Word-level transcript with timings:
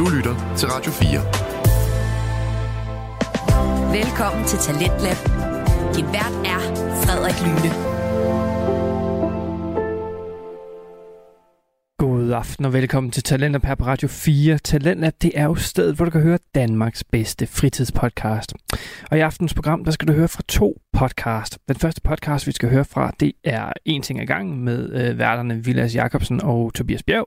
Du 0.00 0.08
lytter 0.08 0.54
til 0.56 0.68
Radio 0.68 0.92
4. 0.92 1.20
Velkommen 3.92 4.44
til 4.46 4.58
Talentlab. 4.58 5.16
Din 5.94 6.06
vært 6.06 6.36
er 6.44 6.60
Frederik 7.02 7.40
Lyne. 7.44 7.70
Aften 12.40 12.64
og 12.64 12.72
velkommen 12.72 13.10
til 13.10 13.22
Talentlab 13.22 13.64
her 13.64 13.74
på 13.74 13.84
Radio 13.84 14.08
4. 14.08 14.58
Talentlab, 14.58 15.12
det 15.22 15.32
er 15.34 15.44
jo 15.44 15.54
stedet, 15.54 15.96
hvor 15.96 16.04
du 16.04 16.10
kan 16.10 16.20
høre 16.20 16.38
Danmarks 16.54 17.04
bedste 17.04 17.46
fritidspodcast. 17.46 18.54
Og 19.10 19.18
i 19.18 19.20
aftens 19.20 19.54
program, 19.54 19.84
der 19.84 19.90
skal 19.90 20.08
du 20.08 20.12
høre 20.12 20.28
fra 20.28 20.42
to 20.48 20.80
podcast. 20.92 21.58
Den 21.68 21.76
første 21.76 22.00
podcast, 22.00 22.46
vi 22.46 22.52
skal 22.52 22.70
høre 22.70 22.84
fra, 22.84 23.12
det 23.20 23.32
er 23.44 23.72
En 23.84 24.02
ting 24.02 24.20
ad 24.20 24.26
gangen 24.26 24.64
med 24.64 24.90
øh, 24.92 25.18
værterne 25.18 25.64
Vilas 25.64 25.94
Jacobsen 25.94 26.42
og 26.42 26.74
Tobias 26.74 27.02
Bjerg. 27.02 27.26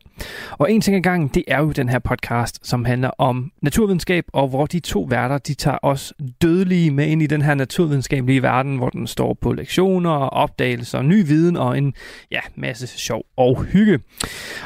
Og 0.52 0.71
En 0.71 0.81
ting 0.81 0.95
ad 0.95 1.02
gangen, 1.02 1.27
det 1.34 1.43
er 1.48 1.59
jo 1.59 1.71
den 1.71 1.89
her 1.89 2.00
podcast, 2.00 2.67
som 2.67 2.86
handler 2.86 3.09
om 3.17 3.52
naturvidenskab, 3.61 4.25
og 4.34 4.48
hvor 4.48 4.66
de 4.66 4.80
to 4.80 5.02
værter, 5.02 5.38
de 5.38 5.53
tager 5.53 5.77
os 5.81 6.14
dødelige 6.41 6.91
med 6.91 7.08
ind 7.08 7.22
i 7.22 7.27
den 7.27 7.41
her 7.41 7.55
naturvidenskabelige 7.55 8.41
verden, 8.41 8.77
hvor 8.77 8.89
den 8.89 9.08
står 9.08 9.38
på 9.41 9.53
lektioner, 9.53 10.11
opdagelser, 10.11 11.02
ny 11.02 11.27
viden 11.27 11.58
og 11.58 11.77
en 11.77 11.94
ja, 12.31 12.41
masse 12.55 12.88
sjov 12.88 13.25
og 13.38 13.64
hygge. 13.64 14.00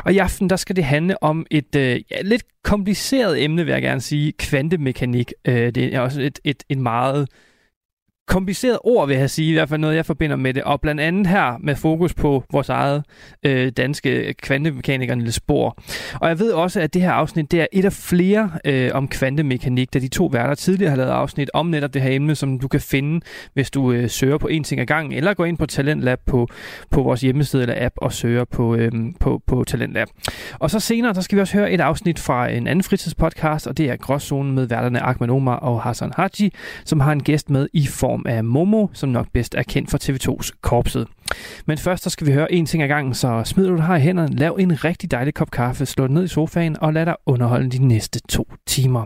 Og 0.06 0.14
i 0.14 0.18
aften, 0.18 0.37
der 0.40 0.56
skal 0.56 0.76
det 0.76 0.84
handle 0.84 1.24
om 1.24 1.46
et 1.52 1.76
øh, 1.76 2.02
ja, 2.12 2.22
lidt 2.22 2.44
kompliceret 2.64 3.44
emne, 3.44 3.66
vil 3.66 3.72
jeg 3.72 3.82
gerne 3.82 4.02
sige, 4.02 4.32
kvantemekanik. 4.32 5.34
Øh, 5.48 5.76
det 5.76 5.96
er 5.96 6.00
også 6.00 6.22
et, 6.22 6.40
et, 6.44 6.64
et 6.70 6.78
meget 6.78 7.28
kompliceret 8.28 8.80
ord, 8.84 9.08
vil 9.08 9.18
jeg 9.18 9.30
sige, 9.30 9.50
i 9.50 9.54
hvert 9.54 9.70
fald 9.70 9.82
noget, 9.82 9.96
jeg 9.96 10.06
forbinder 10.06 10.36
med 10.36 10.54
det, 10.54 10.64
og 10.64 10.82
blandt 10.82 11.02
andet 11.02 11.28
her 11.28 11.58
med 11.60 11.76
fokus 11.76 12.14
på 12.14 12.44
vores 12.52 12.70
eget 12.70 13.04
øh, 13.44 13.72
danske 13.72 14.34
kvantemekaniker 14.34 15.16
Niels 15.16 15.40
Bohr. 15.40 15.78
Og 16.22 16.30
jeg 16.30 16.40
ved 16.40 16.52
også, 16.52 16.82
at 16.82 16.94
det 16.94 17.02
her 17.02 17.12
afsnit, 17.12 17.52
det 17.52 17.62
er 17.62 17.68
et 17.72 17.86
af 17.86 17.94
flere 17.94 18.52
øh, 18.66 18.92
om 18.94 19.08
kvantemekanik, 19.08 19.94
da 19.94 20.00
de 20.00 20.08
to 20.08 20.26
værter 20.26 20.56
tidligere 20.56 20.90
har 20.90 20.98
lavet 20.98 21.12
afsnit 21.12 21.50
om 21.54 21.66
netop 21.66 21.94
det 21.94 22.02
her 22.02 22.12
emne, 22.12 22.36
som 22.36 22.60
du 22.60 22.68
kan 22.68 22.82
finde, 22.82 23.22
hvis 23.54 23.72
du 23.72 23.92
øh, 23.92 24.10
søger 24.10 24.38
på 24.38 24.48
en 24.48 24.64
ting 24.64 24.82
ad 24.82 24.86
gangen, 24.86 25.14
eller 25.14 25.34
går 25.34 25.46
ind 25.46 25.58
på 25.58 25.66
Talentlab 25.66 26.20
på, 26.26 26.48
på 26.92 27.02
vores 27.02 27.22
hjemmeside 27.22 27.62
eller 27.62 27.86
app 27.86 27.96
og 27.98 28.14
søger 28.14 28.46
på, 28.46 28.76
øh, 28.76 28.92
på, 29.20 29.42
på 29.48 29.64
Talentlab. 29.68 30.08
Og 30.60 30.72
så 30.72 30.80
senere, 30.80 31.14
der 31.14 31.22
skal 31.22 31.36
vi 31.36 31.42
også 31.42 31.58
høre 31.58 31.72
et 31.72 31.82
afsnit 31.82 32.20
fra 32.20 32.50
en 32.50 32.68
anden 32.68 32.84
fritidspodcast, 32.84 33.68
og 33.68 33.78
det 33.78 33.90
er 33.90 33.96
Gråzonen 33.96 34.56
med 34.56 34.66
værterne 34.66 35.00
Ahmed 35.00 35.30
Omar 35.30 35.56
og 35.56 35.82
Hassan 35.82 36.12
Haji, 36.16 36.52
som 36.86 37.00
har 37.00 37.12
en 37.12 37.24
gæst 37.24 37.50
med 37.50 37.68
i 37.74 37.88
form 37.88 38.17
af 38.26 38.44
Momo, 38.44 38.88
som 38.94 39.10
nok 39.10 39.28
bedst 39.34 39.56
er 39.56 39.64
kendt 39.64 39.92
for 39.92 39.98
TV2's 39.98 40.50
Korpset. 40.62 41.08
Men 41.66 41.78
først 41.78 42.04
så 42.04 42.10
skal 42.10 42.28
vi 42.28 42.32
høre 42.34 42.52
en 42.54 42.66
ting 42.66 42.84
ad 42.84 42.88
gangen, 42.88 43.14
så 43.14 43.42
smid 43.46 43.68
du 43.68 43.76
det 43.76 43.84
her 43.84 43.96
i 43.96 44.00
hænderne, 44.00 44.36
lav 44.36 44.58
en 44.60 44.84
rigtig 44.84 45.12
dejlig 45.12 45.34
kop 45.34 45.52
kaffe, 45.52 45.86
slå 45.86 46.04
det 46.04 46.12
ned 46.12 46.24
i 46.24 46.28
sofaen 46.28 46.78
og 46.82 46.94
lad 46.94 47.06
dig 47.06 47.16
underholde 47.26 47.70
de 47.70 47.88
næste 47.88 48.20
to 48.30 48.48
timer. 48.68 49.06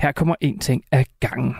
Her 0.00 0.12
kommer 0.12 0.34
en 0.40 0.58
ting 0.58 0.82
ad 0.92 1.04
gangen. 1.20 1.54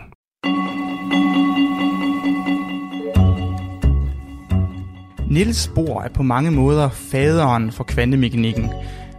Niels 5.29 5.71
Bohr 5.75 6.01
er 6.01 6.09
på 6.09 6.23
mange 6.23 6.51
måder 6.51 6.89
faderen 6.89 7.71
for 7.71 7.83
kvantemekanikken, 7.83 8.69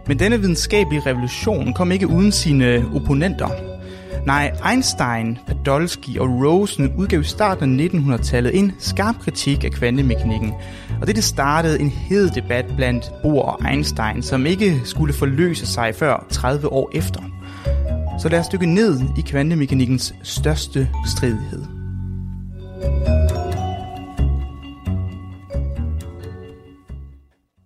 men 0.07 0.19
denne 0.19 0.39
videnskabelige 0.39 1.01
revolution 1.05 1.73
kom 1.73 1.91
ikke 1.91 2.07
uden 2.07 2.31
sine 2.31 2.85
opponenter. 2.95 3.76
Nej, 4.25 4.51
Einstein, 4.71 5.37
Podolsky 5.47 6.17
og 6.19 6.29
Rosen 6.29 6.93
udgav 6.97 7.21
i 7.21 7.23
starten 7.23 7.79
af 7.79 7.85
1900-tallet 7.87 8.59
en 8.59 8.71
skarp 8.79 9.15
kritik 9.19 9.63
af 9.63 9.71
kvantemekanikken, 9.71 10.53
og 11.01 11.07
det 11.07 11.23
startede 11.23 11.79
en 11.79 11.89
hed 11.89 12.29
debat 12.29 12.65
blandt 12.75 13.11
Bohr 13.23 13.41
og 13.41 13.71
Einstein, 13.71 14.23
som 14.23 14.45
ikke 14.45 14.81
skulle 14.83 15.13
forløse 15.13 15.65
sig 15.65 15.95
før 15.95 16.25
30 16.29 16.71
år 16.71 16.89
efter. 16.93 17.21
Så 18.21 18.29
lad 18.29 18.39
os 18.39 18.47
dykke 18.47 18.65
ned 18.65 18.99
i 19.17 19.21
kvantemekanikkens 19.21 20.13
største 20.23 20.89
stridighed. 21.05 21.63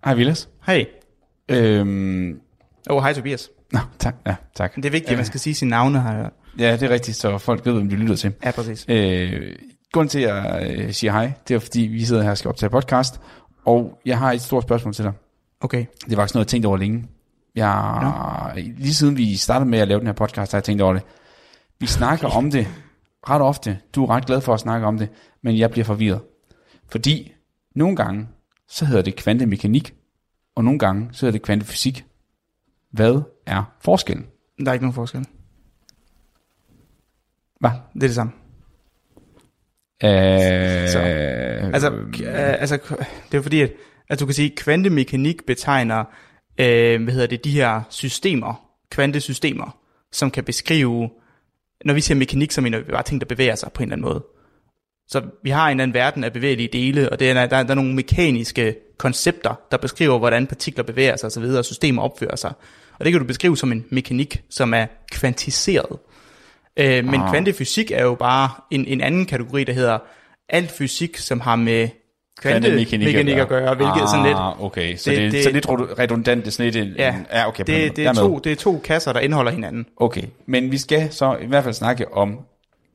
Hej 0.05 0.13
Vilas. 0.13 0.49
Hej. 0.65 0.85
Øhm, 1.49 2.39
Åh, 2.89 2.95
oh, 2.95 3.03
hej 3.03 3.13
Tobias. 3.13 3.49
nå, 3.71 3.79
tak. 3.99 4.15
Ja, 4.25 4.35
tak. 4.55 4.75
Det 4.75 4.85
er 4.85 4.89
vigtigt, 4.89 5.11
at 5.11 5.17
man 5.17 5.25
skal 5.25 5.39
sige 5.39 5.53
sine 5.53 5.69
navne, 5.69 6.01
hørt. 6.01 6.31
Ja, 6.59 6.71
det 6.71 6.83
er 6.83 6.89
rigtigt, 6.89 7.17
så 7.17 7.37
folk 7.37 7.65
ved, 7.65 7.73
hvem 7.73 7.89
de 7.89 7.95
lytter 7.95 8.15
til. 8.15 8.33
Ja, 8.45 8.51
præcis. 8.51 8.85
Øh, 8.89 9.55
grunden 9.93 10.09
til, 10.09 10.19
at 10.19 10.35
jeg 10.35 10.71
øh, 10.71 10.93
siger 10.93 11.11
hej, 11.11 11.31
det 11.47 11.55
er 11.55 11.59
fordi, 11.59 11.81
vi 11.81 12.05
sidder 12.05 12.23
her 12.23 12.31
og 12.31 12.37
skal 12.37 12.49
optage 12.49 12.69
podcast, 12.69 13.21
og 13.65 13.99
jeg 14.05 14.17
har 14.17 14.31
et 14.31 14.41
stort 14.41 14.63
spørgsmål 14.63 14.93
til 14.93 15.05
dig. 15.05 15.13
Okay. 15.61 15.85
Det 16.01 16.17
var 16.17 16.23
faktisk 16.23 16.35
noget, 16.35 16.45
jeg 16.45 16.49
tænkte 16.49 16.67
over 16.67 16.77
længe. 16.77 17.07
Jeg, 17.55 18.63
lige 18.77 18.93
siden 18.93 19.17
vi 19.17 19.35
startede 19.35 19.69
med 19.69 19.79
at 19.79 19.87
lave 19.87 19.99
den 19.99 20.07
her 20.07 20.13
podcast, 20.13 20.51
har 20.51 20.57
jeg 20.57 20.63
tænkt 20.63 20.81
over 20.81 20.93
det. 20.93 21.03
Vi 21.79 21.87
snakker 21.87 22.27
om 22.27 22.51
det 22.51 22.67
ret 23.29 23.41
ofte. 23.41 23.79
Du 23.95 24.03
er 24.03 24.09
ret 24.09 24.25
glad 24.25 24.41
for 24.41 24.53
at 24.53 24.59
snakke 24.59 24.87
om 24.87 24.97
det, 24.97 25.09
men 25.43 25.57
jeg 25.57 25.71
bliver 25.71 25.85
forvirret. 25.85 26.21
Fordi 26.91 27.33
nogle 27.75 27.95
gange, 27.95 28.27
så 28.69 28.85
hedder 28.85 29.01
det 29.01 29.15
kvantemekanik, 29.15 29.93
og 30.55 30.63
nogle 30.63 30.79
gange, 30.79 31.09
så 31.11 31.25
hedder 31.25 31.31
det 31.39 31.45
kvantefysik. 31.45 32.05
Hvad 32.91 33.21
er 33.45 33.63
forskellen? 33.81 34.25
Der 34.59 34.67
er 34.69 34.73
ikke 34.73 34.85
nogen 34.85 34.95
forskel. 34.95 35.25
Hvad? 37.61 37.71
Det 37.93 38.03
er 38.03 38.07
det 38.07 38.15
samme. 38.15 38.31
Øh, 40.03 40.89
Så, 40.89 40.99
Altså, 41.73 41.89
k- 41.89 42.23
øh, 42.27 42.61
altså 42.61 42.79
det 43.31 43.37
er 43.37 43.41
fordi, 43.41 43.61
at, 43.61 43.71
at 44.09 44.19
du 44.19 44.25
kan 44.25 44.35
sige, 44.35 44.51
at 44.51 44.57
kvantemekanik 44.57 45.45
betegner, 45.47 45.99
øh, 46.57 47.03
hvad 47.03 47.13
hedder 47.13 47.27
det, 47.27 47.43
de 47.43 47.51
her 47.51 47.81
systemer, 47.89 48.67
kvantesystemer, 48.91 49.77
som 50.11 50.31
kan 50.31 50.43
beskrive, 50.43 51.09
når 51.85 51.93
vi 51.93 52.01
siger 52.01 52.17
mekanik, 52.17 52.51
så 52.51 52.61
mener 52.61 52.77
vi 52.77 52.83
bare 52.91 53.03
ting, 53.03 53.21
der 53.21 53.27
bevæger 53.27 53.55
sig 53.55 53.71
på 53.71 53.83
en 53.83 53.89
eller 53.91 53.95
anden 53.95 54.07
måde. 54.13 54.23
Så 55.07 55.21
vi 55.43 55.49
har 55.49 55.67
en 55.67 55.71
eller 55.71 55.83
anden 55.83 55.93
verden 55.93 56.23
af 56.23 56.33
bevægelige 56.33 56.69
dele, 56.73 57.09
og 57.09 57.19
det 57.19 57.29
er, 57.29 57.33
der, 57.47 57.63
der 57.63 57.71
er 57.71 57.75
nogle 57.75 57.95
mekaniske 57.95 58.75
koncepter, 58.97 59.53
der 59.71 59.77
beskriver, 59.77 60.17
hvordan 60.19 60.47
partikler 60.47 60.83
bevæger 60.83 61.15
sig 61.15 61.27
osv., 61.27 61.43
og 61.43 61.65
systemer 61.65 62.01
opfører 62.01 62.35
sig. 62.35 62.53
Og 62.99 63.05
det 63.05 63.13
kan 63.13 63.21
du 63.21 63.27
beskrive 63.27 63.57
som 63.57 63.71
en 63.71 63.85
mekanik, 63.89 64.43
som 64.49 64.73
er 64.73 64.85
kvantiseret. 65.11 65.99
Øh, 66.77 67.05
men 67.05 67.21
Ah. 67.21 67.29
kvantefysik 67.29 67.91
er 67.91 68.03
jo 68.03 68.15
bare 68.15 68.49
en, 68.71 68.85
en 68.85 69.01
anden 69.01 69.25
kategori, 69.25 69.63
der 69.63 69.73
hedder 69.73 69.97
alt 70.49 70.71
fysik, 70.71 71.17
som 71.17 71.39
har 71.39 71.55
med 71.55 71.89
kvantemekanik 72.41 73.37
at 73.37 73.47
gøre, 73.47 73.75
hvilket 73.75 74.01
er 74.01 74.07
sådan 74.07 74.25
lidt... 74.25 74.37
Ah, 74.37 74.63
okay. 74.63 74.95
Så 74.95 75.09
det- 75.09 75.17
det, 75.17 75.23
det, 75.25 75.31
det- 75.33 75.43
så 75.43 75.49
lidt 75.51 75.69
ro- 75.69 75.75
redundant, 75.99 76.41
det 76.45 76.47
er 76.47 76.51
sådan 76.51 76.71
lidt... 76.73 76.87
en- 76.87 76.93
Ja, 76.97 77.15
ja 77.33 77.47
okay. 77.47 77.63
det, 77.67 77.95
det, 77.95 78.05
er 78.05 78.13
to, 78.13 78.39
det 78.39 78.51
er 78.51 78.55
to 78.55 78.81
kasser, 78.83 79.13
der 79.13 79.19
indeholder 79.19 79.51
hinanden. 79.51 79.85
Okay, 79.97 80.23
men 80.45 80.71
vi 80.71 80.77
skal 80.77 81.11
så 81.11 81.37
i 81.41 81.45
hvert 81.45 81.63
fald 81.63 81.73
snakke 81.73 82.13
om 82.13 82.39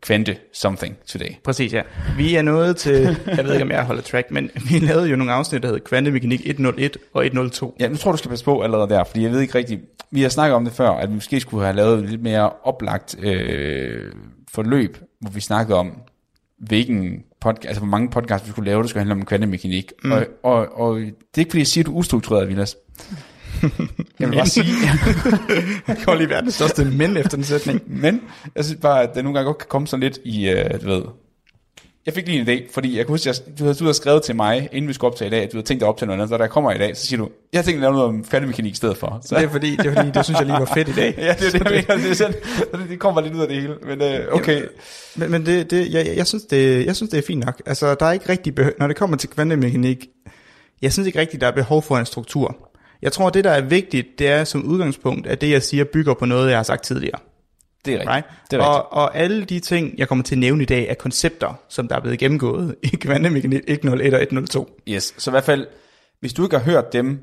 kvante 0.07 0.37
something 0.53 0.97
today. 1.07 1.29
Præcis, 1.45 1.73
ja. 1.73 1.83
Vi 2.17 2.35
er 2.35 2.43
nået 2.43 2.77
til, 2.77 2.93
jeg 3.37 3.45
ved 3.45 3.53
ikke, 3.53 3.65
om 3.65 3.71
jeg 3.71 3.85
holder 3.85 4.03
track, 4.03 4.31
men 4.31 4.51
vi 4.71 4.79
lavede 4.79 5.09
jo 5.09 5.17
nogle 5.17 5.33
afsnit, 5.33 5.63
der 5.63 5.69
hed 5.69 5.81
Kvantemekanik 5.81 6.41
101 6.45 6.97
og 7.15 7.25
102. 7.25 7.77
Ja, 7.81 7.89
nu 7.89 7.97
tror 7.97 8.11
du 8.13 8.19
skal 8.19 8.29
passe 8.29 8.45
på 8.45 8.61
allerede 8.61 8.89
der, 8.89 9.05
fordi 9.05 9.23
jeg 9.23 9.31
ved 9.31 9.41
ikke 9.41 9.55
rigtigt... 9.55 9.81
Vi 10.11 10.23
har 10.23 10.29
snakket 10.29 10.55
om 10.55 10.65
det 10.65 10.73
før, 10.73 10.91
at 10.91 11.09
vi 11.09 11.15
måske 11.15 11.41
skulle 11.41 11.65
have 11.65 11.77
lavet 11.77 11.99
et 12.05 12.11
lidt 12.11 12.23
mere 12.23 12.51
oplagt 12.65 13.17
øh, 13.23 14.13
forløb, 14.53 14.99
hvor 15.21 15.31
vi 15.31 15.41
snakkede 15.41 15.79
om, 15.79 15.93
hvilken 16.59 17.23
podcast, 17.41 17.69
altså 17.69 17.81
hvor 17.81 17.89
mange 17.89 18.11
podcasts 18.11 18.47
vi 18.47 18.51
skulle 18.51 18.71
lave, 18.71 18.83
der 18.83 18.89
skulle 18.89 19.01
handle 19.01 19.15
om 19.15 19.25
kvantemekanik. 19.25 19.93
Mm. 20.05 20.13
Og, 20.13 20.27
og, 20.43 20.81
og 20.81 20.97
det 20.97 21.07
er 21.09 21.39
ikke 21.39 21.51
fordi, 21.51 21.59
jeg 21.59 21.67
siger, 21.67 21.83
at 21.83 21.87
du 21.87 21.93
er 21.93 21.97
ustruktureret, 21.97 22.49
Vilas. 22.49 22.77
Jeg 24.21 24.29
vil 24.31 24.37
bare 24.37 24.47
sige, 24.47 24.67
Jeg 25.89 25.97
kan 25.97 26.19
lige 26.19 26.31
være 26.31 26.43
den 26.43 26.51
største 26.51 26.85
mænd 26.85 27.19
efter 27.19 27.37
den 27.37 27.45
sætning. 27.45 27.83
Men 28.03 28.21
jeg 28.57 28.65
synes 28.65 28.81
bare, 28.81 29.03
at 29.03 29.15
det 29.15 29.25
nogle 29.25 29.39
gange 29.39 29.47
godt 29.47 29.59
kan 29.59 29.67
komme 29.69 29.87
sådan 29.87 30.03
lidt 30.03 30.19
i, 30.25 30.49
øh, 30.49 30.81
du 30.83 30.87
ved... 30.87 31.03
Jeg 32.07 32.15
fik 32.15 32.27
lige 32.29 32.41
en 32.41 32.49
idé, 32.49 32.73
fordi 32.75 32.99
jeg 32.99 33.07
kunne 33.07 33.13
huske, 33.13 33.31
at 33.31 33.43
du 33.59 33.65
havde, 33.65 33.75
du 33.75 33.85
havde 33.85 33.95
skrevet 33.95 34.23
til 34.23 34.37
mig, 34.37 34.69
inden 34.73 34.89
vi 34.89 34.93
skulle 34.93 35.11
optage 35.13 35.29
i 35.29 35.31
dag, 35.31 35.43
at 35.43 35.53
du 35.53 35.57
havde 35.57 35.67
tænkt 35.67 35.81
dig 35.81 35.89
op 35.89 35.99
til 35.99 36.07
noget 36.07 36.21
andet, 36.21 36.29
så 36.29 36.37
jeg 36.43 36.51
kommer 36.51 36.73
i 36.73 36.79
dag, 36.79 36.97
så 36.97 37.07
siger 37.07 37.19
du, 37.19 37.29
jeg 37.53 37.59
har 37.59 37.63
tænkt 37.65 37.77
at 37.77 37.81
lave 37.81 37.93
noget 37.93 38.09
om 38.09 38.25
kvantemekanik 38.25 38.73
i 38.73 38.77
stedet 38.77 38.97
for. 38.97 39.21
Så, 39.25 39.35
Det 39.35 39.45
er 39.45 39.49
fordi, 39.49 39.77
det, 39.77 39.87
er 39.87 39.95
fordi, 39.95 40.11
det 40.11 40.25
synes 40.25 40.39
jeg 40.39 40.47
lige 40.47 40.59
var 40.59 40.71
fedt 40.75 40.89
i 40.89 40.93
dag. 40.93 41.15
ja, 41.19 41.35
det 41.39 41.55
er 41.55 41.59
det, 41.59 41.71
mener. 41.71 42.03
Det, 42.03 42.11
er 42.11 42.15
sådan, 42.15 42.35
så 42.57 42.65
det, 42.73 42.89
det 42.89 42.99
kommer 42.99 43.21
lidt 43.21 43.35
ud 43.35 43.41
af 43.41 43.49
det 43.49 43.57
hele. 43.57 43.75
Men 43.87 44.03
øh, 44.03 44.27
okay, 44.33 44.63
Men, 45.17 45.31
men 45.31 45.47
det, 45.47 45.71
det, 45.71 45.93
jeg, 45.93 46.17
jeg, 46.17 46.27
synes, 46.27 46.45
det, 46.45 46.87
jeg 46.87 46.97
synes, 46.97 47.11
det 47.11 47.19
er 47.19 47.23
fint 47.27 47.45
nok. 47.45 47.63
Altså, 47.67 47.95
der 47.95 48.07
er 48.07 48.13
ikke 48.13 48.29
rigtig 48.29 48.55
behøv, 48.55 48.73
når 48.79 48.87
det 48.87 48.97
kommer 48.97 49.17
til 49.17 49.29
kvantemekanik, 49.29 50.07
jeg 50.83 50.93
synes 50.93 51.07
ikke 51.07 51.21
rigtigt, 51.21 51.41
der 51.41 51.47
er 51.47 51.53
behov 51.53 51.83
for 51.83 51.99
en 51.99 52.07
struktur. 52.07 52.57
Jeg 53.03 53.13
tror, 53.13 53.31
det 53.31 53.45
der 53.45 53.51
er 53.51 53.61
vigtigt, 53.61 54.19
det 54.19 54.29
er 54.29 54.45
som 54.45 54.65
udgangspunkt, 54.65 55.27
at 55.27 55.41
det, 55.41 55.51
jeg 55.51 55.63
siger, 55.63 55.85
bygger 55.85 56.15
på 56.15 56.25
noget, 56.25 56.51
jeg 56.51 56.59
har 56.59 56.63
sagt 56.63 56.85
tidligere. 56.85 57.19
det 57.85 57.95
er 57.95 57.99
rigtigt. 57.99 58.15
Right? 58.15 58.27
Det 58.51 58.57
er 58.57 58.61
rigtigt. 58.61 58.93
og, 58.93 58.93
og 58.93 59.17
alle 59.17 59.45
de 59.45 59.61
ting, 59.61 59.99
jeg 59.99 60.09
kommer 60.09 60.23
til 60.23 60.35
at 60.35 60.39
nævne 60.39 60.63
i 60.63 60.67
dag, 60.67 60.89
er 60.89 60.95
koncepter, 60.95 61.61
som 61.69 61.89
der 61.89 61.97
er 61.97 62.01
blevet 62.01 62.19
gennemgået 62.19 62.75
i 62.83 62.89
kvantemekanik 62.89 63.63
101 63.67 64.15
og 64.15 64.23
102. 64.23 64.81
Yes, 64.89 65.15
så 65.19 65.31
i 65.31 65.33
hvert 65.33 65.45
fald, 65.45 65.67
hvis 66.21 66.33
du 66.33 66.45
ikke 66.45 66.59
har 66.59 66.65
hørt 66.65 66.93
dem, 66.93 67.21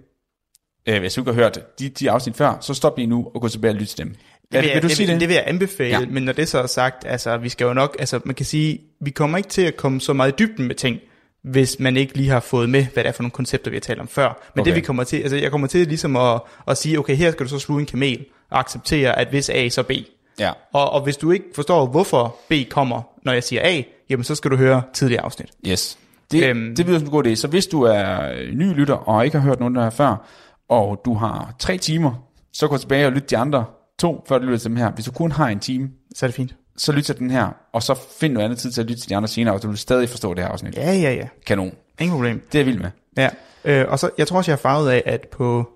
øh, 0.90 1.00
hvis 1.00 1.14
du 1.14 1.22
ikke 1.22 1.32
har 1.32 1.42
hørt 1.42 1.80
de, 1.80 1.90
de 1.90 2.12
afsnit 2.12 2.36
før, 2.36 2.58
så 2.62 2.74
stop 2.74 2.98
lige 2.98 3.08
nu 3.08 3.32
og 3.36 3.42
gå 3.42 3.48
tilbage 3.48 3.72
og 3.72 3.76
lytte 3.76 3.96
til 3.96 3.98
dem. 3.98 4.08
Det 4.10 4.18
vil, 4.52 4.62
vil, 4.62 4.70
jeg, 4.70 4.82
du 4.82 4.88
det, 4.88 4.98
sige 4.98 5.08
vil, 5.08 5.14
det? 5.14 5.22
det 5.22 5.30
vil 5.30 5.36
jeg 5.36 5.44
anbefale, 5.48 6.00
ja. 6.00 6.06
men 6.10 6.24
når 6.24 6.34
det 6.34 6.50
så 6.50 6.62
er 6.62 6.68
sagt, 6.68 7.06
altså 7.06 7.38
vi 7.38 7.50
skal 7.50 7.66
jo 7.66 7.74
nok, 7.74 7.96
altså 8.00 8.20
man 8.26 8.36
kan 8.36 8.46
sige, 8.46 8.80
vi 9.02 9.10
kommer 9.10 9.38
ikke 9.38 9.50
til 9.50 9.62
at 9.62 9.78
komme 9.78 10.02
så 10.02 10.14
meget 10.14 10.32
i 10.32 10.36
dybden 10.40 10.68
med 10.68 10.76
ting, 10.76 11.00
hvis 11.44 11.80
man 11.80 11.98
ikke 11.98 12.18
lige 12.18 12.30
har 12.30 12.40
fået 12.40 12.70
med, 12.70 12.86
hvad 12.94 13.04
det 13.04 13.10
er 13.10 13.14
for 13.14 13.24
nogle 13.24 13.32
koncepter, 13.32 13.72
vi 13.72 13.76
har 13.76 13.82
talt 13.82 14.00
om 14.00 14.08
før. 14.08 14.50
Men 14.56 14.62
Okay. 14.62 14.70
det 14.70 14.76
vi 14.76 14.82
kommer 14.82 15.04
til, 15.04 15.18
altså 15.18 15.38
jeg 15.38 15.52
kommer 15.52 15.68
til 15.68 15.88
ligesom 15.88 16.16
at, 16.16 16.42
at 16.68 16.78
sige, 16.78 17.00
okay, 17.00 17.16
her 17.16 17.32
skal 17.32 17.44
du 17.46 17.50
så 17.50 17.60
sluge 17.60 17.80
en 17.80 17.86
kamel, 17.86 18.26
acceptere, 18.52 19.20
at 19.20 19.28
hvis 19.28 19.50
A, 19.50 19.70
så 19.70 19.84
B. 19.84 19.92
Ja. 20.40 20.52
Og, 20.74 20.90
og 20.92 21.02
hvis 21.02 21.18
du 21.18 21.32
ikke 21.32 21.46
forstår, 21.56 21.86
hvorfor 21.88 22.36
B 22.50 22.54
kommer, 22.70 23.02
når 23.26 23.34
jeg 23.34 23.44
siger 23.44 23.62
A, 23.64 23.82
jamen 24.10 24.24
så 24.24 24.36
skal 24.36 24.52
du 24.52 24.56
høre 24.56 24.82
tidligere 24.94 25.24
afsnit. 25.24 25.50
Yes. 25.68 25.98
Det, 26.32 26.44
Øhm. 26.50 26.76
det 26.76 26.86
bliver 26.86 27.00
en 27.00 27.10
god 27.10 27.26
idé. 27.28 27.36
Så 27.36 27.48
hvis 27.48 27.68
du 27.68 27.82
er 27.82 28.34
ny 28.54 28.74
lytter 28.74 28.94
og 28.96 29.26
ikke 29.26 29.38
har 29.40 29.48
hørt 29.48 29.60
nogen 29.60 29.76
der 29.76 29.84
her 29.84 29.90
før, 29.90 30.28
og 30.70 31.02
du 31.06 31.14
har 31.14 31.54
tre 31.60 31.78
timer, 31.78 32.14
så 32.54 32.68
gå 32.68 32.78
tilbage 32.78 33.06
og 33.06 33.12
lyt 33.12 33.30
de 33.30 33.38
andre 33.38 33.66
to, 34.00 34.24
før 34.28 34.38
du 34.38 34.46
lytter 34.46 34.58
til 34.60 34.70
dem 34.70 34.78
her. 34.78 34.92
Hvis 34.92 35.06
du 35.06 35.12
kun 35.12 35.32
har 35.32 35.48
en 35.48 35.60
time, 35.60 35.90
Så 36.16 36.26
er 36.26 36.28
det 36.28 36.36
fint. 36.36 36.56
Så 36.78 36.92
lyt 36.92 37.04
til 37.04 37.20
den 37.20 37.32
her, 37.32 37.48
og 37.74 37.84
så 37.84 38.00
find 38.20 38.34
noget 38.34 38.46
andet 38.46 38.60
tid 38.60 38.72
til 38.72 38.82
at 38.82 38.88
lytte 38.88 39.02
til 39.02 39.10
de 39.10 39.16
andre 39.16 39.28
senere, 39.28 39.54
og 39.54 39.64
du 39.64 39.68
vil 39.68 39.78
stadig 39.78 40.10
forstå 40.10 40.34
det 40.34 40.44
her 40.44 40.52
afsnit. 40.52 40.76
Ja, 40.76 40.94
ja, 40.94 41.14
ja. 41.14 41.28
Kanon. 41.46 41.72
Ingen 42.00 42.16
problem. 42.16 42.40
Det 42.52 42.56
er 42.56 42.60
jeg 42.60 42.66
vild 42.66 42.80
med. 42.80 42.90
Ja. 43.18 43.30
Øh, 43.66 43.86
og 43.90 44.00
så, 44.00 44.10
jeg 44.18 44.28
tror 44.28 44.38
også, 44.38 44.52
jeg 44.52 44.58
har 44.58 44.62
farvet 44.62 44.90
af, 44.90 45.04
at 45.06 45.28
på 45.32 45.70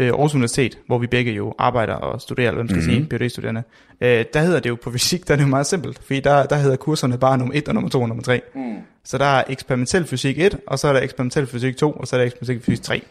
øh, 0.00 0.06
Aarhus 0.06 0.34
Universitet, 0.34 0.78
hvor 0.86 0.98
vi 0.98 1.06
begge 1.06 1.32
jo 1.32 1.54
arbejder 1.58 1.94
og 1.94 2.20
studerer, 2.20 2.48
eller 2.48 2.62
hvad 2.62 2.74
man 2.74 2.82
skal 2.82 2.92
mm-hmm. 2.92 3.08
sige, 3.08 3.18
PhD-studerende, 3.18 3.62
øh, 4.00 4.24
der 4.34 4.40
hedder 4.40 4.60
det 4.60 4.68
jo 4.68 4.76
på 4.82 4.92
fysik, 4.92 5.28
der 5.28 5.34
er 5.34 5.36
det 5.36 5.44
jo 5.44 5.48
meget 5.48 5.66
simpelt, 5.66 5.98
fordi 6.04 6.20
der, 6.20 6.46
der 6.46 6.56
hedder 6.56 6.76
kurserne 6.76 7.18
bare 7.18 7.38
nummer 7.38 7.54
1 7.54 7.68
og 7.68 7.74
nummer 7.74 7.90
2 7.90 8.02
og 8.02 8.08
nummer 8.08 8.22
3. 8.22 8.40
Mm. 8.54 8.76
Så 9.04 9.18
der 9.18 9.24
er 9.24 9.44
eksperimentel 9.48 10.06
fysik 10.06 10.38
1, 10.38 10.58
og 10.66 10.78
så 10.78 10.88
er 10.88 10.92
der 10.92 11.00
eksperimentel 11.00 11.46
fysik 11.46 11.76
2, 11.76 11.92
og 11.92 12.08
så 12.08 12.16
er 12.16 12.20
der 12.20 12.26
eksperimentel 12.26 12.64
fysik 12.64 12.82
3. 12.82 13.02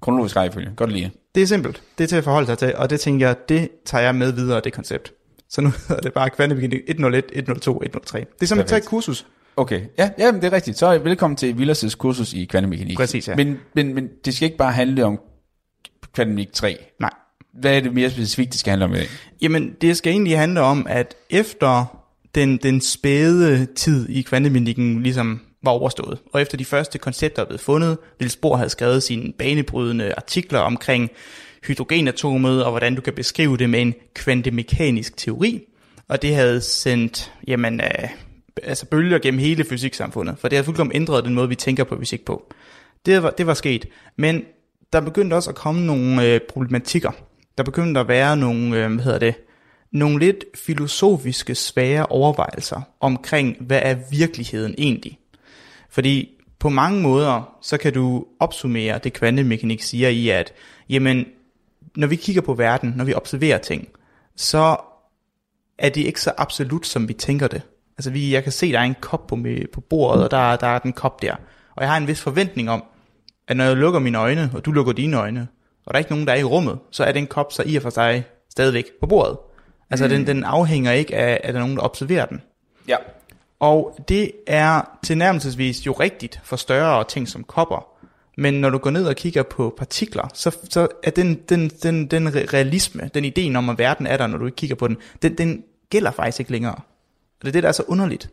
Kronologisk 0.00 0.36
rækkefølge. 0.36 0.70
Godt 0.76 0.92
lide. 0.92 1.10
Det 1.34 1.42
er 1.42 1.46
simpelt. 1.46 1.82
Det 1.98 2.04
er 2.04 2.08
til 2.08 2.16
at 2.16 2.24
forholde 2.24 2.46
sig 2.46 2.58
til, 2.58 2.76
og 2.76 2.90
det 2.90 3.00
tænker 3.00 3.26
jeg, 3.26 3.36
det 3.48 3.68
tager 3.84 4.04
jeg 4.04 4.14
med 4.14 4.32
videre, 4.32 4.60
det 4.64 4.72
koncept. 4.72 5.12
Så 5.54 5.60
nu 5.60 5.72
hedder 5.88 6.02
det 6.02 6.12
bare 6.12 6.30
kvantemekanik 6.30 6.80
101, 6.88 7.24
102, 7.32 7.82
103. 7.82 8.18
Det 8.18 8.26
er 8.42 8.46
som 8.46 8.58
et 8.58 8.66
Perfekt. 8.66 8.86
kursus. 8.86 9.26
Okay, 9.56 9.80
ja, 9.98 10.10
ja 10.18 10.32
men 10.32 10.40
det 10.40 10.46
er 10.46 10.52
rigtigt. 10.52 10.78
Så 10.78 10.98
velkommen 10.98 11.36
til 11.36 11.52
Villas' 11.52 11.96
kursus 11.96 12.32
i 12.32 12.44
kvantemekanik. 12.44 12.96
Præcis, 12.96 13.28
ja. 13.28 13.36
Men, 13.36 13.58
men, 13.74 13.94
men 13.94 14.08
det 14.24 14.34
skal 14.34 14.46
ikke 14.46 14.56
bare 14.56 14.72
handle 14.72 15.04
om 15.04 15.20
kvantemekanik 16.14 16.52
3. 16.52 16.76
Nej. 17.00 17.10
Hvad 17.60 17.76
er 17.76 17.80
det 17.80 17.94
mere 17.94 18.10
specifikt, 18.10 18.52
det 18.52 18.60
skal 18.60 18.70
handle 18.70 18.84
om 18.84 18.92
i 18.92 18.96
dag? 18.96 19.06
Jamen, 19.42 19.74
det 19.80 19.96
skal 19.96 20.12
egentlig 20.12 20.38
handle 20.38 20.60
om, 20.60 20.86
at 20.90 21.14
efter 21.30 22.00
den, 22.34 22.56
den 22.56 22.80
spæde 22.80 23.66
tid 23.66 24.08
i 24.08 24.22
kvantemekanikken 24.22 25.02
ligesom 25.02 25.40
var 25.62 25.70
overstået, 25.70 26.18
og 26.32 26.42
efter 26.42 26.58
de 26.58 26.64
første 26.64 26.98
koncepter 26.98 27.42
er 27.42 27.46
blevet 27.46 27.60
fundet, 27.60 27.98
Niels 28.20 28.36
Bohr 28.36 28.56
havde 28.56 28.70
skrevet 28.70 29.02
sine 29.02 29.32
banebrydende 29.38 30.14
artikler 30.14 30.58
omkring 30.58 31.10
hydrogenatomet, 31.66 32.64
og 32.64 32.70
hvordan 32.70 32.94
du 32.94 33.00
kan 33.00 33.12
beskrive 33.12 33.56
det 33.56 33.70
med 33.70 33.82
en 33.82 33.94
kvantemekanisk 34.14 35.16
teori, 35.16 35.62
og 36.08 36.22
det 36.22 36.34
havde 36.34 36.60
sendt 36.60 37.32
jamen, 37.48 37.80
øh, 37.80 38.08
altså 38.62 38.86
bølger 38.86 39.18
gennem 39.18 39.40
hele 39.40 39.64
fysiksamfundet, 39.64 40.38
for 40.38 40.48
det 40.48 40.56
havde 40.56 40.64
fuldkommen 40.64 40.96
ændret 40.96 41.24
den 41.24 41.34
måde, 41.34 41.48
vi 41.48 41.54
tænker 41.54 41.84
på 41.84 41.98
fysik 42.00 42.24
på. 42.24 42.52
Det 43.06 43.22
var, 43.22 43.30
det 43.30 43.46
var 43.46 43.54
sket, 43.54 43.86
men 44.16 44.42
der 44.92 45.00
begyndte 45.00 45.34
også 45.34 45.50
at 45.50 45.56
komme 45.56 45.86
nogle 45.86 46.26
øh, 46.26 46.40
problematikker. 46.40 47.10
Der 47.58 47.64
begyndte 47.64 48.00
at 48.00 48.08
være 48.08 48.36
nogle, 48.36 48.84
øh, 48.84 48.92
hvad 48.92 49.04
hedder 49.04 49.18
det, 49.18 49.34
nogle 49.92 50.18
lidt 50.18 50.44
filosofiske 50.54 51.54
svære 51.54 52.06
overvejelser 52.06 52.80
omkring, 53.00 53.56
hvad 53.60 53.80
er 53.82 53.96
virkeligheden 54.10 54.74
egentlig? 54.78 55.18
Fordi 55.90 56.28
på 56.58 56.68
mange 56.68 57.00
måder, 57.02 57.56
så 57.62 57.78
kan 57.78 57.92
du 57.92 58.26
opsummere 58.40 58.98
det 58.98 59.12
kvantemekanik 59.12 59.82
siger 59.82 60.08
i, 60.08 60.28
at 60.28 60.52
jamen, 60.88 61.26
når 61.96 62.06
vi 62.06 62.16
kigger 62.16 62.42
på 62.42 62.54
verden, 62.54 62.92
når 62.96 63.04
vi 63.04 63.14
observerer 63.14 63.58
ting, 63.58 63.88
så 64.36 64.76
er 65.78 65.88
det 65.88 66.00
ikke 66.00 66.20
så 66.20 66.32
absolut, 66.36 66.86
som 66.86 67.08
vi 67.08 67.12
tænker 67.12 67.46
det. 67.48 67.62
Altså, 67.98 68.10
vi, 68.10 68.32
jeg 68.34 68.42
kan 68.42 68.52
se, 68.52 68.72
der 68.72 68.78
er 68.78 68.82
en 68.82 68.96
kop 69.00 69.26
på, 69.26 69.34
mi- 69.36 69.66
på 69.72 69.80
bordet, 69.80 70.24
og 70.24 70.30
der, 70.30 70.36
er- 70.52 70.56
der 70.56 70.66
er 70.66 70.78
den 70.78 70.92
kop 70.92 71.22
der. 71.22 71.34
Og 71.76 71.82
jeg 71.82 71.90
har 71.90 71.96
en 71.96 72.06
vis 72.06 72.20
forventning 72.20 72.70
om, 72.70 72.84
at 73.48 73.56
når 73.56 73.64
jeg 73.64 73.76
lukker 73.76 74.00
mine 74.00 74.18
øjne, 74.18 74.50
og 74.54 74.64
du 74.64 74.72
lukker 74.72 74.92
dine 74.92 75.16
øjne, 75.16 75.48
og 75.86 75.94
der 75.94 75.96
er 75.96 75.98
ikke 75.98 76.10
nogen, 76.10 76.26
der 76.26 76.32
er 76.32 76.36
i 76.38 76.44
rummet, 76.44 76.78
så 76.90 77.04
er 77.04 77.12
den 77.12 77.26
kop 77.26 77.52
så 77.52 77.62
i 77.66 77.76
og 77.76 77.82
for 77.82 77.90
sig 77.90 78.24
stadigvæk 78.50 78.84
på 79.00 79.06
bordet. 79.06 79.36
Altså, 79.90 80.04
mm. 80.04 80.10
den, 80.10 80.26
den 80.26 80.44
afhænger 80.44 80.92
ikke 80.92 81.16
af, 81.16 81.40
at 81.44 81.54
der 81.54 81.60
er 81.60 81.64
nogen, 81.64 81.76
der 81.76 81.82
observerer 81.82 82.26
den. 82.26 82.42
Ja. 82.88 82.96
Og 83.60 83.98
det 84.08 84.32
er 84.46 84.98
tilnærmelsesvis 85.04 85.86
jo 85.86 85.92
rigtigt 85.92 86.40
for 86.44 86.56
større 86.56 87.04
ting 87.04 87.28
som 87.28 87.44
kopper. 87.44 87.86
Men 88.36 88.54
når 88.54 88.70
du 88.70 88.78
går 88.78 88.90
ned 88.90 89.06
og 89.06 89.16
kigger 89.16 89.42
på 89.42 89.74
partikler, 89.78 90.28
så, 90.34 90.56
så 90.70 90.88
er 91.02 91.10
den, 91.10 91.34
den, 91.48 91.68
den, 91.68 92.06
den 92.06 92.34
realisme, 92.34 93.10
den 93.14 93.24
idé 93.24 93.56
om, 93.56 93.68
at 93.68 93.78
verden 93.78 94.06
er 94.06 94.16
der, 94.16 94.26
når 94.26 94.38
du 94.38 94.46
ikke 94.46 94.56
kigger 94.56 94.76
på 94.76 94.88
den, 94.88 94.96
den, 95.22 95.38
den 95.38 95.62
gælder 95.90 96.10
faktisk 96.10 96.40
ikke 96.40 96.52
længere. 96.52 96.74
Og 96.74 97.42
det 97.42 97.48
er 97.48 97.52
det, 97.52 97.62
der 97.62 97.68
er 97.68 97.72
så 97.72 97.84
underligt. 97.88 98.30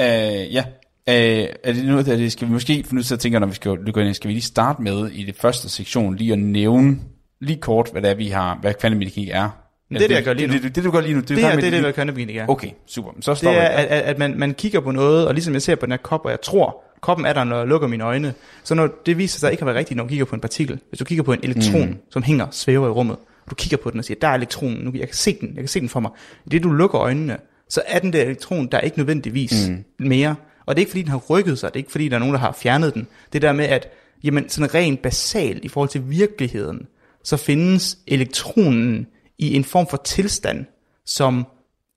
Uh, 0.00 0.54
ja. 0.54 0.64
Uh, 1.08 1.48
er 1.64 1.72
det 1.72 1.84
noget, 1.84 2.06
der 2.06 2.16
det 2.16 2.32
skal 2.32 2.48
vi 2.48 2.52
måske 2.52 2.84
for 2.84 2.94
nu 2.94 3.02
så 3.02 3.16
tænker 3.16 3.38
når 3.38 3.46
vi 3.46 3.54
skal 3.54 3.92
gå 3.92 4.00
ind, 4.00 4.14
skal 4.14 4.28
vi 4.28 4.32
lige 4.32 4.42
starte 4.42 4.82
med 4.82 5.10
i 5.10 5.24
det 5.24 5.36
første 5.36 5.68
sektion, 5.68 6.16
lige 6.16 6.32
at 6.32 6.38
nævne 6.38 6.98
lige 7.40 7.60
kort, 7.60 7.88
hvad 7.92 8.02
det 8.02 8.10
er, 8.10 8.14
vi 8.14 8.28
har, 8.28 8.58
hvad 8.60 8.74
kvantemekanik 8.74 9.28
er. 9.28 9.50
Det 9.98 10.04
er 10.04 10.08
det, 10.08 10.14
jeg 10.14 10.24
gør 10.24 10.32
lige 10.32 10.46
nu. 10.46 10.52
Det, 10.52 10.62
det, 10.62 10.74
det, 10.74 10.84
du 10.84 10.90
gør 10.90 11.00
lige 11.00 11.14
nu. 11.14 11.20
Det 11.20 11.38
her, 11.38 11.56
det 11.56 11.66
er 11.66 11.70
det, 11.70 11.80
hvad 11.80 11.92
kvantemekanik 11.92 12.36
er. 12.36 12.46
Okay, 12.48 12.70
super. 12.86 13.10
Så 13.20 13.30
Det 13.30 13.38
stopper 13.38 13.60
er, 13.60 13.70
jeg. 13.70 13.78
at, 13.78 13.86
at, 13.86 14.02
at 14.02 14.18
man, 14.18 14.38
man 14.38 14.54
kigger 14.54 14.80
på 14.80 14.90
noget, 14.90 15.26
og 15.26 15.34
ligesom 15.34 15.54
jeg 15.54 15.62
ser 15.62 15.74
på 15.74 15.86
den 15.86 15.92
her 15.92 15.98
kop, 15.98 16.24
og 16.24 16.30
jeg 16.30 16.40
tror, 16.40 16.82
koppen 17.00 17.26
er 17.26 17.32
der, 17.32 17.44
når 17.44 17.58
jeg 17.58 17.66
lukker 17.66 17.88
mine 17.88 18.04
øjne. 18.04 18.34
Så 18.64 18.74
når 18.74 18.88
det 19.06 19.18
viser 19.18 19.38
sig 19.38 19.50
ikke 19.50 19.62
at 19.62 19.66
være 19.66 19.74
rigtigt, 19.74 19.96
når 19.96 20.04
du 20.04 20.08
kigger 20.08 20.24
på 20.24 20.34
en 20.34 20.40
partikel. 20.40 20.80
Hvis 20.88 20.98
du 20.98 21.04
kigger 21.04 21.24
på 21.24 21.32
en 21.32 21.40
elektron, 21.42 21.88
mm. 21.88 21.96
som 22.10 22.22
hænger, 22.22 22.46
svæver 22.50 22.86
i 22.86 22.90
rummet, 22.90 23.16
og 23.16 23.50
du 23.50 23.54
kigger 23.54 23.76
på 23.76 23.90
den 23.90 23.98
og 23.98 24.04
siger, 24.04 24.18
der 24.20 24.28
er 24.28 24.34
elektronen, 24.34 24.78
nu, 24.78 24.92
jeg 24.94 25.08
kan 25.08 25.16
se 25.16 25.36
den, 25.40 25.48
jeg 25.48 25.62
kan 25.62 25.68
se 25.68 25.80
den 25.80 25.88
for 25.88 26.00
mig. 26.00 26.10
I 26.46 26.48
det 26.48 26.62
du 26.62 26.70
lukker 26.70 27.00
øjnene, 27.00 27.36
så 27.68 27.82
er 27.86 27.98
den 27.98 28.12
der 28.12 28.22
elektron, 28.22 28.66
der 28.66 28.78
er 28.78 28.82
ikke 28.82 28.98
nødvendigvis 28.98 29.68
mm. 29.68 29.84
mere. 30.06 30.34
Og 30.66 30.76
det 30.76 30.80
er 30.80 30.82
ikke 30.82 30.90
fordi, 30.90 31.02
den 31.02 31.10
har 31.10 31.22
rykket 31.30 31.58
sig, 31.58 31.68
det 31.68 31.76
er 31.76 31.80
ikke 31.80 31.92
fordi, 31.92 32.08
der 32.08 32.14
er 32.14 32.18
nogen, 32.18 32.34
der 32.34 32.40
har 32.40 32.52
fjernet 32.52 32.94
den. 32.94 33.06
Det 33.32 33.42
der 33.42 33.52
med, 33.52 33.64
at 33.64 33.88
jamen, 34.24 34.48
sådan 34.48 34.74
rent 34.74 35.02
basalt 35.02 35.64
i 35.64 35.68
forhold 35.68 35.88
til 35.88 36.02
virkeligheden, 36.06 36.86
så 37.24 37.36
findes 37.36 37.98
elektronen 38.06 39.06
i 39.40 39.54
en 39.56 39.64
form 39.64 39.86
for 39.90 39.96
tilstand, 39.96 40.64
som 41.06 41.46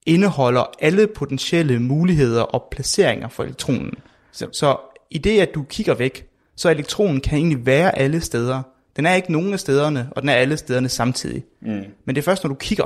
indeholder 0.06 0.63
alle 0.80 1.07
potentielle 1.07 1.80
muligheder 1.80 2.42
og 2.42 2.63
placeringer 2.72 3.28
for 3.28 3.44
elektronen. 3.44 3.92
Så- 4.31 4.48
Så 4.54 4.78
i 5.12 5.18
det, 5.18 5.40
at 5.40 5.50
du 5.56 5.63
kigger 5.63 5.94
væk, 5.94 6.25
så 6.56 6.69
elektronen 6.69 7.22
kan 7.22 7.38
egentlig 7.38 7.66
være 7.66 7.98
alle 7.98 8.22
steder. 8.22 8.62
Den 8.95 9.06
er 9.06 9.13
ikke 9.13 9.31
nogen 9.31 9.54
af 9.54 9.60
stederne, 9.60 10.07
og 10.12 10.22
den 10.22 10.30
er 10.30 10.34
alle 10.34 10.57
stederne 10.57 10.90
samtidig. 10.90 11.44
Mm. 11.62 11.68
Men 12.06 12.16
det 12.16 12.18
er 12.18 12.22
først, 12.22 12.44
når 12.44 12.48
du 12.50 12.56
kigger, 12.56 12.86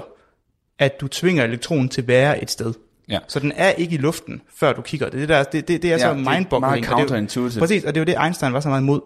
at 0.79 1.01
du 1.01 1.07
tvinger 1.07 1.43
elektronen 1.43 1.89
til 1.89 2.01
at 2.01 2.07
være 2.07 2.43
et 2.43 2.51
sted. 2.51 2.73
Ja. 3.09 3.19
Så 3.27 3.39
den 3.39 3.51
er 3.55 3.69
ikke 3.69 3.95
i 3.95 3.97
luften, 3.97 4.41
før 4.55 4.73
du 4.73 4.81
kigger. 4.81 5.09
Det, 5.09 5.23
er 5.23 5.27
der, 5.27 5.43
det, 5.43 5.67
det, 5.67 5.81
det 5.81 5.87
er 5.93 5.97
Ja, 5.97 5.99
så 5.99 6.13
mindboggling. 6.13 6.83
det 6.85 6.91
er 6.91 6.95
counterintuitive. 6.97 7.59
Præcis, 7.59 7.83
og 7.83 7.95
det 7.95 7.99
er 7.99 8.01
jo 8.01 8.05
det, 8.17 8.23
Einstein 8.25 8.53
var 8.53 8.59
så 8.59 8.69
meget 8.69 8.81
imod. 8.81 9.01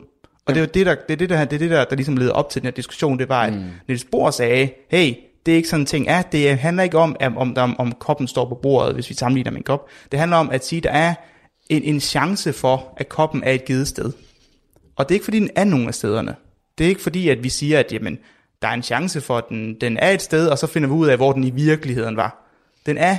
Og 0.46 0.56
det 0.56 0.58
er 0.58 0.62
jo 0.62 0.70
det, 0.74 0.86
der, 0.86 0.96
det 0.96 1.14
er 1.14 1.18
det, 1.18 1.30
der, 1.30 1.46
det 1.46 1.54
er 1.54 1.60
det 1.60 1.70
der, 1.72 1.86
der 1.86 1.96
ligesom 1.96 2.18
leder 2.18 2.32
op 2.32 2.50
til 2.50 2.62
den 2.62 2.66
her 2.68 2.72
diskussion, 2.72 3.20
det 3.20 3.30
var, 3.30 3.44
at 3.44 3.54
mm. 3.54 3.64
Niels 3.88 4.04
Bohr 4.12 4.32
sagde, 4.32 4.70
hey, 4.92 5.14
det 5.46 5.52
er 5.52 5.56
ikke 5.56 5.70
sådan 5.70 5.82
en 5.82 5.86
ting, 5.86 6.06
ja, 6.06 6.24
det 6.32 6.58
handler 6.58 6.84
ikke 6.84 6.98
om, 6.98 7.16
om, 7.22 7.58
om, 7.58 7.80
om, 7.80 7.92
koppen 7.92 8.28
står 8.28 8.50
på 8.50 8.56
bordet, 8.56 8.94
hvis 8.94 9.10
vi 9.10 9.16
sammenligner 9.16 9.52
med 9.52 9.60
en 9.60 9.64
kop. 9.64 9.90
Det 10.12 10.20
handler 10.20 10.38
om 10.38 10.50
at 10.50 10.66
sige, 10.66 10.78
at 10.78 10.84
der 10.84 10.90
er 10.90 11.14
en, 11.70 11.84
en 11.84 12.00
chance 12.00 12.54
for, 12.54 12.94
at 12.98 13.10
koppen 13.10 13.44
er 13.44 13.52
et 13.52 13.66
givet 13.66 13.88
sted. 13.88 14.12
Og 14.96 15.10
det 15.10 15.16
er 15.16 15.16
ikke 15.16 15.26
fordi, 15.26 15.40
den 15.40 15.50
er 15.56 15.64
nogen 15.64 15.88
af 15.88 15.94
stederne. 15.94 16.36
Det 16.78 16.84
er 16.84 16.90
ikke 16.90 17.02
fordi, 17.02 17.30
at 17.30 17.44
vi 17.44 17.50
siger, 17.50 17.80
at 17.80 17.94
jamen, 17.94 18.18
der 18.62 18.68
er 18.68 18.74
en 18.74 18.84
chance 18.84 19.22
for, 19.22 19.38
at 19.38 19.44
den, 19.50 19.82
den 19.82 19.98
er 19.98 20.12
et 20.12 20.22
sted, 20.22 20.48
og 20.48 20.58
så 20.58 20.68
finder 20.68 20.90
vi 20.90 20.94
ud 20.94 21.08
af, 21.08 21.18
hvor 21.18 21.32
den 21.32 21.44
i 21.44 21.50
virkeligheden 21.50 22.18
var. 22.18 22.52
Den 22.86 22.98
er 22.98 23.18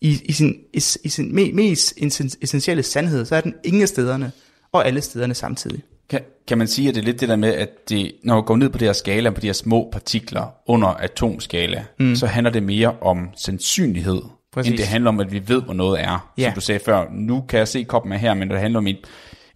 i, 0.00 0.20
i 0.24 0.32
sin, 0.32 0.54
i, 0.72 0.82
i 1.04 1.08
sin 1.08 1.34
me, 1.34 1.52
mest 1.52 1.94
essentielle 2.42 2.82
sandhed, 2.82 3.24
så 3.24 3.36
er 3.36 3.40
den 3.40 3.54
ingen 3.64 3.82
af 3.82 3.88
stederne, 3.88 4.32
og 4.72 4.86
alle 4.86 5.00
stederne 5.00 5.34
samtidig. 5.34 5.82
Kan, 6.10 6.20
kan 6.48 6.58
man 6.58 6.66
sige, 6.66 6.88
at 6.88 6.94
det 6.94 7.00
er 7.00 7.04
lidt 7.04 7.20
det 7.20 7.28
der 7.28 7.36
med, 7.36 7.54
at 7.54 7.88
det, 7.88 8.12
når 8.24 8.34
man 8.34 8.44
går 8.44 8.56
ned 8.56 8.68
på 8.68 8.78
det 8.78 8.88
her 8.88 8.92
skala, 8.92 9.30
på 9.30 9.40
de 9.40 9.46
her 9.46 9.52
små 9.52 9.88
partikler 9.92 10.54
under 10.66 10.88
atomskala, 10.88 11.84
mm. 11.98 12.16
så 12.16 12.26
handler 12.26 12.50
det 12.50 12.62
mere 12.62 12.96
om 13.00 13.28
sandsynlighed, 13.36 14.22
Præcis. 14.52 14.70
end 14.70 14.78
det 14.78 14.86
handler 14.86 15.08
om, 15.08 15.20
at 15.20 15.32
vi 15.32 15.42
ved, 15.48 15.62
hvor 15.62 15.74
noget 15.74 16.00
er. 16.00 16.32
Ja. 16.38 16.44
Som 16.44 16.54
du 16.54 16.60
sagde 16.60 16.80
før, 16.84 17.06
nu 17.12 17.44
kan 17.48 17.58
jeg 17.58 17.68
se, 17.68 17.84
koppen 17.84 18.12
er 18.12 18.16
her, 18.16 18.34
men 18.34 18.48
når 18.48 18.54
det 18.54 18.62
handler 18.62 18.78
om 18.78 18.86
en 18.86 18.96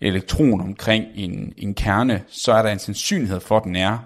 elektron 0.01 0.61
omkring 0.61 1.05
en, 1.15 1.53
en 1.57 1.75
kerne, 1.75 2.23
så 2.29 2.53
er 2.53 2.63
der 2.63 2.71
en 2.71 2.79
sandsynlighed 2.79 3.41
for, 3.41 3.57
at 3.57 3.65
den 3.65 3.77
er 3.77 3.99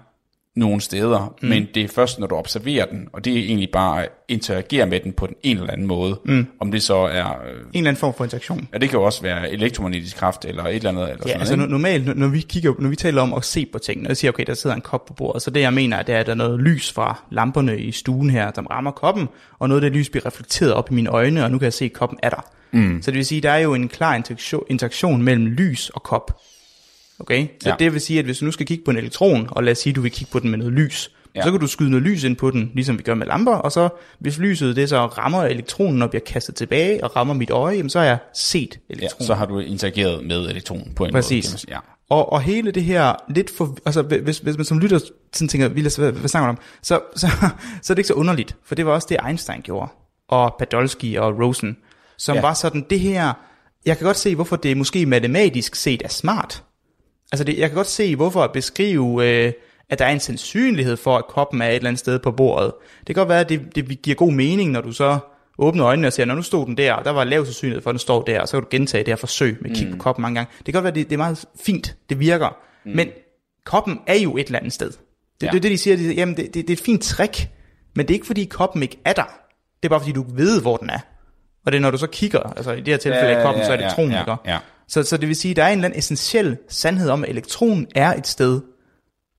nogle 0.55 0.81
steder, 0.81 1.33
mm. 1.41 1.49
men 1.49 1.67
det 1.75 1.83
er 1.83 1.87
først, 1.87 2.19
når 2.19 2.27
du 2.27 2.35
observerer 2.35 2.85
den, 2.85 3.07
og 3.13 3.25
det 3.25 3.33
er 3.33 3.37
egentlig 3.43 3.69
bare 3.71 4.03
at 4.03 4.09
interagere 4.27 4.85
med 4.85 4.99
den 4.99 5.13
på 5.13 5.27
den 5.27 5.35
en 5.43 5.57
eller 5.57 5.71
anden 5.73 5.87
måde. 5.87 6.19
Mm. 6.25 6.47
Om 6.59 6.71
det 6.71 6.83
så 6.83 6.95
er, 6.95 7.25
øh, 7.25 7.31
En 7.51 7.65
eller 7.73 7.89
anden 7.89 7.95
form 7.95 8.13
for 8.17 8.23
interaktion. 8.23 8.67
ja, 8.73 8.77
det 8.77 8.89
kan 8.89 8.99
jo 8.99 9.05
også 9.05 9.21
være 9.21 9.51
elektromagnetisk 9.51 10.17
kraft, 10.17 10.45
eller 10.45 10.63
et 10.63 10.75
eller 10.75 10.89
andet. 10.89 11.03
Eller 11.03 11.15
Ja, 11.25 11.27
sådan 11.27 11.39
altså 11.39 11.55
noget, 11.55 11.67
no- 11.69 11.71
normalt, 11.71 12.17
når- 12.17 12.27
vi, 12.27 12.39
kigger, 12.49 12.73
når 12.79 12.89
vi 12.89 12.95
taler 12.95 13.21
om 13.21 13.33
at 13.33 13.45
se 13.45 13.65
på 13.71 13.79
ting, 13.79 14.01
når 14.01 14.09
jeg 14.09 14.17
siger, 14.17 14.31
okay, 14.31 14.43
der 14.47 14.53
sidder 14.53 14.75
en 14.75 14.81
kop 14.81 15.05
på 15.05 15.13
bordet, 15.13 15.41
så 15.41 15.51
det 15.51 15.61
jeg 15.61 15.73
mener, 15.73 16.01
det 16.01 16.15
er, 16.15 16.19
at 16.19 16.25
der 16.25 16.31
er 16.31 16.35
noget 16.35 16.59
lys 16.59 16.91
fra 16.91 17.23
lamperne 17.31 17.77
i 17.79 17.91
stuen 17.91 18.29
her, 18.29 18.51
der 18.51 18.61
rammer 18.61 18.91
koppen, 18.91 19.27
og 19.59 19.69
noget 19.69 19.83
af 19.83 19.91
det 19.91 19.97
lys 19.99 20.09
bliver 20.09 20.25
reflekteret 20.25 20.73
op 20.73 20.91
i 20.91 20.93
mine 20.93 21.09
øjne, 21.09 21.43
og 21.43 21.51
nu 21.51 21.57
kan 21.57 21.63
jeg 21.65 21.73
se, 21.73 21.85
at 21.85 21.93
koppen 21.93 22.19
er 22.23 22.29
der. 22.29 22.45
Mm. 22.71 23.01
Så 23.01 23.11
det 23.11 23.17
vil 23.17 23.25
sige, 23.25 23.41
der 23.41 23.51
er 23.51 23.57
jo 23.59 23.73
en 23.73 23.87
klar 23.89 24.15
interaktion, 24.15 24.63
interaktion 24.69 25.21
mellem 25.21 25.45
lys 25.45 25.89
og 25.89 26.03
kop. 26.03 26.41
Okay? 27.19 27.47
Så 27.61 27.69
Ja. 27.69 27.69
ja. 27.69 27.75
det 27.85 27.93
vil 27.93 28.01
sige, 28.01 28.19
at 28.19 28.25
hvis 28.25 28.37
du 28.37 28.45
nu 28.45 28.51
skal 28.51 28.65
kigge 28.65 28.83
på 28.85 28.91
en 28.91 28.97
elektron, 28.97 29.47
og 29.51 29.63
lad 29.63 29.71
os 29.71 29.77
sige, 29.77 29.91
at 29.91 29.95
du 29.95 30.01
vil 30.01 30.11
kigge 30.11 30.31
på 30.31 30.39
den 30.39 30.49
med 30.49 30.57
noget 30.57 30.73
lys, 30.73 31.11
Ja. 31.35 31.39
ja. 31.39 31.45
så 31.45 31.51
kan 31.51 31.59
du 31.59 31.67
skyde 31.67 31.89
noget 31.89 32.03
lys 32.03 32.23
ind 32.23 32.35
på 32.35 32.51
den, 32.51 32.71
ligesom 32.73 32.97
vi 32.97 33.03
gør 33.03 33.13
med 33.15 33.27
lamper, 33.27 33.55
og 33.55 33.71
så 33.71 33.89
hvis 34.19 34.37
lyset 34.37 34.75
det 34.75 34.89
så 34.89 35.05
rammer 35.05 35.43
elektronen 35.43 36.01
og 36.01 36.09
bliver 36.09 36.23
kastet 36.25 36.55
tilbage 36.55 37.03
og 37.03 37.15
rammer 37.15 37.33
mit 37.33 37.49
øje, 37.49 37.75
jamen, 37.75 37.89
så 37.89 37.99
har 37.99 38.05
jeg 38.05 38.17
set 38.33 38.79
Ja, 38.89 38.95
elektronen. 38.95 39.25
så 39.27 39.33
har 39.33 39.45
du 39.45 39.59
interageret 39.59 40.25
med 40.25 40.49
elektronen 40.49 40.93
på 40.95 41.05
en 41.05 41.11
Præcis. 41.11 41.51
måde. 41.51 41.59
sige. 41.59 41.73
Ja. 41.73 41.79
Og, 42.09 42.31
og 42.33 42.41
hele 42.41 42.71
det 42.71 42.83
her 42.83 43.13
lidt 43.35 43.49
for, 43.57 43.77
altså 43.85 44.01
hvis, 44.01 44.37
hvis 44.37 44.57
man 44.57 44.65
som 44.65 44.79
lytter 44.79 44.99
sådan 45.33 45.47
tænker, 45.47 45.67
hvad, 45.67 46.11
hvad 46.11 46.29
snakker 46.29 46.49
om? 46.49 46.57
Så, 46.83 46.99
så, 47.15 47.27
så 47.81 47.93
er 47.93 47.95
det 47.95 47.97
ikke 47.99 48.07
så 48.07 48.13
underligt, 48.13 48.55
for 48.65 48.75
det 48.75 48.85
var 48.85 48.91
også 48.91 49.07
det 49.09 49.17
Einstein 49.27 49.61
gjorde, 49.61 49.91
og 50.29 50.55
Podolsky 50.59 51.17
og 51.17 51.39
Rosen, 51.39 51.77
som 52.17 52.33
Ja. 52.35 52.41
ja. 52.41 52.47
var 52.47 52.53
sådan, 52.53 52.85
det 52.89 52.99
her, 52.99 53.33
jeg 53.85 53.97
kan 53.97 54.05
godt 54.05 54.17
se, 54.17 54.35
hvorfor 54.35 54.55
det 54.55 54.77
måske 54.77 55.05
matematisk 55.05 55.75
set 55.75 56.01
er 56.05 56.09
smart. 56.09 56.63
Altså 57.31 57.43
det, 57.43 57.57
jeg 57.57 57.69
kan 57.69 57.75
godt 57.75 57.87
se, 57.87 58.15
hvorfor 58.15 58.43
at 58.43 58.51
beskrive, 58.51 59.27
øh, 59.27 59.53
at 59.89 59.99
der 59.99 60.05
er 60.05 60.09
en 60.09 60.19
sandsynlighed 60.19 60.97
for, 60.97 61.17
at 61.17 61.27
koppen 61.27 61.61
er 61.61 61.67
et 61.67 61.75
eller 61.75 61.87
andet 61.87 61.99
sted 61.99 62.19
på 62.19 62.31
bordet. 62.31 62.71
Det 62.99 63.05
kan 63.05 63.15
godt 63.15 63.29
være, 63.29 63.39
at 63.39 63.49
det, 63.49 63.75
det 63.75 64.01
giver 64.01 64.15
god 64.15 64.31
mening, 64.31 64.71
når 64.71 64.81
du 64.81 64.91
så 64.91 65.19
åbner 65.57 65.85
øjnene 65.85 66.07
og 66.07 66.13
siger, 66.13 66.25
når 66.25 66.35
nu 66.35 66.41
stod 66.41 66.65
den 66.65 66.77
der, 66.77 66.93
og 66.93 67.05
der 67.05 67.11
var 67.11 67.23
lav 67.23 67.45
sandsynlighed 67.45 67.81
for, 67.81 67.89
at 67.89 67.93
den 67.93 67.99
står 67.99 68.21
der, 68.21 68.41
og 68.41 68.47
så 68.47 68.57
kan 68.57 68.61
du 68.61 68.67
gentage 68.71 69.03
det 69.03 69.11
her 69.11 69.15
forsøg 69.15 69.57
med 69.61 69.71
at 69.71 69.77
kigge 69.77 69.91
mm. 69.91 69.97
på 69.97 70.03
koppen 70.03 70.21
mange 70.21 70.35
gange. 70.35 70.49
Det 70.57 70.65
kan 70.65 70.73
godt 70.73 70.83
være, 70.83 70.91
at 70.91 70.95
det, 70.95 71.09
det 71.09 71.13
er 71.13 71.17
meget 71.17 71.45
fint, 71.65 71.95
det 72.09 72.19
virker, 72.19 72.57
mm. 72.85 72.91
men 72.95 73.09
koppen 73.65 73.99
er 74.07 74.19
jo 74.19 74.37
et 74.37 74.45
eller 74.45 74.59
andet 74.59 74.73
sted. 74.73 74.89
Det, 74.89 74.97
Ja. 75.41 75.45
ja. 75.45 75.51
det 75.51 75.57
er 75.57 75.61
det, 75.61 75.71
de 75.71 75.77
siger, 75.77 75.97
de 75.97 76.13
jamen 76.13 76.37
det, 76.37 76.45
det, 76.45 76.53
det 76.53 76.69
er 76.69 76.73
et 76.73 76.83
fint 76.83 77.03
trick, 77.03 77.49
men 77.95 78.07
det 78.07 78.13
er 78.13 78.15
ikke 78.15 78.25
fordi 78.25 78.45
koppen 78.45 78.83
ikke 78.83 78.97
er 79.05 79.13
der. 79.13 79.39
Det 79.83 79.87
er 79.87 79.89
bare 79.89 79.99
fordi, 79.99 80.11
du 80.11 80.25
ved, 80.29 80.61
hvor 80.61 80.77
den 80.77 80.89
er. 80.89 80.99
Og 81.65 81.71
det 81.71 81.77
er, 81.77 81.81
når 81.81 81.91
du 81.91 81.97
så 81.97 82.07
kigger, 82.07 82.39
altså 82.39 82.71
i 82.71 82.77
det 82.79 82.87
her 82.87 82.97
tilfælde 82.97 83.27
Ja, 83.27 83.41
koppen, 83.41 83.61
ja, 83.61 83.65
så 83.65 83.71
er 83.71 83.77
det 83.77 83.83
ja, 83.83 83.87
elektronen, 83.87 84.11
ja, 84.11 84.35
ja. 84.45 84.59
Så, 84.87 85.03
så 85.03 85.17
det 85.17 85.27
vil 85.27 85.35
sige, 85.35 85.49
at 85.49 85.55
der 85.55 85.63
er 85.63 85.67
en 85.67 85.71
eller 85.77 85.85
anden 85.85 85.99
essentiel 85.99 86.57
sandhed 86.69 87.09
om, 87.09 87.23
at 87.23 87.29
elektronen 87.29 87.87
er 87.95 88.13
et 88.13 88.27
sted, 88.27 88.61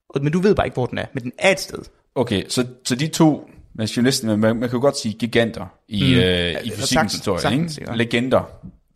og- 0.09 0.23
men 0.23 0.33
du 0.33 0.39
ved 0.41 0.55
bare 0.55 0.67
ikke, 0.67 0.75
hvor 0.75 0.87
den 0.87 0.99
er, 0.99 1.07
men 1.15 1.23
den 1.23 1.33
er 1.39 1.51
et 1.51 1.61
sted. 1.61 1.79
Okay, 2.15 2.43
så, 2.49 2.65
så 2.85 2.95
de 2.97 3.07
to, 3.09 3.51
man, 3.75 3.87
jo 3.87 4.03
næsten, 4.03 4.29
man, 4.29 4.39
man 4.41 4.61
kan 4.61 4.71
jo 4.73 4.81
godt 4.81 4.99
sige 4.99 5.15
giganter 5.19 5.67
i, 5.89 6.03
mm. 6.03 6.21
øh, 6.21 6.21
i 6.21 6.23
Ja, 6.23 6.59
fysikkens 6.59 6.89
sagtens, 6.89 7.13
historie, 7.13 7.41
sagtens, 7.41 7.79
ikke? 7.79 7.91
ikke? 7.91 7.99
Legender. 7.99 8.43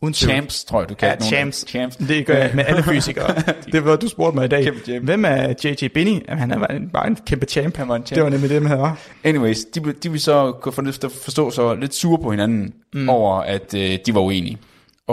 Uden. 0.02 0.14
Champs, 0.14 0.64
tror 0.64 0.80
jeg, 0.80 0.88
du 0.88 0.94
kan. 0.94 1.08
Ja, 1.20 1.26
champs. 1.26 1.64
champs. 1.68 1.96
Det 1.96 2.26
gør 2.26 2.34
jeg 2.34 2.50
med 2.54 2.64
alle 2.66 2.82
fysikere. 2.82 3.34
det 3.72 3.84
var, 3.84 3.96
du 3.96 4.08
spurgte 4.08 4.34
mig 4.36 4.44
i 4.44 4.48
dag. 4.48 4.70
Hvem 5.02 5.24
er 5.24 5.54
J.J. 5.64 5.88
Binney? 5.94 6.12
Jamen, 6.28 6.38
han 6.38 6.50
er 6.50 6.58
bare 6.58 6.76
en, 6.76 6.88
bare 6.88 7.06
en 7.06 7.16
kæmpe 7.26 7.46
champ. 7.46 7.76
Han 7.76 7.88
var 7.88 7.96
en 7.96 8.06
champ. 8.06 8.16
Det 8.16 8.24
var 8.24 8.30
nemlig 8.30 8.50
det, 8.50 8.68
han 8.68 8.78
var. 8.78 8.98
Anyways, 9.24 9.64
de, 9.64 9.92
de 9.92 10.10
vil 10.10 10.20
så 10.20 10.52
kunne 10.52 10.72
forstå, 10.72 11.08
forstå 11.08 11.50
så 11.50 11.74
lidt 11.74 11.94
sure 11.94 12.18
på 12.22 12.30
hinanden 12.30 12.74
mm. 12.94 13.08
over, 13.08 13.40
at 13.40 13.74
øh, 13.74 13.98
de 14.06 14.14
var 14.14 14.20
uenige. 14.20 14.58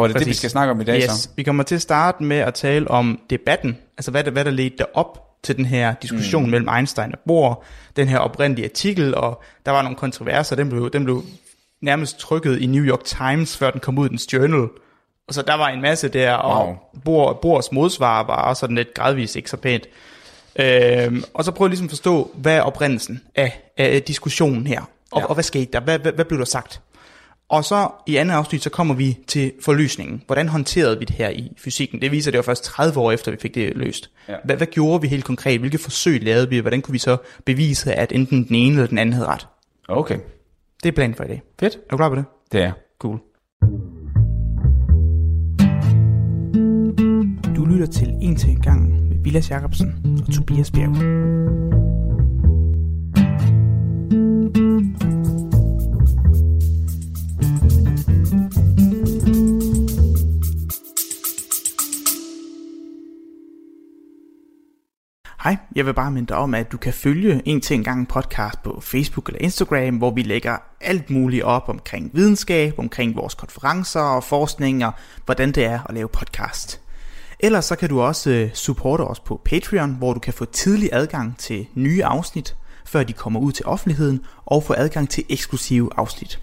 Og 0.02 0.10
det 0.10 0.16
er 0.16 0.20
det, 0.20 0.26
vi 0.26 0.30
Præcis. 0.30 0.38
skal 0.38 0.50
snakke 0.50 0.72
om 0.72 0.82
i 0.82 0.84
dag 0.84 1.02
Yes, 1.04 1.12
så. 1.12 1.30
vi 1.36 1.44
kommer 1.44 1.64
til 1.64 1.76
at 1.76 1.82
starte 1.82 2.24
med 2.24 2.38
at 2.38 2.54
tale 2.54 2.92
om 2.92 3.20
debatten, 3.30 3.78
altså 3.98 4.12
hvad 4.12 4.24
der, 4.24 4.32
hvad 4.32 4.46
der 4.46 4.52
ledte 4.52 4.96
op 4.96 5.24
til 5.44 5.58
den 5.58 5.66
her 5.66 5.94
diskussion 6.02 6.44
mm. 6.44 6.50
mellem 6.50 6.70
Einstein 6.78 7.12
og 7.14 7.20
Bohr, 7.28 7.64
den 7.96 8.08
her 8.08 8.18
oprindelige 8.18 8.66
artikel, 8.66 9.16
og 9.16 9.42
der 9.66 9.72
var 9.72 9.82
nogle 9.82 9.98
kontroverser, 9.98 10.56
den 10.56 10.70
blev, 10.70 10.92
den 10.92 11.04
blev 11.04 11.24
nærmest 11.82 12.20
trykket 12.20 12.60
i 12.62 12.66
New 12.66 12.84
York 12.84 13.04
Times, 13.04 13.58
før 13.58 13.72
den 13.72 13.80
kom 13.80 13.98
ud 13.98 14.06
i 14.06 14.10
dens 14.10 14.34
journal. 14.34 14.68
Og 15.28 15.34
så 15.34 15.42
der 15.42 15.54
var 15.54 15.68
en 15.68 15.82
masse 15.82 16.08
der, 16.08 16.34
og 16.34 16.66
Wow. 16.68 16.76
Bohr, 17.06 17.34
Bohrs 17.34 17.72
modsvar 17.72 18.24
var 18.24 18.36
også 18.42 18.60
sådan 18.60 18.76
lidt 18.76 18.94
gradvist 18.94 19.36
ikke 19.36 19.50
så 19.50 19.58
pænt. 19.58 19.84
Øhm, 20.60 21.24
og 21.34 21.44
så 21.44 21.52
prøv 21.52 21.68
ligesom 21.68 21.86
at 21.86 21.90
forstå, 21.92 22.32
hvad 22.36 22.56
er 22.56 22.62
oprindelsen 22.62 23.22
af, 23.36 23.62
af 23.78 24.02
diskussionen 24.04 24.68
her, 24.68 24.82
og, 25.12 25.22
Ja. 25.22 25.26
og 25.26 25.34
hvad 25.34 25.44
skete 25.44 25.72
der, 25.74 25.80
hvad, 25.80 26.00
hvad, 26.00 26.12
hvad 26.12 26.26
blev 26.26 26.40
der 26.40 26.46
sagt? 26.46 26.82
Og 27.50 27.64
så 27.66 27.90
i 28.08 28.16
andet 28.16 28.34
afsnit, 28.36 28.64
så 28.64 28.70
kommer 28.70 28.94
vi 28.96 29.18
til 29.28 29.52
forløsningen. 29.62 30.24
Hvordan 30.26 30.48
håndterede 30.48 31.00
vi 31.00 31.06
det 31.06 31.16
her 31.16 31.30
i 31.30 31.52
fysikken? 31.58 32.02
Det 32.02 32.12
viser, 32.12 32.32
det 32.32 32.38
var 32.38 32.44
først 32.44 32.64
30 32.64 33.00
år 33.00 33.12
efter, 33.12 33.32
vi 33.32 33.38
fik 33.42 33.56
det 33.56 33.78
løst. 33.78 34.10
Ja. 34.30 34.34
Hvad, 34.46 34.58
hvad 34.58 34.68
gjorde 34.68 35.02
vi 35.02 35.08
helt 35.08 35.24
konkret? 35.26 35.60
Hvilke 35.60 35.78
forsøg 35.78 36.24
lavede 36.24 36.50
vi? 36.50 36.60
Hvordan 36.60 36.82
kunne 36.82 36.92
vi 36.94 36.98
så 37.00 37.18
bevise, 37.46 37.94
at 37.94 38.12
enten 38.12 38.48
den 38.48 38.56
ene 38.56 38.74
eller 38.74 38.88
den 38.88 38.98
anden 38.98 39.14
havde 39.14 39.28
ret? 39.28 39.48
Okay, 39.90 40.18
Det 40.84 40.90
er 40.90 40.94
planen 40.94 41.16
for 41.16 41.24
i 41.24 41.28
dag. 41.28 41.42
fedt. 41.60 41.76
Er 41.76 41.80
du 41.92 41.98
klar 41.98 42.10
på 42.10 42.16
det? 42.16 42.26
Det 42.52 42.62
er. 42.64 42.72
Cool. 43.00 43.20
Du 47.56 47.66
lytter 47.66 47.86
til 47.92 48.08
En 48.22 48.36
til 48.36 48.50
en 48.50 48.62
gang 48.62 49.08
med 49.10 49.18
Vilas 49.24 49.50
Jacobsen 49.52 49.96
og 50.28 50.34
Tobias 50.34 50.72
Bjerg. 50.72 51.97
Hej, 65.48 65.58
jeg 65.76 65.86
vil 65.86 65.94
bare 65.94 66.12
minde 66.12 66.28
dig 66.28 66.38
om, 66.38 66.54
at 66.54 66.72
du 66.72 66.78
kan 66.78 66.94
følge 66.94 67.42
En 67.46 67.62
til 67.62 67.74
en 67.74 67.84
gang 67.84 68.08
podcast 68.08 68.64
på 68.64 68.82
Facebook 68.82 69.28
eller 69.28 69.40
Instagram, 69.42 69.98
hvor 69.98 70.12
vi 70.12 70.22
lægger 70.22 70.58
alt 70.82 71.10
muligt 71.10 71.44
op 71.44 71.70
omkring 71.70 72.12
videnskab, 72.14 72.80
omkring 72.80 73.16
vores 73.16 73.34
konferencer 73.34 74.00
og 74.00 74.24
forskning 74.24 74.86
og 74.86 74.92
hvordan 75.26 75.52
det 75.52 75.66
er 75.66 75.80
at 75.90 75.96
lave 75.96 76.08
podcast. 76.08 76.82
Ellers 77.40 77.66
så 77.66 77.76
kan 77.76 77.90
du 77.90 78.02
også 78.02 78.30
øh, 78.30 78.54
supporte 78.54 79.02
os 79.02 79.20
på 79.20 79.42
Patreon, 79.46 79.96
hvor 79.96 80.14
du 80.14 80.20
kan 80.20 80.34
få 80.34 80.46
tidlig 80.46 80.90
adgang 80.94 81.38
til 81.38 81.68
nye 81.76 82.04
afsnit, 82.04 82.56
før 82.86 83.04
de 83.04 83.14
kommer 83.14 83.40
ud 83.40 83.52
til 83.52 83.66
offentligheden, 83.66 84.26
og 84.46 84.64
få 84.64 84.74
adgang 84.78 85.10
til 85.10 85.24
eksklusive 85.30 85.90
afsnit. 85.98 86.40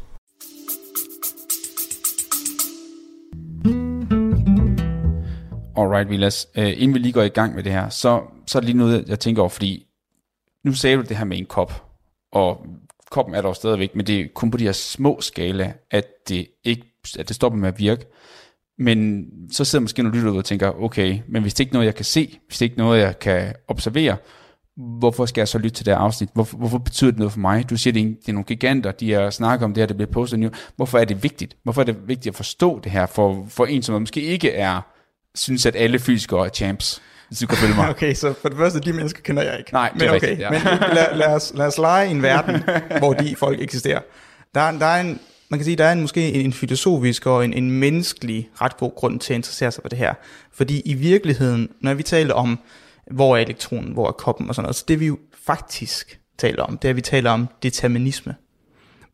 Alright, 5.76 6.10
Vilas. 6.10 6.48
Øh, 6.56 6.72
inden 6.76 6.94
vi 6.94 6.98
lige 6.98 7.12
går 7.12 7.22
i 7.22 7.28
gang 7.28 7.54
med 7.54 7.62
det 7.62 7.72
her, 7.72 7.88
så, 7.88 8.22
så 8.46 8.58
er 8.58 8.60
det 8.60 8.66
lige 8.66 8.78
noget, 8.78 9.08
jeg 9.08 9.20
tænker 9.20 9.42
over, 9.42 9.48
fordi 9.48 9.86
nu 10.64 10.72
sagde 10.72 10.96
du 10.96 11.02
det 11.02 11.16
her 11.16 11.24
med 11.24 11.38
en 11.38 11.46
kop, 11.46 11.84
og 12.32 12.66
koppen 13.10 13.34
er 13.34 13.40
der 13.40 13.48
jo 13.48 13.54
stadigvæk, 13.54 13.96
men 13.96 14.06
det 14.06 14.20
er 14.20 14.26
kun 14.34 14.50
på 14.50 14.56
de 14.56 14.64
her 14.64 14.72
små 14.72 15.20
skala, 15.20 15.72
at 15.90 16.04
det 16.28 16.46
ikke 16.64 16.94
at 17.18 17.28
det 17.28 17.36
stopper 17.36 17.58
med 17.58 17.68
at 17.68 17.78
virke. 17.78 18.06
Men 18.78 19.26
så 19.52 19.64
sidder 19.64 19.82
måske 19.82 20.02
nogle 20.02 20.18
lytter 20.18 20.32
ud 20.32 20.38
og 20.38 20.44
tænker, 20.44 20.82
okay, 20.82 21.18
men 21.28 21.42
hvis 21.42 21.54
det 21.54 21.60
ikke 21.60 21.70
er 21.70 21.74
noget, 21.74 21.86
jeg 21.86 21.94
kan 21.94 22.04
se, 22.04 22.38
hvis 22.46 22.58
det 22.58 22.66
ikke 22.66 22.74
er 22.74 22.84
noget, 22.84 23.00
jeg 23.00 23.18
kan 23.18 23.54
observere, 23.68 24.16
hvorfor 24.76 25.26
skal 25.26 25.40
jeg 25.40 25.48
så 25.48 25.58
lytte 25.58 25.76
til 25.76 25.86
det 25.86 25.94
her 25.94 25.98
afsnit? 25.98 26.28
Hvorfor, 26.34 26.56
hvorfor 26.56 26.78
betyder 26.78 27.10
det 27.10 27.18
noget 27.18 27.32
for 27.32 27.40
mig? 27.40 27.70
Du 27.70 27.76
siger, 27.76 27.92
det 27.92 28.02
er, 28.02 28.06
det 28.06 28.28
er 28.28 28.32
nogle 28.32 28.44
giganter, 28.44 28.92
de 28.92 29.12
har 29.12 29.30
snakket 29.30 29.64
om 29.64 29.74
det 29.74 29.80
her, 29.80 29.86
det 29.86 29.96
bliver 29.96 30.10
postet 30.10 30.38
nu. 30.38 30.50
Hvorfor 30.76 30.98
er 30.98 31.04
det 31.04 31.22
vigtigt? 31.22 31.56
Hvorfor 31.62 31.80
er 31.80 31.84
det 31.84 32.08
vigtigt 32.08 32.32
at 32.32 32.36
forstå 32.36 32.80
det 32.80 32.92
her 32.92 33.06
for, 33.06 33.46
for 33.48 33.66
en, 33.66 33.82
som 33.82 34.02
måske 34.02 34.20
ikke 34.20 34.50
er, 34.50 34.80
synes, 35.34 35.66
at 35.66 35.76
alle 35.76 35.98
fysikere 35.98 36.44
er 36.46 36.50
champs? 36.50 37.02
Hvis 37.28 37.38
du 37.38 37.46
kan 37.46 37.56
følge 37.58 37.74
mig. 37.74 37.88
Okay, 37.94 38.14
så 38.14 38.34
for 38.42 38.48
det 38.48 38.58
første, 38.58 38.80
de 38.80 38.92
mennesker 38.92 39.22
kender 39.22 39.42
jeg 39.42 39.58
ikke. 39.58 39.72
Nej, 39.72 39.88
det 39.88 40.00
men 40.00 40.08
er 40.08 40.14
okay, 40.14 40.20
rigtigt, 40.28 40.40
ja. 40.40 40.50
men 40.50 40.60
lad, 40.94 41.16
lad, 41.16 41.26
os, 41.34 41.52
lad 41.54 41.66
os 41.66 41.78
lege 41.78 42.08
i 42.08 42.10
en 42.10 42.22
verden, 42.22 42.62
hvor 42.98 43.12
de 43.12 43.36
folk 43.36 43.60
eksisterer. 43.60 44.00
Der, 44.54 44.60
er- 44.60 44.78
der 44.78 44.86
er 44.86 45.00
en, 45.00 45.20
man 45.48 45.58
kan 45.58 45.64
sige, 45.64 45.76
der 45.76 45.84
er 45.84 45.92
en, 45.92 46.00
måske 46.00 46.32
en, 46.32 46.44
en 46.44 46.52
filosofisk 46.52 47.26
og 47.26 47.44
en, 47.44 47.52
en 47.52 47.70
menneskelig 47.70 48.50
ret 48.60 48.76
god 48.76 48.94
grund 48.96 49.20
til 49.20 49.32
at 49.32 49.36
interessere 49.36 49.72
sig 49.72 49.82
for 49.82 49.88
det 49.88 49.98
her. 49.98 50.14
Fordi 50.52 50.80
i 50.84 50.94
virkeligheden, 50.94 51.68
når 51.80 51.94
vi 51.94 52.02
taler 52.02 52.34
om, 52.34 52.58
hvor 53.10 53.36
er 53.36 53.40
elektronen, 53.40 53.92
hvor 53.92 54.08
er 54.08 54.12
koppen 54.12 54.48
og 54.48 54.54
sådan 54.54 54.64
noget, 54.64 54.76
så 54.76 54.84
det 54.88 55.00
vi 55.00 55.06
jo 55.06 55.18
faktisk 55.46 56.18
taler 56.38 56.62
om, 56.62 56.78
det 56.78 56.88
er, 56.88 56.90
at 56.90 56.96
vi 56.96 57.00
taler 57.00 57.30
om 57.30 57.48
determinisme. 57.62 58.34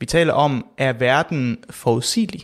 Vi 0.00 0.06
taler 0.06 0.32
om, 0.32 0.66
er 0.78 0.92
verden 0.92 1.58
forudsigelig? 1.70 2.42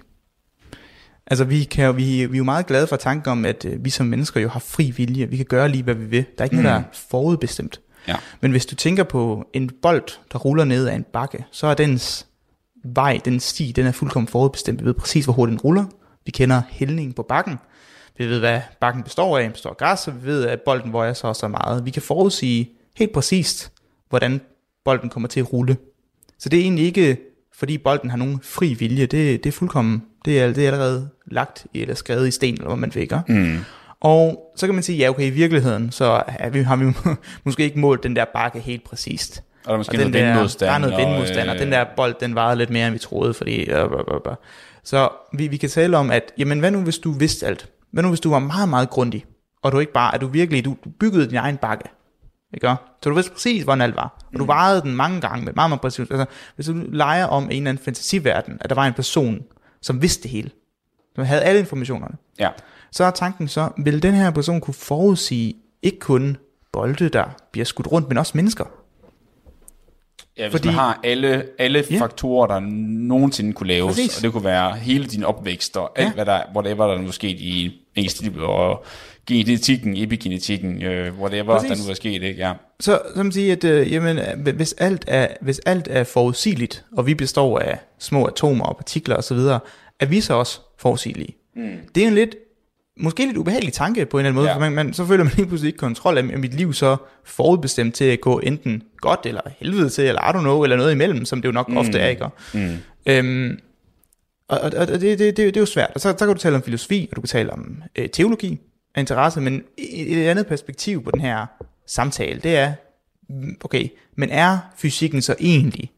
Altså 1.27 1.45
vi, 1.45 1.65
kan, 1.65 1.97
vi, 1.97 2.27
vi 2.27 2.37
er 2.37 2.39
jo 2.39 2.45
meget 2.45 2.67
glade 2.67 2.87
for 2.87 2.97
tanken 2.97 3.33
om, 3.33 3.45
at 3.45 3.65
øh, 3.65 3.85
vi 3.85 3.91
som 3.91 4.07
mennesker 4.07 4.41
jo 4.41 4.49
har 4.49 4.61
fri 4.61 4.91
vilje. 4.91 5.27
Vi 5.27 5.37
kan 5.37 5.47
gøre 5.47 5.69
lige, 5.69 5.83
hvad 5.83 5.95
vi 5.95 6.05
vil. 6.05 6.25
Der 6.39 6.43
er 6.43 6.45
ikke 6.45 6.57
mm. 6.57 6.63
noget, 6.63 6.75
der 6.75 6.81
er 6.81 6.93
forudbestemt. 7.11 7.81
Ja. 8.09 8.17
Men 8.41 8.51
hvis 8.51 8.67
du 8.67 8.75
tænker 8.75 9.05
på 9.05 9.47
en 9.53 9.71
bold, 9.83 10.09
der 10.33 10.39
ruller 10.39 10.65
ned 10.65 10.87
af 10.87 10.95
en 10.95 11.05
bakke, 11.13 11.45
så 11.51 11.67
er 11.67 11.75
dens 11.75 12.27
vej, 12.85 13.21
den 13.25 13.41
sti, 13.41 13.73
den 13.73 13.87
er 13.87 13.93
fuldkommen 13.93 14.29
forudbestemt. 14.29 14.81
Vi 14.81 14.87
ved 14.87 14.95
præcis, 14.95 15.25
hvor 15.25 15.35
hurtigt 15.35 15.53
den 15.53 15.61
ruller. 15.61 15.85
Vi 16.25 16.31
kender 16.31 16.63
hældningen 16.71 17.13
på 17.13 17.23
bakken. 17.23 17.59
Vi 18.19 18.27
ved, 18.27 18.39
hvad 18.39 18.61
bakken 18.81 19.03
består 19.03 19.39
af. 19.39 19.43
Den 19.43 19.53
består 19.53 19.71
af 19.71 19.77
græs, 19.77 20.09
og 20.09 20.23
vi 20.23 20.27
ved, 20.27 20.47
at 20.47 20.61
bolden 20.61 20.93
vejer 20.93 21.13
så 21.13 21.27
og 21.27 21.37
så 21.37 21.49
meget. 21.49 21.85
Vi 21.85 21.91
kan 21.91 22.03
forudsige 22.03 22.71
helt 22.97 23.13
præcist, 23.13 23.73
hvordan 24.09 24.41
bolden 24.85 25.11
kommer 25.11 25.29
til 25.29 25.41
at 25.41 25.53
rulle. 25.53 25.77
Så 26.39 26.49
det 26.49 26.59
er 26.59 26.63
egentlig 26.63 26.85
ikke, 26.85 27.19
fordi 27.55 27.79
bolden 27.79 28.11
har 28.11 28.17
nogen 28.17 28.41
fri 28.43 28.75
vilje. 28.75 29.07
Det, 29.07 29.45
det 29.45 29.47
er 29.51 29.53
fuldkommen, 29.53 30.03
det 30.27 30.41
er, 30.41 30.53
det 30.53 30.63
er 30.63 30.67
allerede 30.67 31.09
lagt 31.27 31.67
eller 31.75 31.95
skrevet 31.95 32.29
i 32.29 32.31
sten, 32.31 32.55
eller 32.55 32.67
hvad 32.67 32.77
man 32.77 32.93
ikke? 32.97 33.21
Mm. 33.29 33.59
Og 34.01 34.53
så 34.57 34.67
kan 34.67 34.75
man 34.75 34.83
sige, 34.83 34.99
ja 34.99 35.09
okay, 35.09 35.27
i 35.27 35.31
virkeligheden, 35.31 35.93
så 35.93 36.23
er 36.27 36.51
vi, 36.51 36.63
har 36.63 36.77
vi 36.77 36.93
måske 37.45 37.63
ikke 37.63 37.79
målt 37.79 38.03
den 38.03 38.17
der 38.17 38.25
bakke 38.35 38.61
helt 38.61 38.85
præcist. 38.85 39.43
Og 39.65 39.69
der 39.69 39.73
er 39.73 39.77
måske 39.77 39.93
Og 39.93 39.99
noget 39.99 40.15
den 40.15 40.27
vindmodstand. 40.27 40.69
Der 40.69 40.75
er 40.75 40.79
noget 40.79 40.95
og, 40.95 41.01
vindmodstand, 41.01 41.51
og 41.51 41.59
den 41.59 41.73
der 41.73 41.85
bold, 41.97 42.15
den 42.21 42.35
vejede 42.35 42.59
lidt 42.59 42.71
mere, 42.71 42.87
end 42.87 42.93
vi 42.93 42.99
troede, 42.99 43.35
fordi... 43.35 43.55
Øh, 43.65 43.85
øh, 43.85 43.91
øh, 43.91 44.21
øh. 44.27 44.35
Så 44.85 45.09
vi, 45.33 45.47
vi 45.49 45.57
kan 45.57 45.69
tale 45.69 45.97
om, 45.97 46.11
at 46.11 46.33
jamen, 46.39 46.59
hvad 46.59 46.71
nu, 46.71 46.81
hvis 46.81 46.99
du 46.99 47.13
vidste 47.13 47.47
alt? 47.47 47.69
Hvad 47.93 48.03
nu, 48.03 48.09
hvis 48.09 48.21
du 48.21 48.31
var 48.31 48.39
meget, 48.39 48.69
meget 48.69 48.91
grundig, 48.91 49.25
og 49.63 49.73
du 49.73 49.79
ikke 49.79 49.93
bare, 49.93 50.15
at 50.15 50.21
du 50.21 50.27
virkelig, 50.27 50.65
du, 50.65 50.77
du 50.85 50.91
byggede 51.01 51.27
din 51.27 51.37
egen 51.37 51.57
bakke, 51.57 51.85
ikke? 52.55 52.75
Så 53.03 53.09
du 53.11 53.15
vidste 53.15 53.33
præcis, 53.33 53.63
hvordan 53.63 53.81
alt 53.81 53.97
var. 53.97 54.19
Og 54.33 54.39
du 54.39 54.45
Mm. 54.45 54.49
vejede 54.49 54.81
den 54.83 54.97
mange 54.97 55.21
gange 55.21 55.45
med 55.45 55.53
meget, 55.57 55.71
meget 55.71 55.81
præcis. 55.81 56.11
Altså, 56.11 56.25
hvis 56.55 56.67
du 56.67 56.73
leger 56.93 57.25
om 57.25 57.45
en 57.45 57.51
eller 57.51 57.71
anden 57.71 57.85
fantasiverden, 57.85 58.59
at 58.61 58.71
der 58.71 58.75
var 58.77 58.87
en 58.87 58.93
person, 58.93 59.43
som 59.87 60.03
vidste 60.03 60.23
det 60.23 60.31
hele, 60.31 60.51
som 61.15 61.25
havde 61.25 61.43
alle 61.43 61.61
informationerne, 61.61 62.17
Ja. 62.41 62.49
så 62.93 63.05
er 63.05 63.11
tanken 63.11 63.49
så, 63.49 63.69
vil 63.79 64.03
den 64.03 64.15
her 64.15 64.31
person 64.31 64.61
kunne 64.61 64.75
forudsige 64.75 65.55
ikke 65.83 65.99
kun 65.99 66.37
bolde, 66.73 67.09
der 67.09 67.25
bliver 67.53 67.65
skudt 67.65 67.93
rundt, 67.93 68.09
men 68.09 68.19
også 68.19 68.33
mennesker? 68.35 68.65
Ja, 70.39 70.43
hvis 70.49 70.53
Fordi- 70.53 70.69
man 70.69 70.75
har 70.75 71.01
alle, 71.05 71.45
alle 71.59 71.85
Ja. 71.91 71.99
faktorer, 72.01 72.47
der 72.47 72.61
nogensinde 72.61 73.53
kunne 73.53 73.69
laves, 73.69 73.87
Præcis. 73.97 74.17
Og 74.17 74.23
det 74.23 74.33
kunne 74.33 74.45
være 74.45 74.77
hele 74.77 75.07
din 75.07 75.25
opvækst, 75.25 75.77
og 75.77 75.99
alt, 75.99 76.09
Ja. 76.09 76.13
hvad 76.15 76.27
der, 76.27 76.43
whatever 76.57 76.87
der 76.87 76.99
nu 76.99 77.07
er 77.07 77.11
sket 77.13 77.41
i 77.41 77.83
egenstilet, 77.97 78.43
og 78.43 78.85
genetikken, 79.27 79.97
epigenetikken, 79.97 80.83
øh, 80.83 81.21
whatever 81.21 81.59
Præcis. 81.59 81.71
der 81.71 81.85
nu 81.85 81.91
er 81.91 81.95
sket, 81.95 82.23
ikke? 82.23 82.41
Ja. 82.41 82.53
Så 82.81 83.01
som 83.15 83.33
sige, 83.33 83.53
at 83.53 83.65
øh, 83.65 83.93
jamen, 83.93 84.19
hvis, 84.55 84.73
alt 84.73 85.05
er, 85.09 85.29
hvis 85.41 85.59
alt 85.59 85.89
er 85.91 86.05
forudsigeligt, 86.05 86.85
og 86.93 87.07
vi 87.07 87.15
består 87.15 87.59
af 87.59 87.79
små 87.99 88.27
atomer 88.27 88.65
og 88.65 88.77
partikler 88.77 89.17
osv., 89.17 89.39
er 90.01 90.07
vi 90.07 90.21
så 90.21 90.35
også 90.35 90.61
forudsigelige. 90.79 91.37
Mm. 91.57 91.71
Det 91.95 92.03
er 92.03 92.09
en 92.09 92.15
lidt, 92.15 92.37
måske 92.97 93.27
lidt 93.27 93.37
ubehagelig 93.37 93.73
tanke 93.73 94.07
på 94.07 94.19
en 94.19 94.27
eller 94.27 94.29
anden 94.29 94.43
måde, 94.43 94.49
ja. 94.49 94.55
For 94.55 94.61
man, 94.61 94.73
man, 94.73 94.93
så 94.93 95.07
føler 95.07 95.25
man 95.25 95.33
lige 95.37 95.47
pludselig 95.47 95.69
ikke 95.69 95.79
kontrol 95.79 96.19
af 96.19 96.23
er 96.23 96.39
mit 96.39 96.55
liv 96.55 96.73
så 96.73 96.97
forudbestemt 97.25 97.95
til 97.95 98.05
at 98.05 98.21
gå 98.21 98.39
enten 98.39 98.83
godt 98.97 99.21
eller 99.25 99.41
helvede 99.59 99.89
til, 99.89 100.05
eller 100.05 100.31
I 100.31 100.37
don't 100.37 100.41
know, 100.41 100.63
eller 100.63 100.77
noget 100.77 100.93
imellem, 100.93 101.25
som 101.25 101.43
det 101.43 101.49
jo 101.49 101.53
nok 101.53 101.69
mm. 101.69 101.77
ofte 101.77 101.99
er, 101.99 102.09
ikke? 102.09 102.27
Mm. 102.55 102.77
Øhm, 103.07 103.59
og 104.49 104.61
og, 104.61 104.73
og 104.79 104.87
det, 104.87 105.01
det, 105.01 105.19
det, 105.19 105.37
det 105.37 105.57
er 105.57 105.61
jo 105.61 105.67
svært. 105.67 105.91
Og 105.95 106.01
så, 106.01 106.15
så 106.19 106.27
kan 106.27 106.35
du 106.35 106.41
tale 106.41 106.57
om 106.57 106.63
filosofi, 106.63 107.09
og 107.11 107.17
du 107.17 107.21
kan 107.21 107.29
tale 107.29 107.53
om 107.53 107.83
øh, 107.97 108.09
teologi 108.09 108.61
af 108.97 109.01
interesse, 109.01 109.41
men 109.41 109.65
et, 109.79 110.19
et 110.19 110.27
andet 110.27 110.47
perspektiv 110.47 111.05
på 111.05 111.11
den 111.11 111.21
her 111.21 111.47
samtale, 111.87 112.41
det 112.41 112.57
er, 112.57 112.73
mm, 113.29 113.57
okay, 113.65 113.89
men 114.17 114.31
er 114.31 114.59
fysikken 114.77 115.23
så 115.23 115.35
egentlig 115.41 115.93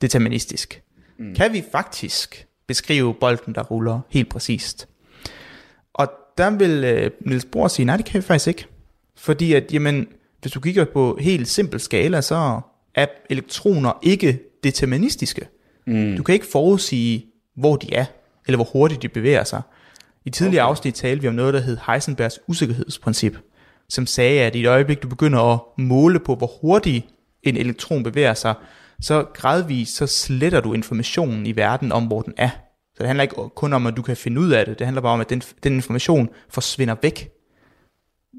deterministisk? 0.00 0.82
Mm. 1.18 1.34
Kan 1.34 1.52
vi 1.52 1.64
faktisk 1.72 2.46
beskrive 2.66 3.14
bolden, 3.14 3.54
der 3.54 3.62
ruller 3.62 4.00
helt 4.10 4.28
præcist? 4.28 4.88
Og 5.94 6.10
der 6.38 6.50
vil 6.50 6.84
øh, 6.84 7.10
Niels 7.20 7.44
Bohr 7.44 7.68
sige, 7.68 7.86
nej, 7.86 7.96
det 7.96 8.06
kan 8.06 8.20
vi 8.20 8.22
faktisk 8.22 8.48
ikke. 8.48 8.66
Fordi 9.16 9.52
at, 9.52 9.72
jamen, 9.72 10.06
hvis 10.40 10.52
du 10.52 10.60
kigger 10.60 10.84
på 10.84 11.18
helt 11.20 11.48
simpel 11.48 11.80
skala, 11.80 12.20
så 12.20 12.60
er 12.94 13.06
elektroner 13.30 13.98
ikke 14.02 14.40
deterministiske. 14.64 15.48
Mm. 15.86 16.16
Du 16.16 16.22
kan 16.22 16.32
ikke 16.32 16.46
forudsige, 16.46 17.26
hvor 17.56 17.76
de 17.76 17.94
er, 17.94 18.04
eller 18.46 18.56
hvor 18.56 18.64
hurtigt 18.64 19.02
de 19.02 19.08
bevæger 19.08 19.44
sig. 19.44 19.62
I 20.26 20.30
tidligere 20.30 20.64
okay. 20.64 20.70
afsnit 20.70 20.94
talte 20.94 21.22
vi 21.22 21.28
om 21.28 21.34
noget, 21.34 21.54
der 21.54 21.60
hed 21.60 21.78
Heisenbergs 21.86 22.40
usikkerhedsprincip, 22.46 23.38
som 23.88 24.06
sagde, 24.06 24.40
at 24.40 24.54
i 24.54 24.60
et 24.60 24.66
øjeblik, 24.66 25.02
du 25.02 25.08
begynder 25.08 25.40
at 25.40 25.58
måle 25.78 26.20
på, 26.20 26.34
hvor 26.34 26.50
hurtigt 26.60 27.06
en 27.42 27.56
elektron 27.56 28.02
bevæger 28.02 28.34
sig, 28.34 28.54
så 29.00 29.24
gradvist 29.34 29.96
så 29.96 30.06
sletter 30.06 30.60
du 30.60 30.72
informationen 30.72 31.46
i 31.46 31.56
verden 31.56 31.92
om, 31.92 32.06
hvor 32.06 32.22
den 32.22 32.34
er. 32.36 32.50
Så 32.94 32.98
det 32.98 33.06
handler 33.06 33.22
ikke 33.22 33.34
kun 33.54 33.72
om, 33.72 33.86
at 33.86 33.96
du 33.96 34.02
kan 34.02 34.16
finde 34.16 34.40
ud 34.40 34.50
af 34.50 34.66
det, 34.66 34.78
det 34.78 34.86
handler 34.86 35.00
bare 35.02 35.12
om, 35.12 35.20
at 35.20 35.30
den, 35.30 35.42
den 35.62 35.74
information 35.74 36.28
forsvinder 36.50 36.96
væk. 37.02 37.30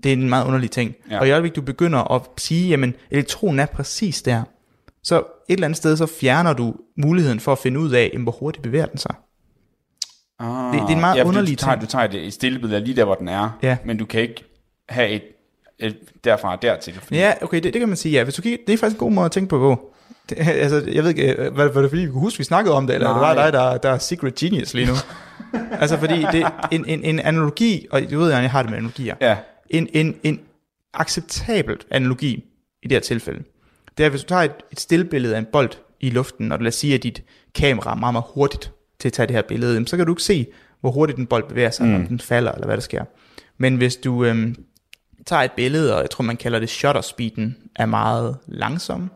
Det 0.04 0.10
er 0.10 0.14
en 0.14 0.30
meget 0.30 0.46
underlig 0.46 0.72
ting. 0.72 0.96
Ja. 1.12 1.20
Og 1.20 1.28
i 1.28 1.32
øjeblik, 1.32 1.56
du 1.56 1.62
begynder 1.62 2.12
at 2.12 2.22
sige, 2.38 2.70
jamen 2.70 2.94
elektronen 3.12 3.60
er 3.60 3.66
præcis 3.66 4.22
der, 4.22 4.44
så 5.04 5.18
et 5.18 5.24
eller 5.54 5.68
andet 5.68 5.78
sted, 5.78 5.98
så 5.98 6.06
fjerner 6.06 6.54
du 6.54 6.76
muligheden 6.98 7.40
for 7.40 7.52
at 7.52 7.58
finde 7.58 7.80
ud 7.80 7.92
af, 7.92 8.10
jamen, 8.14 8.24
hvor 8.24 8.32
hurtigt 8.32 8.64
bevæger 8.64 8.86
den 8.86 8.98
sig. 8.98 9.16
Ah, 10.40 10.74
Det- 10.74 10.82
det 10.82 10.90
er 10.90 10.94
en 10.96 11.00
meget 11.00 11.18
ja, 11.18 11.24
underlig 11.24 11.60
du 11.60 11.64
tager, 11.64 11.76
ting. 11.76 11.82
du 11.82 11.88
tager 11.92 12.08
et 12.28 12.34
stillebillede 12.34 12.78
af 12.80 12.86
lige 12.86 12.96
der, 12.96 13.06
hvor 13.06 13.16
den 13.16 13.28
er, 13.28 13.50
Ja. 13.62 13.78
men 13.86 13.98
du 13.98 14.06
kan 14.06 14.22
ikke 14.22 14.44
have 14.90 15.10
et, 15.10 15.24
et 15.80 15.98
derfra 16.24 16.52
og 16.56 16.62
dertil. 16.62 16.94
Fordi, 16.94 17.16
Ja, 17.16 17.34
okay, 17.42 17.58
det, 17.62 17.74
det 17.74 17.80
kan 17.80 17.88
man 17.88 17.98
sige, 17.98 18.12
ja. 18.12 18.24
Hvis 18.24 18.36
du 18.36 18.42
kigger, 18.42 18.58
det 18.68 18.74
er 18.74 18.78
faktisk 18.78 18.96
en 18.96 19.00
god 19.00 19.12
måde 19.12 19.26
at 19.26 19.32
tænke 19.32 19.50
på, 19.50 19.58
hvor. 19.58 19.82
Det, 20.30 20.38
altså, 20.48 20.84
jeg 20.92 21.04
ved 21.04 21.10
ikke, 21.10 21.34
øh, 21.36 21.58
var, 21.58 21.64
var 21.68 21.82
det 21.82 21.90
fordi, 21.92 22.02
vi 22.06 22.12
kunne 22.12 22.22
huske, 22.22 22.38
vi 22.38 22.44
snakkede 22.44 22.76
om 22.76 22.88
det, 22.88 22.94
eller 22.94 23.08
Nej. 23.08 23.30
det 23.30 23.38
var 23.38 23.44
dig, 23.44 23.54
der, 23.54 23.78
der 23.78 23.90
er 23.90 23.98
secret 23.98 24.36
genius 24.36 24.74
lige 24.74 24.88
nu? 24.88 24.94
altså, 25.82 25.98
fordi 25.98 26.26
det, 26.32 26.46
en, 26.72 26.86
en, 26.88 27.04
en 27.04 27.20
analogi, 27.20 27.88
og 27.92 28.02
du 28.12 28.20
ved, 28.20 28.32
jeg 28.32 28.52
har 28.52 28.62
det 28.62 28.70
med 28.72 28.78
analogier, 28.78 29.16
ja. 29.22 29.38
en, 29.70 29.88
en, 29.94 30.16
en 30.24 30.40
acceptabelt 30.94 31.86
analogi 31.92 32.44
i 32.84 32.88
det 32.88 32.92
her 32.92 33.00
tilfælde, 33.00 33.44
det 33.98 34.06
er, 34.06 34.10
hvis 34.10 34.22
du 34.22 34.28
tager 34.28 34.42
et, 34.42 34.52
et 34.72 34.80
stillbillede 34.80 35.36
af 35.36 35.40
en 35.40 35.46
bold 35.52 35.70
i 36.00 36.10
luften, 36.10 36.52
og 36.52 36.60
lad 36.60 36.68
os 36.68 36.76
sige, 36.76 36.94
at 36.96 37.04
dit 37.04 37.24
kamera 37.56 37.92
er 37.92 37.96
meget, 37.96 38.14
meget 38.14 38.26
hurtigt 38.34 38.72
til 39.04 39.10
at 39.10 39.14
tage 39.14 39.28
det 39.28 39.36
her 39.36 39.42
billede, 39.48 39.88
så 39.88 39.98
kan 39.98 40.06
du 40.06 40.12
ikke 40.12 40.24
se, 40.24 40.48
hvor 40.82 40.92
hurtigt 40.92 41.18
den 41.18 41.26
bold 41.28 41.48
bevæger 41.50 41.72
sig, 41.72 41.86
mm. 41.86 41.96
om 41.96 42.08
den 42.08 42.20
falder, 42.20 42.52
eller 42.52 42.66
hvad 42.66 42.78
der 42.78 42.82
sker. 42.82 43.04
Men 43.58 43.76
hvis 43.76 43.96
du 43.96 44.24
øhm, 44.26 44.56
tager 45.26 45.42
et 45.42 45.52
billede, 45.52 45.96
og 45.96 46.02
jeg 46.02 46.10
tror, 46.10 46.24
man 46.24 46.38
kalder 46.38 46.60
det 46.60 46.70
shutter 46.70 47.02
speeden, 47.02 47.58
er 47.76 47.86
meget 47.86 48.38
langsom. 48.48 49.12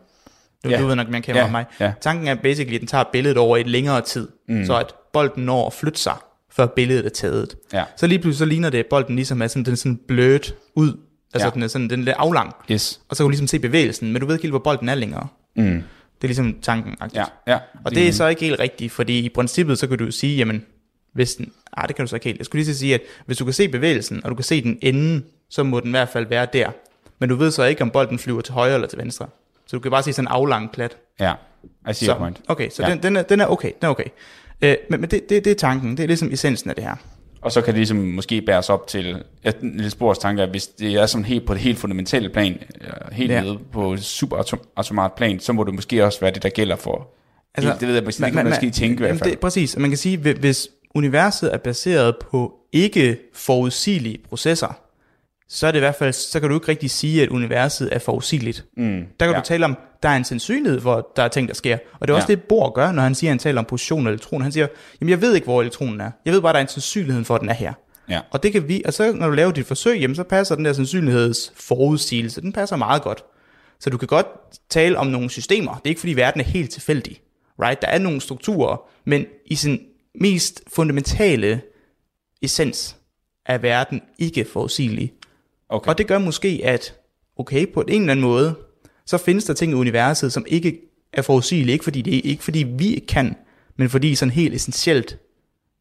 Du, 0.64 0.68
Ja. 0.68 0.80
du 0.80 0.86
ved 0.86 0.94
nok, 0.94 1.08
man 1.08 1.22
kender 1.22 1.40
ja. 1.44 1.50
mig. 1.50 1.64
ja. 1.80 1.92
Tanken 2.00 2.28
er 2.28 2.34
basically, 2.34 2.74
at 2.74 2.80
den 2.80 2.88
tager 2.88 3.04
billedet 3.12 3.38
over 3.38 3.56
et 3.56 3.66
længere 3.66 4.00
tid, 4.00 4.28
mm. 4.48 4.64
så 4.66 4.76
at 4.78 4.94
bolden 5.12 5.44
når 5.44 5.66
at 5.66 5.72
flytte 5.72 6.00
sig, 6.00 6.14
før 6.50 6.66
billedet 6.66 7.06
er 7.06 7.10
taget. 7.10 7.54
Ja. 7.72 7.84
Så 7.96 8.06
lige 8.06 8.18
pludselig 8.18 8.38
så 8.38 8.44
ligner 8.44 8.70
det, 8.70 8.78
at 8.78 8.86
bolden 8.90 9.16
ligesom 9.16 9.42
er 9.42 9.46
sådan, 9.46 9.64
den 9.64 9.72
er 9.72 9.76
sådan 9.76 10.00
blødt 10.08 10.54
ud. 10.74 10.92
Altså 11.34 11.46
Ja. 11.46 11.50
den 11.54 11.62
er 11.62 11.68
sådan, 11.68 11.90
den 11.90 12.00
er 12.00 12.04
lidt 12.04 12.16
aflang. 12.18 12.54
Yes. 12.70 13.00
Og 13.08 13.16
så 13.16 13.22
kan 13.22 13.24
du 13.24 13.28
ligesom 13.30 13.46
se 13.46 13.58
bevægelsen, 13.58 14.12
men 14.12 14.20
du 14.20 14.26
ved 14.26 14.34
ikke 14.34 14.42
helt, 14.42 14.52
hvor 14.52 14.58
bolden 14.58 14.88
er 14.88 14.94
længere. 14.94 15.26
Mm. 15.56 15.82
Det 16.22 16.24
er 16.24 16.28
ligesom 16.28 16.58
tanken. 16.62 16.96
Ja, 17.14 17.24
ja. 17.46 17.58
Og 17.84 17.94
det 17.94 18.08
er 18.08 18.12
så 18.12 18.26
ikke 18.26 18.42
helt 18.42 18.60
rigtigt, 18.60 18.92
fordi 18.92 19.18
i 19.18 19.28
princippet, 19.28 19.78
så 19.78 19.86
kan 19.86 19.98
du 19.98 20.10
sige, 20.10 20.36
jamen, 20.36 20.66
hvis 21.12 21.34
den, 21.34 21.52
ah, 21.76 21.88
det 21.88 21.96
kan 21.96 22.04
du 22.04 22.08
så 22.08 22.16
ikke 22.16 22.24
helt. 22.24 22.38
Jeg 22.38 22.46
skulle 22.46 22.64
lige 22.64 22.74
sige, 22.74 22.94
at 22.94 23.00
hvis 23.26 23.38
du 23.38 23.44
kan 23.44 23.54
se 23.54 23.68
bevægelsen, 23.68 24.24
og 24.24 24.30
du 24.30 24.34
kan 24.34 24.44
se 24.44 24.62
den 24.62 24.78
ende, 24.82 25.22
så 25.50 25.62
må 25.62 25.80
den 25.80 25.88
i 25.88 25.90
hvert 25.90 26.08
fald 26.08 26.26
være 26.26 26.46
der. 26.52 26.70
Men 27.18 27.28
du 27.28 27.36
ved 27.36 27.50
så 27.50 27.64
ikke, 27.64 27.82
om 27.82 27.90
bolden 27.90 28.18
flyver 28.18 28.40
til 28.40 28.54
højre 28.54 28.74
eller 28.74 28.88
til 28.88 28.98
venstre. 28.98 29.26
Så 29.66 29.76
du 29.76 29.80
kan 29.80 29.90
bare 29.90 30.02
se 30.02 30.12
sådan 30.12 30.24
en 30.24 30.32
aflang 30.32 30.72
plat. 30.72 30.96
Ja, 31.20 31.32
I 31.90 31.92
see 31.92 32.06
Så, 32.06 32.14
point. 32.14 32.40
okay, 32.48 32.70
så 32.70 32.82
ja. 32.82 32.90
den, 32.90 33.02
den, 33.02 33.16
er, 33.16 33.22
den 33.22 33.40
er 33.40 33.46
okay, 33.46 33.72
den 33.80 33.86
er 33.86 33.88
okay. 33.88 34.04
Øh, 34.62 34.76
men 34.90 35.00
men 35.00 35.10
det, 35.10 35.28
det, 35.28 35.44
det 35.44 35.50
er 35.50 35.54
tanken, 35.54 35.96
det 35.96 36.02
er 36.02 36.06
ligesom 36.06 36.32
essensen 36.32 36.70
af 36.70 36.76
det 36.76 36.84
her. 36.84 36.96
Og 37.40 37.52
så 37.52 37.60
kan 37.60 37.74
det 37.74 37.78
ligesom 37.78 37.96
måske 37.96 38.42
bæres 38.42 38.70
op 38.70 38.86
til, 38.86 39.22
at 39.44 39.62
Niels 39.62 39.94
Bohrs 39.94 40.18
tanke 40.18 40.42
er, 40.42 40.46
hvis 40.46 40.66
det 40.66 40.94
er 40.94 41.06
sådan 41.06 41.24
helt 41.24 41.46
på 41.46 41.54
det 41.54 41.60
helt 41.62 41.78
fundamentale 41.78 42.28
plan, 42.28 42.58
helt 43.12 43.30
Ja. 43.32 43.40
nede 43.42 43.58
på 43.72 43.92
et 43.92 44.04
subatomart 44.04 45.12
plan, 45.12 45.40
så 45.40 45.52
må 45.52 45.64
det 45.64 45.74
måske 45.74 46.04
også 46.04 46.20
være 46.20 46.30
det, 46.30 46.42
der 46.42 46.48
gælder 46.48 46.76
for... 46.76 47.08
Altså, 47.54 47.76
det 47.80 47.88
ved 47.88 47.94
jeg, 47.94 48.06
det 48.06 48.14
kan 48.16 48.34
man 48.34 48.46
måske 48.48 48.70
tænke 48.70 48.94
i 48.94 48.98
hvert 49.06 49.18
fald. 49.18 49.30
Det, 49.30 49.38
præcis, 49.40 49.76
man 49.76 49.90
kan 49.90 49.96
sige, 49.98 50.16
hvi- 50.18 50.38
hvis 50.40 50.68
universet 50.94 51.54
er 51.54 51.58
baseret 51.58 52.14
på 52.30 52.54
ikke 52.72 53.16
forudsigelige 53.34 54.18
processer, 54.28 54.80
så 55.48 55.66
er 55.66 55.70
det 55.72 55.78
i 55.78 55.80
hvert 55.80 55.94
fald, 55.94 56.12
så 56.12 56.40
kan 56.40 56.48
du 56.48 56.54
ikke 56.54 56.68
rigtig 56.68 56.90
sige, 56.90 57.22
at 57.22 57.28
universet 57.28 57.88
er 57.92 57.98
forudsigeligt. 57.98 58.64
Mm, 58.76 59.04
Der 59.20 59.26
kan 59.26 59.34
ja. 59.34 59.40
du 59.40 59.44
tale 59.44 59.64
om, 59.64 59.76
der 60.02 60.08
er 60.08 60.16
en 60.16 60.24
sandsynlighed 60.24 60.80
for, 60.80 60.94
at 60.94 61.04
der 61.16 61.22
er 61.22 61.28
ting, 61.28 61.48
der 61.48 61.54
sker. 61.54 61.78
Og 62.00 62.08
det 62.08 62.12
er 62.12 62.16
også 62.16 62.26
Ja. 62.28 62.34
det, 62.34 62.42
Bohr 62.42 62.70
gør, 62.70 62.92
når 62.92 63.02
han 63.02 63.14
siger, 63.14 63.30
at 63.30 63.32
han 63.32 63.38
taler 63.38 63.58
om 63.58 63.64
position 63.64 64.06
af 64.06 64.10
elektronen. 64.10 64.42
Han 64.42 64.52
siger, 64.52 64.66
jamen 65.00 65.10
jeg 65.10 65.20
ved 65.20 65.34
ikke, 65.34 65.44
hvor 65.44 65.60
elektronen 65.60 66.00
er. 66.00 66.10
Jeg 66.24 66.32
ved 66.32 66.40
bare, 66.40 66.50
at 66.50 66.54
der 66.54 66.58
er 66.58 66.64
en 66.64 66.68
sandsynlighed 66.68 67.24
for, 67.24 67.34
at 67.34 67.40
den 67.40 67.48
er 67.48 67.54
her. 67.54 67.72
Ja. 68.08 68.20
Og 68.30 68.42
det 68.42 68.52
kan 68.52 68.68
vi, 68.68 68.82
og 68.86 68.92
så 68.94 69.12
når 69.12 69.26
du 69.28 69.32
laver 69.34 69.52
dit 69.52 69.66
forsøg, 69.66 70.00
jamen 70.00 70.16
så 70.16 70.22
passer 70.22 70.54
den 70.54 70.64
der 70.64 70.72
sandsynligheds 70.72 71.52
forudsigelse, 71.56 72.40
den 72.40 72.52
passer 72.52 72.76
meget 72.76 73.02
godt. 73.02 73.24
Så 73.80 73.90
du 73.90 73.98
kan 73.98 74.08
godt 74.08 74.26
tale 74.70 74.98
om 74.98 75.06
nogle 75.06 75.30
systemer. 75.30 75.74
Det 75.74 75.80
er 75.84 75.88
ikke 75.88 76.00
fordi 76.00 76.12
verden 76.12 76.40
er 76.40 76.44
helt 76.44 76.70
tilfældig. 76.70 77.20
Right? 77.62 77.82
Der 77.82 77.88
er 77.88 77.98
nogle 77.98 78.20
strukturer, 78.20 78.76
men 79.04 79.26
i 79.46 79.54
sin 79.54 79.80
mest 80.20 80.62
fundamentale 80.74 81.60
essens 82.42 82.96
er 83.46 83.58
verden 83.58 84.02
ikke 84.18 84.44
forudsigelig. 84.52 85.12
Okay. 85.68 85.88
Og 85.88 85.98
det 85.98 86.06
gør 86.06 86.18
måske, 86.18 86.60
at 86.64 86.94
okay, 87.36 87.72
på 87.72 87.80
en 87.88 88.00
eller 88.00 88.12
anden 88.12 88.26
måde, 88.26 88.54
så 89.08 89.18
findes 89.18 89.44
der 89.44 89.54
ting 89.54 89.72
i 89.72 89.74
universet, 89.74 90.32
som 90.32 90.44
ikke 90.48 90.80
er 91.12 91.22
forudsigelige. 91.22 91.72
Ikke 91.72 91.84
fordi, 91.84 92.02
det, 92.02 92.20
ikke 92.24 92.44
fordi 92.44 92.66
vi 92.78 92.94
ikke 92.94 93.06
kan, 93.06 93.36
men 93.76 93.90
fordi 93.90 94.14
sådan 94.14 94.32
helt 94.32 94.54
essentielt 94.54 95.18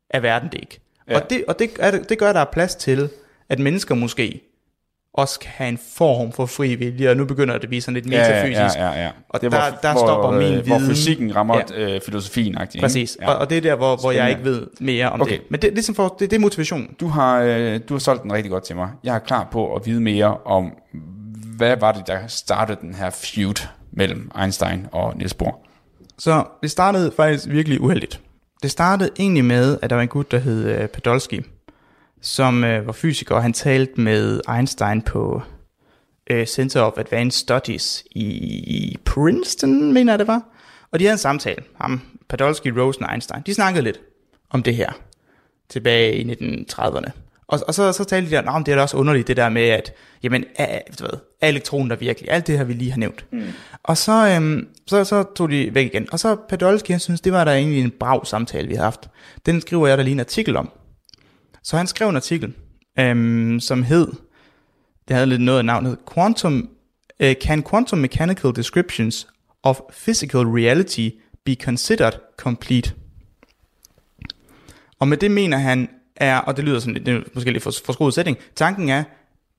er 0.09 0.19
verden 0.19 0.49
det 0.51 0.59
ikke. 0.61 0.79
Ja. 1.07 1.13
Ja. 1.13 1.19
Og, 1.19 1.29
det, 1.29 1.43
og 1.47 1.59
det, 1.59 1.69
er, 1.79 1.91
det 2.03 2.17
gør, 2.17 2.29
at 2.29 2.35
der 2.35 2.41
er 2.41 2.45
plads 2.53 2.75
til, 2.75 3.09
at 3.49 3.59
mennesker 3.59 3.95
måske 3.95 4.41
også 5.13 5.39
kan 5.39 5.49
have 5.53 5.69
en 5.69 5.79
form 5.95 6.31
for 6.31 6.45
fri 6.45 6.75
vilje, 6.75 7.09
og 7.09 7.17
nu 7.17 7.25
begynder 7.25 7.53
det 7.53 7.63
at 7.63 7.69
blive 7.69 7.81
sådan 7.81 7.93
lidt 7.93 8.11
ja, 8.13 8.21
metafysisk. 8.27 8.77
ja, 8.77 8.87
ja, 8.91 9.01
ja. 9.03 9.09
Og 9.29 9.41
det 9.41 9.53
er, 9.53 9.69
der- 9.71 9.77
der 9.81 9.95
stopper 9.95 10.31
min 10.31 10.53
øh, 10.53 10.65
Hvor 10.67 10.77
viden. 10.77 10.89
fysikken 10.91 11.35
rammer 11.35 11.61
Ja. 11.77 11.95
øh, 11.95 12.01
filosofien 12.01 12.57
-agtigt, 12.57 12.79
Præcis, 12.79 13.17
ja. 13.21 13.29
og, 13.29 13.37
og 13.37 13.49
det 13.49 13.57
er 13.57 13.61
der, 13.61 13.75
hvor, 13.75 13.95
hvor 13.95 14.11
jeg 14.11 14.29
ikke 14.29 14.43
ved 14.43 14.67
mere 14.79 15.09
om 15.09 15.21
Okay. 15.21 15.31
det. 15.31 15.41
Men 15.49 15.61
det, 15.61 15.75
det, 15.75 15.89
er 15.89 15.93
for, 15.93 16.15
det, 16.19 16.31
det 16.31 16.35
er 16.37 16.41
motivationen. 16.41 16.95
Du 16.99 17.07
har, 17.07 17.41
øh, 17.41 17.79
du 17.89 17.93
har 17.93 17.99
solgt 17.99 18.23
den 18.23 18.33
rigtig 18.33 18.51
godt 18.51 18.63
til 18.63 18.75
mig. 18.75 18.89
Jeg 19.03 19.15
er 19.15 19.19
klar 19.19 19.47
på 19.51 19.75
at 19.75 19.85
vide 19.85 20.01
mere 20.01 20.37
om, 20.45 20.71
hvad 21.57 21.77
var 21.77 21.91
det, 21.91 22.07
der 22.07 22.27
startede 22.27 22.77
den 22.81 22.95
her 22.95 23.09
feud 23.09 23.67
mellem 23.91 24.31
Einstein 24.41 24.87
og 24.91 25.17
Niels 25.17 25.33
Bohr? 25.33 25.59
Så 26.17 26.45
det 26.61 26.71
startede 26.71 27.11
faktisk 27.11 27.47
virkelig 27.49 27.81
uheldigt. 27.81 28.21
Det 28.63 28.71
startede 28.71 29.09
egentlig 29.19 29.45
med, 29.45 29.77
at 29.81 29.89
der 29.89 29.95
var 29.95 30.03
en 30.03 30.09
gut, 30.09 30.31
der 30.31 30.37
hed 30.37 30.69
øh, 30.69 30.89
Podolsky, 30.89 31.45
som 32.21 32.63
øh, 32.63 32.87
var 32.87 32.91
fysiker, 32.91 33.35
og 33.35 33.41
han 33.41 33.53
talte 33.53 34.01
med 34.01 34.41
Einstein 34.55 35.01
på 35.01 35.41
øh, 36.29 36.45
Center 36.45 36.81
of 36.81 36.97
Advanced 36.97 37.39
Studies 37.39 38.03
i, 38.11 38.25
i 38.77 38.97
Princeton, 39.05 39.93
mener 39.93 40.13
jeg 40.13 40.19
det 40.19 40.27
var. 40.27 40.41
Og 40.91 40.99
de 40.99 41.05
havde 41.05 41.13
en 41.13 41.17
samtale, 41.17 41.63
ham, 41.81 42.01
Podolsky, 42.29 42.67
Rosen 42.67 43.03
og 43.03 43.11
Einstein. 43.11 43.41
De 43.45 43.53
snakkede 43.53 43.83
lidt 43.83 43.99
om 44.49 44.63
det 44.63 44.75
her 44.75 44.91
tilbage 45.69 46.15
i 46.15 46.33
1930'erne. 46.33 47.11
Og, 47.47 47.59
og 47.67 47.73
så, 47.73 47.91
så 47.91 48.03
talte 48.03 48.31
de 48.31 48.35
der, 48.35 48.51
om 48.51 48.63
det 48.63 48.71
er 48.71 48.75
da 48.75 48.81
også 48.81 48.97
underligt, 48.97 49.27
det 49.27 49.37
der 49.37 49.49
med, 49.49 49.61
at 49.61 49.93
jamen, 50.23 50.45
er, 50.55 50.79
du 50.99 51.03
ved, 51.03 51.19
er 51.41 51.47
elektronen 51.47 51.89
der 51.89 51.95
virkelig? 51.95 52.31
Alt 52.31 52.47
det 52.47 52.57
her, 52.57 52.65
vi 52.65 52.73
lige 52.73 52.91
har 52.91 52.99
nævnt. 52.99 53.25
Mm. 53.31 53.43
Og 53.83 53.97
så, 53.97 54.35
øhm, 54.35 54.67
så, 54.87 55.03
så 55.03 55.23
tog 55.35 55.51
de 55.51 55.73
væk 55.73 55.85
igen. 55.85 56.07
Og 56.11 56.19
så 56.19 56.35
Podolsky, 56.49 56.91
han 56.91 56.99
synes, 56.99 57.21
det 57.21 57.33
var 57.33 57.43
der 57.43 57.51
egentlig 57.51 57.83
en 57.83 57.91
brav 57.91 58.25
samtale, 58.25 58.67
vi 58.67 58.73
havde 58.73 58.83
haft. 58.83 59.09
Den 59.45 59.61
skriver 59.61 59.87
jeg 59.87 59.97
der 59.97 60.03
lige 60.03 60.13
en 60.13 60.19
artikel 60.19 60.57
om. 60.57 60.71
Så 61.63 61.77
han 61.77 61.87
skrev 61.87 62.09
en 62.09 62.15
artikel, 62.15 62.53
øhm, 62.99 63.59
som 63.59 63.83
hed, 63.83 64.07
det 65.07 65.15
havde 65.15 65.27
lidt 65.27 65.41
noget 65.41 65.59
af 65.59 65.65
navnet, 65.65 65.97
Quantum, 66.13 66.69
uh, 67.23 67.31
Can 67.31 67.63
Quantum 67.63 67.99
Mechanical 67.99 68.55
Descriptions 68.55 69.27
of 69.63 69.79
physical 69.91 70.41
reality 70.41 71.09
be 71.45 71.55
considered 71.55 72.13
complete. 72.37 72.93
Og 74.99 75.07
med 75.07 75.17
det 75.17 75.31
mener 75.31 75.57
han 75.57 75.89
er, 76.19 76.37
og 76.37 76.57
det 76.57 76.65
lyder 76.65 76.79
sådan 76.79 76.93
lidt, 76.93 77.05
det 77.05 77.15
er 77.15 77.21
måske 77.33 77.51
lidt 77.51 77.63
for, 77.63 77.73
forskruet 77.85 78.13
sætning, 78.13 78.37
tanken 78.55 78.89
er, 78.89 79.03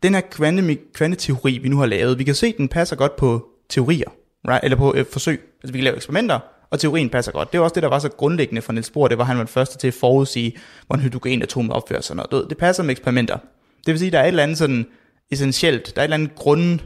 den 0.03 0.15
her 0.15 0.21
kvante, 0.21 0.79
kvanteteori, 0.95 1.59
vi 1.59 1.69
nu 1.69 1.79
har 1.79 1.87
lavet, 1.87 2.19
vi 2.19 2.25
kan 2.25 2.35
se, 2.35 2.55
den 2.59 2.69
passer 2.69 2.97
godt 2.97 3.17
på 3.17 3.49
teorier, 3.69 4.11
right? 4.49 4.65
eller 4.65 4.77
på 4.77 4.95
øh, 4.97 5.05
forsøg. 5.13 5.41
Altså 5.63 5.73
vi 5.73 5.79
kan 5.79 5.85
lave 5.85 5.97
eksperimenter, 5.97 6.39
og 6.71 6.81
teorien 6.81 7.11
passer 7.11 7.33
godt. 7.33 7.53
Det 7.53 7.61
var 7.61 7.65
også 7.65 7.75
det, 7.75 7.83
der 7.83 7.89
var 7.89 7.99
så 7.99 8.09
grundlæggende 8.09 8.63
for 8.63 8.73
Niels 8.73 8.91
Bohr, 8.91 9.09
det 9.09 9.19
var, 9.19 9.25
han 9.25 9.37
var 9.37 9.43
den 9.43 9.49
første 9.49 9.79
til 9.79 9.89
at 9.89 9.95
forudsige, 9.95 10.57
hvordan 10.87 11.03
hydrogenatomet 11.03 11.73
opfører 11.73 12.01
sig. 12.01 12.17
Noget. 12.17 12.47
Det 12.51 12.59
passer 12.59 12.83
med 12.83 12.91
eksperimenter. 12.91 13.39
Det 13.87 13.93
vil 13.93 13.99
sige, 13.99 14.11
der 14.11 14.19
er 14.19 14.25
et 14.25 14.29
eller 14.29 14.43
andet 14.43 14.59
sådan 14.59 14.87
essentielt, 15.31 15.97
der 15.97 16.01
er 16.01 16.05
et 16.05 16.07
eller 16.07 16.17
andet 16.17 16.35
grund, 16.35 16.79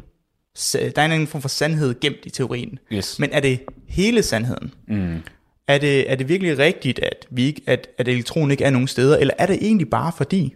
der 0.72 1.02
er 1.02 1.06
en 1.06 1.26
form 1.26 1.42
for 1.42 1.48
sandhed 1.48 2.00
gemt 2.00 2.18
i 2.24 2.30
teorien. 2.30 2.78
Yes. 2.92 3.18
Men 3.18 3.30
er 3.32 3.40
det 3.40 3.61
hele 3.88 4.22
sandheden? 4.22 4.74
Mm. 4.88 5.22
Er 5.68 5.79
det, 5.79 6.11
er 6.11 6.14
det 6.14 6.29
virkelig 6.29 6.59
rigtigt, 6.59 6.98
at, 6.98 7.27
vi 7.31 7.42
ikke, 7.42 7.62
at, 7.66 7.88
at 7.98 8.09
elektronen 8.09 8.51
ikke 8.51 8.64
er 8.64 8.70
nogen 8.70 8.88
steder, 8.88 9.16
eller 9.16 9.35
er 9.38 9.46
det 9.46 9.59
egentlig 9.61 9.90
bare 9.90 10.12
fordi, 10.16 10.55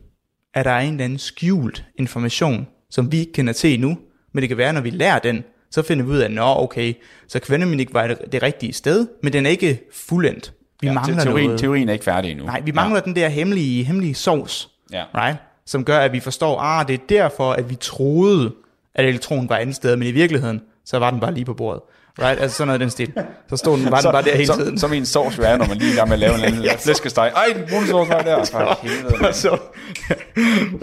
at 0.55 0.64
der 0.64 0.71
er 0.71 0.81
en 0.81 0.92
eller 0.92 1.05
anden 1.05 1.19
skjult 1.19 1.85
information, 1.99 2.66
som 2.90 3.12
vi 3.12 3.19
ikke 3.19 3.33
kender 3.33 3.53
til 3.53 3.75
endnu, 3.75 3.99
men 4.35 4.40
det 4.40 4.49
kan 4.49 4.59
være, 4.59 4.73
når 4.73 4.81
vi 4.81 4.90
lærer 4.90 5.19
den, 5.19 5.45
så 5.71 5.83
finder 5.83 6.05
vi 6.05 6.11
ud 6.11 6.19
af, 6.19 6.31
nå 6.31 6.55
okay, 6.57 6.95
så 7.29 7.38
kvantemekanik 7.38 7.95
var 7.95 8.07
det, 8.07 8.19
det 8.33 8.42
rigtige 8.42 8.73
sted, 8.73 9.07
men 9.23 9.33
den 9.33 9.47
er 9.47 9.51
ikke 9.51 9.81
fuldendt. 9.92 10.53
Vi 10.81 10.87
ja, 10.87 10.92
mangler 10.92 11.25
teorien, 11.25 11.47
noget. 11.47 11.61
teorien 11.61 11.88
er 11.88 11.92
ikke 11.92 12.05
færdig 12.05 12.31
endnu. 12.31 12.47
Nej, 12.47 12.61
vi 12.61 12.73
mangler 12.73 13.01
ja. 13.01 13.05
den 13.05 13.16
der 13.16 13.29
hemmelige, 13.29 13.85
hemmelige 13.85 14.14
sovs, 14.14 14.69
Ja. 14.92 15.05
right? 15.14 15.38
som 15.66 15.85
gør, 15.85 15.99
at 15.99 16.12
vi 16.12 16.21
forstår, 16.21 16.61
ah, 16.61 16.88
det 16.88 16.95
er 16.95 16.99
derfor, 17.09 17.53
at 17.53 17.71
vi 17.71 17.75
troede, 17.75 18.53
at 18.95 19.05
elektronen 19.05 19.49
var 19.49 19.57
andet 19.57 19.77
sted, 19.77 19.97
men 19.97 20.09
i 20.09 20.11
virkeligheden, 20.11 20.61
så 20.85 20.99
var 20.99 21.11
den 21.11 21.21
bare 21.21 21.35
lige 21.35 21.45
på 21.45 21.55
bordet. 21.55 21.83
Right? 22.18 22.40
Altså 22.40 22.57
sådan 22.57 22.66
noget 22.66 22.81
den 22.81 22.90
stil. 22.90 23.12
Så 23.48 23.57
stod 23.57 23.79
den, 23.79 23.90
var 23.90 24.00
den 24.00 24.12
bare 24.12 24.22
der 24.22 24.33
hele 24.33 24.46
som, 24.46 24.59
tiden. 24.59 24.79
Som 24.79 24.92
en 24.92 25.07
sovs, 25.07 25.38
er, 25.38 25.57
når 25.57 25.66
man 25.66 25.76
lige 25.76 25.90
er 25.90 25.92
i 25.92 25.96
gang 25.96 26.09
med 26.09 26.14
at 26.14 26.20
lave 26.20 26.35
en 26.35 26.44
eller 26.44 26.70
anden 26.70 26.79
flæskesteg. 26.85 27.33
Ej, 27.37 27.46
den 27.57 27.64
brune 27.70 27.87
sovs 27.87 28.09
var 28.09 28.22
der. 28.22 28.44
For 28.52 28.79
helvede, 28.83 29.33
så, 29.33 29.59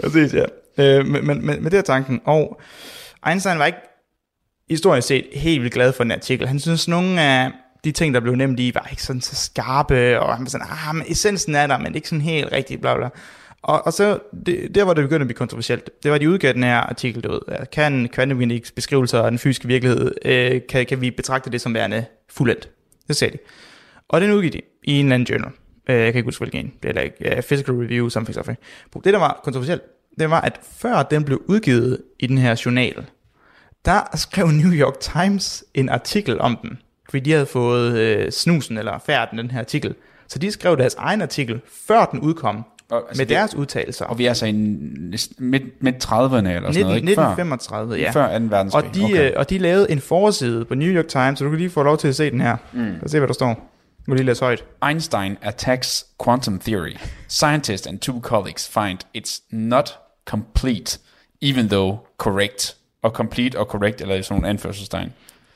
præcis, 0.00 0.34
ja. 0.34 0.44
Øh, 0.78 1.06
men, 1.06 1.26
men, 1.26 1.44
men 1.46 1.64
det 1.64 1.74
er 1.74 1.82
tanken. 1.82 2.20
Og 2.24 2.60
Einstein 3.28 3.58
var 3.58 3.66
ikke 3.66 3.78
historisk 4.70 5.08
set 5.08 5.26
helt 5.32 5.62
vildt 5.62 5.74
glad 5.74 5.92
for 5.92 6.04
den 6.04 6.12
artikel. 6.12 6.48
Han 6.48 6.60
synes, 6.60 6.88
nogle 6.88 7.22
af 7.22 7.50
de 7.84 7.92
ting, 7.92 8.14
der 8.14 8.20
blev 8.20 8.34
nemt 8.34 8.60
i, 8.60 8.74
var 8.74 8.88
ikke 8.90 9.02
sådan 9.02 9.20
så 9.20 9.36
skarpe, 9.36 10.20
og 10.20 10.36
han 10.36 10.44
var 10.44 10.50
sådan, 10.50 10.66
ah, 10.70 10.94
men 10.94 11.04
essensen 11.08 11.54
er 11.54 11.66
der, 11.66 11.78
men 11.78 11.94
ikke 11.94 12.08
sådan 12.08 12.22
helt 12.22 12.52
rigtigt, 12.52 12.80
bla 12.80 12.96
bla. 12.96 13.08
Og, 13.64 13.86
og 13.86 13.92
så, 13.92 14.18
det, 14.46 14.74
der 14.74 14.84
hvor 14.84 14.94
det 14.94 15.04
begyndte 15.04 15.22
at 15.22 15.26
blive 15.26 15.36
kontroversielt, 15.36 15.90
det 16.02 16.10
var, 16.10 16.18
de 16.18 16.30
udgav 16.30 16.52
den 16.52 16.62
her 16.62 16.76
artikel, 16.76 17.22
du 17.22 17.30
ved, 17.30 17.66
kan 17.72 18.08
kvantemekaniks 18.08 18.72
beskrivelser 18.72 19.22
af 19.22 19.30
den 19.30 19.38
fysiske 19.38 19.68
virkelighed, 19.68 20.14
øh, 20.24 20.60
kan, 20.68 20.86
kan 20.86 21.00
vi 21.00 21.10
betragte 21.10 21.50
det 21.50 21.60
som 21.60 21.74
værende 21.74 22.04
fuldendt? 22.30 22.68
Det 23.08 23.16
sagde 23.16 23.32
de. 23.32 23.38
Og 24.08 24.20
den 24.20 24.32
udgiv 24.32 24.50
de 24.50 24.60
i 24.82 24.92
en 24.92 25.06
eller 25.06 25.14
anden 25.14 25.26
journal. 25.26 25.52
Øh, 25.88 25.96
jeg 25.96 26.12
kan 26.12 26.18
ikke 26.18 26.26
huske, 26.26 26.40
hvilken 26.40 26.66
en. 26.66 26.72
Det 26.82 26.96
er 26.96 27.02
like, 27.02 27.36
uh, 27.36 27.42
Physical 27.42 27.74
Review, 27.74 28.08
something, 28.08 28.34
something. 28.34 28.58
Det, 29.04 29.12
der 29.12 29.18
var 29.18 29.40
kontroversielt, 29.44 29.82
det 30.18 30.30
var, 30.30 30.40
at 30.40 30.60
før 30.76 31.02
den 31.02 31.24
blev 31.24 31.42
udgivet 31.46 32.02
i 32.18 32.26
den 32.26 32.38
her 32.38 32.62
journal, 32.64 33.04
der 33.84 34.00
skrev 34.14 34.46
New 34.46 34.72
York 34.72 35.00
Times 35.00 35.64
en 35.74 35.88
artikel 35.88 36.40
om 36.40 36.58
den. 36.62 36.78
Fordi 37.10 37.20
de 37.20 37.32
havde 37.32 37.46
fået 37.46 37.98
øh, 37.98 38.32
snusen 38.32 38.78
eller 38.78 38.98
færden 39.06 39.38
den 39.38 39.50
her 39.50 39.58
artikel. 39.58 39.94
Så 40.28 40.38
de 40.38 40.50
skrev 40.50 40.76
deres 40.76 40.94
egen 40.94 41.22
artikel, 41.22 41.60
før 41.86 42.04
den 42.04 42.20
udkom, 42.20 42.64
og, 42.90 43.04
altså, 43.08 43.20
med 43.20 43.26
det- 43.26 43.36
deres 43.36 43.54
udtalelser. 43.54 44.04
Og 44.04 44.18
vi 44.18 44.24
er 44.24 44.28
altså 44.30 44.46
i 44.46 44.52
midt, 44.52 45.82
midt 45.82 46.04
30'erne 46.04 46.34
eller 46.34 46.50
sådan 46.50 46.64
19, 46.66 46.82
noget, 46.84 46.96
ikke? 46.96 47.14
Før, 47.14 47.22
1935, 47.28 47.94
ja. 47.94 48.10
før 48.10 48.38
2. 48.38 48.44
verdenskrig. 48.44 48.84
Og 48.88 48.94
de, 48.94 49.04
okay. 49.04 49.26
øh, 49.30 49.32
og 49.36 49.50
de 49.50 49.58
lavede 49.58 49.90
en 49.90 50.00
forside 50.00 50.64
på 50.64 50.74
New 50.74 50.88
York 50.88 51.08
Times, 51.08 51.38
så 51.38 51.44
du 51.44 51.50
kan 51.50 51.58
lige 51.58 51.70
få 51.70 51.82
lov 51.82 51.98
til 51.98 52.08
at 52.08 52.16
se 52.16 52.30
den 52.30 52.40
her. 52.40 52.56
Mm. 52.72 52.94
Og 53.02 53.10
se, 53.10 53.18
hvad 53.18 53.28
der 53.28 53.34
står. 53.34 53.48
Du 53.98 54.04
kan 54.10 54.16
lige 54.16 54.26
læse 54.26 54.44
højt. 54.44 54.64
Einstein 54.88 55.36
attacks 55.42 56.06
quantum 56.24 56.58
theory. 56.58 56.96
Scientists 57.28 57.86
and 57.86 57.98
two 57.98 58.20
colleagues 58.20 58.68
find 58.68 58.98
it's 59.18 59.40
not 59.50 59.98
complete, 60.26 60.98
even 61.42 61.68
though 61.68 61.98
correct. 62.18 62.76
Og 63.02 63.10
complete 63.10 63.58
og 63.58 63.66
correct, 63.66 64.00
eller 64.00 64.22
sådan 64.22 64.34
nogle 64.34 64.48
anførselstegn. 64.48 65.12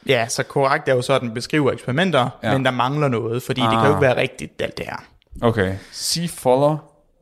Ja, 0.06 0.28
så 0.28 0.42
korrekt 0.42 0.88
er 0.88 0.94
jo 0.94 1.02
så, 1.02 1.12
at 1.14 1.20
den 1.20 1.34
beskriver 1.34 1.72
eksperimenter, 1.72 2.28
Ja. 2.42 2.48
ja. 2.48 2.56
men 2.56 2.64
der 2.64 2.70
mangler 2.70 3.08
noget, 3.08 3.42
fordi 3.42 3.60
ah. 3.60 3.64
det 3.70 3.72
kan 3.78 3.86
jo 3.86 3.92
Ah. 3.92 3.98
ikke 3.98 4.00
være 4.02 4.16
rigtigt, 4.16 4.62
alt 4.62 4.78
det 4.78 4.86
her. 4.86 5.04
Okay. 5.42 5.74
See 5.92 6.28
follow 6.28 6.76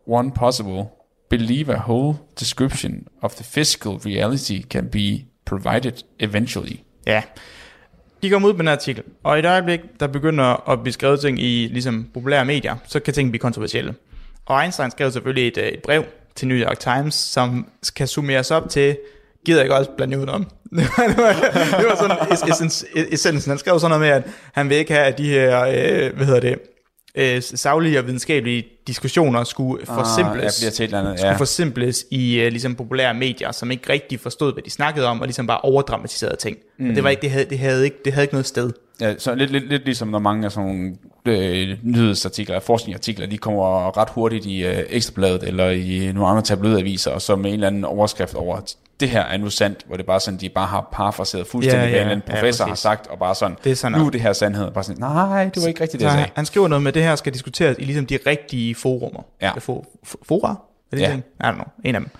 one 0.06 0.32
possible. 0.32 0.84
Believe 1.30 1.72
a 1.74 1.78
whole 1.78 2.14
description 2.40 3.06
of 3.22 3.34
the 3.34 3.44
physical 3.44 3.92
reality 4.06 4.62
can 4.70 4.88
be 4.88 5.24
provided 5.44 5.92
eventually. 6.18 6.80
Ja. 7.06 7.22
De 8.22 8.30
kommer 8.30 8.48
ud 8.48 8.52
med 8.52 8.58
den 8.58 8.68
artikel, 8.68 9.04
og 9.22 9.36
i 9.36 9.38
et 9.38 9.46
øjeblik, 9.46 9.80
der 10.00 10.06
begynder 10.06 10.70
at 10.70 10.82
blive 10.82 10.92
skrevet 10.92 11.20
ting 11.20 11.42
i 11.42 11.68
ligesom, 11.72 12.08
populære 12.14 12.44
medier, 12.44 12.76
så 12.86 13.00
kan 13.00 13.14
ting 13.14 13.30
blive 13.30 13.40
kontroversielle. 13.40 13.94
Og 14.46 14.62
Einstein 14.62 14.90
skrev 14.90 15.10
selvfølgelig 15.10 15.48
et, 15.48 15.58
øh, 15.58 15.68
et 15.68 15.82
brev 15.82 16.04
til 16.34 16.48
New 16.48 16.56
York 16.58 16.78
Times, 16.78 17.14
som 17.14 17.66
kan 17.96 18.06
summeres 18.06 18.50
op 18.50 18.68
til, 18.68 18.96
gider 19.44 19.62
ikke 19.62 19.74
også 19.74 19.90
blande 19.90 20.18
udenom. 20.18 20.44
det 20.70 20.88
var, 20.98 21.32
det 21.78 21.86
var 21.86 21.96
sådan 22.54 22.70
essensen. 23.12 23.50
Han 23.50 23.58
skrev 23.58 23.78
sådan 23.80 23.98
noget 23.98 24.00
med, 24.00 24.08
at 24.08 24.34
han 24.52 24.68
vil 24.68 24.76
ikke 24.76 24.92
have, 24.92 25.06
at 25.06 25.18
de 25.18 25.28
her, 25.28 25.60
øh, 25.64 26.16
hvad 26.16 26.26
hedder 26.26 26.40
det, 26.40 26.58
øh, 27.16 27.42
saglige 27.42 27.98
og 27.98 28.06
videnskabelige 28.06 28.66
diskussioner 28.86 29.44
skulle 29.44 29.86
forsimples. 29.86 30.62
Ah, 30.62 30.64
ja, 30.64 30.70
til 30.70 30.82
et 30.82 30.86
eller 30.86 31.00
andet, 31.00 31.18
skulle 31.18 31.30
ja. 31.30 31.36
forsimples 31.36 32.06
i 32.10 32.40
uh, 32.40 32.46
ligesom 32.46 32.74
populære 32.74 33.14
medier, 33.14 33.52
som 33.52 33.70
ikke 33.70 33.92
rigtig 33.92 34.20
forstod, 34.20 34.52
hvad 34.52 34.62
de 34.62 34.70
snakkede 34.70 35.06
om, 35.06 35.20
og 35.20 35.26
ligesom 35.26 35.46
bare 35.46 35.60
overdramatiserede 35.60 36.36
ting. 36.36 36.56
Mm. 36.78 36.94
Det, 36.94 37.04
var 37.04 37.10
ikke, 37.10 37.22
det, 37.22 37.30
havde, 37.30 37.44
det, 37.44 37.58
havde 37.58 37.84
ikke, 37.84 37.96
det 38.04 38.12
havde 38.12 38.24
ikke 38.24 38.34
noget 38.34 38.46
sted. 38.46 38.72
Ja, 39.00 39.18
så 39.18 39.34
lidt, 39.34 39.50
lidt, 39.50 39.68
lidt 39.68 39.84
ligesom 39.84 40.08
når 40.08 40.18
mange 40.18 40.44
af 40.44 40.52
sådan 40.52 40.68
nogle 40.68 40.96
øh, 41.26 41.78
nyhedsartikler, 41.82 42.60
forskningsartikler, 42.60 43.26
de 43.26 43.38
kommer 43.38 43.96
ret 43.98 44.08
hurtigt 44.10 44.46
i 44.46 44.64
øh, 44.64 44.82
Ekstrabladet 44.88 45.42
eller 45.42 45.70
i 45.70 46.12
nogle 46.12 46.28
andre 46.28 46.42
tabloidaviser, 46.42 47.10
og 47.10 47.22
så 47.22 47.36
med 47.36 47.46
en 47.46 47.54
eller 47.54 47.66
anden 47.66 47.84
overskrift 47.84 48.34
over, 48.34 48.60
det 49.00 49.08
her 49.08 49.20
er 49.22 49.36
nu 49.36 49.50
sandt, 49.50 49.82
hvor 49.86 49.96
det 49.96 50.06
bare 50.06 50.20
sådan, 50.20 50.40
de 50.40 50.48
bare 50.48 50.66
har 50.66 50.88
parafraseret 50.92 51.46
fuldstændig, 51.46 51.80
Ja, 51.80 51.84
ja, 51.84 51.90
hvad 51.90 52.02
en 52.02 52.08
anden 52.10 52.22
ja, 52.28 52.34
professor 52.34 52.64
har 52.64 52.74
sagt, 52.74 53.06
og 53.06 53.18
bare 53.18 53.34
sådan, 53.34 53.56
Det 53.64 53.72
er 53.72 53.76
sådan 53.76 53.98
nu 53.98 54.06
er 54.06 54.10
det 54.10 54.20
her 54.20 54.32
sandhed, 54.32 54.70
bare 54.70 54.84
sådan, 54.84 55.00
nej, 55.00 55.44
det 55.54 55.62
var 55.62 55.68
ikke 55.68 55.80
rigtigt, 55.80 56.00
det 56.00 56.04
jeg 56.04 56.12
han, 56.12 56.20
sagde. 56.20 56.32
han 56.36 56.46
skriver 56.46 56.68
noget 56.68 56.82
med, 56.82 56.88
at 56.90 56.94
det 56.94 57.02
her 57.02 57.16
skal 57.16 57.32
diskuteres 57.34 57.76
i 57.78 57.84
ligesom 57.84 58.06
de 58.06 58.18
rigtige 58.26 58.74
forumer. 58.74 59.22
Ja. 59.42 59.52
For, 59.58 59.84
for, 60.04 60.18
fora? 60.28 60.50
Er 60.92 60.96
det 60.96 61.02
Ja. 61.02 61.10
ja. 61.10 61.16
I 61.16 61.50
don't 61.50 61.54
know. 61.54 61.66
En 61.84 61.94
af 61.94 62.00
dem. 62.00 62.10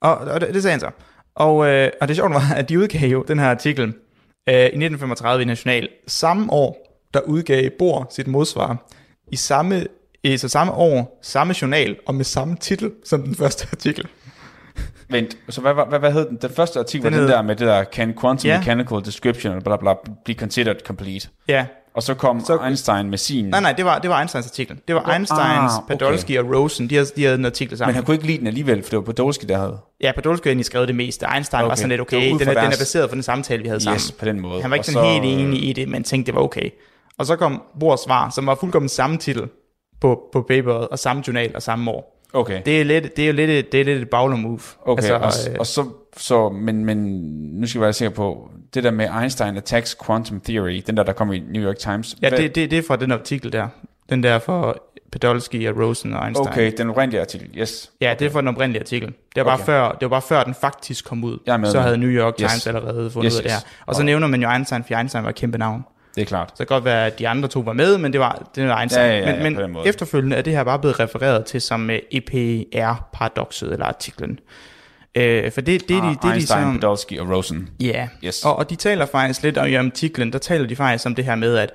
Og, 0.00 0.16
og 0.16 0.40
det, 0.40 0.54
det 0.54 0.62
sagde 0.62 0.72
han 0.72 0.80
så. 0.80 0.90
Og, 1.34 1.66
øh, 1.66 1.90
og 2.00 2.08
det 2.08 2.16
sjovt 2.16 2.34
var, 2.34 2.52
at 2.56 2.68
de 2.68 2.78
udgav 2.78 3.08
jo 3.10 3.24
den 3.28 3.38
her 3.38 3.46
artikel 3.50 3.82
øh, 4.48 4.54
i 4.54 4.58
1935 4.58 5.42
i 5.42 5.44
National. 5.44 5.88
Samme 6.06 6.52
år, 6.52 7.00
der 7.14 7.20
udgav 7.20 7.70
Bohr 7.78 8.06
sit 8.10 8.26
modsvar. 8.26 8.76
I 9.32 9.36
samme, 9.36 9.86
i, 10.24 10.36
så 10.36 10.48
samme 10.48 10.72
år, 10.72 11.18
samme 11.22 11.54
journal, 11.62 11.96
og 12.06 12.14
med 12.14 12.24
samme 12.24 12.56
titel 12.56 12.90
som 13.04 13.22
den 13.22 13.34
første 13.34 13.66
artikel. 13.72 14.06
Vent, 15.10 15.36
så 15.48 15.60
hvad, 15.60 15.74
hvad, 15.88 15.98
hvad, 15.98 16.12
hed 16.12 16.28
den? 16.28 16.38
Den 16.42 16.50
første 16.50 16.78
artikel 16.78 17.04
Den 17.12 17.14
var 17.14 17.20
den 17.20 17.28
der 17.30 17.42
med 17.42 17.56
det 17.56 17.66
der, 17.66 17.84
can 17.84 18.14
quantum 18.20 18.48
Ja. 18.48 18.58
mechanical 18.58 19.04
description, 19.04 19.62
bla 19.62 19.76
bla, 19.76 19.94
be 20.24 20.34
considered 20.34 20.76
complete. 20.86 21.28
Ja, 21.48 21.66
Og 21.94 22.02
så 22.02 22.14
kom 22.14 22.40
Så- 22.40 22.58
Einstein 22.64 23.10
med 23.10 23.18
sin, 23.18 23.44
Nej, 23.44 23.60
nej, 23.60 23.72
det 23.72 23.84
var, 23.84 23.98
det 23.98 24.10
var 24.10 24.18
Einsteins 24.18 24.46
artikel. 24.46 24.78
Det 24.88 24.94
var 24.94 25.10
Einsteins, 25.14 25.40
Ah, 25.40 25.78
okay. 25.78 25.94
Podolsky 25.94 26.38
og 26.38 26.54
Rosen. 26.54 26.90
De 26.90 26.94
havde, 26.94 27.08
de 27.16 27.22
havde 27.24 27.38
en 27.38 27.44
artikel 27.44 27.78
sammen. 27.78 27.88
men 27.88 27.94
han 27.94 28.04
kunne 28.04 28.14
ikke 28.14 28.26
lide 28.26 28.38
den 28.38 28.46
alligevel, 28.46 28.82
for 28.82 28.90
det 28.90 28.96
var 28.96 29.02
Podolsky, 29.04 29.44
der 29.48 29.58
havde. 29.58 29.78
Ja, 30.00 30.12
Podolsky 30.14 30.46
egentlig 30.46 30.64
skrevet 30.66 30.88
det 30.88 30.96
meste. 30.96 31.26
Einstein 31.34 31.60
okay. 31.62 31.68
var 31.68 31.74
sådan 31.74 31.88
lidt, 31.88 32.00
okay, 32.00 32.16
den 32.16 32.34
er, 32.34 32.38
den 32.38 32.48
er 32.48 32.54
deres- 32.54 32.78
baseret 32.78 33.08
på 33.08 33.14
den 33.14 33.22
samtale, 33.22 33.62
vi 33.62 33.68
havde 33.68 33.80
sammen. 33.80 33.96
Yes, 33.96 34.12
på 34.12 34.24
den 34.24 34.40
måde. 34.40 34.62
Han 34.62 34.70
var 34.70 34.74
ikke 34.74 34.82
Og 34.82 34.84
sådan 34.84 35.04
så, 35.06 35.22
helt 35.22 35.40
enig 35.40 35.68
i 35.68 35.72
det, 35.72 35.88
men 35.88 36.04
tænkte, 36.04 36.26
det 36.32 36.34
var 36.36 36.42
okay. 36.42 36.70
Og 37.18 37.26
så 37.26 37.36
kom 37.36 37.62
Bohrs 37.80 38.00
svar, 38.00 38.30
som 38.30 38.46
var 38.46 38.54
fuldkommen 38.54 38.88
samme 38.88 39.16
titel 39.18 39.42
på, 40.00 40.20
på 40.32 40.42
paperet, 40.48 40.88
og 40.88 40.98
samme 40.98 41.22
journal 41.26 41.52
og 41.54 41.62
samme 41.62 41.90
år. 41.90 42.10
Okay. 42.34 42.60
Det 42.66 42.80
er, 42.80 42.84
lidt, 42.84 43.16
det 43.16 43.22
er 43.22 43.26
jo 43.26 43.32
lidt, 43.32 43.50
et- 43.50 43.72
det 43.72 43.80
er 43.80 43.84
lidt 43.84 44.02
et 44.02 44.10
bagler 44.10 44.36
move. 44.36 44.60
Okay, 44.86 45.10
altså, 45.10 45.50
øh, 45.50 45.54
og, 45.54 45.60
og 45.60 45.66
så, 45.66 45.84
så 46.16 46.48
men, 46.48 46.84
men 46.84 46.96
nu 47.60 47.66
skal 47.66 47.78
jeg 47.78 47.82
være 47.84 47.92
sikker 47.92 48.14
på, 48.14 48.50
det 48.74 48.84
der 48.84 48.90
med 48.90 49.08
Einstein 49.20 49.56
attacks 49.56 49.96
quantum 50.06 50.40
theory, 50.40 50.82
den 50.86 50.96
der, 50.96 51.02
der 51.02 51.12
kom 51.12 51.32
i 51.32 51.38
New 51.38 51.62
York 51.62 51.76
Times. 51.78 52.16
ja, 52.22 52.28
hvad- 52.28 52.38
det, 52.38 52.54
det, 52.54 52.70
det 52.70 52.78
er 52.78 52.82
fra 52.88 52.96
den 52.96 53.12
artikel 53.12 53.52
der. 53.52 53.68
Den 54.10 54.22
der 54.22 54.38
for 54.38 54.76
Podolsky 55.12 55.68
og 55.68 55.76
Rosen 55.80 56.12
og 56.14 56.24
Einstein. 56.26 56.48
Okay, 56.48 56.72
den 56.78 56.90
oprindelige 56.90 57.20
artikel, 57.20 57.50
yes. 57.58 57.90
Ja, 58.00 58.14
det 58.18 58.26
er 58.26 58.30
fra 58.30 58.40
den 58.40 58.48
oprindelige 58.48 58.80
artikel. 58.82 59.08
Det 59.08 59.14
var, 59.36 59.44
bare 59.44 59.54
Okay. 59.54 59.64
før, 59.64 59.88
det 59.92 60.00
var 60.00 60.08
bare 60.08 60.22
før, 60.22 60.42
den 60.44 60.54
faktisk 60.60 61.04
kom 61.04 61.24
ud. 61.24 61.38
Så 61.70 61.80
havde 61.80 61.98
New 61.98 62.08
York 62.10 62.34
Yes. 62.42 62.50
Times 62.52 62.66
allerede 62.66 63.10
fundet 63.10 63.26
Yes, 63.30 63.34
ud 63.34 63.38
af 63.38 63.42
det 63.42 63.52
her. 63.52 63.58
yes. 63.60 63.66
Og 63.86 63.94
så 63.94 64.00
Og- 64.00 64.04
nævner 64.04 64.26
man 64.26 64.42
jo 64.42 64.50
Einstein, 64.50 64.84
for 64.84 64.94
Einstein 64.94 65.24
var 65.24 65.30
et 65.30 65.36
kæmpe 65.36 65.58
navn. 65.58 65.84
Det 66.14 66.22
er 66.22 66.26
klart. 66.26 66.48
Så 66.48 66.54
det 66.58 66.68
kan 66.68 66.74
godt 66.74 66.84
være, 66.84 67.06
at 67.06 67.18
de 67.18 67.28
andre 67.28 67.48
to 67.48 67.60
var 67.60 67.72
med, 67.72 67.98
men 67.98 68.12
det 68.12 68.20
var, 68.20 68.50
det 68.54 68.68
var 68.68 68.80
Einstein. 68.80 69.06
Ja, 69.10 69.18
ja, 69.18 69.30
ja, 69.30 69.42
men 69.42 69.56
den 69.56 69.72
men 69.72 69.82
efterfølgende 69.86 70.36
er 70.36 70.42
det 70.42 70.52
her 70.52 70.64
bare 70.64 70.78
blevet 70.78 71.00
refereret 71.00 71.44
til 71.44 71.60
som 71.60 71.90
uh, 71.90 71.94
EPR-paradokset, 72.10 73.72
eller 73.72 73.86
artiklen. 73.86 74.38
Øh, 75.14 75.52
for 75.52 75.60
det, 75.60 75.80
det, 75.80 75.88
det, 75.88 75.94
Ah, 76.02 76.02
det, 76.12 76.22
det 76.22 76.32
Einstein, 76.32 76.58
ligesom... 76.64 76.80
Podolsky 76.80 77.18
og 77.18 77.30
Rosen. 77.30 77.68
Ja, 77.80 78.08
Yes. 78.24 78.44
og, 78.44 78.56
og 78.56 78.70
de 78.70 78.76
taler 78.76 79.06
faktisk 79.06 79.42
lidt 79.42 79.58
om 79.58 79.66
i 79.68 79.74
artiklen, 79.74 80.32
der 80.32 80.38
taler 80.38 80.66
de 80.66 80.76
faktisk 80.76 81.06
om 81.06 81.14
det 81.14 81.24
her 81.24 81.34
med, 81.34 81.56
at 81.56 81.70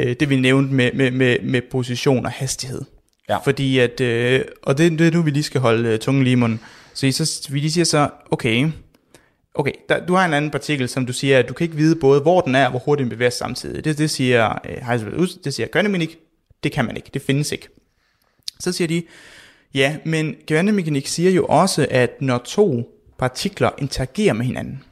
øh, 0.00 0.16
det 0.20 0.30
vi 0.30 0.36
nævnte 0.40 0.74
med, 0.74 0.90
med, 0.92 1.10
med, 1.10 1.36
med 1.42 1.60
position 1.70 2.26
og 2.26 2.32
hastighed. 2.32 2.82
Ja. 3.28 3.36
Fordi 3.38 3.78
at, 3.78 4.00
øh, 4.00 4.40
og 4.62 4.78
det, 4.78 4.98
det 4.98 5.06
er 5.06 5.10
nu, 5.12 5.22
vi 5.22 5.30
lige 5.30 5.42
skal 5.42 5.60
holde 5.60 5.88
øh, 5.88 5.98
tungen 5.98 6.24
lige 6.24 6.32
i 6.32 6.36
munden. 6.36 6.60
Så, 6.94 7.06
I 7.06 7.12
så 7.12 7.48
vi 7.50 7.58
lige 7.58 7.72
siger 7.72 7.84
så, 7.84 8.08
okay, 8.30 8.68
okay, 9.56 9.72
der, 9.88 10.06
du 10.06 10.14
har 10.14 10.24
en 10.24 10.34
anden 10.34 10.50
partikel, 10.50 10.88
som 10.88 11.06
du 11.06 11.12
siger, 11.12 11.38
at 11.38 11.48
du 11.48 11.54
kan 11.54 11.64
ikke 11.64 11.76
vide 11.76 11.96
både, 11.96 12.20
hvor 12.20 12.40
den 12.40 12.54
er, 12.54 12.64
og 12.64 12.70
hvor 12.70 12.80
hurtigt 12.80 13.04
den 13.04 13.10
bevæger 13.10 13.30
sig 13.30 13.38
samtidig. 13.38 13.84
Det, 13.84 13.98
det 13.98 14.10
siger 14.10 14.58
øh, 14.68 14.76
Heisenberg, 14.86 15.28
det 15.44 15.54
siger 15.54 15.66
kvantemekanik, 15.66 16.18
det 16.62 16.72
kan 16.72 16.84
man 16.84 16.96
ikke, 16.96 17.10
det 17.14 17.22
findes 17.22 17.52
ikke. 17.52 17.68
Så 18.60 18.72
siger 18.72 18.88
de, 18.88 19.02
ja, 19.74 19.96
men 20.04 20.34
kvantemekanik 20.48 21.06
siger 21.06 21.30
jo 21.30 21.46
også, 21.46 21.86
at 21.90 22.22
når 22.22 22.38
to 22.38 22.92
partikler 23.18 23.70
interagerer 23.78 24.32
med 24.32 24.46
hinanden, 24.46 24.84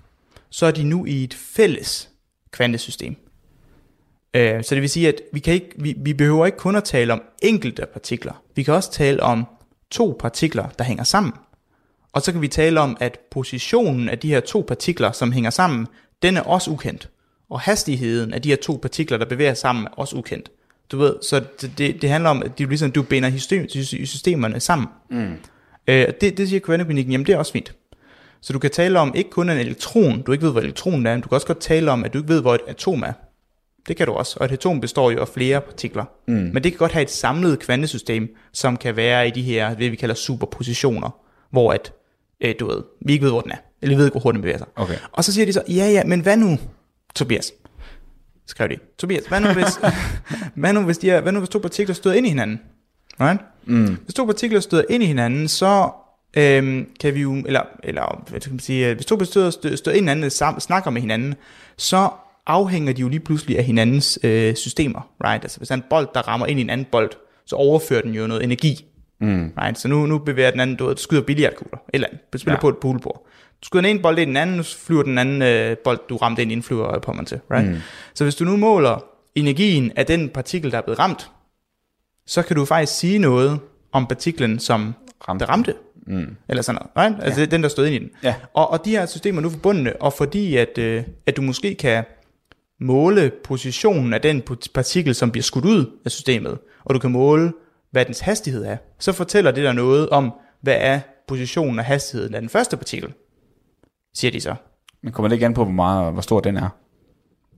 så 0.50 0.66
er 0.66 0.70
de 0.70 0.84
nu 0.84 1.04
i 1.04 1.24
et 1.24 1.34
fælles 1.34 2.08
kvantesystem. 2.50 3.16
Øh, 4.34 4.64
Så 4.64 4.74
det 4.74 4.82
vil 4.82 4.90
sige, 4.90 5.08
at 5.08 5.20
vi, 5.32 5.40
kan 5.40 5.54
ikke, 5.54 5.70
vi, 5.76 5.94
vi 5.98 6.12
behøver 6.12 6.46
ikke 6.46 6.58
kun 6.58 6.76
at 6.76 6.84
tale 6.84 7.12
om 7.12 7.22
enkelte 7.42 7.86
partikler. 7.92 8.42
Vi 8.54 8.62
kan 8.62 8.74
også 8.74 8.92
tale 8.92 9.22
om 9.22 9.46
to 9.90 10.16
partikler, 10.20 10.68
der 10.68 10.84
hænger 10.84 11.04
sammen. 11.04 11.32
Og 12.14 12.22
så 12.22 12.32
kan 12.32 12.42
vi 12.42 12.48
tale 12.48 12.80
om, 12.80 12.96
at 13.00 13.18
positionen 13.30 14.08
af 14.08 14.18
de 14.18 14.28
her 14.28 14.40
to 14.40 14.64
partikler, 14.68 15.12
som 15.12 15.32
hænger 15.32 15.50
sammen, 15.50 15.86
den 16.22 16.36
er 16.36 16.40
også 16.40 16.70
ukendt. 16.70 17.08
Og 17.50 17.60
hastigheden 17.60 18.34
af 18.34 18.42
de 18.42 18.48
her 18.48 18.56
to 18.56 18.78
partikler, 18.82 19.18
der 19.18 19.24
bevæger 19.24 19.54
sammen, 19.54 19.84
er 19.84 19.90
også 19.90 20.16
ukendt. 20.16 20.50
Du 20.92 20.98
ved, 20.98 21.14
så 21.22 21.42
det, 21.60 21.78
det, 21.78 22.02
det 22.02 22.10
handler 22.10 22.30
om, 22.30 22.42
at 22.42 22.58
det 22.58 22.64
er 22.64 22.68
ligesom, 22.68 22.92
du 22.92 23.02
binder 23.02 23.30
system, 23.30 23.68
systemerne 24.04 24.60
sammen. 24.60 24.88
Mm. 25.10 25.36
Øh, 25.86 26.08
det, 26.20 26.38
det 26.38 26.48
siger 26.48 26.60
kvantemekanikken, 26.60 27.12
jamen 27.12 27.26
det 27.26 27.32
er 27.32 27.38
også 27.38 27.52
fint. 27.52 27.74
Så 28.40 28.52
du 28.52 28.58
kan 28.58 28.70
tale 28.70 28.98
om 28.98 29.12
ikke 29.14 29.30
kun 29.30 29.50
en 29.50 29.58
elektron, 29.58 30.22
du 30.22 30.32
ikke 30.32 30.44
ved, 30.44 30.52
hvad 30.52 30.62
elektronen 30.62 31.06
er, 31.06 31.12
men 31.12 31.20
du 31.20 31.28
kan 31.28 31.36
også 31.36 31.46
godt 31.46 31.60
tale 31.60 31.90
om, 31.90 32.04
at 32.04 32.12
du 32.12 32.18
ikke 32.18 32.28
ved, 32.28 32.40
hvor 32.40 32.54
et 32.54 32.60
atom 32.66 33.02
er. 33.02 33.12
Det 33.88 33.96
kan 33.96 34.06
du 34.06 34.12
også, 34.12 34.36
og 34.40 34.46
et 34.46 34.52
atom 34.52 34.80
består 34.80 35.10
jo 35.10 35.20
af 35.20 35.28
flere 35.28 35.60
partikler. 35.60 36.04
Mm. 36.26 36.34
Men 36.34 36.64
det 36.64 36.72
kan 36.72 36.78
godt 36.78 36.92
have 36.92 37.02
et 37.02 37.10
samlet 37.10 37.58
kvantesystem, 37.58 38.36
som 38.52 38.76
kan 38.76 38.96
være 38.96 39.28
i 39.28 39.30
de 39.30 39.42
her, 39.42 39.74
det 39.74 39.90
vi 39.90 39.96
kalder 39.96 40.14
superpositioner, 40.14 41.10
hvor 41.50 41.72
at, 41.72 41.92
øh, 42.40 42.54
du 42.60 42.66
ved, 42.66 42.82
vi 43.06 43.12
ikke 43.12 43.24
ved, 43.24 43.30
hvor 43.30 43.40
den 43.40 43.50
er, 43.50 43.56
eller 43.82 43.96
vi 43.96 43.98
ved 43.98 44.06
ikke, 44.06 44.12
hvor 44.14 44.20
hurtigt 44.20 44.36
den 44.36 44.42
bevæger 44.42 44.58
sig. 44.58 44.66
Okay. 44.76 44.96
Og 45.12 45.24
så 45.24 45.32
siger 45.32 45.46
de 45.46 45.52
så, 45.52 45.62
ja 45.68 45.90
ja, 45.90 46.04
men 46.04 46.20
hvad 46.20 46.36
nu, 46.36 46.58
Tobias? 47.14 47.52
Skrev 48.46 48.68
de. 48.68 48.76
Tobias, 48.98 49.26
hvad 49.26 49.40
nu 49.40 49.48
hvis, 49.48 49.80
hvad 50.54 50.72
nu 50.72 50.82
hvis, 50.82 50.98
de 50.98 51.10
her, 51.10 51.20
hvad 51.20 51.32
nu 51.32 51.38
hvis 51.38 51.48
to 51.48 51.58
partikler 51.58 51.94
støder 51.94 52.16
ind 52.16 52.26
i 52.26 52.28
hinanden? 52.28 52.60
Right? 53.20 53.40
Mm. 53.64 53.96
Hvis 54.04 54.14
to 54.14 54.24
partikler 54.24 54.60
støder 54.60 54.84
ind 54.90 55.02
i 55.02 55.06
hinanden, 55.06 55.48
så 55.48 55.90
øhm, 56.36 56.86
kan 57.00 57.14
vi 57.14 57.20
jo, 57.20 57.34
eller, 57.46 57.62
eller 57.84 58.24
hvad 58.30 58.40
skal 58.40 58.52
man 58.52 58.60
sige, 58.60 58.88
øh, 58.88 58.94
hvis 58.94 59.06
to 59.06 59.16
partikler 59.16 59.50
støder, 59.50 59.76
støder 59.76 59.96
ind 59.96 60.06
i 60.06 60.08
hinanden, 60.08 60.30
sam, 60.30 60.60
snakker 60.60 60.90
med 60.90 61.00
hinanden, 61.00 61.34
så 61.76 62.08
afhænger 62.46 62.92
de 62.92 63.00
jo 63.00 63.08
lige 63.08 63.20
pludselig 63.20 63.58
af 63.58 63.64
hinandens 63.64 64.18
øh, 64.22 64.54
systemer, 64.54 65.10
right? 65.24 65.44
Altså 65.44 65.58
hvis 65.58 65.68
der 65.68 65.74
er 65.74 65.76
en 65.76 65.84
bold, 65.90 66.08
der 66.14 66.28
rammer 66.28 66.46
ind 66.46 66.58
i 66.58 66.62
en 66.62 66.70
anden 66.70 66.86
bold, 66.92 67.10
så 67.46 67.56
overfører 67.56 68.02
den 68.02 68.14
jo 68.14 68.26
noget 68.26 68.44
energi, 68.44 68.84
mm. 69.24 69.52
right? 69.58 69.78
Så 69.78 69.88
nu, 69.88 70.06
nu 70.06 70.18
bevæger 70.18 70.50
den 70.50 70.60
anden, 70.60 70.76
du 70.76 70.86
ved, 70.86 70.96
skyder 70.96 71.22
billiardkugler, 71.22 71.78
eller 71.92 72.08
andet, 72.08 72.20
spiller 72.40 72.52
ja. 72.52 72.60
På 72.60 72.68
et 72.68 72.76
poolbord. 72.76 73.26
Du 73.62 73.66
skyder 73.66 73.82
den 73.82 73.90
ene 73.90 74.02
bold 74.02 74.18
ind 74.18 74.28
i 74.28 74.28
den 74.28 74.36
anden, 74.36 74.56
nu 74.56 74.62
flyver 74.62 75.02
den 75.02 75.18
anden 75.18 75.42
øh, 75.42 75.76
bold, 75.76 75.98
du 76.08 76.16
ramte 76.16 76.42
ind, 76.42 76.52
indflyver 76.52 76.98
på 76.98 77.12
man 77.12 77.26
til, 77.26 77.40
right? 77.50 77.70
Mm. 77.70 77.76
Så 78.14 78.24
hvis 78.24 78.34
du 78.34 78.44
nu 78.44 78.56
måler 78.56 79.04
energien 79.34 79.92
af 79.96 80.06
den 80.06 80.28
partikel, 80.28 80.70
der 80.70 80.78
er 80.78 80.82
blevet 80.82 80.98
ramt, 80.98 81.30
så 82.26 82.42
kan 82.42 82.56
du 82.56 82.64
faktisk 82.64 82.98
sige 82.98 83.18
noget 83.18 83.60
om 83.92 84.06
partiklen, 84.06 84.58
som 84.58 84.94
ramte. 85.28 85.44
ramte. 85.44 85.74
Mm. 86.06 86.36
Eller 86.48 86.62
sådan 86.62 86.80
noget, 86.96 87.10
right? 87.10 87.24
Altså 87.24 87.40
ja. 87.40 87.46
den, 87.46 87.62
der 87.62 87.68
stod 87.68 87.86
ind 87.86 87.94
i 87.94 87.98
den. 87.98 88.10
Ja. 88.22 88.34
Og, 88.54 88.70
og 88.70 88.84
de 88.84 88.90
her 88.90 89.06
systemer 89.06 89.38
er 89.38 89.42
nu 89.42 89.50
forbundne, 89.50 90.02
og 90.02 90.12
fordi 90.12 90.56
at, 90.56 90.78
øh, 90.78 91.02
at 91.26 91.36
du 91.36 91.42
måske 91.42 91.74
kan 91.74 92.04
måle 92.80 93.32
positionen 93.44 94.14
af 94.14 94.20
den 94.20 94.42
partikel, 94.74 95.14
som 95.14 95.30
bliver 95.30 95.42
skudt 95.42 95.64
ud 95.64 95.86
af 96.04 96.10
systemet, 96.10 96.58
og 96.84 96.94
du 96.94 96.98
kan 96.98 97.10
måle, 97.10 97.52
hvad 97.94 98.04
dens 98.04 98.20
hastighed 98.20 98.64
er, 98.64 98.76
så 98.98 99.12
fortæller 99.12 99.50
det 99.50 99.64
der 99.64 99.72
noget 99.72 100.08
om, 100.08 100.32
hvad 100.60 100.76
er 100.78 101.00
positionen 101.28 101.78
og 101.78 101.84
hastigheden 101.84 102.34
af 102.34 102.40
den 102.40 102.50
første 102.50 102.76
partikel, 102.76 103.12
siger 104.14 104.30
de 104.30 104.40
så. 104.40 104.54
Men 105.02 105.12
kommer 105.12 105.28
det 105.28 105.34
ikke 105.36 105.46
an 105.46 105.54
på, 105.54 105.64
hvor, 105.64 105.72
meget, 105.72 106.12
hvor 106.12 106.22
stor 106.22 106.40
den 106.40 106.56
er? 106.56 106.68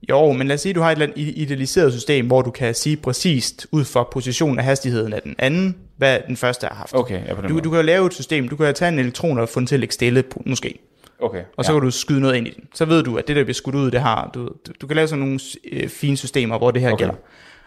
Jo, 0.08 0.32
men 0.32 0.46
lad 0.48 0.54
os 0.54 0.60
sige, 0.60 0.70
at 0.70 0.76
du 0.76 0.80
har 0.80 0.88
et 0.88 0.92
eller 0.92 1.06
andet 1.06 1.34
idealiseret 1.36 1.92
system, 1.92 2.26
hvor 2.26 2.42
du 2.42 2.50
kan 2.50 2.74
sige 2.74 2.96
præcist 2.96 3.66
ud 3.72 3.84
fra 3.84 4.08
positionen 4.12 4.58
og 4.58 4.64
hastigheden 4.64 5.12
af 5.12 5.22
den 5.22 5.34
anden, 5.38 5.76
hvad 5.96 6.18
den 6.26 6.36
første 6.36 6.66
har 6.66 6.74
haft. 6.74 6.94
Okay, 6.94 7.26
ja, 7.26 7.34
på 7.34 7.40
den 7.40 7.48
Du, 7.48 7.54
måde. 7.54 7.64
du 7.64 7.70
kan 7.70 7.76
jo 7.80 7.86
lave 7.86 8.06
et 8.06 8.14
system, 8.14 8.48
du 8.48 8.56
kan 8.56 8.74
tage 8.74 8.88
en 8.88 8.98
elektron 8.98 9.38
og 9.38 9.48
få 9.48 9.60
den 9.60 9.66
til 9.66 9.74
at 9.76 9.80
ligge 9.80 9.92
stille, 9.92 10.24
måske. 10.46 10.78
Okay, 11.20 11.42
Og 11.56 11.64
så 11.64 11.72
kan 11.72 11.82
du 11.82 11.90
skyde 11.90 12.20
noget 12.20 12.36
ind 12.36 12.46
i 12.46 12.50
den. 12.50 12.64
Så 12.74 12.84
ved 12.84 13.02
du, 13.02 13.16
at 13.16 13.28
det 13.28 13.36
der 13.36 13.44
bliver 13.44 13.54
skudt 13.54 13.74
ud, 13.74 13.90
det 13.90 14.00
har, 14.00 14.30
du, 14.34 14.48
du, 14.66 14.72
du 14.80 14.86
kan 14.86 14.96
lave 14.96 15.08
sådan 15.08 15.20
nogle 15.20 15.40
øh, 15.72 15.88
fine 15.88 16.16
systemer, 16.16 16.58
hvor 16.58 16.70
det 16.70 16.82
her 16.82 16.92
okay. 16.92 16.98
gælder. 16.98 17.14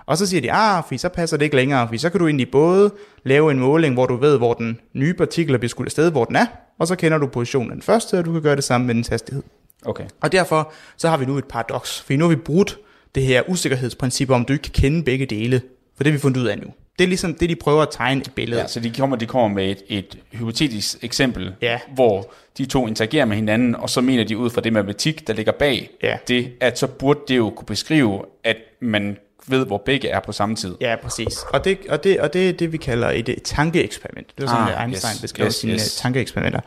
Og 0.09 0.17
så 0.17 0.25
siger 0.25 0.41
de, 0.41 0.51
ah, 0.51 0.83
fordi 0.83 0.97
så 0.97 1.09
passer 1.09 1.37
det 1.37 1.45
ikke 1.45 1.55
længere, 1.55 1.87
fordi 1.87 1.97
så 1.97 2.09
kan 2.09 2.19
du 2.19 2.25
egentlig 2.27 2.51
både 2.51 2.91
lave 3.23 3.51
en 3.51 3.59
måling, 3.59 3.93
hvor 3.93 4.05
du 4.05 4.15
ved, 4.15 4.37
hvor 4.37 4.53
den 4.53 4.79
nye 4.93 5.13
partikel 5.13 5.53
er 5.53 5.57
bliver 5.57 5.69
skudt 5.69 5.87
afsted, 5.87 6.11
hvor 6.11 6.25
den 6.25 6.35
er, 6.35 6.45
og 6.79 6.87
så 6.87 6.95
kender 6.95 7.17
du 7.17 7.27
positionen 7.27 7.71
af 7.71 7.75
den 7.75 7.81
første, 7.81 8.19
og 8.19 8.25
du 8.25 8.31
kan 8.33 8.41
gøre 8.41 8.55
det 8.55 8.63
samme 8.63 8.87
med 8.87 8.95
dens 8.95 9.07
hastighed. 9.07 9.43
Okay. 9.85 10.05
Og 10.21 10.31
derfor 10.31 10.71
så 10.97 11.09
har 11.09 11.17
vi 11.17 11.25
nu 11.25 11.37
et 11.37 11.45
paradoks, 11.45 12.01
for 12.01 12.13
nu 12.13 12.23
har 12.25 12.29
vi 12.29 12.35
brudt 12.35 12.77
det 13.15 13.23
her 13.23 13.49
usikkerhedsprincip 13.49 14.29
om, 14.29 14.45
du 14.45 14.53
ikke 14.53 14.63
kan 14.63 14.71
kende 14.73 15.03
begge 15.03 15.25
dele, 15.25 15.61
for 15.97 16.03
det 16.03 16.11
har 16.11 16.17
vi 16.17 16.21
fundet 16.21 16.41
ud 16.41 16.47
af 16.47 16.57
nu. 16.57 16.67
Det 16.99 17.03
er 17.03 17.07
ligesom 17.07 17.33
det, 17.33 17.49
de 17.49 17.55
prøver 17.55 17.81
at 17.81 17.87
tegne 17.91 18.21
et 18.21 18.31
billede. 18.35 18.61
Ja, 18.61 18.67
så 18.67 18.79
de 18.79 18.91
kommer, 18.97 19.15
de 19.15 19.25
kommer 19.25 19.47
med 19.55 19.69
et, 19.71 19.83
et 19.87 20.17
hypotetisk 20.33 20.97
eksempel, 21.03 21.53
Ja. 21.61 21.79
hvor 21.95 22.31
de 22.57 22.65
to 22.65 22.87
interagerer 22.87 23.25
med 23.25 23.35
hinanden, 23.35 23.75
og 23.75 23.89
så 23.89 24.01
mener 24.01 24.23
de 24.23 24.37
ud 24.37 24.49
fra 24.49 24.61
det 24.61 24.73
matematik, 24.73 25.27
der 25.27 25.33
ligger 25.33 25.51
bag 25.51 25.89
Ja. 26.03 26.17
det, 26.27 26.51
at 26.59 26.79
så 26.79 26.87
burde 26.87 27.19
det 27.27 27.37
jo 27.37 27.49
kunne 27.49 27.65
beskrive, 27.65 28.21
at 28.43 28.57
man 28.81 29.17
ved, 29.51 29.65
hvor 29.65 29.81
begge 29.85 30.07
er 30.07 30.19
på 30.19 30.31
samme 30.31 30.55
tid. 30.55 30.75
Ja, 30.81 30.95
præcis. 31.03 31.37
Og 31.53 31.65
det, 31.65 31.77
og 31.89 32.03
det, 32.03 32.19
og 32.19 32.33
det 32.33 32.49
er 32.49 32.53
det, 32.53 32.71
vi 32.71 32.77
kalder 32.77 33.09
et, 33.09 33.29
et 33.29 33.43
tankeeksperiment. 33.43 34.27
Det 34.37 34.43
er 34.43 34.47
sådan, 34.47 34.73
Ah, 34.73 34.83
Einstein 34.83 35.13
yes, 35.13 35.21
beskrev 35.21 35.45
yes, 35.45 35.55
sine 35.55 35.73
yes. 35.73 35.95
tankeeksperimenter. 35.95 36.59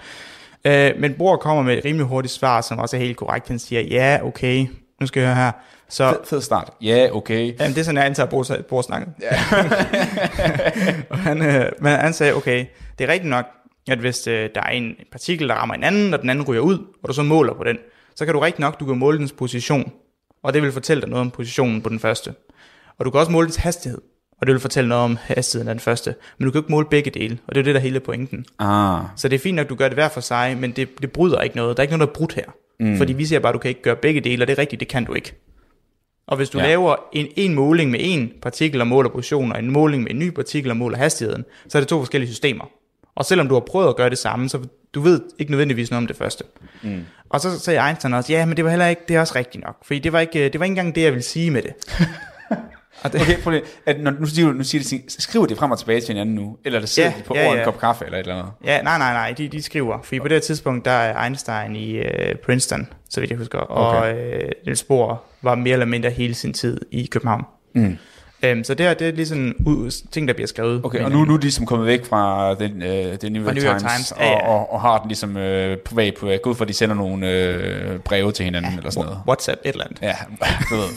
Uh, 0.69 1.01
men 1.01 1.15
Bohr 1.15 1.37
kommer 1.37 1.63
med 1.63 1.79
et 1.79 1.85
rimelig 1.85 2.07
hurtigt 2.07 2.35
svar, 2.35 2.61
som 2.61 2.79
også 2.79 2.97
er 2.97 3.01
helt 3.01 3.17
korrekt. 3.17 3.49
Han 3.49 3.59
siger, 3.59 3.81
ja, 3.81 4.19
okay, 4.23 4.67
nu 5.01 5.07
skal 5.07 5.21
jeg 5.21 5.35
høre 5.35 5.45
her. 5.45 5.53
Så, 5.89 6.09
Fed, 6.09 6.19
fed 6.25 6.41
start. 6.41 6.71
Ja, 6.81 7.09
okay. 7.13 7.55
Jamen, 7.61 7.75
det 7.75 7.79
er 7.79 7.85
sådan, 7.85 7.97
jeg 7.97 8.07
antager, 8.07 8.63
Bohr 8.69 8.83
snakker. 8.83 9.09
Ja. 9.23 9.29
og 11.11 11.19
han, 11.19 11.43
øh, 11.43 11.73
men 11.81 11.93
han 11.93 12.13
sagde, 12.13 12.35
okay, 12.35 12.67
det 12.99 13.09
er 13.09 13.13
rigtigt 13.13 13.31
nok, 13.31 13.47
at 13.89 13.99
hvis 13.99 14.27
øh, 14.27 14.51
der 14.55 14.61
er 14.61 14.71
en 14.71 14.95
partikel, 15.13 15.49
der 15.49 15.55
rammer 15.55 15.75
en 15.75 15.85
anden, 15.85 16.15
og 16.15 16.23
den 16.23 16.31
anden 16.31 16.45
ryger 16.45 16.61
ud, 16.61 16.79
og 17.03 17.09
du 17.09 17.15
så 17.15 17.23
måler 17.23 17.55
på 17.55 17.65
den, 17.65 17.79
så 18.17 18.25
kan 18.25 18.35
du 18.35 18.41
rigtig 18.41 18.61
nok, 18.61 18.81
du 18.81 18.87
kan 18.87 18.99
måle 18.99 19.19
dens 19.19 19.33
position, 19.33 19.93
og 20.43 20.55
det 20.55 20.63
vil 20.63 20.73
fortælle 20.73 21.01
dig 21.01 21.11
noget 21.11 21.21
om 21.21 21.31
positionen 21.31 21.83
på 21.83 21.89
den 21.89 22.01
første. 22.01 22.35
Og 22.99 23.05
du 23.05 23.11
kan 23.11 23.21
også 23.21 23.33
måle 23.33 23.47
dens 23.47 23.57
hastighed, 23.57 23.99
og 24.41 24.47
det 24.47 24.53
vil 24.53 24.61
fortælle 24.61 24.89
noget 24.89 25.05
om 25.05 25.19
hastigheden 25.21 25.69
af 25.69 25.75
den 25.75 25.81
første. 25.81 26.15
Men 26.39 26.47
du 26.47 26.51
kan 26.51 26.59
ikke 26.59 26.73
måle 26.73 26.87
begge 26.91 27.11
dele, 27.11 27.39
og 27.47 27.55
det 27.55 27.61
er 27.61 27.63
jo 27.63 27.67
det, 27.67 27.75
der 27.75 27.81
er 27.81 27.83
hele 27.83 28.01
pointen. 28.01 28.45
Ah, 28.59 29.01
Så 29.17 29.29
det 29.29 29.35
er 29.37 29.41
fint 29.41 29.57
nok, 29.57 29.69
du 29.69 29.75
gør 29.75 29.89
det 29.89 29.97
hver 29.97 30.09
for 30.09 30.21
sig, 30.21 30.57
men 30.61 30.71
det, 30.73 30.89
det 31.03 31.13
bryder 31.13 31.41
ikke 31.41 31.57
noget. 31.57 31.77
Der 31.77 31.81
er 31.81 31.85
ikke 31.85 31.97
noget, 31.97 32.09
der 32.09 32.15
er 32.15 32.19
brudt 32.19 32.35
her. 32.35 32.45
Mm. 32.81 32.97
Fordi 32.97 33.13
vi 33.13 33.25
siger 33.25 33.41
bare, 33.41 33.51
at 33.51 33.55
du 33.55 33.59
kan 33.59 33.69
ikke 33.69 33.83
gøre 33.83 33.97
begge 33.97 34.21
dele, 34.21 34.45
og 34.45 34.47
det 34.47 34.55
er 34.55 34.59
rigtigt, 34.59 34.81
det 34.81 34.89
kan 34.89 35.05
du 35.05 35.15
ikke. 35.15 35.35
Og 36.27 36.37
hvis 36.37 36.51
du 36.51 36.59
ja. 36.59 36.67
laver 36.67 36.97
en, 37.13 37.27
en 37.37 37.55
måling 37.55 37.91
med 37.91 38.01
en 38.03 38.33
partikel 38.43 38.81
og 38.81 38.87
måler 38.87 39.11
position, 39.11 39.53
og 39.53 39.59
en 39.59 39.71
måling 39.71 40.03
med 40.03 40.11
en 40.11 40.19
ny 40.19 40.31
partikel 40.31 40.71
og 40.71 40.77
måler 40.77 40.99
hastigheden, 40.99 41.45
så 41.69 41.79
er 41.79 41.81
det 41.81 41.89
to 41.89 41.99
forskellige 41.99 42.31
systemer. 42.31 42.65
Og 43.15 43.25
selvom 43.25 43.49
du 43.49 43.55
har 43.55 43.61
prøvet 43.61 43.89
at 43.89 43.97
gøre 43.97 44.11
det 44.11 44.19
samme, 44.19 44.49
så 44.49 44.59
du 44.95 45.01
ved 45.01 45.21
ikke 45.39 45.53
nødvendigvis 45.53 45.91
noget 45.91 46.03
om 46.03 46.07
det 46.07 46.17
første. 46.17 46.45
Mm. 46.83 47.05
Og 47.31 47.41
så 47.41 47.59
sagde 47.59 47.87
Einstein 47.89 48.15
også, 48.15 48.33
ja, 48.33 48.47
men 48.47 48.57
det 48.57 48.65
var 48.65 48.71
heller 48.71 48.87
ikke, 48.87 49.03
det 49.09 49.17
er 49.17 49.21
også 49.21 49.35
rigtigt 49.37 49.65
nok. 49.65 49.77
Fordi 49.87 49.99
det 49.99 50.13
var 50.13 50.21
ikke, 50.21 50.49
det 50.49 50.61
var 50.61 50.65
ikke 50.65 50.73
engang 50.73 50.95
det, 50.95 51.03
jeg 51.03 51.13
ville 51.13 51.23
sige 51.23 51.51
med 51.51 51.63
det. 51.63 51.73
og 53.03 53.11
okay, 53.21 53.43
prøv 53.43 53.51
lige. 53.51 53.63
At 53.87 54.01
når, 54.01 54.11
nu 54.21 54.27
siger 54.27 54.47
du, 54.47 54.53
nu 54.53 54.65
siger 54.65 54.83
de, 54.91 55.03
skriver 55.23 55.47
de 55.47 55.57
frem 55.57 55.71
og 55.71 55.79
tilbage 55.79 56.01
til 56.01 56.09
hinanden 56.09 56.35
nu? 56.35 56.57
Eller 56.65 56.79
der 56.79 56.87
sidder 56.87 57.09
Ja, 57.09 57.15
de 57.19 57.23
på 57.23 57.35
ja, 57.37 57.45
over 57.45 57.53
en 57.53 57.59
ja. 57.59 57.65
kop 57.65 57.79
kaffe 57.81 58.05
eller 58.05 58.19
et 58.19 58.23
eller 58.23 58.35
andet? 58.39 58.53
Ja, 58.65 58.83
nej, 58.83 58.99
nej, 58.99 59.13
nej, 59.13 59.35
de, 59.39 59.49
de 59.49 59.63
skriver. 59.63 59.99
Fordi 60.03 60.21
på 60.21 60.29
det 60.29 60.35
her 60.35 60.41
tidspunkt, 60.41 60.85
der 60.85 60.91
er 60.91 61.25
Einstein 61.25 61.77
i 61.77 61.93
øh, 61.93 62.35
Princeton, 62.47 62.89
så 63.11 63.21
vidt 63.21 63.31
jeg 63.31 63.39
husker. 63.39 63.59
Og 63.59 63.97
Okay. 63.97 64.15
øh, 64.43 64.49
Niels 64.65 64.83
Bohr 64.83 65.23
var 65.43 65.55
mere 65.55 65.73
eller 65.73 65.87
mindre 65.87 66.11
hele 66.11 66.35
sin 66.35 66.53
tid 66.53 66.81
i 66.91 67.07
København. 67.11 67.45
Mm. 67.75 67.99
Øhm, 68.45 68.65
så 68.65 68.75
det 68.75 68.87
her, 68.87 68.95
det 68.95 69.09
er 69.09 69.13
ligesom 69.13 69.55
ud, 69.67 70.09
ting, 70.11 70.29
der 70.29 70.35
bliver 70.35 70.47
skrevet. 70.47 70.81
Okay, 70.85 71.01
og 71.01 71.11
nu, 71.11 71.25
nu 71.25 71.33
er 71.33 71.37
de 71.37 71.43
ligesom 71.43 71.67
kommet 71.67 71.87
væk 71.87 72.05
fra 72.05 72.55
den, 72.55 72.83
øh, 72.83 73.17
den 73.21 73.33
New 73.33 73.45
York, 73.45 73.55
New 73.55 73.65
York 73.65 73.79
Times, 73.79 73.93
Times, 73.93 74.13
og, 74.13 74.21
ja, 74.21 74.31
ja. 74.31 74.49
Og, 74.49 74.73
og, 74.73 74.81
har 74.81 74.99
den 74.99 75.09
ligesom 75.09 75.37
øh, 75.37 75.77
privat 75.77 76.15
på 76.21 76.31
Gud 76.43 76.55
for, 76.55 76.65
at 76.65 76.69
de 76.69 76.75
sender 76.75 76.95
nogle 76.95 77.31
øh, 77.31 77.99
breve 77.99 78.33
til 78.33 78.45
hinanden 78.45 78.79
eller 78.79 78.91
sådan 78.91 79.05
noget. 79.07 79.23
WhatsApp, 79.29 79.61
et 79.65 79.73
eller 79.73 79.85
andet. 79.85 80.03
Ja, 80.03 80.15
du 80.71 80.75
ved. 80.75 80.89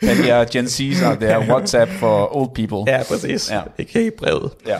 De 0.00 0.06
her 0.06 0.44
Gen 0.44 0.64
Z's 0.66 1.04
out 1.08 1.18
there, 1.18 1.38
WhatsApp 1.52 1.90
for 1.90 2.36
old 2.36 2.50
people. 2.54 2.92
Ja, 2.92 3.02
præcis. 3.08 3.50
Ja. 3.50 3.62
Ikke 3.78 4.12
brevet. 4.18 4.52
ja. 4.66 4.78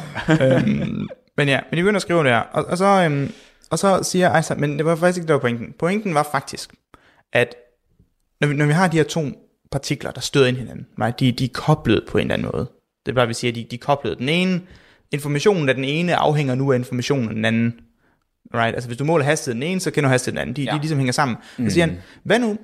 øhm, 0.57 1.09
men 1.37 1.49
ja, 1.49 1.61
men 1.71 1.77
de 1.79 1.83
begynder 1.83 1.97
at 1.97 2.03
skrive 2.03 2.23
det 2.25 2.31
her. 2.31 2.39
Og, 2.41 2.65
og, 2.65 2.79
så, 2.79 2.85
øhm, 2.85 3.33
og 3.71 3.79
så 3.79 4.03
siger 4.03 4.35
Einstein, 4.35 4.61
men 4.61 4.77
det 4.79 4.87
var 4.87 4.97
faktisk 4.97 5.17
ikke 5.17 5.23
det, 5.23 5.29
der 5.29 5.35
var 5.35 5.41
pointen. 5.41 5.75
Pointen 5.79 6.15
var 6.15 6.29
faktisk, 6.33 6.73
at 7.33 7.55
når 8.41 8.49
vi, 8.49 8.55
når 8.55 8.67
vi 8.67 8.73
har 8.73 8.89
de 8.89 8.97
her 8.97 9.05
to 9.05 9.25
partikler, 9.73 10.11
der 10.11 10.21
støder 10.21 10.47
ind 10.47 10.57
i 10.57 10.61
hinanden, 10.61 10.87
right, 11.01 11.21
de, 11.21 11.33
de 11.33 11.45
er 11.45 11.49
koblet 11.55 12.05
på 12.09 12.19
en 12.19 12.23
eller 12.23 12.35
anden 12.35 12.51
måde. 12.55 12.67
Det 13.07 13.13
er 13.13 13.15
bare, 13.17 13.27
vi 13.27 13.35
siger, 13.35 13.53
de, 13.53 13.67
de 13.71 13.77
er 13.77 13.81
koblet. 13.81 14.19
Den 14.19 14.29
ene, 14.29 14.61
informationen 15.13 15.69
af 15.69 15.75
den 15.75 15.85
ene 15.85 16.17
afhænger 16.17 16.55
nu 16.55 16.73
af 16.73 16.77
informationen 16.77 17.29
af 17.29 17.35
den 17.35 17.45
anden. 17.45 17.75
Right? 18.55 18.75
Altså 18.75 18.89
hvis 18.89 18.99
du 18.99 19.05
måler 19.05 19.25
hastigheden 19.25 19.63
den 19.63 19.71
ene, 19.71 19.81
så 19.81 19.91
kender 19.91 20.09
du 20.09 20.13
hastigheden 20.13 20.37
den 20.37 20.49
anden. 20.49 20.57
De, 20.57 20.63
Ja. 20.71 20.73
de 20.77 20.79
ligesom 20.81 20.99
hænger 20.99 21.13
sammen. 21.13 21.37
Mm. 21.59 21.69
Så 21.69 21.75
siger 21.75 21.87
han, 21.87 21.99
hvad 22.25 22.39
nu, 22.39 22.59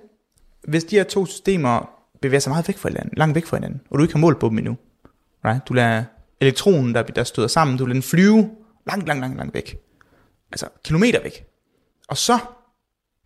hvis 0.68 0.84
de 0.84 0.96
her 0.96 1.04
to 1.04 1.26
systemer 1.26 1.90
bevæger 2.22 2.40
sig 2.40 2.50
meget 2.50 2.68
væk 2.68 2.78
fra 2.78 2.88
hinanden, 2.88 3.12
langt 3.16 3.34
væk 3.34 3.46
fra 3.46 3.56
hinanden, 3.56 3.80
og 3.90 3.98
du 3.98 4.02
ikke 4.02 4.14
har 4.14 4.20
målt 4.20 4.38
på 4.38 4.48
dem 4.48 4.58
endnu. 4.58 4.76
Right? 5.44 5.68
Du 5.68 5.74
lader 5.74 6.04
elektronen, 6.40 6.94
der, 6.94 7.02
der 7.02 7.24
støder 7.24 7.48
sammen, 7.48 7.76
du 7.76 7.86
lader 7.86 7.94
den 7.94 8.02
flyve 8.02 8.50
langt, 8.86 9.06
langt, 9.06 9.20
langt, 9.20 9.36
langt 9.36 9.54
væk. 9.54 9.76
Altså 10.52 10.68
kilometer 10.84 11.22
væk. 11.22 11.44
Og 12.08 12.16
så 12.16 12.38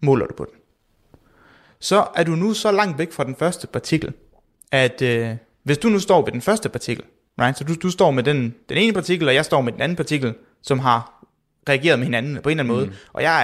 måler 0.02 0.26
du 0.26 0.34
på 0.34 0.44
den. 0.44 0.60
Så 1.80 2.06
er 2.14 2.24
du 2.24 2.30
nu 2.30 2.54
så 2.54 2.72
langt 2.72 2.98
væk 2.98 3.12
fra 3.12 3.24
den 3.24 3.36
første 3.36 3.66
partikel, 3.66 4.12
at 4.72 5.02
øh, 5.02 5.36
hvis 5.62 5.78
du 5.78 5.88
nu 5.88 5.98
står 5.98 6.24
ved 6.24 6.32
den 6.32 6.42
første 6.42 6.68
partikel, 6.68 7.04
right, 7.40 7.58
så 7.58 7.64
du, 7.64 7.74
du 7.74 7.90
står 7.90 8.10
med 8.10 8.22
den, 8.22 8.54
den 8.68 8.78
ene 8.78 8.92
partikel, 8.92 9.28
og 9.28 9.34
jeg 9.34 9.44
står 9.44 9.60
med 9.60 9.72
den 9.72 9.80
anden 9.80 9.96
partikel, 9.96 10.34
som 10.62 10.78
har 10.78 11.26
reageret 11.68 11.98
med 11.98 12.06
hinanden 12.06 12.42
på 12.42 12.48
en 12.48 12.60
eller 12.60 12.74
anden 12.74 12.76
måde, 12.76 12.96
og 13.12 13.22
jeg 13.22 13.42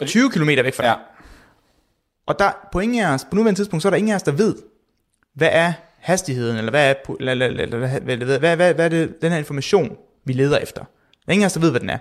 er 0.00 0.06
20 0.06 0.30
km 0.30 0.48
væk 0.48 0.74
fra 0.74 0.82
dig. 0.82 0.98
Og 2.30 2.38
der, 2.38 2.52
på, 2.72 2.80
ingen 2.80 3.04
af 3.04 3.14
os, 3.14 3.24
på 3.24 3.36
nuværende 3.36 3.58
tidspunkt, 3.58 3.82
så 3.82 3.88
er 3.88 3.90
der 3.90 3.96
ingen 3.96 4.10
af 4.10 4.16
os, 4.16 4.22
der 4.22 4.32
ved, 4.32 4.54
hvad 5.34 5.48
er 5.52 5.72
hastigheden, 5.98 6.56
eller 6.56 6.70
hvad 6.70 6.90
er, 6.90 6.94
eller, 7.20 7.32
eller, 7.32 7.46
eller, 7.46 7.78
hvad, 7.78 8.00
hvad, 8.00 8.16
hvad, 8.16 8.38
hvad, 8.38 8.56
hvad, 8.56 8.74
hvad 8.74 8.84
er 8.84 8.88
det, 8.88 9.22
den 9.22 9.32
her 9.32 9.38
information, 9.38 9.96
vi 10.24 10.32
leder 10.32 10.58
efter. 10.58 10.80
Der 10.80 11.28
er 11.28 11.32
ingen 11.32 11.42
af 11.42 11.46
os, 11.46 11.52
der 11.52 11.60
ved, 11.60 11.70
hvad 11.70 11.80
den 11.80 11.90
er. 11.90 11.98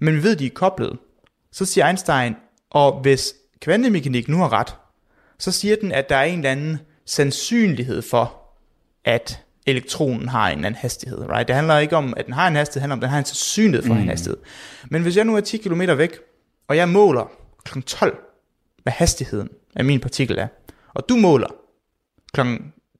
Men 0.00 0.14
vi 0.14 0.22
ved, 0.22 0.36
de 0.36 0.46
er 0.46 0.50
koblet. 0.50 0.98
Så 1.52 1.64
siger 1.64 1.86
Einstein, 1.86 2.36
og 2.70 3.00
hvis 3.00 3.34
kvantemekanik 3.60 4.28
nu 4.28 4.36
har 4.36 4.52
ret, 4.52 4.74
så 5.38 5.52
siger 5.52 5.76
den, 5.80 5.92
at 5.92 6.08
der 6.08 6.16
er 6.16 6.24
en 6.24 6.38
eller 6.38 6.50
anden 6.50 6.78
sandsynlighed 7.06 8.02
for, 8.02 8.36
at 9.04 9.40
elektronen 9.66 10.28
har 10.28 10.48
en 10.48 10.58
eller 10.58 10.66
anden 10.66 10.80
hastighed. 10.80 11.18
Right? 11.30 11.48
Det 11.48 11.56
handler 11.56 11.78
ikke 11.78 11.96
om, 11.96 12.14
at 12.16 12.26
den 12.26 12.34
har 12.34 12.48
en 12.48 12.56
hastighed, 12.56 12.74
det 12.74 12.82
handler 12.82 12.96
om, 12.96 12.98
at 12.98 13.02
den 13.02 13.10
har 13.10 13.18
en 13.18 13.24
sandsynlighed 13.24 13.86
for 13.86 13.94
mm. 13.94 14.00
en 14.00 14.08
hastighed. 14.08 14.38
Men 14.90 15.02
hvis 15.02 15.16
jeg 15.16 15.24
nu 15.24 15.36
er 15.36 15.40
10 15.40 15.56
km 15.56 15.80
væk, 15.96 16.18
og 16.68 16.76
jeg 16.76 16.88
måler 16.88 17.30
kl. 17.64 17.80
12, 17.80 18.31
hvad 18.82 18.92
hastigheden 18.92 19.48
af 19.76 19.84
min 19.84 20.00
partikel 20.00 20.38
er, 20.38 20.46
og 20.94 21.08
du 21.08 21.16
måler 21.16 21.48
kl. 22.32 22.40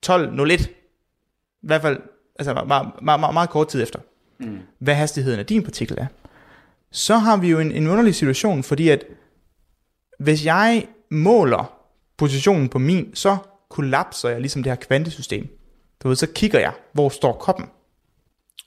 12.01, 0.05 0.67
i 0.67 0.67
hvert 1.61 1.81
fald 1.81 1.99
altså 2.39 2.53
meget, 2.53 2.67
meget, 3.01 3.19
meget, 3.19 3.33
meget 3.33 3.49
kort 3.49 3.67
tid 3.67 3.83
efter, 3.83 3.99
mm. 4.39 4.59
hvad 4.79 4.95
hastigheden 4.95 5.39
af 5.39 5.45
din 5.45 5.63
partikel 5.63 5.97
er, 5.99 6.05
så 6.91 7.17
har 7.17 7.37
vi 7.37 7.49
jo 7.49 7.59
en, 7.59 7.71
en 7.71 7.87
underlig 7.87 8.15
situation, 8.15 8.63
fordi 8.63 8.89
at 8.89 9.05
hvis 10.19 10.45
jeg 10.45 10.87
måler 11.09 11.73
positionen 12.17 12.69
på 12.69 12.79
min, 12.79 13.15
så 13.15 13.37
kollapser 13.69 14.29
jeg 14.29 14.39
ligesom 14.39 14.63
det 14.63 14.71
her 14.71 14.75
kvantesystem. 14.75 15.47
Du 16.03 16.07
ved, 16.07 16.15
så 16.15 16.27
kigger 16.27 16.59
jeg, 16.59 16.73
hvor 16.93 17.09
står 17.09 17.33
koppen. 17.33 17.65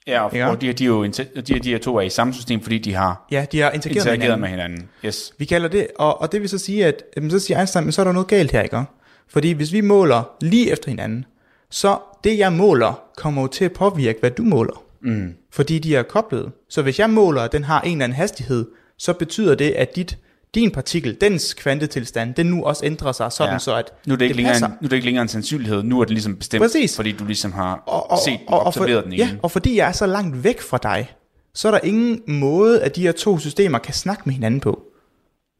Ja, 0.07 0.21
og, 0.21 0.51
og 0.51 0.61
de, 0.61 0.67
her, 0.67 0.73
de, 0.73 0.85
er 0.85 0.89
jo, 0.89 1.05
de, 1.05 1.13
her, 1.49 1.59
de 1.61 1.71
her 1.71 1.79
to 1.79 1.97
er 1.97 2.01
i 2.01 2.11
samme 2.11 2.35
system, 2.35 2.61
fordi 2.61 2.79
de 2.79 2.95
har 2.95 3.27
Ja, 3.31 3.47
de 3.53 3.61
har 3.61 3.71
interageret, 3.71 4.07
med 4.07 4.13
interageret 4.15 4.23
hinanden. 4.23 4.41
med 4.41 4.49
hinanden. 4.49 4.89
Yes. 5.05 5.33
Vi 5.39 5.45
kalder 5.45 5.69
det, 5.69 5.87
og, 5.99 6.21
og 6.21 6.33
det 6.33 6.41
vil 6.41 6.49
så 6.49 6.59
sige, 6.59 6.87
at 6.87 7.03
jamen, 7.17 7.31
så 7.31 7.39
siger 7.39 7.59
Einstein, 7.59 7.85
men 7.85 7.93
så 7.93 8.03
er 8.03 8.05
der 8.05 8.13
noget 8.13 8.29
galt 8.29 8.53
her, 8.53 8.63
ikke? 8.63 8.83
Fordi 9.29 9.53
hvis 9.53 9.73
vi 9.73 9.81
måler 9.81 10.31
lige 10.41 10.73
efter 10.73 10.91
hinanden, 10.91 11.25
så 11.71 11.99
det 12.25 12.39
jeg 12.39 12.53
måler, 12.53 13.01
kommer 13.17 13.43
jo 13.43 13.49
til 13.49 13.65
at 13.65 13.73
påvirke, 13.73 14.21
hvad 14.21 14.31
du 14.31 14.43
måler. 14.43 14.83
Mm. 15.01 15.35
Fordi 15.53 15.79
de 15.79 15.97
er 15.97 16.03
koblet. 16.03 16.53
Så 16.69 16.83
hvis 16.83 16.99
jeg 16.99 17.11
måler, 17.11 17.43
at 17.43 17.53
den 17.53 17.65
har 17.65 17.81
en 17.81 17.93
eller 17.93 18.05
anden 18.05 18.17
hastighed, 18.17 18.67
så 18.99 19.13
betyder 19.13 19.55
det, 19.55 19.71
at 19.71 19.97
dit, 19.97 20.19
din 20.55 20.71
partikel, 20.71 21.17
dens 21.21 21.55
kvantetilstand, 21.55 22.35
den 22.35 22.47
nu 22.47 22.65
også 22.65 22.87
ændrer 22.87 23.13
sig 23.13 23.33
sådan, 23.33 23.53
Ja. 23.53 23.59
så 23.59 23.75
at 23.77 23.93
Nu 24.07 24.15
er, 24.15 24.19
det 24.19 24.25
ikke 24.25 24.37
længere 24.37 24.53
passer. 24.55 24.67
en, 24.67 24.73
nu 24.81 24.87
er 24.87 24.89
det 24.89 24.97
ikke 24.97 25.07
længere 25.07 25.23
en 25.23 25.29
sandsynlighed, 25.29 25.83
nu 25.83 26.01
er 26.01 26.05
det 26.05 26.11
ligesom 26.13 26.37
bestemt, 26.37 26.63
Præcis. 26.63 26.97
fordi 26.97 27.13
du 27.13 27.25
ligesom 27.25 27.53
har 27.53 27.83
og, 27.87 28.11
og, 28.11 28.19
set 28.25 28.41
og, 28.49 28.61
og, 28.61 28.67
observeret 28.67 29.03
for, 29.05 29.11
den 29.11 29.19
ja, 29.19 29.27
igen. 29.27 29.41
og 29.43 29.51
fordi 29.51 29.77
jeg 29.77 29.89
er 29.89 29.93
så 29.93 30.07
langt 30.07 30.45
væk 30.45 30.61
fra 30.61 30.79
dig, 30.83 31.13
så 31.55 31.69
er 31.69 31.73
der 31.73 31.81
ingen 31.83 32.23
måde, 32.27 32.83
at 32.83 32.97
de 32.97 33.03
her 33.03 33.13
to 33.13 33.39
systemer 33.39 33.79
kan 33.79 33.95
snakke 33.95 34.23
med 34.27 34.35
hinanden 34.35 34.61
på. 34.61 34.83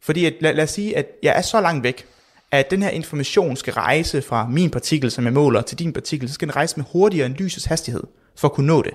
Fordi 0.03 0.25
at, 0.25 0.33
lad, 0.41 0.53
lad 0.53 0.63
os 0.63 0.69
sige, 0.69 0.97
at 0.97 1.05
jeg 1.23 1.37
er 1.37 1.41
så 1.41 1.61
langt 1.61 1.83
væk, 1.83 2.05
at 2.51 2.71
den 2.71 2.81
her 2.83 2.89
information 2.89 3.55
skal 3.55 3.73
rejse 3.73 4.21
fra 4.21 4.47
min 4.47 4.69
partikel, 4.69 5.11
som 5.11 5.25
jeg 5.25 5.33
måler, 5.33 5.61
til 5.61 5.79
din 5.79 5.93
partikel, 5.93 6.27
så 6.29 6.33
skal 6.33 6.47
den 6.47 6.55
rejse 6.55 6.77
med 6.77 6.85
hurtigere 6.91 7.25
end 7.25 7.35
lysets 7.35 7.65
hastighed, 7.65 8.03
for 8.35 8.47
at 8.47 8.51
kunne 8.53 8.67
nå 8.67 8.81
det. 8.81 8.93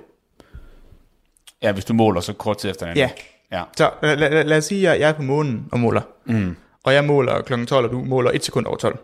Ja, 1.62 1.72
hvis 1.72 1.84
du 1.84 1.92
måler 1.94 2.20
så 2.20 2.32
kort 2.32 2.58
tid 2.58 2.70
efter 2.70 2.86
hinanden. 2.86 3.02
Ja. 3.08 3.10
Ja. 3.52 3.62
Så 3.76 3.90
lad, 4.02 4.16
lad, 4.16 4.44
lad 4.44 4.58
os 4.58 4.64
sige, 4.64 4.90
at 4.90 5.00
jeg 5.00 5.08
er 5.08 5.12
på 5.12 5.22
månen 5.22 5.66
og 5.72 5.80
måler. 5.80 6.00
Mm. 6.26 6.56
Og 6.84 6.94
jeg 6.94 7.04
måler 7.04 7.42
kl. 7.42 7.64
12, 7.64 7.86
og 7.86 7.92
du 7.92 8.04
måler 8.04 8.30
1 8.30 8.44
sekund 8.44 8.66
over 8.66 8.76
12. 8.76 8.98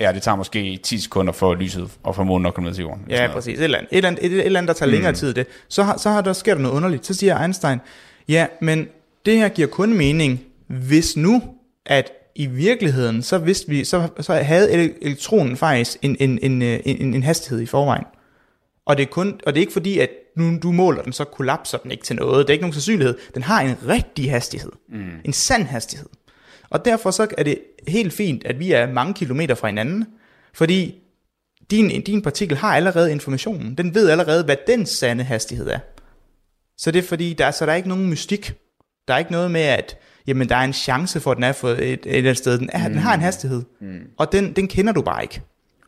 Ja, 0.00 0.12
det 0.12 0.22
tager 0.22 0.36
måske 0.36 0.78
10 0.82 0.98
sekunder 0.98 1.32
for 1.32 1.54
lyset 1.54 1.90
og 2.02 2.14
for 2.14 2.24
månen 2.24 2.46
at 2.46 2.54
komme 2.54 2.68
ned 2.68 2.74
til 2.74 2.82
jorden. 2.82 3.04
Ja, 3.08 3.28
præcis. 3.32 3.58
Et 3.58 3.64
eller 3.64 3.78
andet, 3.78 3.88
et 3.92 3.96
eller 3.96 4.08
andet, 4.08 4.24
et, 4.24 4.46
eller 4.46 4.60
andet 4.60 4.68
der 4.68 4.74
tager 4.74 4.86
mm. 4.88 4.92
længere 4.92 5.12
tid 5.12 5.34
det. 5.34 5.46
Så, 5.68 5.82
har, 5.82 5.96
så 5.96 6.10
har 6.10 6.20
der, 6.20 6.32
sker 6.32 6.54
der 6.54 6.62
noget 6.62 6.76
underligt. 6.76 7.06
Så 7.06 7.14
siger 7.14 7.42
Einstein, 7.42 7.78
ja, 8.28 8.46
men 8.60 8.88
det 9.26 9.38
her 9.38 9.48
giver 9.48 9.68
kun 9.68 9.92
mening, 9.92 10.40
hvis 10.66 11.16
nu, 11.16 11.42
at 11.86 12.12
i 12.34 12.46
virkeligheden, 12.46 13.22
så, 13.22 13.38
vidste 13.38 13.68
vi, 13.68 13.84
så, 13.84 14.08
så 14.20 14.34
havde 14.34 14.70
ele- 14.70 14.98
elektronen 15.02 15.56
faktisk 15.56 15.98
en, 16.02 16.16
en, 16.20 16.38
en, 16.42 16.62
øh, 16.62 16.80
en, 16.84 17.14
en 17.14 17.22
hastighed 17.22 17.60
i 17.60 17.66
forvejen. 17.66 18.04
Og 18.88 18.96
det, 18.96 19.02
er 19.02 19.06
kun, 19.06 19.40
og 19.46 19.54
det 19.54 19.60
er 19.60 19.62
ikke 19.62 19.72
fordi, 19.72 19.98
at 19.98 20.10
nu 20.36 20.58
du 20.62 20.72
måler 20.72 21.02
den, 21.02 21.12
så 21.12 21.24
kollapser 21.24 21.78
den 21.78 21.90
ikke 21.90 22.04
til 22.04 22.16
noget. 22.16 22.46
Det 22.46 22.50
er 22.50 22.54
ikke 22.54 22.62
nogen 22.62 22.72
sandsynlighed. 22.72 23.18
Den 23.34 23.42
har 23.42 23.60
en 23.60 23.76
rigtig 23.88 24.30
hastighed. 24.30 24.72
Mm. 24.88 25.10
En 25.24 25.32
sand 25.32 25.62
hastighed. 25.62 26.08
Og 26.70 26.84
derfor 26.84 27.10
så 27.10 27.26
er 27.38 27.42
det 27.42 27.58
helt 27.88 28.12
fint, 28.12 28.44
at 28.44 28.58
vi 28.58 28.72
er 28.72 28.92
mange 28.92 29.14
kilometer 29.14 29.54
fra 29.54 29.68
hinanden. 29.68 30.06
Fordi 30.54 30.94
din, 31.70 32.02
din 32.02 32.22
partikel 32.22 32.56
har 32.56 32.76
allerede 32.76 33.12
informationen. 33.12 33.74
Den 33.74 33.94
ved 33.94 34.10
allerede, 34.10 34.44
hvad 34.44 34.56
den 34.66 34.86
sande 34.86 35.24
hastighed 35.24 35.68
er. 35.68 35.78
Så 36.78 36.90
det 36.90 36.98
er 36.98 37.08
fordi, 37.08 37.32
der, 37.32 37.50
så 37.50 37.66
der 37.66 37.72
er 37.72 37.76
ikke 37.76 37.88
nogen 37.88 38.10
mystik. 38.10 38.52
Der 39.08 39.14
er 39.14 39.18
ikke 39.18 39.32
noget 39.32 39.50
med, 39.50 39.60
at 39.60 39.96
jamen, 40.26 40.48
der 40.48 40.56
er 40.56 40.64
en 40.64 40.72
chance 40.72 41.20
for, 41.20 41.30
at 41.30 41.36
den 41.36 41.44
er 41.44 41.52
for 41.52 41.68
et, 41.68 41.78
et 41.78 41.98
eller 42.04 42.18
andet 42.18 42.36
sted. 42.36 42.58
Den, 42.58 42.70
er, 42.72 42.88
mm. 42.88 42.94
den 42.94 43.02
har 43.02 43.14
en 43.14 43.20
hastighed. 43.20 43.62
Mm. 43.80 44.00
Og 44.18 44.32
den, 44.32 44.52
den 44.52 44.68
kender 44.68 44.92
du 44.92 45.02
bare 45.02 45.22
ikke. 45.22 45.40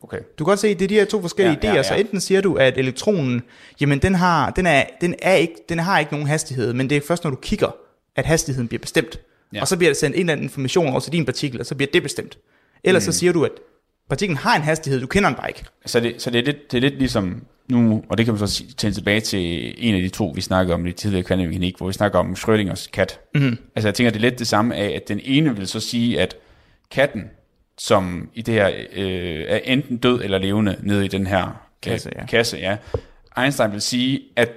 Okay. 0.03 0.19
Du 0.39 0.45
kan 0.45 0.51
godt 0.51 0.59
se, 0.59 0.69
at 0.69 0.79
det 0.79 0.85
er 0.85 0.89
de 0.89 0.95
her 0.95 1.05
to 1.05 1.21
forskellige 1.21 1.59
Ja, 1.63 1.69
idéer, 1.69 1.73
ja, 1.73 1.77
ja. 1.77 1.83
så 1.83 1.95
enten 1.95 2.21
siger 2.21 2.41
du, 2.41 2.55
at 2.55 2.79
elektronen, 2.79 3.43
jamen 3.81 3.99
den 3.99 4.15
har, 4.15 4.51
den 4.51 4.67
er, 4.67 4.85
den 5.01 5.15
er 5.23 5.35
ikke, 5.35 5.55
den 5.69 5.79
har 5.79 5.99
ikke 5.99 6.13
nogen 6.13 6.27
hastighed, 6.27 6.73
men 6.73 6.91
det 6.91 6.97
er 6.97 7.01
først, 7.01 7.25
når 7.25 7.31
du 7.31 7.37
kigger, 7.37 7.77
at 8.17 8.27
hastigheden 8.27 8.69
bliver 8.69 8.81
bestemt. 8.81 9.21
Ja. 9.55 9.61
Og 9.61 9.69
så 9.69 9.77
bliver 9.77 9.91
der 9.91 9.95
sendt 9.95 10.17
en 10.17 10.21
eller 10.21 10.33
anden 10.33 10.45
information 10.45 10.89
over 10.89 11.01
til 11.01 11.13
din 11.13 11.25
partikel, 11.25 11.61
og 11.61 11.67
så 11.67 11.75
bliver 11.75 11.91
det 11.93 12.03
bestemt. 12.03 12.39
Ellers 12.85 13.07
mm. 13.07 13.13
så 13.13 13.19
siger 13.19 13.33
du, 13.33 13.45
at 13.45 13.51
partiklen 14.09 14.37
har 14.37 14.57
en 14.57 14.63
hastighed, 14.63 15.01
du 15.01 15.07
kender 15.07 15.29
den 15.29 15.37
bare 15.37 15.49
ikke. 15.51 15.65
Så, 15.87 16.01
det, 16.01 16.23
så 16.23 16.31
det, 16.31 16.39
er 16.39 16.45
lidt, 16.45 16.73
det 16.73 16.77
er 16.77 16.81
lidt 16.81 16.99
ligesom 16.99 17.43
nu, 17.69 18.05
og 18.09 18.19
det 18.19 18.27
kan 18.27 18.35
man 18.35 18.49
så 18.49 18.65
tænke 18.77 18.95
tilbage 18.95 19.21
til 19.21 19.75
en 19.89 19.95
af 19.95 20.03
de 20.03 20.09
to, 20.09 20.33
vi 20.35 20.41
snakkede 20.41 20.75
om 20.75 20.87
i 20.87 20.89
det 20.89 20.97
tidligere 20.97 21.25
kvantemekanik, 21.25 21.77
hvor 21.77 21.87
vi 21.87 21.93
snakker 21.93 22.19
om 22.19 22.33
Schrödingers 22.33 22.91
kat. 22.93 23.21
Mm-hmm. 23.35 23.59
Altså 23.77 23.89
jeg 23.89 23.95
tænker, 23.95 24.11
det 24.11 24.19
er 24.19 24.21
lidt 24.21 24.39
det 24.39 24.47
samme 24.47 24.75
af, 24.75 24.97
at 24.97 25.09
den 25.09 25.21
ene 25.25 25.57
vil 25.57 25.67
så 25.67 25.81
sige, 25.81 26.21
at 26.21 26.37
katten, 26.91 27.25
som 27.81 28.29
i 28.35 28.43
det 28.43 28.55
her 28.55 28.71
øh, 28.93 29.45
er 29.49 29.59
enten 29.65 29.97
død 29.97 30.21
eller 30.25 30.39
levende 30.39 30.77
nede 30.83 31.05
i 31.05 31.09
den 31.09 31.27
her 31.27 31.67
Kasse, 31.83 32.11
ja. 32.17 32.27
kasse 32.27 32.57
ja. 32.57 32.77
Einstein 33.43 33.73
vil 33.73 33.81
sige, 33.81 34.21
at 34.37 34.49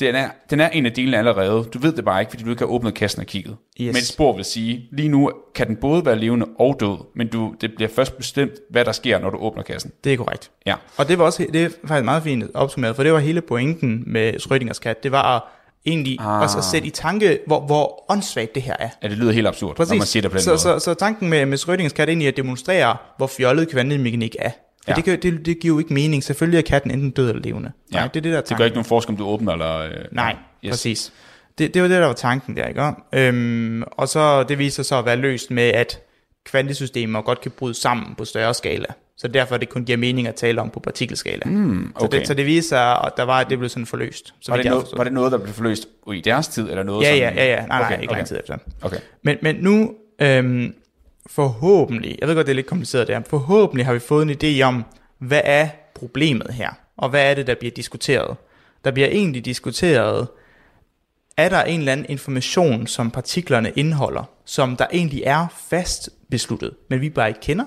den 0.00 0.14
er, 0.14 0.28
den 0.50 0.60
er 0.60 0.68
en 0.68 0.86
af 0.86 0.92
delene 0.92 1.18
allerede. 1.18 1.64
Du 1.64 1.78
ved 1.78 1.92
det 1.92 2.04
bare 2.04 2.20
ikke, 2.20 2.30
fordi 2.30 2.44
du 2.44 2.50
ikke 2.50 2.60
har 2.60 2.66
åbnet 2.66 2.94
kassen 2.94 3.20
og 3.20 3.26
kigget. 3.26 3.56
Yes. 3.80 3.92
Men 3.92 4.02
spor 4.02 4.36
vil 4.36 4.44
sige, 4.44 4.88
lige 4.92 5.08
nu 5.08 5.32
kan 5.54 5.66
den 5.66 5.76
både 5.76 6.04
være 6.04 6.18
levende 6.18 6.46
og 6.58 6.76
død, 6.80 7.06
men 7.14 7.28
du, 7.28 7.54
det 7.60 7.74
bliver 7.74 7.88
først 7.88 8.16
bestemt, 8.16 8.52
hvad 8.70 8.84
der 8.84 8.92
sker, 8.92 9.18
når 9.18 9.30
du 9.30 9.38
åbner 9.38 9.62
kassen. 9.62 9.92
Det 10.04 10.12
er 10.12 10.16
korrekt. 10.16 10.50
Ja. 10.66 10.74
Og 10.96 11.08
det 11.08 11.18
var 11.18 11.24
også 11.24 11.46
det 11.52 11.64
er 11.64 11.68
faktisk 11.84 12.04
meget 12.04 12.22
fint 12.22 12.44
opsummeret, 12.54 12.96
for 12.96 13.02
det 13.02 13.12
var 13.12 13.18
hele 13.18 13.40
pointen 13.40 14.04
med 14.06 14.34
Schrödingers 14.34 14.78
kat. 14.80 15.02
Det 15.02 15.12
var 15.12 15.36
at 15.36 15.42
egentlig 15.86 16.20
Ah. 16.20 16.42
også 16.42 16.58
at 16.58 16.64
sætte 16.64 16.86
i 16.88 16.90
tanke, 16.90 17.38
hvor, 17.46 17.60
hvor 17.60 18.04
åndssvagt 18.12 18.54
det 18.54 18.62
her 18.62 18.76
er. 18.78 18.88
Ja, 19.02 19.08
det 19.08 19.18
lyder 19.18 19.32
helt 19.32 19.46
absurd, 19.46 19.76
Præcis. 19.76 19.90
når 19.90 19.98
man 19.98 20.06
siger 20.06 20.20
det 20.20 20.30
på 20.30 20.34
den 20.36 20.42
så, 20.44 20.50
måde. 20.50 20.58
så, 20.58 20.78
så 20.78 20.94
tanken 20.94 21.28
med, 21.28 21.46
med 21.46 21.58
Schrödingers 21.58 21.88
kat 21.94 22.00
er 22.08 22.10
egentlig 22.12 22.28
at 22.28 22.36
demonstrere, 22.36 22.96
hvor 23.16 23.26
fjollet 23.26 23.68
kvantemekanik 23.70 24.36
er. 24.38 24.50
Ja. 24.88 24.94
det, 24.94 25.04
kan, 25.04 25.22
det, 25.22 25.46
det 25.46 25.60
giver 25.60 25.74
jo 25.74 25.78
ikke 25.78 25.94
mening. 25.94 26.24
Selvfølgelig 26.24 26.58
er 26.58 26.62
katten 26.62 26.90
enten 26.90 27.10
død 27.10 27.28
eller 27.28 27.42
levende. 27.42 27.72
ja. 27.92 27.96
Nej, 27.98 28.06
det 28.08 28.16
er 28.16 28.22
det, 28.22 28.32
der 28.32 28.38
er 28.38 28.42
det 28.42 28.56
gør 28.56 28.64
ikke 28.64 28.74
nogen 28.74 28.84
forskel, 28.84 29.10
om 29.12 29.16
du 29.16 29.24
åbner 29.26 29.52
eller... 29.52 29.78
Øh, 29.78 29.90
Nej, 30.12 30.32
yes. 30.32 30.38
yes. 30.64 30.70
præcis. 30.72 31.12
Det, 31.58 31.74
det 31.74 31.82
var 31.82 31.88
det, 31.88 32.00
der 32.00 32.06
var 32.06 32.12
tanken 32.12 32.56
der, 32.56 32.66
ikke? 32.66 32.92
Øhm, 33.12 33.82
og 33.92 34.08
så 34.08 34.42
det 34.42 34.58
viser 34.58 34.74
sig 34.74 34.84
så 34.84 34.98
at 34.98 35.04
være 35.04 35.16
løst 35.16 35.50
med, 35.50 35.62
at 35.68 35.98
kvantesystemer 36.44 37.22
godt 37.22 37.40
kan 37.40 37.50
bryde 37.50 37.74
sammen 37.74 38.14
på 38.14 38.24
større 38.24 38.54
skala. 38.54 38.86
Så 39.20 39.28
derfor 39.28 39.54
er 39.54 39.58
det 39.58 39.68
kun 39.68 39.84
giver 39.84 39.98
mening 39.98 40.28
at 40.28 40.34
tale 40.34 40.60
om 40.60 40.70
på 40.70 40.80
partikelskala. 40.80 41.42
Mm, 41.44 41.92
så, 41.98 42.04
okay. 42.04 42.18
det, 42.18 42.26
så 42.26 42.34
det 42.34 42.46
viser 42.46 42.68
sig, 42.68 43.00
at 43.04 43.12
der 43.16 43.22
var, 43.22 43.40
at 43.40 43.50
det 43.50 43.58
blev 43.58 43.68
sådan 43.68 43.86
forløst. 43.86 44.34
Så 44.40 44.52
Var 44.52 44.56
det, 44.56 44.66
noget, 44.66 44.86
var 44.96 45.04
det 45.04 45.12
noget, 45.12 45.32
der 45.32 45.38
blev 45.38 45.54
forløst 45.54 45.88
i 46.12 46.20
deres 46.20 46.48
tid, 46.48 46.70
eller 46.70 46.82
noget 46.82 47.02
Ja, 47.02 47.10
som... 47.10 47.18
ja, 47.18 47.30
ja, 47.30 47.44
ja. 47.44 47.66
Nej, 47.66 47.78
nej, 47.78 47.86
Okay, 47.86 48.02
ikke 48.02 48.10
okay. 48.10 48.18
lang 48.18 48.28
tid 48.28 48.38
efter. 48.40 48.56
Okay. 48.82 48.96
Men, 49.22 49.36
men 49.42 49.56
nu, 49.56 49.94
øhm, 50.20 50.74
forhåbentlig, 51.26 52.18
jeg 52.20 52.28
ved 52.28 52.34
godt, 52.34 52.46
det 52.46 52.52
er 52.52 52.56
lidt 52.56 52.66
kompliceret 52.66 53.06
det 53.06 53.16
her, 53.16 53.22
forhåbentlig 53.30 53.86
har 53.86 53.92
vi 53.92 53.98
fået 53.98 54.22
en 54.22 54.60
idé 54.60 54.62
om, 54.62 54.84
hvad 55.18 55.40
er 55.44 55.68
problemet 55.94 56.50
her, 56.50 56.70
og 56.96 57.08
hvad 57.08 57.30
er 57.30 57.34
det, 57.34 57.46
der 57.46 57.54
bliver 57.54 57.72
diskuteret. 57.72 58.36
Der 58.84 58.90
bliver 58.90 59.08
egentlig 59.08 59.44
diskuteret, 59.44 60.28
er 61.36 61.48
der 61.48 61.62
en 61.62 61.78
eller 61.78 61.92
anden 61.92 62.06
information, 62.08 62.86
som 62.86 63.10
partiklerne 63.10 63.72
indeholder, 63.76 64.30
som 64.44 64.76
der 64.76 64.86
egentlig 64.92 65.22
er 65.26 65.46
fast 65.70 66.10
besluttet, 66.30 66.74
men 66.88 67.00
vi 67.00 67.10
bare 67.10 67.28
ikke 67.28 67.40
kender? 67.40 67.64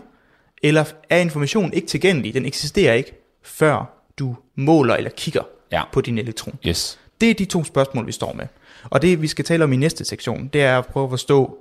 Eller 0.64 0.86
er 1.10 1.18
informationen 1.18 1.74
ikke 1.74 1.88
tilgængelig, 1.88 2.34
den 2.34 2.46
eksisterer 2.46 2.94
ikke, 2.94 3.12
før 3.44 4.04
du 4.20 4.36
måler 4.56 4.96
eller 4.96 5.12
kigger 5.18 5.42
Ja. 5.72 5.82
på 5.92 6.02
din 6.02 6.18
elektron? 6.18 6.56
Yes. 6.68 7.00
Det 7.22 7.30
er 7.30 7.34
de 7.34 7.46
to 7.46 7.64
spørgsmål, 7.64 8.08
vi 8.08 8.12
står 8.12 8.34
med. 8.34 8.46
Og 8.90 9.02
det, 9.02 9.22
vi 9.22 9.28
skal 9.28 9.46
tale 9.46 9.64
om 9.64 9.74
i 9.74 9.76
næste 9.76 10.06
sektion, 10.06 10.48
det 10.54 10.64
er 10.64 10.78
at 10.78 10.86
prøve 10.86 11.04
at 11.04 11.10
forstå, 11.10 11.58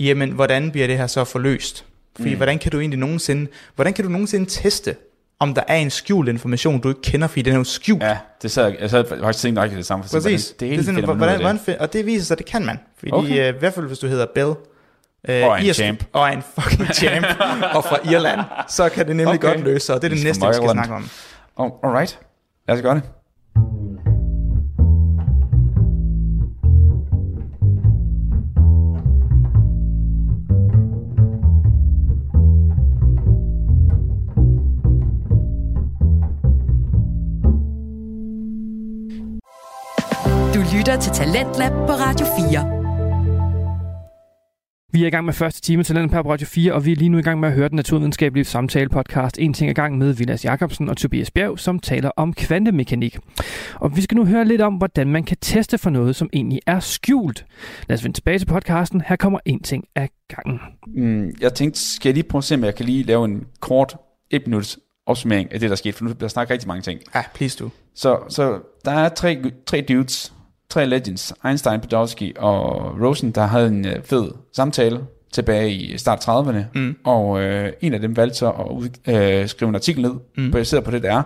jamen, 0.00 0.30
hvordan 0.30 0.70
bliver 0.70 0.86
det 0.86 0.96
her 0.98 1.06
så 1.06 1.24
forløst? 1.24 1.84
Fordi, 2.16 2.30
mm. 2.30 2.36
hvordan 2.36 2.58
kan 2.58 2.72
du 2.72 2.80
egentlig 2.80 2.98
nogensinde, 2.98 3.50
hvordan 3.74 3.92
kan 3.92 4.04
du 4.04 4.10
nogensinde 4.10 4.46
teste, 4.50 4.96
om 5.38 5.54
der 5.54 5.62
er 5.68 5.76
en 5.76 5.90
skjult 5.90 6.28
information, 6.28 6.80
du 6.80 6.88
ikke 6.88 7.02
kender, 7.02 7.26
fordi 7.26 7.42
den 7.42 7.52
er 7.52 7.58
jo 7.58 7.64
skjult. 7.64 8.02
Ja, 8.02 8.18
det 8.42 8.50
sad, 8.50 8.74
jeg 8.80 8.90
sad 8.90 9.04
faktisk 9.08 9.42
tænkt 9.42 9.54
nok 9.54 9.70
det 9.70 9.86
samme. 9.86 10.04
For 10.04 10.10
Præcis. 10.10 10.48
Det, 10.48 10.60
det, 10.60 10.70
det 10.70 10.78
er 10.78 10.82
sådan, 10.82 11.04
hvordan, 11.04 11.40
hvordan, 11.40 11.80
og 11.80 11.92
det 11.92 12.06
viser 12.06 12.24
sig, 12.24 12.34
at 12.34 12.38
det 12.38 12.46
kan 12.46 12.66
man. 12.66 12.78
Fordi 12.98 13.12
okay. 13.12 13.48
øh, 13.48 13.56
i 13.56 13.58
hvert 13.58 13.74
fald, 13.74 13.86
hvis 13.86 13.98
du 13.98 14.06
hedder 14.06 14.26
Bell, 14.34 14.54
øh, 15.28 15.44
Og 15.46 15.50
er 15.50 15.56
en 15.56 15.74
champ. 15.74 16.04
Og 16.12 16.22
er 16.28 16.32
en 16.32 16.42
fucking 16.58 16.94
champ, 16.94 17.26
og 17.76 17.84
fra 17.84 17.98
Irland, 18.10 18.40
så 18.68 18.88
kan 18.88 19.06
det 19.06 19.16
nemlig 19.16 19.34
Okay. 19.34 19.48
godt 19.54 19.60
løse 19.64 19.86
sig, 19.86 19.94
og 19.94 20.02
det 20.02 20.06
er 20.06 20.14
det 20.14 20.20
He's 20.20 20.24
næste, 20.24 20.40
from 20.40 20.48
vi 20.48 20.54
skal 20.54 20.64
Ireland. 20.64 20.84
snakke 20.86 20.94
om. 20.94 21.10
Oh, 21.82 21.90
alright. 21.90 22.18
Lad 22.68 22.76
os 22.76 22.82
gøre 22.82 22.94
det. 22.94 23.02
Du 40.54 40.60
lytter 40.76 40.96
til 41.00 41.12
Talentlab 41.12 41.72
på 41.72 41.92
Radio 41.92 42.26
4. 42.50 42.79
Vi 44.92 45.02
er 45.02 45.06
i 45.06 45.10
gang 45.10 45.24
med 45.24 45.32
første 45.32 45.60
time 45.60 45.82
til 45.82 45.94
Talent 45.94 46.12
på 46.12 46.32
Radio 46.32 46.46
4, 46.46 46.72
og 46.72 46.84
vi 46.84 46.92
er 46.92 46.96
lige 46.96 47.08
nu 47.08 47.18
i 47.18 47.22
gang 47.22 47.40
med 47.40 47.48
at 47.48 47.54
høre 47.54 47.68
den 47.68 47.76
naturvidenskabelige 47.76 48.44
samtale 48.44 48.88
podcast 48.88 49.38
En 49.38 49.54
ting 49.54 49.70
ad 49.70 49.74
gang 49.74 49.98
med 49.98 50.12
Vilas 50.12 50.44
Jacobsen 50.44 50.88
og 50.88 50.96
Tobias 50.96 51.30
Bjerg, 51.30 51.58
som 51.58 51.78
taler 51.78 52.10
om 52.16 52.34
kvantemekanik. 52.34 53.18
Og 53.74 53.96
vi 53.96 54.02
skal 54.02 54.16
nu 54.16 54.24
høre 54.24 54.44
lidt 54.44 54.60
om, 54.60 54.74
hvordan 54.74 55.08
man 55.08 55.24
kan 55.24 55.36
teste 55.40 55.78
for 55.78 55.90
noget, 55.90 56.16
som 56.16 56.30
egentlig 56.32 56.60
er 56.66 56.80
skjult. 56.80 57.46
Lad 57.88 57.98
os 57.98 58.04
vende 58.04 58.16
tilbage 58.16 58.38
til 58.38 58.46
podcasten. 58.46 59.02
Her 59.06 59.16
kommer 59.16 59.38
en 59.44 59.62
ting 59.62 59.84
ad 59.94 60.08
gangen. 60.28 60.60
Mm, 60.86 61.32
jeg 61.40 61.54
tænkte, 61.54 61.80
skal 61.80 62.08
jeg 62.08 62.14
lige 62.14 62.28
prøve 62.28 62.40
at 62.40 62.44
se, 62.44 62.54
om 62.54 62.64
jeg 62.64 62.74
kan 62.74 62.86
lige 62.86 63.02
lave 63.02 63.24
en 63.24 63.46
kort 63.60 63.96
et 64.30 64.46
minuts 64.46 64.78
opsummering 65.06 65.52
af 65.52 65.60
det, 65.60 65.70
der 65.70 65.76
skete, 65.76 65.92
for 65.92 66.04
nu 66.04 66.08
bliver 66.08 66.18
der 66.20 66.28
snakket 66.28 66.52
rigtig 66.52 66.68
mange 66.68 66.82
ting. 66.82 67.00
Ja, 67.14 67.22
please 67.34 67.58
du. 67.58 67.70
Så, 67.94 68.18
så 68.28 68.60
der 68.84 68.90
er 68.90 69.08
tre, 69.08 69.42
tre 69.66 69.80
dudes, 69.88 70.32
tre 70.70 70.86
legends, 70.86 71.34
Einstein, 71.46 71.80
Podolsky 71.80 72.36
og 72.36 72.72
Rosen, 73.02 73.30
der 73.30 73.46
havde 73.46 73.66
en 73.68 73.86
øh, 73.86 74.02
fed 74.04 74.30
samtale 74.56 75.00
tilbage 75.32 75.70
i 75.72 75.98
start 75.98 76.28
30'erne, 76.28 76.58
Mm. 76.74 76.96
og 77.04 77.40
øh, 77.42 77.72
en 77.80 77.94
af 77.94 78.00
dem 78.00 78.16
valgte 78.16 78.38
så 78.38 78.50
at 78.50 78.66
ud, 78.70 78.88
øh, 79.08 79.48
skrive 79.48 79.68
en 79.68 79.74
artikel 79.74 80.02
ned, 80.02 80.12
mm. 80.36 80.50
Baseret 80.50 80.84
på 80.84 80.90
det, 80.90 81.02
der 81.02 81.12
er. 81.18 81.22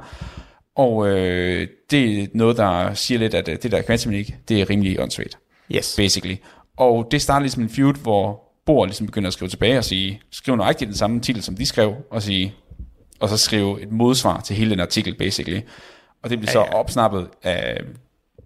Og 0.76 1.08
øh, 1.08 1.68
det 1.90 2.22
er 2.22 2.26
noget, 2.34 2.56
der 2.56 2.94
siger 2.94 3.18
lidt, 3.18 3.34
at 3.34 3.48
øh, 3.48 3.56
det 3.62 3.72
der 3.72 3.82
kvantemekanik, 3.82 4.34
det 4.48 4.60
er 4.60 4.70
rimelig 4.70 5.00
åndssvagt, 5.00 5.38
Yes. 5.74 5.94
basically. 5.96 6.36
Og 6.76 7.08
det 7.10 7.22
starter 7.22 7.40
ligesom 7.40 7.62
en 7.62 7.68
feud, 7.68 7.94
hvor 8.02 8.40
Bohr 8.66 8.84
ligesom 8.86 9.06
begynder 9.06 9.26
at 9.26 9.32
skrive 9.32 9.48
tilbage 9.48 9.78
og 9.78 9.84
sige, 9.84 10.20
skrive 10.30 10.56
nøjagtigt 10.56 10.88
den 10.88 10.96
samme 10.96 11.20
titel, 11.20 11.42
som 11.42 11.56
de 11.56 11.66
skrev, 11.66 11.94
og 12.10 12.22
sige, 12.22 12.54
og 13.20 13.28
så 13.28 13.36
skrive 13.36 13.82
et 13.82 13.92
modsvar 13.92 14.40
til 14.40 14.56
hele 14.56 14.70
den 14.70 14.80
artikel, 14.80 15.14
basically. 15.14 15.60
Og 16.22 16.30
det 16.30 16.38
bliver 16.38 16.52
så 16.52 16.58
Ja, 16.58 16.64
ja. 16.64 16.74
opsnappet 16.74 17.28
af 17.42 17.80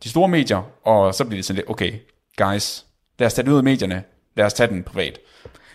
de 0.05 0.09
store 0.09 0.29
medier, 0.29 0.71
og 0.85 1.15
så 1.15 1.25
bliver 1.25 1.39
det 1.39 1.45
sådan 1.45 1.57
lidt, 1.57 1.71
okay, 1.71 1.93
guys, 2.37 2.85
lad 3.19 3.27
os 3.27 3.35
tage 3.35 3.45
det 3.47 3.53
ud 3.53 3.57
af 3.59 3.65
medierne, 3.65 4.03
lad 4.37 4.47
os 4.47 4.53
tage 4.53 4.69
den 4.69 4.83
privat. 4.83 5.19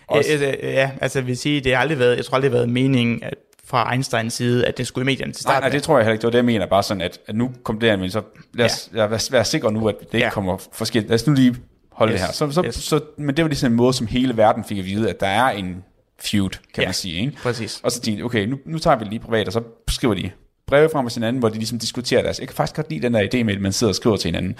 Også, 0.06 0.30
Ja, 0.30 0.32
altså, 0.46 0.56
ja, 0.68 0.90
altså 1.00 1.18
jeg 1.18 1.26
vil 1.26 1.36
sige, 1.36 1.60
det 1.60 1.74
har 1.74 1.80
aldrig 1.80 1.98
været, 1.98 2.16
jeg 2.16 2.24
tror 2.24 2.34
aldrig, 2.34 2.50
det 2.50 2.58
har 2.58 2.64
været 2.64 2.72
meningen 2.72 3.22
at, 3.22 3.34
fra 3.64 3.92
Einsteins 3.92 4.34
side, 4.34 4.66
at 4.66 4.78
det 4.78 4.86
skulle 4.86 5.02
i 5.02 5.06
medierne 5.06 5.32
til 5.32 5.46
nej, 5.46 5.52
start. 5.52 5.62
nej, 5.62 5.68
det 5.70 5.82
tror 5.82 5.98
jeg 5.98 6.04
heller 6.04 6.12
ikke, 6.12 6.20
det 6.22 6.26
var 6.26 6.30
det, 6.30 6.36
jeg 6.38 6.44
mener, 6.44 6.66
bare 6.66 6.82
sådan, 6.82 7.00
at, 7.00 7.18
at 7.26 7.34
nu 7.34 7.50
kom 7.62 7.80
det 7.80 7.88
her, 7.90 7.96
men 7.96 8.10
så 8.10 8.22
lad 8.54 8.64
os 8.66 8.90
ja. 8.94 9.06
være, 9.06 9.20
være 9.30 9.44
sikre 9.44 9.72
nu, 9.72 9.88
at 9.88 9.94
det 10.00 10.04
ikke 10.14 10.18
Ja. 10.24 10.30
kommer 10.30 10.58
forskelligt. 10.72 11.08
Lad 11.10 11.14
os 11.14 11.26
nu 11.26 11.32
lige 11.32 11.56
holde 11.92 12.12
Yes, 12.12 12.20
det 12.20 12.26
her. 12.26 12.32
Så, 12.32 12.50
så, 12.50 12.62
yes. 12.66 12.74
så, 12.74 13.00
men 13.18 13.36
det 13.36 13.44
var 13.44 13.48
ligesom 13.48 13.72
en 13.72 13.76
måde, 13.76 13.92
som 13.92 14.06
hele 14.06 14.36
verden 14.36 14.64
fik 14.64 14.78
at 14.78 14.84
vide, 14.84 15.10
at 15.10 15.20
der 15.20 15.26
er 15.26 15.50
en 15.50 15.84
feud, 16.20 16.50
kan 16.74 16.82
Ja. 16.82 16.86
man 16.86 16.94
sige. 16.94 17.20
Ikke? 17.20 17.32
Præcis. 17.42 17.80
Og 17.82 17.92
så 17.92 18.00
tænkte 18.00 18.22
okay, 18.22 18.46
nu, 18.46 18.58
nu 18.66 18.78
tager 18.78 18.96
vi 18.96 19.04
det 19.04 19.10
lige 19.10 19.20
privat, 19.20 19.46
og 19.46 19.52
så 19.52 19.62
skriver 19.88 20.14
de 20.14 20.30
breve 20.66 20.88
frem 20.92 21.08
til 21.08 21.14
hinanden, 21.20 21.40
hvor 21.40 21.48
de 21.48 21.54
ligesom 21.54 21.78
diskuterer 21.78 22.22
deres. 22.22 22.38
Jeg 22.38 22.48
kan 22.48 22.54
faktisk 22.56 22.76
godt 22.76 22.90
lide 22.90 23.02
den 23.02 23.14
der 23.14 23.20
idé 23.34 23.42
med, 23.42 23.54
at 23.54 23.60
man 23.60 23.72
sidder 23.72 23.90
og 23.90 23.94
skriver 23.94 24.16
til 24.16 24.28
hinanden, 24.28 24.56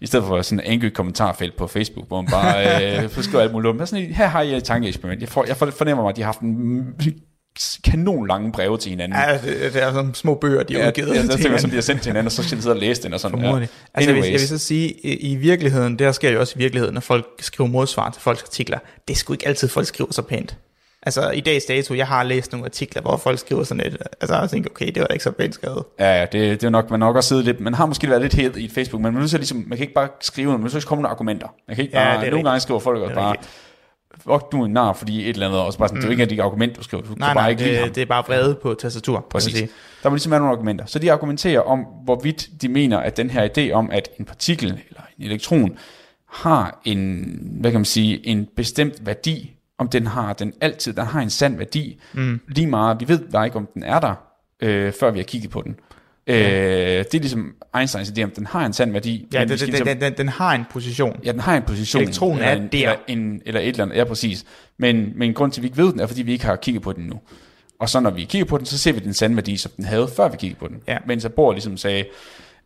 i 0.00 0.06
stedet 0.06 0.26
for 0.26 0.42
sådan 0.42 0.60
en 0.66 0.72
enkelt 0.72 0.94
kommentarfelt 0.94 1.56
på 1.56 1.66
Facebook, 1.66 2.08
hvor 2.08 2.22
man 2.22 2.30
bare 2.30 2.64
øh, 3.04 3.10
skriver 3.22 3.42
alt 3.42 3.52
muligt. 3.52 3.70
om. 3.70 3.76
Men 3.76 3.86
sådan, 3.86 4.04
her 4.06 4.26
har 4.26 4.42
jeg 4.42 4.56
et 4.56 4.64
tankeeksperiment. 4.64 5.20
Jeg, 5.20 5.28
får, 5.28 5.44
jeg 5.46 5.56
fornemmer 5.56 6.02
mig, 6.04 6.10
at 6.10 6.16
de 6.16 6.20
har 6.22 6.26
haft 6.28 6.40
en 6.40 6.86
kanon 7.84 8.26
lange 8.28 8.52
breve 8.52 8.78
til 8.78 8.90
hinanden. 8.90 9.18
Ja, 9.18 9.32
det, 9.32 9.72
det 9.74 9.82
er 9.82 9.92
sådan 9.92 10.14
små 10.14 10.34
bøger, 10.34 10.62
de 10.62 10.74
har 10.74 10.80
Ja, 10.80 10.88
udgivet. 10.88 11.08
ja, 11.08 11.22
til 11.22 11.36
hinanden. 11.36 11.58
som 11.58 11.70
bliver 11.70 11.82
sendt 11.82 12.02
til 12.02 12.10
hinanden, 12.10 12.26
og 12.26 12.32
så 12.32 12.42
skal 12.42 12.56
de 12.58 12.62
sidde 12.62 12.74
og 12.74 12.80
læse 12.80 13.02
den 13.02 13.14
og 13.14 13.20
sådan. 13.20 13.38
Formodentlig. 13.38 13.68
Ja. 13.72 13.88
Altså, 13.94 14.10
jeg 14.10 14.22
vil, 14.22 14.30
jeg 14.30 14.40
vil 14.40 14.48
så 14.48 14.58
sige, 14.58 14.92
i, 15.18 15.34
virkeligheden, 15.36 15.92
det 15.92 15.98
der 15.98 16.12
sker 16.12 16.30
jo 16.30 16.40
også 16.40 16.52
i 16.56 16.58
virkeligheden, 16.58 16.94
når 16.94 17.00
folk 17.00 17.26
skriver 17.40 17.70
modsvar 17.70 18.10
til 18.10 18.22
folks 18.22 18.42
artikler, 18.42 18.78
det 19.08 19.14
er 19.14 19.18
sgu 19.18 19.32
ikke 19.32 19.48
altid, 19.48 19.68
folk 19.68 19.86
skriver 19.86 20.12
så 20.12 20.22
pænt. 20.22 20.56
Altså, 21.02 21.30
i 21.30 21.40
dags 21.40 21.64
dato, 21.64 21.94
jeg 21.94 22.06
har 22.06 22.22
læst 22.22 22.52
nogle 22.52 22.64
artikler, 22.64 23.02
hvor 23.02 23.16
folk 23.16 23.38
skriver 23.38 23.64
sådan 23.64 23.84
lidt, 23.84 24.02
altså, 24.20 24.36
jeg 24.36 24.50
tænker, 24.50 24.70
okay, 24.70 24.86
det 24.86 25.00
var 25.00 25.06
da 25.06 25.12
ikke 25.12 25.24
så 25.24 25.30
pænt 25.30 25.54
skrevet. 25.54 25.84
Ja, 25.98 26.18
ja, 26.18 26.22
det, 26.24 26.32
det 26.60 26.64
er 26.64 26.70
nok, 26.70 26.90
man 26.90 27.00
nok 27.00 27.16
også 27.16 27.28
siddet 27.28 27.44
lidt, 27.44 27.60
man 27.60 27.74
har 27.74 27.86
måske 27.86 28.08
været 28.08 28.22
lidt 28.22 28.34
helt 28.34 28.56
i 28.56 28.68
Facebook, 28.68 29.02
men 29.02 29.14
man, 29.14 29.22
at 29.22 29.32
ligesom, 29.32 29.64
man 29.66 29.78
kan 29.78 29.84
ikke 29.84 29.94
bare 29.94 30.08
skrive 30.20 30.46
noget, 30.46 30.60
man 30.60 30.70
at 30.76 30.84
komme 30.84 31.02
nogle 31.02 31.12
argumenter. 31.12 31.48
Man 31.68 31.76
kan 31.76 31.84
ikke 31.84 31.98
Ja, 31.98 32.04
bare, 32.04 32.10
det 32.10 32.14
er 32.14 32.18
nogle 32.20 32.26
rigtigt. 32.36 32.44
gange 32.44 32.60
skriver 32.60 32.80
folk 32.80 32.98
også 32.98 33.08
Det 33.08 33.16
bare, 33.16 33.32
rigtigt. 33.32 33.50
fuck 34.22 34.52
du 34.52 34.60
er 34.62 34.66
en 34.66 34.72
nar, 34.72 34.92
fordi 34.92 35.22
et 35.22 35.28
eller 35.28 35.46
andet, 35.46 35.60
og 35.60 35.72
så 35.72 35.78
bare 35.78 35.88
sådan, 35.88 35.96
mm. 35.96 36.00
det 36.00 36.06
er 36.12 36.16
jo 36.16 36.22
ikke 36.22 36.34
et 36.34 36.40
argument, 36.40 36.76
du 36.76 36.82
skriver, 36.82 37.02
du 37.02 37.14
Nej, 37.18 37.28
kan 37.28 37.34
bare 37.34 37.54
nej, 37.54 37.64
ikke 37.66 37.84
det, 37.84 37.94
det 37.94 38.00
er 38.00 38.06
bare 38.06 38.24
vrede 38.26 38.54
på 38.62 38.74
tastatur. 38.74 39.26
Præcis. 39.30 39.52
sige. 39.52 39.68
Der 40.02 40.08
må 40.08 40.14
ligesom 40.14 40.30
være 40.30 40.40
nogle 40.40 40.52
argumenter. 40.52 40.86
Så 40.86 40.98
de 40.98 41.12
argumenterer 41.12 41.60
om, 41.60 41.86
hvorvidt 42.04 42.48
de 42.62 42.68
mener, 42.68 42.98
at 42.98 43.16
den 43.16 43.30
her 43.30 43.48
idé 43.58 43.72
om, 43.72 43.90
at 43.90 44.08
en 44.18 44.24
partikel 44.24 44.66
eller 44.88 45.02
en 45.18 45.24
elektron 45.24 45.78
har 46.28 46.80
en, 46.84 47.38
hvad 47.60 47.70
kan 47.70 47.80
man 47.80 47.84
sige, 47.84 48.26
en 48.26 48.48
bestemt 48.56 49.06
værdi, 49.06 49.52
om 49.78 49.88
den 49.88 50.06
har 50.06 50.32
den 50.32 50.52
altid, 50.60 50.92
den 50.92 51.06
har 51.06 51.20
en 51.20 51.30
sand 51.30 51.56
værdi, 51.56 52.00
mm. 52.12 52.40
lige 52.48 52.66
meget, 52.66 53.00
vi 53.00 53.08
ved 53.08 53.18
bare 53.32 53.46
ikke, 53.46 53.56
om 53.56 53.68
den 53.74 53.82
er 53.82 54.00
der, 54.00 54.14
øh, 54.62 54.92
før 55.00 55.10
vi 55.10 55.18
har 55.18 55.24
kigget 55.24 55.50
på 55.50 55.62
den. 55.62 55.76
Øh, 56.26 56.36
det 56.36 57.14
er 57.14 57.18
ligesom 57.18 57.54
Einsteins 57.76 58.08
idé, 58.08 58.22
om 58.22 58.30
den 58.30 58.46
har 58.46 58.66
en 58.66 58.72
sand 58.72 58.92
værdi. 58.92 59.28
Ja, 59.32 59.40
den, 59.40 59.48
den, 59.48 59.58
ligesom- 59.58 59.86
den, 59.86 60.00
den, 60.00 60.12
den 60.16 60.28
har 60.28 60.54
en 60.54 60.64
position. 60.70 61.20
Ja, 61.24 61.32
den 61.32 61.40
har 61.40 61.56
en 61.56 61.62
position. 61.62 62.02
Elektronen 62.02 62.38
eller 62.38 62.50
er 62.50 62.56
en, 62.56 62.68
der. 62.72 62.78
Eller, 62.78 62.94
en, 63.08 63.42
eller 63.46 63.60
et 63.60 63.68
eller 63.68 63.84
andet, 63.84 63.96
ja 63.96 64.04
præcis. 64.04 64.44
Men, 64.78 65.12
men 65.16 65.34
grund 65.34 65.52
til, 65.52 65.60
at 65.60 65.62
vi 65.62 65.66
ikke 65.66 65.78
ved 65.78 65.92
den, 65.92 66.00
er, 66.00 66.06
fordi 66.06 66.22
vi 66.22 66.32
ikke 66.32 66.44
har 66.44 66.56
kigget 66.56 66.82
på 66.82 66.92
den 66.92 67.04
nu. 67.04 67.20
Og 67.78 67.88
så 67.88 68.00
når 68.00 68.10
vi 68.10 68.24
kigger 68.24 68.46
på 68.46 68.58
den, 68.58 68.66
så 68.66 68.78
ser 68.78 68.92
vi 68.92 68.98
den 68.98 69.14
sande 69.14 69.36
værdi, 69.36 69.56
som 69.56 69.72
den 69.76 69.84
havde, 69.84 70.08
før 70.16 70.28
vi 70.28 70.36
kiggede 70.36 70.58
på 70.58 70.68
den. 70.68 70.82
Ja. 70.88 70.98
Men 71.06 71.20
så 71.20 71.28
Bohr 71.28 71.52
ligesom 71.52 71.76
sagde, 71.76 72.04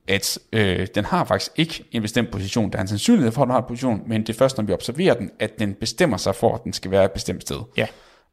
at 0.09 0.38
øh, 0.52 0.86
den 0.94 1.04
har 1.04 1.24
faktisk 1.24 1.52
ikke 1.57 1.84
en 1.92 2.02
bestemt 2.02 2.30
position. 2.30 2.72
Der 2.72 2.78
er 2.78 2.82
en 2.82 2.88
sandsynlighed 2.88 3.32
for, 3.32 3.42
at 3.42 3.46
den 3.46 3.52
har 3.52 3.61
en 3.61 3.68
position, 3.68 4.02
men 4.07 4.20
det 4.20 4.28
er 4.28 4.34
først, 4.34 4.57
når 4.57 4.64
vi 4.64 4.72
observerer 4.72 5.14
den, 5.14 5.30
at 5.38 5.59
den 5.59 5.74
bestemmer 5.74 6.16
sig 6.16 6.34
for, 6.34 6.54
at 6.54 6.64
den 6.64 6.72
skal 6.72 6.90
være 6.90 7.04
et 7.04 7.11
bestemt 7.12 7.42
sted. 7.42 7.59
Ja. 7.76 7.86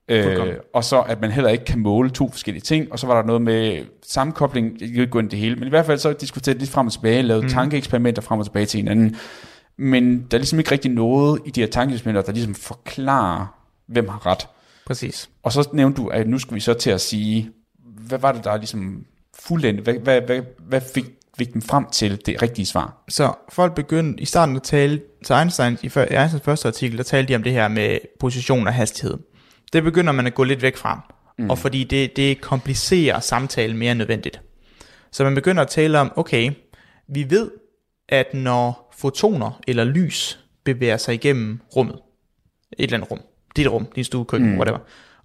Øh, 0.08 0.56
og 0.74 0.84
så 0.84 1.02
at 1.02 1.22
man 1.22 1.32
heller 1.32 1.50
ikke 1.50 1.66
kan 1.66 1.80
måle 1.80 2.10
to 2.10 2.30
forskellige 2.30 2.62
ting, 2.62 2.92
og 2.92 3.00
så 3.00 3.08
var 3.08 3.16
der 3.22 3.28
noget 3.28 3.42
med 3.42 3.86
sammenkobling, 4.06 4.72
jeg 4.72 4.90
kan 4.90 5.02
ikke 5.02 5.08
gå 5.08 5.20
ind 5.20 5.28
i 5.28 5.36
det 5.36 5.40
hele, 5.40 5.56
men 5.56 5.68
i 5.68 5.70
hvert 5.70 5.86
fald 5.86 6.00
så 6.00 6.14
diskuterede 6.14 6.60
lidt 6.60 6.70
frem 6.70 6.88
og 6.88 6.94
tilbage, 6.94 7.22
lavede 7.22 7.44
mm. 7.44 7.50
tankeeksperimenter 7.50 8.22
frem 8.22 8.40
og 8.40 8.46
tilbage 8.46 8.66
til 8.66 8.78
hinanden, 8.78 9.16
men 9.78 10.28
der 10.32 10.38
er 10.38 10.40
ligesom 10.40 10.60
ikke 10.60 10.72
rigtig 10.72 10.92
noget 10.92 11.42
i 11.46 11.52
de 11.52 11.62
her 11.62 11.68
tankeeksperimenter, 11.68 12.22
der 12.22 12.32
ligesom 12.32 12.56
forklarer, 12.56 13.46
hvem 13.88 14.10
har 14.10 14.26
ret. 14.26 14.48
Præcis. 14.86 15.30
Og 15.44 15.52
så 15.52 15.70
nævnte 15.74 16.02
du, 16.02 16.08
at 16.08 16.28
nu 16.28 16.40
skulle 16.40 16.56
vi 16.56 16.60
så 16.60 16.74
til 16.74 16.90
at 16.90 17.02
sige, 17.02 17.52
hvad 17.84 18.20
var 18.20 18.32
det, 18.32 18.44
der 18.44 18.58
ligesom 18.58 19.06
fuldendt, 19.40 19.82
hvad, 19.82 19.94
hvad, 19.94 20.22
hvad, 20.22 20.42
hvad 20.60 20.82
fik, 20.82 21.06
fik 21.38 21.54
dem 21.54 21.62
frem 21.62 21.86
til 21.92 22.26
det 22.26 22.42
rigtige 22.42 22.66
svar? 22.66 23.04
Så 23.10 23.34
folk 23.50 23.76
begyndte 23.76 24.24
i 24.24 24.26
starten 24.26 24.56
at 24.56 24.64
tale, 24.64 25.02
så 25.24 25.40
Einstein, 25.40 25.78
i 25.84 25.86
Einsteins 25.86 26.44
første 26.46 26.68
artikel, 26.68 26.98
der 26.98 27.04
talte 27.04 27.34
de 27.34 27.36
om 27.36 27.44
det 27.44 27.52
her 27.52 27.68
med 27.68 27.98
position 28.20 28.68
og 28.68 28.74
hastighed. 28.74 29.18
Det 29.74 29.84
begynder 29.84 30.14
man 30.14 30.28
at 30.28 30.34
gå 30.34 30.44
lidt 30.44 30.62
væk 30.62 30.78
fra, 30.78 31.14
mm. 31.40 31.50
og 31.50 31.58
fordi 31.58 31.84
det, 31.84 32.16
det 32.16 32.42
komplicerer 32.42 33.20
samtalen 33.20 33.78
mere 33.78 33.92
end 33.92 33.98
nødvendigt. 33.98 34.42
Så 35.12 35.24
man 35.24 35.36
begynder 35.36 35.62
at 35.62 35.70
tale 35.70 36.00
om, 36.00 36.12
okay, 36.16 36.52
vi 37.08 37.30
ved, 37.30 37.52
at 38.10 38.34
når 38.34 38.94
fotoner 38.98 39.62
eller 39.68 39.84
lys 39.84 40.40
bevæger 40.64 40.98
sig 40.98 41.14
igennem 41.14 41.60
rummet, 41.76 41.96
et 42.78 42.84
eller 42.84 42.98
andet 42.98 43.12
rum, 43.12 43.20
dit 43.56 43.68
rum, 43.68 43.88
din 43.96 44.04
stue, 44.04 44.26
køkken, 44.26 44.50
mm. 44.50 44.58
whatever, 44.58 44.80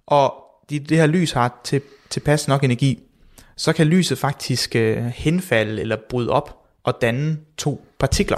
og 0.07 0.33
de, 0.69 0.79
det 0.79 0.97
her 0.97 1.07
lys 1.07 1.31
har 1.31 1.61
til, 1.63 1.81
tilpas 2.09 2.47
nok 2.47 2.63
energi, 2.63 2.99
så 3.59 3.73
kan 3.73 3.87
lyset 3.87 4.17
faktisk 4.17 4.75
øh, 4.75 5.05
henfalde 5.05 5.81
eller 5.81 5.95
bryde 6.09 6.29
op 6.29 6.57
og 6.83 6.97
danne 7.01 7.37
to 7.57 7.85
partikler. 7.99 8.37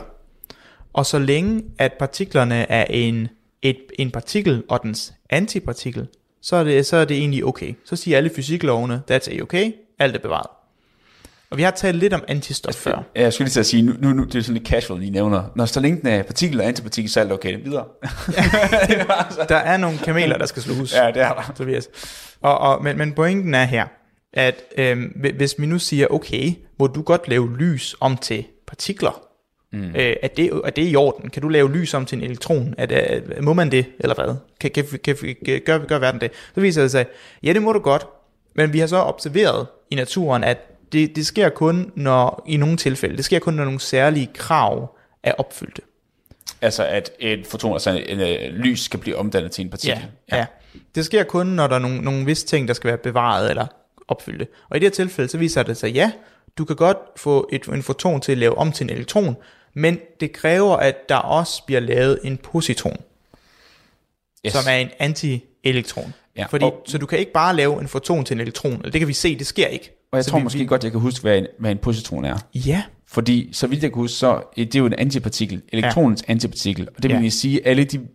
Og 0.94 1.06
så 1.06 1.20
længe 1.20 1.64
at 1.78 1.94
partiklerne 2.00 2.72
er 2.72 2.86
en, 2.90 3.28
et, 3.62 3.78
en 4.00 4.12
partikel 4.12 4.64
og 4.70 4.80
dens 4.84 5.14
antipartikel, 5.30 6.08
så 6.42 6.56
er, 6.56 6.64
det, 6.64 6.86
så 6.86 6.98
er 6.98 7.06
det 7.06 7.18
egentlig 7.18 7.46
okay. 7.46 7.74
Så 7.86 7.96
siger 7.96 8.18
alle 8.18 8.32
fysiklovene, 8.36 9.02
that's 9.12 9.32
a 9.32 9.42
okay, 9.42 9.72
alt 10.00 10.16
er 10.16 10.20
bevaret. 10.20 10.48
Og 11.50 11.58
vi 11.58 11.64
har 11.64 11.72
talt 11.72 11.98
lidt 11.98 12.14
om 12.14 12.24
antistof 12.28 12.76
før. 12.76 13.04
Ja, 13.16 13.22
jeg 13.22 13.34
skulle 13.34 13.46
lige 13.46 13.54
til 13.54 13.60
at 13.60 13.66
sige, 13.66 13.84
nu, 13.84 13.94
nu, 14.00 14.14
nu 14.14 14.24
det 14.24 14.36
er 14.36 14.42
sådan 14.42 14.54
lidt 14.54 14.68
casual, 14.68 15.00
lige 15.00 15.12
nævner. 15.12 15.44
Når 15.56 15.66
så 15.66 15.80
længe 15.80 16.02
den 16.02 16.08
er 16.08 16.24
partikel 16.24 16.62
og 16.62 16.68
antipartikel, 16.68 17.12
så 17.12 17.20
er 17.20 17.24
det 17.24 17.34
okay, 17.34 17.64
videre. 17.64 17.86
Der 19.50 19.56
er 19.56 19.78
nogle 19.78 19.98
kameler, 19.98 20.38
der 20.38 20.46
skal 20.46 20.62
sluges. 20.62 20.96
ja, 20.96 21.08
det 21.08 21.22
er 21.22 21.34
der. 21.34 21.54
Tobias. 21.58 21.90
Og, 22.42 22.58
og, 22.58 22.84
men, 22.84 22.98
men 22.98 23.14
pointen 23.14 23.54
er 23.54 23.64
her, 23.64 23.88
at 24.34 24.56
hvi- 25.16 25.36
hvis 25.36 25.56
vi 25.58 25.66
nu 25.66 25.80
siger, 25.80 26.08
okay, 26.08 26.54
må 26.80 26.88
du 26.88 27.02
godt 27.02 27.28
lave 27.28 27.58
lys 27.58 27.96
om 28.00 28.18
til 28.18 28.46
partikler, 28.68 29.22
mm. 29.72 29.96
øh, 29.96 30.16
er, 30.22 30.28
det, 30.28 30.62
er 30.66 30.70
det 30.70 30.92
i 30.92 30.96
orden? 30.96 31.30
Kan 31.30 31.42
du 31.42 31.50
lave 31.50 31.72
lys 31.72 31.94
om 31.94 32.06
til 32.06 32.18
en 32.18 32.24
elektron? 32.24 32.76
Er 32.78 32.86
det, 32.86 33.24
må 33.42 33.54
man 33.54 33.72
det, 33.72 33.86
eller 34.00 34.16
hvad? 34.16 34.36
Kan, 34.60 34.72
kan, 34.72 34.86
kan, 35.04 35.16
kan 35.46 35.62
gør, 35.66 35.78
gør 35.78 36.00
verden 36.00 36.22
det? 36.22 36.32
Så 36.56 36.62
viser 36.62 36.82
det 36.82 36.92
sig, 36.92 37.06
ja 37.44 37.54
det 37.54 37.62
må 37.62 37.74
du 37.74 37.80
godt, 37.80 38.08
men 38.56 38.74
vi 38.74 38.80
har 38.80 38.88
så 38.88 38.98
observeret 38.98 39.68
i 39.92 39.96
naturen, 39.96 40.44
at 40.44 40.58
det, 40.92 41.16
det 41.16 41.26
sker 41.26 41.50
kun 41.50 41.92
når, 41.96 42.44
i 42.48 42.58
nogle 42.58 42.78
tilfælde, 42.78 43.18
det 43.18 43.26
sker 43.26 43.40
kun 43.40 43.54
når 43.54 43.66
nogle 43.66 43.80
særlige 43.80 44.30
krav 44.34 44.98
er 45.24 45.34
opfyldte. 45.34 45.82
Altså, 46.62 46.86
at 46.86 47.12
en 47.20 47.46
foton, 47.46 47.74
altså 47.74 47.90
en, 47.90 48.20
en, 48.20 48.20
en 48.20 48.52
lys 48.52 48.80
skal 48.80 49.00
blive 49.00 49.16
omdannet 49.18 49.52
til 49.52 49.64
en 49.64 49.70
partikel. 49.70 50.08
Ja, 50.32 50.38
ja. 50.38 50.46
Det 50.96 51.06
sker 51.06 51.24
kun, 51.24 51.48
når 51.48 51.68
der 51.68 51.76
er 51.76 51.80
nogle, 51.80 52.02
nogle 52.02 52.26
visse 52.26 52.48
ting, 52.48 52.68
der 52.68 52.74
skal 52.74 52.88
være 52.88 52.98
bevaret 52.98 53.50
eller 53.50 53.68
opfyldte. 54.12 54.48
Og 54.70 54.78
i 54.78 54.80
det 54.80 54.86
her 54.86 54.92
tilfælde, 54.92 55.30
så 55.30 55.38
viser 55.38 55.64
det 55.64 55.78
sig, 55.78 55.92
ja, 55.94 56.12
du 56.58 56.66
kan 56.66 56.76
godt 56.76 56.98
få 57.18 57.50
et, 57.52 57.66
en 57.66 57.84
foton 57.84 58.22
til 58.22 58.32
at 58.32 58.38
lave 58.38 58.58
om 58.58 58.72
til 58.72 58.84
en 58.84 58.90
elektron, 58.90 59.36
men 59.74 60.00
det 60.20 60.32
kræver, 60.34 60.76
at 60.76 61.10
der 61.10 61.16
også 61.16 61.64
bliver 61.66 61.80
lavet 61.80 62.20
en 62.24 62.38
positron, 62.38 62.98
Yes. 64.46 64.54
som 64.54 64.62
er 64.70 64.76
en 64.76 64.90
anti-elektron. 65.00 66.14
Ja, 66.38 66.46
Fordi, 66.46 66.66
og- 66.66 66.82
så 66.86 66.98
du 66.98 67.06
kan 67.06 67.20
ikke 67.20 67.32
bare 67.32 67.56
lave 67.56 67.82
en 67.82 67.88
foton 67.88 68.26
til 68.26 68.34
en 68.34 68.42
elektron, 68.42 68.72
eller 68.74 68.92
det 68.92 69.00
kan 69.02 69.08
vi 69.08 69.14
se, 69.14 69.38
det 69.40 69.48
sker 69.48 69.68
ikke. 69.68 69.92
Og 70.12 70.18
jeg 70.18 70.24
så 70.26 70.30
tror 70.32 70.38
vi, 70.40 70.44
måske 70.44 70.60
vi, 70.60 70.66
godt, 70.66 70.84
jeg 70.84 70.92
kan 70.92 71.02
huske, 71.02 71.22
hvad 71.22 71.38
en, 71.38 71.48
hvad 71.60 71.72
en 71.72 71.78
positron 71.78 72.26
er. 72.26 72.38
Ja, 72.56 72.84
Fordi, 73.08 73.50
så 73.54 73.68
vidt 73.68 73.84
jeg 73.84 73.92
kan 73.92 73.96
huske, 74.02 74.16
så 74.18 74.44
det 74.56 74.76
er 74.76 74.80
jo 74.80 74.86
en 74.86 74.94
antipartikel, 74.94 75.62
elektronens 75.70 76.24
ja. 76.28 76.32
antipartikel. 76.32 76.88
Og 76.98 77.04
det 77.04 77.10
vil 77.12 77.18
Ja. 77.18 77.24
ja. 77.24 77.30
sige, 77.30 77.68
alle 77.68 77.84
de 77.84 78.08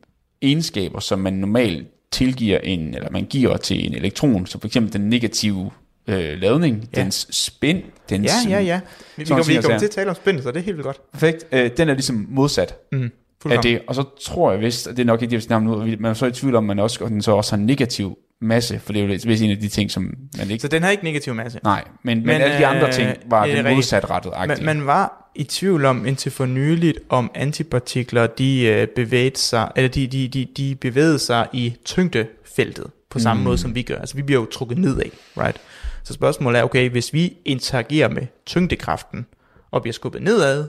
egenskaber, 0.42 1.00
som 1.00 1.18
man 1.18 1.32
normalt 1.32 1.86
tilgiver 2.12 2.58
en, 2.58 2.94
eller 2.94 3.10
man 3.10 3.24
giver 3.24 3.56
til 3.56 3.86
en 3.86 3.94
elektron, 3.94 4.46
så 4.46 4.58
for 4.60 4.66
eksempel 4.66 4.92
den 4.92 5.00
negative 5.10 5.70
øh, 6.08 6.38
ladning, 6.40 6.88
Ja. 6.96 7.00
dens 7.02 7.26
spin, 7.30 7.82
dens... 8.10 8.30
ja, 8.46 8.50
ja, 8.58 8.60
ja. 8.64 8.80
Vi, 9.16 9.22
vi, 9.22 9.28
kommer, 9.28 9.44
sager. 9.44 9.78
til 9.78 9.84
at 9.86 9.90
tale 9.90 10.10
om 10.10 10.16
spændende, 10.16 10.42
så 10.42 10.50
det 10.50 10.58
er 10.60 10.64
helt 10.64 10.76
vildt 10.76 10.86
godt. 10.86 11.00
Perfekt. 11.12 11.46
Øh, 11.52 11.70
den 11.76 11.88
er 11.88 11.92
ligesom 11.92 12.26
modsat 12.28 12.74
Mm, 12.92 13.10
af 13.50 13.58
det. 13.62 13.80
Og 13.86 13.94
så 13.94 14.04
tror 14.24 14.52
jeg 14.52 14.60
vist, 14.60 14.86
og 14.86 14.96
det 14.96 15.02
er 15.02 15.06
nok 15.06 15.22
ikke 15.22 15.30
det, 15.30 15.36
vi 15.36 15.42
snakker 15.42 15.70
om 15.70 15.78
nu, 15.78 15.96
man 16.00 16.10
er 16.10 16.14
så 16.14 16.26
i 16.26 16.32
tvivl 16.32 16.54
om, 16.54 16.64
man 16.64 16.78
også, 16.78 17.04
og 17.04 17.10
den 17.10 17.22
så 17.22 17.32
også 17.32 17.56
har 17.56 17.62
negativ 17.62 18.18
masse, 18.40 18.78
for 18.78 18.92
det 18.92 19.02
er 19.02 19.06
jo 19.06 19.18
vist 19.26 19.42
en 19.42 19.50
af 19.50 19.58
de 19.58 19.68
ting, 19.68 19.90
som 19.90 20.14
man 20.38 20.50
ikke... 20.50 20.62
Så 20.62 20.68
den 20.68 20.82
har 20.82 20.90
ikke 20.90 21.04
negativ 21.04 21.34
masse. 21.34 21.60
Nej, 21.64 21.84
men, 22.02 22.18
men, 22.18 22.26
Men, 22.26 22.40
alle 22.40 22.58
de 22.58 22.66
andre 22.66 22.86
øh, 22.86 22.92
ting 22.92 23.08
var 23.26 23.46
det 23.46 23.54
rigtigt. 23.54 23.74
modsatrettet 23.74 24.32
Man, 24.48 24.58
man 24.64 24.86
var 24.86 25.30
i 25.34 25.44
tvivl 25.44 25.84
om 25.84 26.06
indtil 26.06 26.32
for 26.32 26.46
nyligt, 26.46 26.98
om 27.08 27.30
antipartikler 27.34 28.26
de 28.26 28.62
øh, 28.66 28.86
bevægede 28.88 29.38
sig, 29.38 29.70
eller 29.76 29.88
de, 29.88 30.06
de, 30.06 30.28
de, 30.28 30.46
de 30.56 30.74
bevægede 30.74 31.18
sig 31.18 31.46
i 31.52 31.74
tyngdefeltet 31.84 32.86
på 33.10 33.18
samme 33.18 33.40
mm. 33.40 33.44
måde 33.44 33.58
som 33.58 33.74
vi 33.74 33.82
gør. 33.82 33.96
Altså 33.98 34.16
vi 34.16 34.22
bliver 34.22 34.40
jo 34.40 34.46
trukket 34.46 34.78
nedad, 34.78 35.10
right? 35.36 35.56
Så 36.06 36.12
spørgsmålet 36.12 36.58
er, 36.58 36.64
okay, 36.64 36.90
hvis 36.90 37.12
vi 37.12 37.36
interagerer 37.44 38.08
med 38.08 38.26
tyngdekraften 38.46 39.26
og 39.70 39.82
bliver 39.82 39.92
skubbet 39.92 40.22
nedad, 40.22 40.68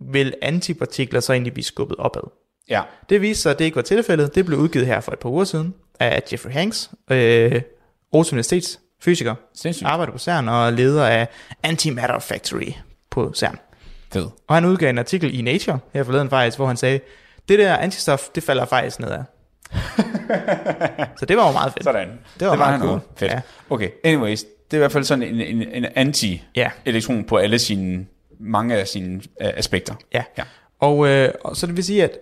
vil 0.00 0.34
antipartikler 0.42 1.20
så 1.20 1.32
egentlig 1.32 1.52
blive 1.52 1.64
skubbet 1.64 1.96
opad? 1.96 2.30
Ja. 2.68 2.82
Det 3.08 3.22
viste 3.22 3.42
sig, 3.42 3.52
at 3.52 3.58
det 3.58 3.64
ikke 3.64 3.76
var 3.76 3.82
tilfældet. 3.82 4.34
Det 4.34 4.46
blev 4.46 4.58
udgivet 4.58 4.86
her 4.86 5.00
for 5.00 5.12
et 5.12 5.18
par 5.18 5.28
uger 5.28 5.44
siden 5.44 5.74
af 6.00 6.22
Jeffrey 6.32 6.52
Hanks, 6.52 6.90
øh, 7.10 7.16
Aarhus 8.12 8.32
Universitets 8.32 8.80
fysiker, 9.00 9.34
Sindssygt. 9.54 9.88
arbejder 9.88 10.12
på 10.12 10.18
CERN 10.18 10.48
og 10.48 10.66
er 10.66 10.70
leder 10.70 11.06
af 11.06 11.28
Antimatter 11.62 12.18
Factory 12.18 12.72
på 13.10 13.32
CERN. 13.34 13.58
Fed. 14.12 14.26
Og 14.48 14.54
han 14.54 14.64
udgav 14.64 14.90
en 14.90 14.98
artikel 14.98 15.38
i 15.38 15.42
Nature 15.42 15.78
her 15.92 16.04
forleden 16.04 16.30
faktisk, 16.30 16.58
hvor 16.58 16.66
han 16.66 16.76
sagde, 16.76 17.00
det 17.48 17.58
der 17.58 17.76
antistof, 17.76 18.28
det 18.34 18.42
falder 18.42 18.64
faktisk 18.64 19.00
nedad. 19.00 19.22
så 21.18 21.26
det 21.26 21.36
var 21.36 21.46
jo 21.46 21.52
meget 21.52 21.72
fedt. 21.72 21.84
Sådan. 21.84 22.18
Det 22.40 22.48
var 22.48 22.56
meget 22.56 22.72
han 22.72 22.80
cool. 22.80 22.94
også. 22.94 23.06
Fedt. 23.16 23.32
Ja. 23.32 23.40
Okay, 23.70 23.90
anyways. 24.04 24.44
Det 24.70 24.76
er 24.76 24.78
i 24.78 24.78
hvert 24.78 24.92
fald 24.92 25.04
sådan 25.04 25.22
en, 25.22 25.40
en, 25.40 25.68
en 25.72 25.84
anti-elektron 25.84 27.16
Ja. 27.16 27.22
på 27.28 27.36
alle 27.36 27.58
sine, 27.58 28.06
mange 28.40 28.76
af 28.76 28.88
sine 28.88 29.14
uh, 29.16 29.20
aspekter. 29.56 29.94
Ja. 30.14 30.24
Ja. 30.38 30.42
Og, 30.80 31.08
øh, 31.08 31.28
og 31.44 31.56
så 31.56 31.66
det 31.66 31.76
vil 31.76 31.84
sige, 31.84 32.04
at 32.04 32.18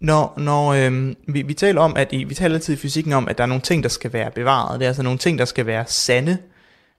når, 0.00 0.34
når 0.36 0.72
øh, 0.72 1.14
vi, 1.28 1.42
vi 1.42 1.54
taler 1.54 1.80
om, 1.80 1.96
at 1.96 2.12
i, 2.12 2.24
vi 2.24 2.34
taler 2.34 2.54
altid 2.54 2.74
i 2.74 2.76
fysikken 2.76 3.12
om, 3.12 3.28
at 3.28 3.38
der 3.38 3.44
er 3.44 3.48
nogle 3.48 3.62
ting, 3.62 3.82
der 3.82 3.88
skal 3.88 4.12
være 4.12 4.30
bevaret. 4.30 4.80
Det 4.80 4.86
er 4.86 4.88
altså 4.90 5.02
nogle 5.02 5.18
ting, 5.18 5.38
der 5.38 5.44
skal 5.44 5.66
være 5.66 5.84
sande, 5.86 6.38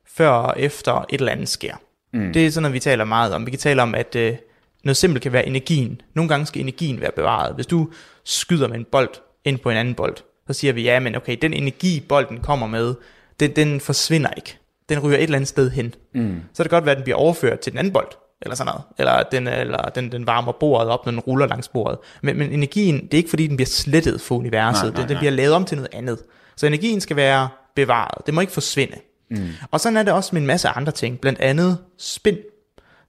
før 0.07 0.29
og 0.29 0.59
efter 0.59 1.05
et 1.09 1.19
eller 1.19 1.31
andet 1.31 1.49
sker. 1.49 1.75
Mm. 2.13 2.33
Det 2.33 2.45
er 2.45 2.51
sådan 2.51 2.61
noget, 2.61 2.73
vi 2.73 2.79
taler 2.79 3.05
meget 3.05 3.33
om. 3.33 3.45
Vi 3.45 3.51
kan 3.51 3.59
tale 3.59 3.81
om, 3.81 3.95
at 3.95 4.15
øh, 4.15 4.35
noget 4.83 4.97
simpelt 4.97 5.23
kan 5.23 5.33
være 5.33 5.47
energien. 5.47 6.01
Nogle 6.13 6.29
gange 6.29 6.45
skal 6.45 6.61
energien 6.61 7.01
være 7.01 7.11
bevaret. 7.15 7.55
Hvis 7.55 7.67
du 7.67 7.89
skyder 8.23 8.67
med 8.67 8.75
en 8.75 8.85
bold 8.91 9.09
ind 9.45 9.59
på 9.59 9.69
en 9.69 9.77
anden 9.77 9.95
bold, 9.95 10.15
så 10.47 10.53
siger 10.53 10.73
vi, 10.73 10.83
ja, 10.83 10.99
men 10.99 11.15
okay, 11.15 11.37
den 11.41 11.53
energi, 11.53 12.05
bolden 12.09 12.39
kommer 12.39 12.67
med, 12.67 12.95
den, 13.39 13.51
den 13.55 13.79
forsvinder 13.79 14.29
ikke. 14.37 14.57
Den 14.89 14.99
ryger 14.99 15.17
et 15.17 15.23
eller 15.23 15.35
andet 15.35 15.47
sted 15.47 15.69
hen. 15.71 15.93
Mm. 16.15 16.41
Så 16.53 16.57
kan 16.57 16.63
det 16.63 16.69
godt 16.69 16.85
være, 16.85 16.91
at 16.91 16.97
den 16.97 17.03
bliver 17.03 17.17
overført 17.17 17.59
til 17.59 17.71
den 17.71 17.79
anden 17.79 17.93
bold, 17.93 18.07
eller 18.41 18.55
sådan 18.55 18.65
noget. 18.71 18.81
Eller 18.97 19.23
den, 19.31 19.47
eller 19.47 19.77
den, 19.83 20.11
den 20.11 20.27
varmer 20.27 20.51
bordet 20.51 20.89
op, 20.89 21.05
når 21.05 21.11
den 21.11 21.19
ruller 21.19 21.47
langs 21.47 21.67
bordet. 21.67 21.97
Men, 22.23 22.37
men 22.37 22.51
energien, 22.51 22.95
det 23.01 23.13
er 23.13 23.17
ikke 23.17 23.29
fordi, 23.29 23.47
den 23.47 23.55
bliver 23.57 23.67
slettet 23.67 24.21
for 24.21 24.35
universet. 24.35 24.83
Nej, 24.83 24.91
nej, 24.91 25.01
den, 25.01 25.09
den 25.09 25.17
bliver 25.17 25.31
lavet 25.31 25.53
om 25.55 25.65
til 25.65 25.77
noget 25.77 25.89
andet. 25.93 26.19
Så 26.55 26.65
energien 26.67 27.01
skal 27.01 27.15
være 27.15 27.49
bevaret. 27.75 28.25
Det 28.25 28.33
må 28.33 28.41
ikke 28.41 28.53
forsvinde. 28.53 28.95
Mm. 29.31 29.47
Og 29.71 29.79
sådan 29.79 29.97
er 29.97 30.03
det 30.03 30.13
også 30.13 30.29
med 30.33 30.41
en 30.41 30.47
masse 30.47 30.67
andre 30.69 30.91
ting. 30.91 31.19
Blandt 31.19 31.39
andet 31.39 31.77
spin, 31.97 32.37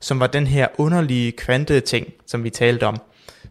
som 0.01 0.21
var 0.21 0.27
den 0.27 0.47
her 0.47 0.67
underlige 0.79 1.33
kvante-ting, 1.33 2.07
som 2.27 2.45
vi 2.45 2.51
talte 2.51 2.87
om. 2.87 2.97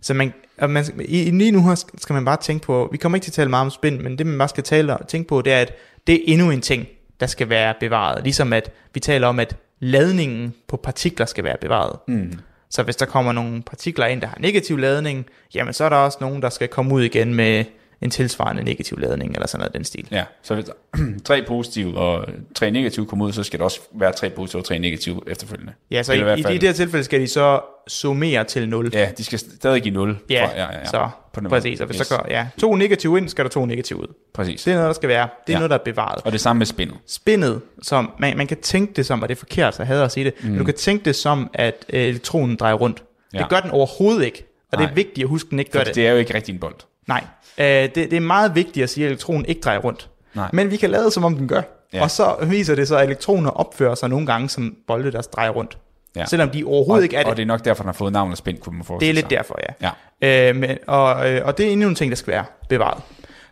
Så 0.01 0.13
man, 0.13 0.34
og 0.57 0.69
man, 0.69 0.86
i- 1.05 1.30
lige 1.32 1.51
nu 1.51 1.63
her 1.67 1.76
skal 1.97 2.13
man 2.13 2.26
bare 2.26 2.38
tænke 2.38 2.65
på, 2.65 2.89
vi 2.91 2.97
kommer 2.97 3.15
ikke 3.15 3.24
til 3.26 3.32
at 3.32 3.36
tale 3.36 3.49
meget 3.49 3.65
om 3.65 3.71
spin, 3.71 4.03
men 4.03 4.17
det 4.17 4.26
man 4.28 4.38
bare 4.38 4.49
skal 4.49 4.63
tale, 4.63 4.97
tænke 5.07 5.28
på, 5.28 5.41
det 5.41 5.53
er, 5.53 5.61
at 5.61 5.74
det 6.08 6.16
er 6.16 6.34
endnu 6.34 6.51
en 6.51 6.62
ting, 6.62 6.88
der 7.20 7.26
skal 7.26 7.49
være 7.49 7.74
bevaret. 7.80 8.24
Ligesom 8.24 8.54
at 8.54 8.72
vi 8.93 8.99
taler 8.99 9.28
om, 9.28 9.39
at 9.39 9.56
ladningen 9.80 10.54
på 10.68 10.78
partikler 10.78 11.26
skal 11.26 11.43
være 11.43 11.58
bevaret. 11.62 11.99
Mm. 12.08 12.39
Så 12.70 12.84
hvis 12.84 12.95
der 12.95 13.06
kommer 13.06 13.32
nogle 13.32 13.62
partikler 13.62 14.06
ind, 14.06 14.22
der 14.22 14.28
har 14.28 14.38
negativ 14.39 14.78
ladning, 14.78 15.26
jamen 15.56 15.74
så 15.74 15.84
er 15.84 15.89
der 15.89 15.95
også 15.95 16.18
nogen, 16.22 16.41
der 16.41 16.49
skal 16.49 16.68
komme 16.68 16.93
ud 16.93 17.04
igen 17.04 17.34
med 17.34 17.66
en 18.02 18.10
tilsvarende 18.10 18.64
negativ 18.64 19.00
ladning, 19.00 19.34
eller 19.34 19.48
sådan 19.48 19.60
noget 19.60 19.74
den 19.74 19.84
stil. 19.84 20.08
Ja, 20.12 20.24
så 20.41 20.56
hvis 20.56 20.66
tre 21.26 21.44
positive 21.48 21.98
og 21.98 22.26
tre 22.56 22.72
negative 22.72 23.06
kommer 23.06 23.26
ud, 23.26 23.32
så 23.32 23.44
skal 23.44 23.60
der 23.60 23.66
også 23.66 23.80
være 23.91 24.12
tre 24.12 24.30
positive 24.30 24.62
og 24.62 24.66
tre 24.66 24.80
negative 24.80 25.22
efterfølgende. 25.28 25.74
Ja, 25.91 26.04
så 26.04 26.14
Eller 26.14 26.36
i, 26.36 26.39
i 26.39 26.56
i, 26.56 26.58
det 26.58 26.64
her 26.64 26.74
tilfælde 26.74 27.04
skal 27.04 27.22
de 27.22 27.28
så 27.28 27.62
summere 27.88 28.44
til 28.44 28.70
0. 28.70 28.89
Ja, 28.94 29.12
de 29.18 29.24
skal 29.24 29.39
stadig 29.39 29.82
give 29.82 29.94
0. 29.94 30.18
Ja, 30.30 30.46
for, 30.46 30.52
ja, 30.56 30.64
ja, 30.64 30.80
ja. 30.80 30.86
så 30.86 31.10
På 31.34 31.39
den 31.39 31.50
præcis. 31.50 31.80
Og 31.80 31.86
hvis 31.86 31.98
yes. 31.98 32.08
der 32.08 32.18
går 32.18 32.26
ja, 32.30 32.48
to 32.60 32.76
negative 32.76 33.18
ind, 33.18 33.30
skal 33.30 33.46
der 33.46 33.50
to 33.50 33.66
negative 33.66 34.00
ud. 34.00 34.08
Præcis. 34.34 34.64
Det 34.64 34.72
er 34.72 34.76
noget, 34.76 34.88
der 34.88 34.94
skal 34.94 35.10
være. 35.10 35.30
Det 35.48 35.54
er 35.54 35.58
ja. 35.58 35.60
Noget, 35.60 35.70
der 35.70 35.78
er 35.78 35.84
bevaret. 35.84 36.22
Og 36.26 36.32
det 36.32 36.41
samme 36.41 36.58
med 36.58 36.66
spindet. 36.66 36.98
Spindet, 37.08 37.62
som 37.82 38.12
man, 38.20 38.38
man 38.38 38.48
kan 38.48 38.58
tænke 38.58 38.94
det 38.94 39.06
som, 39.06 39.22
og 39.22 39.30
det 39.30 39.36
er 39.36 39.39
forkert, 39.39 39.76
så 39.76 39.82
jeg 39.84 39.88
hader 39.88 40.06
at 40.06 40.12
sige 40.12 40.24
det, 40.24 40.34
mm. 40.41 40.50
men 40.50 40.58
du 40.58 40.66
kan 40.66 40.74
tænke 40.74 41.06
det 41.06 41.16
som, 41.16 41.50
at 41.54 41.86
øh, 41.89 42.02
elektronen 42.02 42.56
drejer 42.56 42.74
rundt. 42.74 43.04
Ja. 43.34 43.39
Det 43.39 43.50
gør 43.50 43.60
den 43.60 43.72
overhovedet 43.72 44.26
ikke. 44.26 44.46
Og 44.72 44.78
det 44.78 44.84
er 44.84 44.88
Nej. 44.88 44.96
vigtigt 44.96 45.26
at 45.26 45.30
huske, 45.30 45.48
at 45.48 45.52
den 45.52 45.60
ikke 45.60 45.72
gør 45.72 45.80
For 45.80 45.84
det. 45.86 45.96
det 45.96 46.08
er 46.08 46.12
jo 46.12 46.18
ikke 46.18 46.34
rigtig 46.34 46.54
en 46.54 46.60
bold. 46.60 46.76
Nej, 47.08 47.24
øh, 47.58 47.66
det, 47.66 47.95
det 47.95 48.14
er 48.14 48.20
meget 48.20 48.56
vigtigt 48.56 48.84
at 48.84 48.89
sige, 48.89 49.06
at 49.06 49.12
elektronen 49.12 49.45
ikke 49.45 49.62
drejer 49.62 49.80
rundt. 49.80 50.10
Nej. 50.34 50.49
Men 50.54 50.72
vi 50.72 50.78
kan 50.78 50.89
lade 50.89 51.12
som 51.12 51.24
om 51.24 51.36
den 51.36 51.47
gør. 51.47 51.62
Ja. 51.93 52.01
Og 52.01 52.12
så 52.12 52.36
viser 52.49 52.76
det 52.76 52.88
så, 52.88 52.97
at 52.97 53.04
elektroner 53.06 53.49
opfører 53.49 53.95
sig 53.95 54.10
nogle 54.10 54.26
gange 54.26 54.49
som 54.49 54.76
bolde, 54.88 55.12
der 55.12 55.22
drejer 55.22 55.49
rundt. 55.49 55.78
Ja. 56.16 56.26
Selvom 56.26 56.49
de 56.49 56.64
overhovedet 56.64 56.99
og, 56.99 57.04
ikke 57.04 57.16
er 57.16 57.24
det. 57.24 57.30
Og 57.32 57.38
det 57.38 57.41
er 57.43 57.47
nok 57.47 57.66
derfor, 57.66 57.84
den 57.84 57.88
har 57.88 57.93
fået 57.93 58.14
navnet 58.14 58.38
spin, 58.38 58.58
kunne 58.58 58.74
man 58.74 58.80
Det 58.80 58.88
forestille 58.88 59.10
er 59.10 59.14
lidt 59.14 59.24
sig. 59.24 59.30
derfor, 59.38 59.60
ja. 59.82 59.89
Ja. 60.22 60.49
Øh, 60.49 60.56
men, 60.56 60.78
og, 60.88 61.32
øh, 61.32 61.45
og 61.45 61.58
det 61.58 61.68
er 61.68 61.72
endnu 61.72 61.88
en 61.88 61.95
ting, 61.95 62.12
der 62.12 62.16
skal 62.16 62.34
være 62.34 62.45
bevaret. 62.70 63.04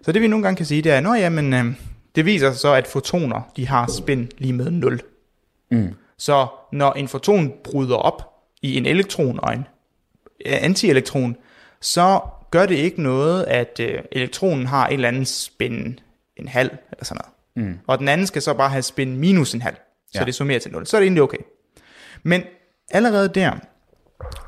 Så 0.01 0.11
det 0.11 0.21
vi 0.21 0.27
nogle 0.27 0.43
gange 0.43 0.57
kan 0.57 0.65
sige, 0.65 0.81
det 0.81 0.91
er, 0.91 1.11
at 1.11 1.21
ja, 1.21 1.29
men, 1.29 1.53
øh, 1.53 1.65
det 2.15 2.25
viser 2.25 2.51
sig 2.51 2.59
så, 2.59 2.73
at 2.73 2.87
fotoner 2.87 3.41
de 3.57 3.67
har 3.67 3.87
spin 3.97 4.31
lige 4.37 4.53
med 4.53 4.71
0. 4.71 5.01
Mm. 5.71 5.95
Så 6.17 6.47
når 6.71 6.91
en 6.93 7.07
foton 7.07 7.53
bryder 7.63 7.95
op 7.95 8.29
i 8.61 8.77
en 8.77 8.85
elektron 8.85 9.39
og 9.43 9.53
en 9.53 9.65
øh, 10.45 10.57
antielektron, 10.61 11.35
så 11.81 12.19
gør 12.51 12.65
det 12.65 12.75
ikke 12.75 13.01
noget, 13.01 13.43
at 13.43 13.79
øh, 13.79 13.99
elektronen 14.11 14.65
har 14.65 14.87
en 14.87 14.93
eller 14.93 15.07
anden 15.07 15.25
spin 15.25 15.99
en 16.37 16.47
halv 16.47 16.69
eller 16.91 17.05
sådan 17.05 17.21
noget. 17.55 17.67
Mm. 17.69 17.77
Og 17.87 17.99
den 17.99 18.07
anden 18.07 18.27
skal 18.27 18.41
så 18.41 18.53
bare 18.53 18.69
have 18.69 18.81
spin 18.81 19.17
minus 19.17 19.53
en 19.53 19.61
halv, 19.61 19.75
så 20.11 20.19
Ja. 20.19 20.25
det 20.25 20.35
summerer 20.35 20.59
til 20.59 20.71
0. 20.71 20.85
Så 20.85 20.97
er 20.97 21.01
det 21.01 21.05
egentlig 21.05 21.23
okay. 21.23 21.37
Men 22.23 22.43
allerede 22.91 23.27
der, 23.35 23.51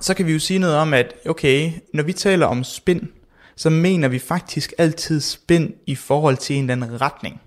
så 0.01 0.13
kan 0.13 0.25
vi 0.25 0.33
jo 0.33 0.39
sige 0.39 0.59
noget 0.59 0.75
om, 0.75 0.93
at 0.93 1.13
okay, 1.25 1.71
når 1.93 2.03
vi 2.03 2.13
taler 2.13 2.45
om 2.45 2.63
spin, 2.63 3.07
så 3.55 3.69
mener 3.69 4.07
vi 4.07 4.19
faktisk 4.19 4.73
altid 4.77 5.21
spin 5.21 5.73
i 5.87 5.95
forhold 5.95 6.37
til 6.37 6.55
en 6.55 6.69
eller 6.69 6.85
anden 6.85 7.01
retning. 7.01 7.41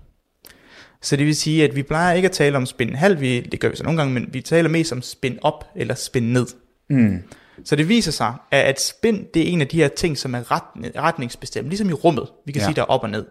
Så 1.01 1.15
det 1.15 1.25
vil 1.25 1.35
sige, 1.35 1.63
at 1.63 1.75
vi 1.75 1.83
plejer 1.83 2.13
ikke 2.15 2.25
at 2.25 2.31
tale 2.31 2.57
om 2.57 2.65
spin 2.65 2.95
halv, 2.95 3.19
vi, 3.21 3.39
det 3.41 3.59
gør 3.59 3.69
vi 3.69 3.75
så 3.75 3.83
nogle 3.83 3.97
gange, 3.97 4.13
men 4.13 4.29
vi 4.33 4.41
taler 4.41 4.69
mest 4.69 4.91
om 4.91 5.01
spin 5.01 5.39
op 5.41 5.65
eller 5.75 5.95
spin 5.95 6.23
ned. 6.33 6.47
Mm. 6.89 7.23
Så 7.63 7.75
det 7.75 7.89
viser 7.89 8.11
sig, 8.11 8.33
at 8.51 8.81
spin, 8.81 9.27
det 9.33 9.41
er 9.41 9.51
en 9.51 9.61
af 9.61 9.67
de 9.67 9.77
her 9.77 9.87
ting, 9.87 10.17
som 10.17 10.35
er 10.35 10.51
ret, 10.51 10.95
retningsbestemt, 10.95 11.69
ligesom 11.69 11.89
i 11.89 11.93
rummet. 11.93 12.31
Vi 12.45 12.51
kan 12.51 12.59
ja. 12.59 12.65
Sige, 12.65 12.75
der 12.75 12.81
er 12.81 12.85
op 12.85 13.03
og 13.03 13.09
ned. 13.09 13.25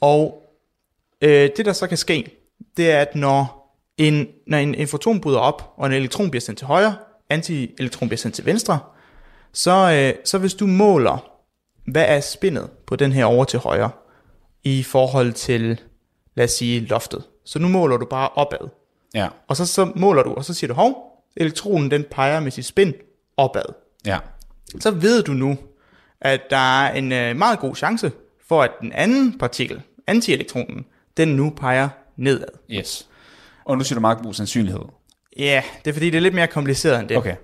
Og 0.00 0.42
øh, 1.22 1.50
det, 1.56 1.66
der 1.66 1.72
så 1.72 1.86
kan 1.86 1.96
ske, 1.96 2.30
det 2.76 2.90
er, 2.90 3.00
at 3.00 3.14
når 3.14 3.58
en, 3.98 4.28
når 4.46 4.58
en, 4.58 4.74
en 4.74 4.88
foton 4.88 5.20
bryder 5.20 5.38
op, 5.38 5.74
og 5.76 5.86
en 5.86 5.92
elektron 5.92 6.30
bliver 6.30 6.40
sendt 6.40 6.58
til 6.58 6.66
højre, 6.66 6.96
antielektron 7.30 8.08
bliver 8.08 8.18
sendt 8.18 8.34
til 8.34 8.46
venstre, 8.46 8.78
så, 9.52 9.92
øh, 9.92 10.22
så 10.24 10.38
hvis 10.38 10.54
du 10.54 10.66
måler, 10.66 11.30
hvad 11.86 12.04
er 12.08 12.20
spindet 12.20 12.70
på 12.86 12.96
den 12.96 13.12
her 13.12 13.24
over 13.24 13.44
til 13.44 13.58
højre, 13.58 13.90
i 14.64 14.82
forhold 14.82 15.32
til, 15.32 15.80
lad 16.34 16.44
os 16.44 16.50
sige, 16.50 16.80
loftet. 16.80 17.24
Så 17.44 17.58
nu 17.58 17.68
måler 17.68 17.96
du 17.96 18.06
bare 18.06 18.28
opad. 18.28 18.68
Ja. 19.14 19.28
Og 19.48 19.56
så, 19.56 19.66
så 19.66 19.92
måler 19.96 20.22
du, 20.22 20.34
og 20.34 20.44
så 20.44 20.54
siger 20.54 20.68
du, 20.68 20.74
hov, 20.74 21.22
elektronen 21.36 21.90
den 21.90 22.04
peger 22.10 22.40
med 22.40 22.50
sit 22.50 22.64
spin 22.64 22.94
opad. 23.38 23.74
Ja. 24.06 24.18
Så 24.80 24.90
ved 24.90 25.22
du 25.22 25.32
nu, 25.32 25.58
at 26.20 26.40
der 26.50 26.82
er 26.82 26.94
en 26.94 27.12
øh, 27.12 27.36
meget 27.36 27.58
god 27.58 27.76
chance 27.76 28.12
for, 28.48 28.62
at 28.62 28.70
den 28.80 28.92
anden 28.92 29.38
partikel, 29.38 29.82
antielektronen, 30.06 30.84
den 31.16 31.28
nu 31.28 31.50
peger 31.50 31.88
nedad. 32.16 32.48
Yes. 32.70 33.08
Og 33.64 33.78
nu 33.78 33.84
siger 33.84 33.94
du 33.94 34.00
meget 34.00 34.18
god 34.18 34.34
sandsynlighed. 34.34 34.82
Ja, 35.38 35.62
det 35.84 35.90
er 35.90 35.94
fordi, 35.94 36.10
det 36.10 36.16
er 36.16 36.20
lidt 36.20 36.34
mere 36.34 36.46
kompliceret 36.46 37.00
end 37.00 37.08
det. 37.08 37.16
Okay. 37.16 37.36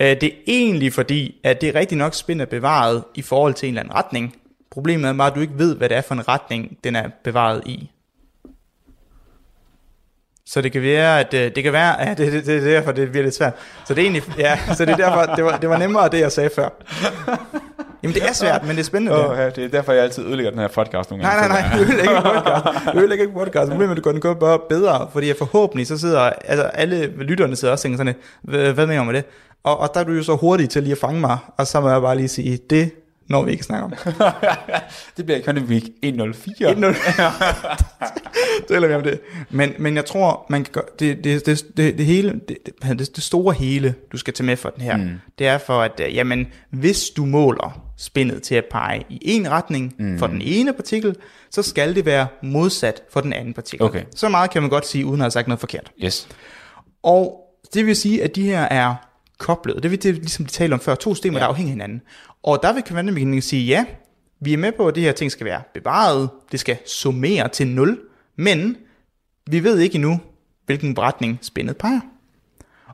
Øh, 0.00 0.20
det 0.20 0.24
er 0.24 0.36
egentlig 0.46 0.92
fordi, 0.92 1.40
at 1.44 1.60
det 1.60 1.68
er 1.68 1.74
rigtig 1.74 1.98
nok 1.98 2.14
spin 2.14 2.40
er 2.40 2.44
bevaret 2.44 3.04
i 3.14 3.22
forhold 3.22 3.54
til 3.54 3.68
en 3.68 3.74
eller 3.74 3.82
anden 3.82 3.94
retning. 3.94 4.36
Problemet 4.70 5.08
er 5.08 5.12
bare, 5.12 5.30
at 5.30 5.34
du 5.34 5.40
ikke 5.40 5.58
ved, 5.58 5.76
hvad 5.76 5.88
det 5.88 5.96
er 5.96 6.00
for 6.00 6.14
en 6.14 6.28
retning, 6.28 6.78
den 6.84 6.96
er 6.96 7.08
bevaret 7.24 7.62
i. 7.66 7.90
Så 10.48 10.60
det 10.60 10.72
kan 10.72 10.82
være, 10.82 11.20
at 11.20 11.34
øh, 11.34 11.50
det 11.54 11.64
kan 11.64 11.72
være, 11.72 11.94
ja, 12.08 12.14
det, 12.14 12.32
det, 12.32 12.46
det 12.46 12.56
er 12.56 12.60
derfor, 12.60 12.92
det 12.92 13.10
bliver 13.10 13.24
lidt 13.24 13.34
svært. 13.36 13.52
Så 13.86 13.94
det 13.94 14.00
er 14.00 14.02
egentlig, 14.04 14.22
ja, 14.38 14.58
så 14.74 14.84
det 14.84 14.92
er 14.92 14.96
derfor, 14.96 15.34
det 15.34 15.44
var, 15.44 15.56
det 15.56 15.68
var 15.68 15.76
nemmere 15.78 16.08
det, 16.08 16.20
jeg 16.20 16.32
sagde 16.32 16.50
før. 16.56 16.68
Jamen 18.02 18.14
det 18.14 18.22
er 18.28 18.32
svært, 18.32 18.62
men 18.62 18.70
det 18.70 18.78
er 18.80 18.84
spændende. 18.84 19.28
Oh, 19.30 19.38
ja, 19.38 19.50
det 19.50 19.64
er 19.64 19.68
derfor, 19.68 19.92
jeg 19.92 20.02
altid 20.02 20.24
ødelægger 20.26 20.50
den 20.50 20.60
her 20.60 20.68
podcast 20.68 21.10
nogle 21.10 21.22
Nej, 21.24 21.34
gange. 21.34 21.48
nej, 21.48 21.60
nej, 21.68 21.76
du 21.76 21.82
ødelægger 21.82 22.02
ikke 22.12 22.22
podcast. 22.22 22.96
Ødelægger 22.96 23.24
ikke 23.24 23.34
podcast. 23.38 23.70
Problemet 23.70 23.86
er, 23.86 23.90
at 23.90 23.96
det 23.96 24.04
går 24.04 24.12
den 24.12 24.20
går 24.20 24.34
bare 24.34 24.58
bedre, 24.68 25.08
fordi 25.12 25.28
jeg 25.28 25.36
forhåbentlig 25.36 25.86
så 25.86 25.98
sidder, 25.98 26.20
altså 26.44 26.62
alle 26.64 27.06
lytterne 27.06 27.56
sidder 27.56 27.72
også 27.72 27.80
og 27.88 27.98
tænker 27.98 27.98
sådan, 27.98 28.14
"Hvad- 28.74 28.86
mener 28.86 28.98
du 28.98 29.04
med 29.04 29.14
det? 29.14 29.24
Og, 29.64 29.80
og 29.80 29.90
der 29.94 30.00
er 30.00 30.04
du 30.04 30.12
jo 30.12 30.22
så 30.22 30.34
hurtig 30.36 30.70
til 30.70 30.82
lige 30.82 30.92
at 30.92 30.98
fange 30.98 31.20
mig, 31.20 31.38
og 31.58 31.66
så 31.66 31.80
må 31.80 31.90
jeg 31.90 32.00
bare 32.00 32.16
lige 32.16 32.28
sige, 32.28 32.58
det 32.70 32.90
når 33.28 33.44
vi 33.44 33.50
ikke 33.52 33.64
snakker 33.64 33.84
om. 33.84 33.92
det 35.16 35.24
bliver 35.24 35.38
Economy 35.38 35.66
Week 35.66 35.84
104. 36.02 36.72
1-0. 36.72 36.76
Taler 38.68 38.88
vi 38.88 38.94
om 38.94 39.02
det. 39.02 39.20
Men, 39.50 39.72
men 39.78 39.96
jeg 39.96 40.04
tror, 40.04 40.46
man 40.50 40.64
kan 40.64 40.72
gøre, 40.72 40.84
det, 40.98 41.24
det, 41.24 41.46
det, 41.46 41.64
det, 41.76 41.98
det 41.98 42.06
hele, 42.06 42.40
det, 42.48 42.58
det, 42.82 43.16
det 43.16 43.24
store 43.24 43.54
hele, 43.54 43.94
du 44.12 44.16
skal 44.16 44.34
tage 44.34 44.46
med 44.46 44.56
for 44.56 44.70
den 44.70 44.82
her, 44.82 44.96
mm. 44.96 45.10
det 45.38 45.46
er 45.46 45.58
for, 45.58 45.80
at 45.80 46.00
øh, 46.04 46.14
jamen, 46.14 46.46
hvis 46.70 47.10
du 47.10 47.24
måler 47.24 47.82
spindet 47.96 48.42
til 48.42 48.54
at 48.54 48.64
pege 48.70 49.04
i 49.10 49.18
en 49.22 49.50
retning 49.50 49.94
mm. 49.98 50.18
for 50.18 50.26
den 50.26 50.42
ene 50.42 50.72
partikel, 50.72 51.16
så 51.50 51.62
skal 51.62 51.94
det 51.94 52.06
være 52.06 52.26
modsat 52.42 53.02
for 53.12 53.20
den 53.20 53.32
anden 53.32 53.54
partikel. 53.54 53.86
Okay. 53.86 54.02
Så 54.14 54.28
meget 54.28 54.50
kan 54.50 54.62
man 54.62 54.70
godt 54.70 54.86
sige, 54.86 55.06
uden 55.06 55.20
at 55.20 55.24
have 55.24 55.30
sagt 55.30 55.48
noget 55.48 55.60
forkert. 55.60 55.92
Yes. 56.04 56.28
Og 57.02 57.40
det 57.74 57.86
vil 57.86 57.96
sige, 57.96 58.22
at 58.22 58.36
de 58.36 58.42
her 58.42 58.62
er 58.62 58.94
koblet. 59.38 59.82
Det 59.82 59.90
vil 59.90 60.02
det, 60.02 60.14
ligesom 60.14 60.44
de 60.44 60.50
talte 60.50 60.74
om 60.74 60.80
før, 60.80 60.94
to 60.94 61.14
systemer, 61.14 61.38
ja. 61.38 61.42
der 61.42 61.48
afhænger 61.48 61.70
af 61.70 61.74
hinanden. 61.74 62.02
Og 62.42 62.58
der 62.62 62.72
vil 62.72 62.82
kvantemekanikken 62.82 63.42
sige, 63.42 63.66
ja, 63.66 63.84
vi 64.40 64.52
er 64.52 64.58
med 64.58 64.72
på, 64.72 64.88
at 64.88 64.94
det 64.94 65.02
her 65.02 65.12
ting 65.12 65.32
skal 65.32 65.46
være 65.46 65.62
bevaret, 65.74 66.30
det 66.52 66.60
skal 66.60 66.78
summere 66.86 67.48
til 67.48 67.66
0, 67.66 68.00
men 68.36 68.76
vi 69.46 69.64
ved 69.64 69.78
ikke 69.78 69.94
endnu, 69.94 70.20
hvilken 70.66 70.98
retning 70.98 71.38
spændet 71.42 71.76
peger. 71.76 72.00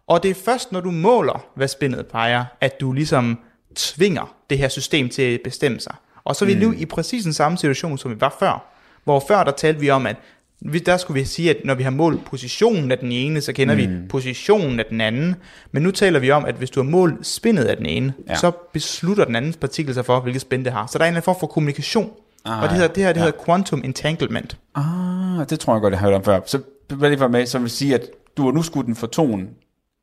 Og 0.07 0.23
det 0.23 0.31
er 0.31 0.35
først, 0.35 0.73
når 0.73 0.81
du 0.81 0.91
måler, 0.91 1.47
hvad 1.55 1.69
spændet 1.69 2.07
peger, 2.07 2.45
at 2.61 2.81
du 2.81 2.93
ligesom 2.93 3.39
tvinger 3.75 4.37
det 4.51 4.59
her 4.59 4.69
system 4.69 5.09
til 5.09 5.23
at 5.23 5.41
bestemme 5.45 5.81
sig. 5.81 5.95
Og 6.25 6.37
så 6.37 6.45
er 6.45 6.47
vi 6.47 6.55
nu 6.55 6.73
i 6.73 6.87
præcis 6.87 7.25
den 7.25 7.33
samme 7.33 7.59
situation, 7.59 7.99
som 7.99 8.11
vi 8.11 8.21
var 8.21 8.37
før. 8.39 8.73
Hvor 9.05 9.25
før 9.29 9.45
der 9.45 9.53
talte 9.53 9.81
vi 9.81 9.91
om, 9.91 10.07
at 10.07 10.17
vi, 10.65 10.79
der 10.79 10.97
skulle 10.97 11.21
vi 11.21 11.27
sige, 11.27 11.51
at 11.51 11.57
når 11.65 11.75
vi 11.75 11.83
har 11.83 11.91
målt 11.91 12.25
positionen 12.25 12.91
af 12.91 12.99
den 12.99 13.13
ene, 13.13 13.41
så 13.41 13.53
kender 13.53 13.75
mm. 13.75 13.81
vi 13.81 14.09
positionen 14.09 14.81
af 14.81 14.85
den 14.91 15.01
anden. 15.01 15.35
Men 15.73 15.83
nu 15.83 15.91
taler 15.91 16.19
vi 16.19 16.31
om, 16.31 16.45
at 16.45 16.55
hvis 16.55 16.71
du 16.71 16.83
har 16.83 16.91
målt 16.91 17.27
spindet 17.27 17.65
af 17.65 17.77
den 17.77 17.87
ene, 17.87 18.15
Ja. 18.29 18.35
så 18.35 18.51
beslutter 18.73 19.25
den 19.25 19.37
anden 19.37 19.55
partikel 19.55 19.95
sig 19.95 20.05
for, 20.05 20.21
hvilket 20.21 20.43
spin 20.43 20.65
det 20.65 20.73
har. 20.73 20.87
Så 20.87 20.99
der 20.99 21.05
er 21.05 21.09
en 21.09 21.13
eller 21.13 21.17
anden 21.17 21.25
form 21.25 21.37
for 21.41 21.47
kommunikation. 21.47 22.11
Ah, 22.45 22.63
og 22.63 22.69
det, 22.69 22.77
hedder, 22.77 22.93
det 22.93 23.03
her 23.03 23.13
det 23.13 23.21
ja. 23.21 23.25
hedder 23.25 23.45
quantum 23.45 23.83
entanglement. 23.85 24.57
Ah, 24.75 25.49
det 25.51 25.61
tror 25.61 25.75
jeg 25.75 25.81
godt, 25.81 25.93
jeg 25.93 26.01
har 26.01 26.07
hørt 26.07 26.15
om 26.15 26.25
før. 26.25 26.41
Så 26.47 26.61
hvad 26.89 27.09
lige 27.09 27.19
for 27.19 27.29
med, 27.29 27.47
så 27.47 27.59
vil 27.59 27.71
sige, 27.71 27.95
at 27.95 28.07
du 28.37 28.45
har 28.45 28.53
nu 28.53 28.63
skudt 28.63 28.87
en 28.87 28.97
foton 28.97 29.49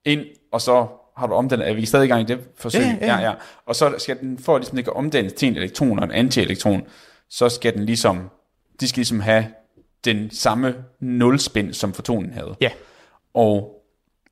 ind, 0.06 0.22
og 0.52 0.62
så 0.62 0.88
har 1.18 1.28
du 1.28 1.34
omdannet, 1.34 1.70
er 1.70 1.74
vi 1.74 1.86
stadig 1.86 2.06
i 2.06 2.08
gang 2.08 2.22
i 2.22 2.26
det 2.26 2.40
forsøg? 2.58 2.82
Ja, 2.82 3.08
ja. 3.08 3.16
ja, 3.16 3.30
ja. 3.30 3.34
Og 3.68 3.76
så 3.76 3.94
skal 3.98 4.20
den, 4.20 4.40
for 4.40 4.56
at 4.56 4.62
ligesom, 4.62 4.76
det 4.76 4.86
kan 4.86 4.94
omdannes 4.96 5.34
til 5.34 5.48
en 5.48 5.56
elektron 5.56 6.00
og 6.00 6.06
en 6.06 6.12
antielektron, 6.12 6.82
så 7.30 7.50
skal 7.50 7.74
den 7.74 7.86
ligesom, 7.86 8.30
de 8.80 8.88
skal 8.88 9.00
ligesom 9.00 9.20
have 9.20 9.46
den 10.06 10.32
samme 10.32 10.76
nulspin, 11.00 11.74
som 11.74 11.94
fotonen 11.94 12.34
havde. 12.34 12.56
Ja, 12.62 12.72
Og 13.34 13.84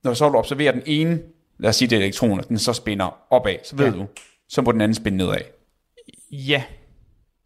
når 0.03 0.13
så 0.13 0.29
du 0.29 0.37
observerer 0.37 0.71
den 0.71 0.81
ene, 0.85 1.19
lad 1.59 1.69
os 1.69 1.75
sige 1.75 1.87
det 1.89 1.97
elektroner, 1.97 2.43
den 2.43 2.59
så 2.59 2.73
spinner 2.73 3.17
opad, 3.29 3.55
så 3.63 3.75
ved 3.75 3.85
Ja. 3.85 3.91
du, 3.91 4.05
så 4.49 4.61
må 4.61 4.71
den 4.71 4.81
anden 4.81 4.95
spinde 4.95 5.17
nedad. 5.17 5.37
ja. 6.31 6.63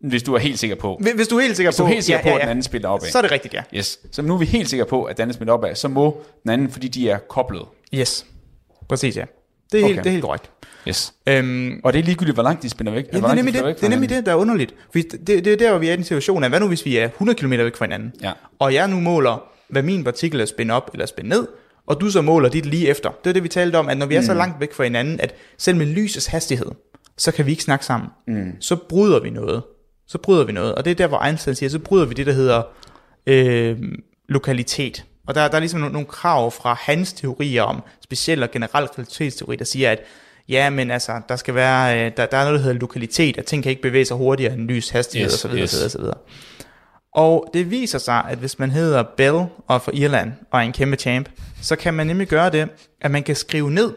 Hvis 0.09 0.23
du 0.23 0.33
er 0.33 0.39
helt 0.39 0.59
sikker 0.59 0.75
på, 0.75 0.99
Hvis- 1.15 1.27
du 1.27 1.37
er 1.37 1.41
helt 1.41 1.55
sikker 1.57 1.71
på, 1.77 1.83
er 1.83 1.87
helt 1.87 2.03
sikker 2.03 2.19
ja, 2.19 2.23
på, 2.23 2.29
ja, 2.29 2.35
at 2.35 2.39
den 2.41 2.45
ja. 2.47 2.51
anden 2.51 2.63
spiller 2.63 2.89
opad. 2.89 3.07
så 3.09 3.17
er 3.17 3.21
det 3.21 3.31
rigtigt, 3.31 3.53
ja. 3.53 3.63
Yes. 3.75 3.99
Så 4.11 4.21
nu 4.21 4.33
er 4.33 4.37
vi 4.37 4.45
helt 4.45 4.69
sikre 4.69 4.85
på, 4.85 5.03
at 5.03 5.17
den 5.17 5.21
anden 5.21 5.33
spiller 5.33 5.53
opad, 5.53 5.75
så 5.75 5.87
må 5.87 6.21
den 6.43 6.51
anden, 6.51 6.69
fordi 6.69 6.87
de 6.87 7.09
er 7.09 7.17
koblet. 7.17 7.65
Yes, 7.93 8.25
præcis 8.89 9.17
ja. 9.17 9.25
Det 9.71 9.81
er, 9.81 9.85
helt, 9.85 9.95
Okay. 9.99 10.03
det 10.03 10.09
er 10.09 10.11
helt 10.11 10.23
korrekt. 10.23 10.51
Yes. 10.87 11.13
Øhm, 11.27 11.79
Og 11.83 11.93
det 11.93 11.99
er 11.99 12.03
ligegyldigt, 12.03 12.35
hvor 12.35 12.43
langt 12.43 12.63
de 12.63 12.69
spinner 12.69 12.91
væk. 12.91 13.05
Ja, 13.13 13.17
det 13.17 13.23
er 13.25 13.33
nemlig 13.33 13.53
det, 13.53 13.63
det, 13.65 13.83
er 13.83 13.89
nemlig 13.89 14.09
det, 14.09 14.25
der 14.25 14.31
er 14.31 14.35
underligt. 14.35 14.75
Fordi 14.91 15.01
det, 15.01 15.27
det 15.45 15.47
er 15.47 15.57
der, 15.57 15.69
hvor 15.69 15.79
vi 15.79 15.87
er 15.89 15.93
i 15.93 15.95
den 15.95 16.03
situation 16.03 16.43
af, 16.43 16.49
hvad 16.49 16.59
nu 16.59 16.67
hvis 16.67 16.85
vi 16.85 16.97
er 16.97 17.05
100 17.05 17.37
km 17.39 17.51
væk 17.51 17.75
fra 17.75 17.85
hinanden, 17.85 18.13
Ja. 18.23 18.31
og 18.59 18.73
jeg 18.73 18.87
nu 18.87 18.99
måler, 18.99 19.43
hvad 19.69 19.83
min 19.83 20.03
partikel 20.03 20.39
er 20.41 20.45
spændt 20.45 20.71
op 20.71 20.89
eller 20.93 21.05
spændt 21.05 21.29
ned, 21.29 21.47
og 21.87 22.01
du 22.01 22.09
så 22.09 22.21
måler 22.21 22.49
dit 22.49 22.65
lige 22.65 22.87
efter. 22.87 23.09
Det 23.23 23.29
er 23.29 23.33
det, 23.33 23.43
vi 23.43 23.47
talte 23.47 23.75
om, 23.75 23.89
at 23.89 23.97
når 23.97 24.05
vi 24.05 24.15
er 24.15 24.19
Mm. 24.19 24.25
så 24.25 24.33
langt 24.33 24.59
væk 24.59 24.73
fra 24.73 24.83
hinanden, 24.83 25.19
at 25.21 25.35
selv 25.57 25.77
med 25.77 25.85
lysets 25.85 26.25
hastighed, 26.25 26.67
så 27.17 27.31
kan 27.31 27.45
vi 27.45 27.51
ikke 27.51 27.63
snakke 27.63 27.85
sammen. 27.85 28.09
Mm. 28.27 28.51
Så 28.59 28.75
bryder 28.75 29.19
vi 29.19 29.29
noget. 29.29 29.63
Så 30.07 30.17
bryder 30.17 30.43
vi 30.45 30.51
noget. 30.51 30.75
Og 30.75 30.85
det 30.85 30.91
er 30.91 30.95
der, 30.95 31.07
hvor 31.07 31.23
Einstein 31.25 31.55
siger, 31.55 31.69
så 31.69 31.79
bryder 31.79 32.05
vi 32.05 32.13
det, 32.13 32.25
der 32.25 32.33
hedder 32.33 32.61
øh, 33.27 33.77
lokalitet. 34.29 35.05
Og 35.27 35.35
der, 35.35 35.47
der 35.47 35.55
er 35.55 35.59
ligesom 35.59 35.79
nogle, 35.79 35.93
nogle 35.93 36.07
krav 36.07 36.51
fra 36.51 36.77
hans 36.81 37.13
teorier 37.13 37.63
om 37.63 37.81
speciel 38.03 38.43
og 38.43 38.51
generel 38.51 38.87
kvalitetsteori, 38.87 39.55
der 39.55 39.65
siger, 39.65 39.91
at 39.91 39.99
ja, 40.51 40.69
men 40.69 40.91
altså, 40.91 41.21
der 41.29 41.35
skal 41.35 41.55
være, 41.55 42.05
øh, 42.05 42.11
der, 42.17 42.25
der 42.25 42.37
er 42.37 42.43
noget, 42.43 42.59
der 42.59 42.63
hedder 42.63 42.79
lokalitet, 42.79 43.37
at 43.37 43.45
ting 43.45 43.63
kan 43.63 43.69
ikke 43.69 43.81
bevæge 43.81 44.05
sig 44.05 44.17
hurtigere 44.17 44.53
end 44.53 44.67
lys 44.67 44.89
hastighed 44.89 45.31
Yes, 45.31 45.45
osv. 45.45 45.55
yes. 45.57 45.95
osv. 45.95 46.01
Og 47.15 47.49
det 47.53 47.71
viser 47.71 47.99
sig, 47.99 48.23
at 48.29 48.37
hvis 48.37 48.59
man 48.59 48.71
hedder 48.71 49.03
Bell 49.17 49.35
og 49.35 49.75
er 49.75 49.79
fra 49.79 49.91
Irland 49.95 50.31
og 50.51 50.59
er 50.59 50.63
en 50.63 50.71
kæmpe 50.71 50.95
champ, 50.95 51.29
så 51.61 51.75
kan 51.75 51.93
man 51.93 52.07
nemlig 52.07 52.27
gøre 52.27 52.49
det, 52.49 52.69
at 53.01 53.11
man 53.11 53.23
kan 53.23 53.35
skrive 53.35 53.71
ned, 53.71 53.93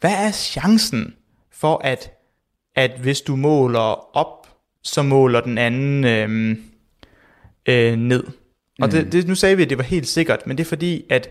hvad 0.00 0.10
er 0.26 0.30
chancen 0.30 1.14
for, 1.52 1.80
at, 1.84 2.10
at 2.76 2.90
hvis 3.00 3.20
du 3.20 3.36
måler 3.36 4.16
op, 4.16 4.46
så 4.82 5.02
måler 5.02 5.40
den 5.40 5.58
anden 5.58 6.04
øhm, 6.04 6.62
øh, 7.68 7.96
ned. 7.96 8.24
Og 8.82 8.92
det, 8.92 9.12
det, 9.12 9.28
nu 9.28 9.34
sagde 9.34 9.56
vi, 9.56 9.62
at 9.62 9.70
det 9.70 9.78
var 9.78 9.84
helt 9.84 10.08
sikkert, 10.08 10.46
men 10.46 10.58
det 10.58 10.64
er 10.64 10.68
fordi, 10.68 11.04
at 11.10 11.28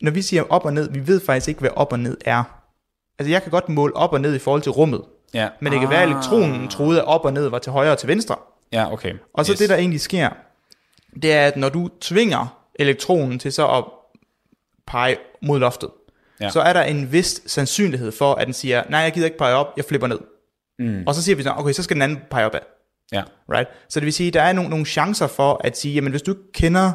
når 0.00 0.10
vi 0.10 0.22
siger 0.22 0.42
op 0.42 0.64
og 0.64 0.72
ned, 0.72 0.90
vi 0.92 1.06
ved 1.06 1.20
faktisk 1.20 1.48
ikke, 1.48 1.60
hvad 1.60 1.70
op 1.76 1.92
og 1.92 1.98
ned 2.00 2.16
er. 2.24 2.65
Altså 3.18 3.30
jeg 3.30 3.42
kan 3.42 3.50
godt 3.50 3.68
måle 3.68 3.96
op 3.96 4.12
og 4.12 4.20
ned 4.20 4.34
i 4.34 4.38
forhold 4.38 4.62
til 4.62 4.72
rummet, 4.72 5.02
Ja. 5.34 5.48
men 5.60 5.72
det 5.72 5.80
kan 5.80 5.90
være, 5.90 6.02
at 6.02 6.08
elektronen 6.08 6.68
troede, 6.68 6.98
at 7.00 7.06
op 7.06 7.24
og 7.24 7.32
ned 7.32 7.48
var 7.48 7.58
til 7.58 7.72
højre 7.72 7.92
og 7.92 7.98
til 7.98 8.08
venstre. 8.08 8.36
Ja, 8.72 8.92
okay. 8.92 9.14
Og 9.34 9.46
så 9.46 9.52
yes. 9.52 9.58
det, 9.58 9.68
der 9.68 9.76
egentlig 9.76 10.00
sker, 10.00 10.28
det 11.22 11.32
er, 11.32 11.46
at 11.46 11.56
når 11.56 11.68
du 11.68 11.88
tvinger 12.00 12.62
elektronen 12.78 13.38
til 13.38 13.52
så 13.52 13.68
at 13.68 13.84
pege 14.86 15.16
mod 15.42 15.58
loftet, 15.58 15.90
Ja. 16.40 16.50
så 16.50 16.60
er 16.60 16.72
der 16.72 16.82
en 16.82 17.12
vis 17.12 17.42
sandsynlighed 17.46 18.12
for, 18.12 18.34
at 18.34 18.46
den 18.46 18.54
siger, 18.54 18.82
nej, 18.90 19.00
jeg 19.00 19.12
gider 19.12 19.26
ikke 19.26 19.38
pege 19.38 19.54
op, 19.54 19.72
jeg 19.76 19.84
flipper 19.84 20.06
ned. 20.06 20.18
Mm. 20.78 21.04
Og 21.06 21.14
så 21.14 21.22
siger 21.22 21.36
vi 21.36 21.42
så, 21.42 21.54
okay, 21.56 21.72
så 21.72 21.82
skal 21.82 21.94
den 21.94 22.02
anden 22.02 22.18
pege 22.30 22.46
opad. 22.46 22.60
Ja. 23.12 23.22
Right? 23.52 23.68
Så 23.88 24.00
det 24.00 24.04
vil 24.04 24.12
sige, 24.12 24.28
at 24.28 24.34
der 24.34 24.42
er 24.42 24.52
nogle, 24.52 24.70
nogle 24.70 24.86
chancer 24.86 25.26
for 25.26 25.60
at 25.64 25.78
sige, 25.78 25.94
jamen 25.94 26.10
hvis 26.10 26.22
du 26.22 26.34
kender 26.54 26.92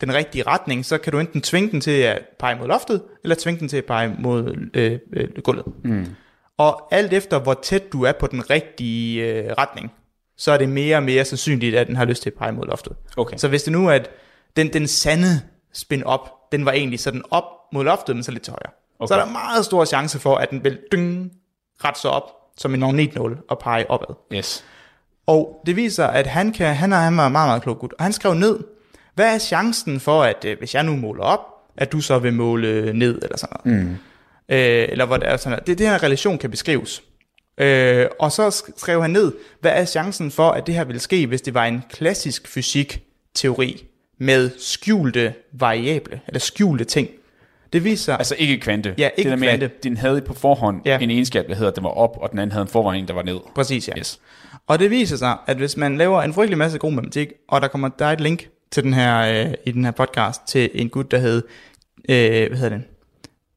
den 0.00 0.14
rigtige 0.14 0.42
retning, 0.46 0.84
så 0.84 0.98
kan 0.98 1.12
du 1.12 1.18
enten 1.18 1.40
tvinge 1.40 1.70
den 1.70 1.80
til 1.80 1.90
at 1.90 2.22
pege 2.38 2.56
mod 2.56 2.66
loftet, 2.68 3.02
eller 3.22 3.36
tvinge 3.38 3.60
den 3.60 3.68
til 3.68 3.76
at 3.76 3.84
pege 3.84 4.16
mod 4.18 4.68
øh, 4.74 4.98
øh, 5.12 5.28
gulvet. 5.44 5.64
Mm. 5.84 6.06
Og 6.58 6.94
alt 6.94 7.12
efter, 7.12 7.38
hvor 7.38 7.54
tæt 7.54 7.92
du 7.92 8.02
er 8.02 8.12
på 8.12 8.26
den 8.26 8.50
rigtige 8.50 9.24
øh, 9.24 9.52
retning, 9.58 9.92
så 10.36 10.52
er 10.52 10.58
det 10.58 10.68
mere 10.68 10.96
og 10.96 11.02
mere 11.02 11.24
sandsynligt, 11.24 11.76
at 11.76 11.86
den 11.86 11.96
har 11.96 12.04
lyst 12.04 12.22
til 12.22 12.30
at 12.30 12.34
pege 12.34 12.52
mod 12.52 12.66
loftet. 12.66 12.92
Okay. 13.16 13.36
Så 13.36 13.48
hvis 13.48 13.62
det 13.62 13.72
nu 13.72 13.88
er, 13.88 13.92
at 13.92 14.10
den, 14.56 14.72
den 14.72 14.86
sande 14.86 15.40
spin 15.72 16.04
op, 16.04 16.52
den 16.52 16.64
var 16.64 16.72
egentlig 16.72 17.00
sådan 17.00 17.22
op 17.30 17.44
mod 17.72 17.84
loftet, 17.84 18.16
men 18.16 18.22
så 18.22 18.30
lidt 18.30 18.42
til 18.42 18.50
højre. 18.50 18.72
Okay. 18.98 19.08
Så 19.08 19.14
er 19.14 19.24
der 19.24 19.32
meget 19.32 19.64
stor 19.64 19.84
chance 19.84 20.18
for, 20.18 20.36
at 20.36 20.50
den 20.50 20.64
vil 20.64 20.78
dyng, 20.92 21.32
ret 21.84 21.98
så 21.98 22.08
op, 22.08 22.24
som 22.56 22.74
en 22.74 22.80
magnetnål, 22.80 23.38
og 23.48 23.58
pege 23.58 23.90
opad. 23.90 24.14
Yes. 24.32 24.64
Og 25.26 25.62
det 25.66 25.76
viser, 25.76 26.06
at 26.06 26.26
han, 26.26 26.52
kan, 26.52 26.74
han, 26.74 26.92
er, 26.92 26.96
han 26.96 27.16
var 27.16 27.28
meget, 27.28 27.48
meget 27.48 27.62
klog 27.62 27.78
gut. 27.78 27.92
Og 27.98 28.04
han 28.04 28.12
skrev 28.12 28.34
ned, 28.34 28.58
hvad 29.18 29.34
er 29.34 29.38
chancen 29.38 30.00
for, 30.00 30.22
at 30.22 30.44
øh, 30.44 30.58
hvis 30.58 30.74
jeg 30.74 30.84
nu 30.84 30.96
måler 30.96 31.22
op, 31.22 31.40
at 31.76 31.92
du 31.92 32.00
så 32.00 32.18
vil 32.18 32.32
måle 32.32 32.92
ned, 32.92 33.18
eller 33.22 33.36
sådan 33.36 33.56
noget. 33.64 33.82
Mm. 33.86 33.90
Øh, 34.48 34.88
eller 34.88 35.04
hvor 35.06 35.16
det 35.16 35.28
er 35.28 35.36
sådan 35.36 35.50
noget. 35.50 35.66
Det, 35.66 35.78
det 35.78 35.88
her 35.88 36.02
relation 36.02 36.38
kan 36.38 36.50
beskrives. 36.50 37.02
Øh, 37.60 38.06
og 38.20 38.32
så 38.32 38.48
sk- 38.48 38.72
skrev 38.76 39.02
han 39.02 39.10
ned, 39.10 39.32
hvad 39.60 39.72
er 39.74 39.84
chancen 39.84 40.30
for, 40.30 40.50
at 40.50 40.66
det 40.66 40.74
her 40.74 40.84
ville 40.84 41.00
ske, 41.00 41.26
hvis 41.26 41.42
det 41.42 41.54
var 41.54 41.64
en 41.64 41.82
klassisk 41.90 42.48
fysik-teori 42.48 43.84
med 44.20 44.50
skjulte 44.58 45.34
variable, 45.52 46.20
eller 46.26 46.38
skjulte 46.40 46.84
ting. 46.84 47.08
Det 47.72 47.84
viser, 47.84 48.16
Altså 48.16 48.34
ikke 48.38 48.58
kvante. 48.60 48.94
Ja, 48.98 49.08
ikke 49.16 49.30
det 49.30 49.30
der 49.30 49.36
med, 49.36 49.48
kvante. 49.48 49.64
At 49.66 49.82
den 49.84 49.96
havde 49.96 50.20
på 50.20 50.34
forhånd 50.34 50.80
Ja. 50.84 50.98
en 50.98 51.10
egenskab, 51.10 51.48
der 51.48 51.54
hedder, 51.54 51.70
at 51.70 51.76
den 51.76 51.84
var 51.84 51.90
op, 51.90 52.18
og 52.20 52.30
den 52.30 52.38
anden 52.38 52.52
havde 52.52 52.62
en 52.62 52.68
forvejning, 52.68 53.08
der 53.08 53.14
var 53.14 53.22
ned. 53.22 53.38
Præcis, 53.54 53.88
ja. 53.88 53.98
Yes. 53.98 54.20
Og 54.66 54.78
det 54.78 54.90
viser 54.90 55.16
sig, 55.16 55.36
at 55.46 55.56
hvis 55.56 55.76
man 55.76 55.98
laver 55.98 56.22
en 56.22 56.32
frygtelig 56.34 56.58
masse 56.58 56.78
god 56.78 56.92
matematik, 56.92 57.28
og 57.48 57.60
der 57.60 57.68
kommer 57.68 57.88
der 57.88 58.06
er 58.06 58.12
et 58.12 58.20
link 58.20 58.48
til 58.70 58.82
den 58.82 58.94
her, 58.94 59.46
øh, 59.46 59.54
i 59.66 59.70
den 59.70 59.84
her 59.84 59.90
podcast 59.90 60.40
til 60.46 60.70
en 60.74 60.88
gut, 60.88 61.10
der 61.10 61.18
hed, 61.18 61.42
øh, 62.08 62.48
hvad 62.48 62.58
hedder 62.58 62.68
den? 62.68 62.84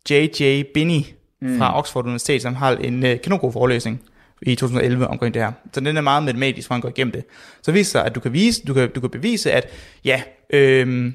J.J. 0.10 0.64
Binney 0.74 1.02
mm. 1.42 1.58
fra 1.58 1.80
Oxford 1.80 2.04
Universitet, 2.04 2.42
som 2.42 2.56
har 2.56 2.72
en 2.72 3.06
øh, 3.06 3.22
kanongod 3.22 3.52
forelæsning 3.52 4.02
i 4.42 4.56
2011 4.56 5.08
omkring 5.08 5.34
det 5.34 5.42
her. 5.42 5.52
Så 5.74 5.80
den 5.80 5.98
er 5.98 6.02
meget 6.02 6.24
matematisk, 6.24 6.68
hvor 6.68 6.74
han 6.74 6.82
går 6.82 6.90
igennem 6.90 7.12
det. 7.12 7.24
Så 7.62 7.72
viser 7.72 7.92
sig, 7.92 8.06
at 8.06 8.16
du 8.16 8.20
kan, 8.20 8.34
vise, 8.34 8.64
du 8.66 8.74
kan, 8.74 8.92
du 8.96 9.00
kan 9.00 9.10
bevise, 9.10 9.52
at 9.52 9.68
ja, 10.06 10.22
øh, 10.50 11.14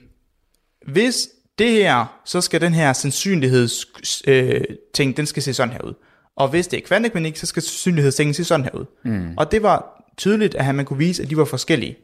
hvis 0.87 1.29
det 1.59 1.71
her, 1.71 2.21
så 2.25 2.41
skal 2.41 2.61
den 2.61 2.75
her 2.75 2.93
sandsynligheds 2.93 3.87
øh, 4.27 4.61
ting, 4.95 5.17
den 5.17 5.27
skal 5.27 5.43
se 5.43 5.55
sådan 5.55 5.73
her 5.73 5.81
ud. 5.81 5.95
Og 6.37 6.49
hvis 6.49 6.67
det 6.67 6.77
er 6.77 6.87
kvantemekanik, 6.87 7.37
så 7.37 7.47
skal 7.47 7.63
sandsynlighedssengen 7.63 8.35
se 8.35 8.45
sådan 8.45 8.65
her 8.65 8.75
ud. 8.75 8.85
Mm. 9.05 9.35
Og 9.37 9.53
det 9.53 9.63
var 9.63 10.07
tydeligt, 10.17 10.55
at 10.55 10.75
man 10.75 10.85
kunne 10.85 10.99
vise, 10.99 11.23
at 11.23 11.31
de 11.31 11.37
var 11.37 11.45
forskellige. 11.45 11.97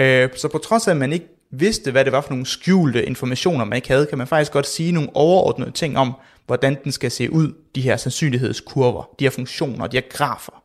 Øh, 0.00 0.28
så 0.36 0.48
på 0.48 0.58
trods 0.58 0.88
af, 0.88 0.90
at 0.90 0.96
man 0.96 1.12
ikke 1.12 1.28
vidste, 1.50 1.90
hvad 1.90 2.04
det 2.04 2.12
var 2.12 2.20
for 2.20 2.30
nogle 2.30 2.46
skjulte 2.46 3.06
informationer, 3.06 3.64
man 3.64 3.76
ikke 3.76 3.88
havde, 3.88 4.06
kan 4.06 4.18
man 4.18 4.26
faktisk 4.26 4.52
godt 4.52 4.66
sige 4.66 4.92
nogle 4.92 5.10
overordnede 5.14 5.70
ting 5.70 5.98
om, 5.98 6.12
hvordan 6.46 6.76
den 6.84 6.92
skal 6.92 7.10
se 7.10 7.32
ud, 7.32 7.54
de 7.74 7.80
her 7.80 7.96
sandsynlighedskurver, 7.96 9.10
de 9.18 9.24
her 9.24 9.30
funktioner, 9.30 9.86
de 9.86 9.96
her 9.96 10.04
grafer. 10.10 10.62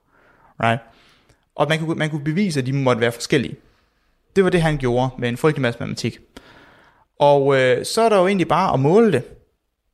Right? 0.63 0.81
Og 1.55 1.67
man 1.69 1.79
kunne, 1.79 1.95
man 1.95 2.09
kunne 2.09 2.23
bevise, 2.23 2.59
at 2.59 2.65
de 2.65 2.73
måtte 2.73 3.01
være 3.01 3.11
forskellige. 3.11 3.55
Det 4.35 4.43
var 4.43 4.49
det, 4.49 4.61
han 4.61 4.77
gjorde 4.77 5.09
med 5.19 5.29
en 5.29 5.37
frygtelig 5.37 5.61
masse 5.61 5.79
matematik. 5.79 6.19
Og 7.19 7.57
øh, 7.57 7.85
så 7.85 8.01
er 8.01 8.09
der 8.09 8.19
jo 8.19 8.27
egentlig 8.27 8.47
bare 8.47 8.73
at 8.73 8.79
måle 8.79 9.11
det. 9.11 9.23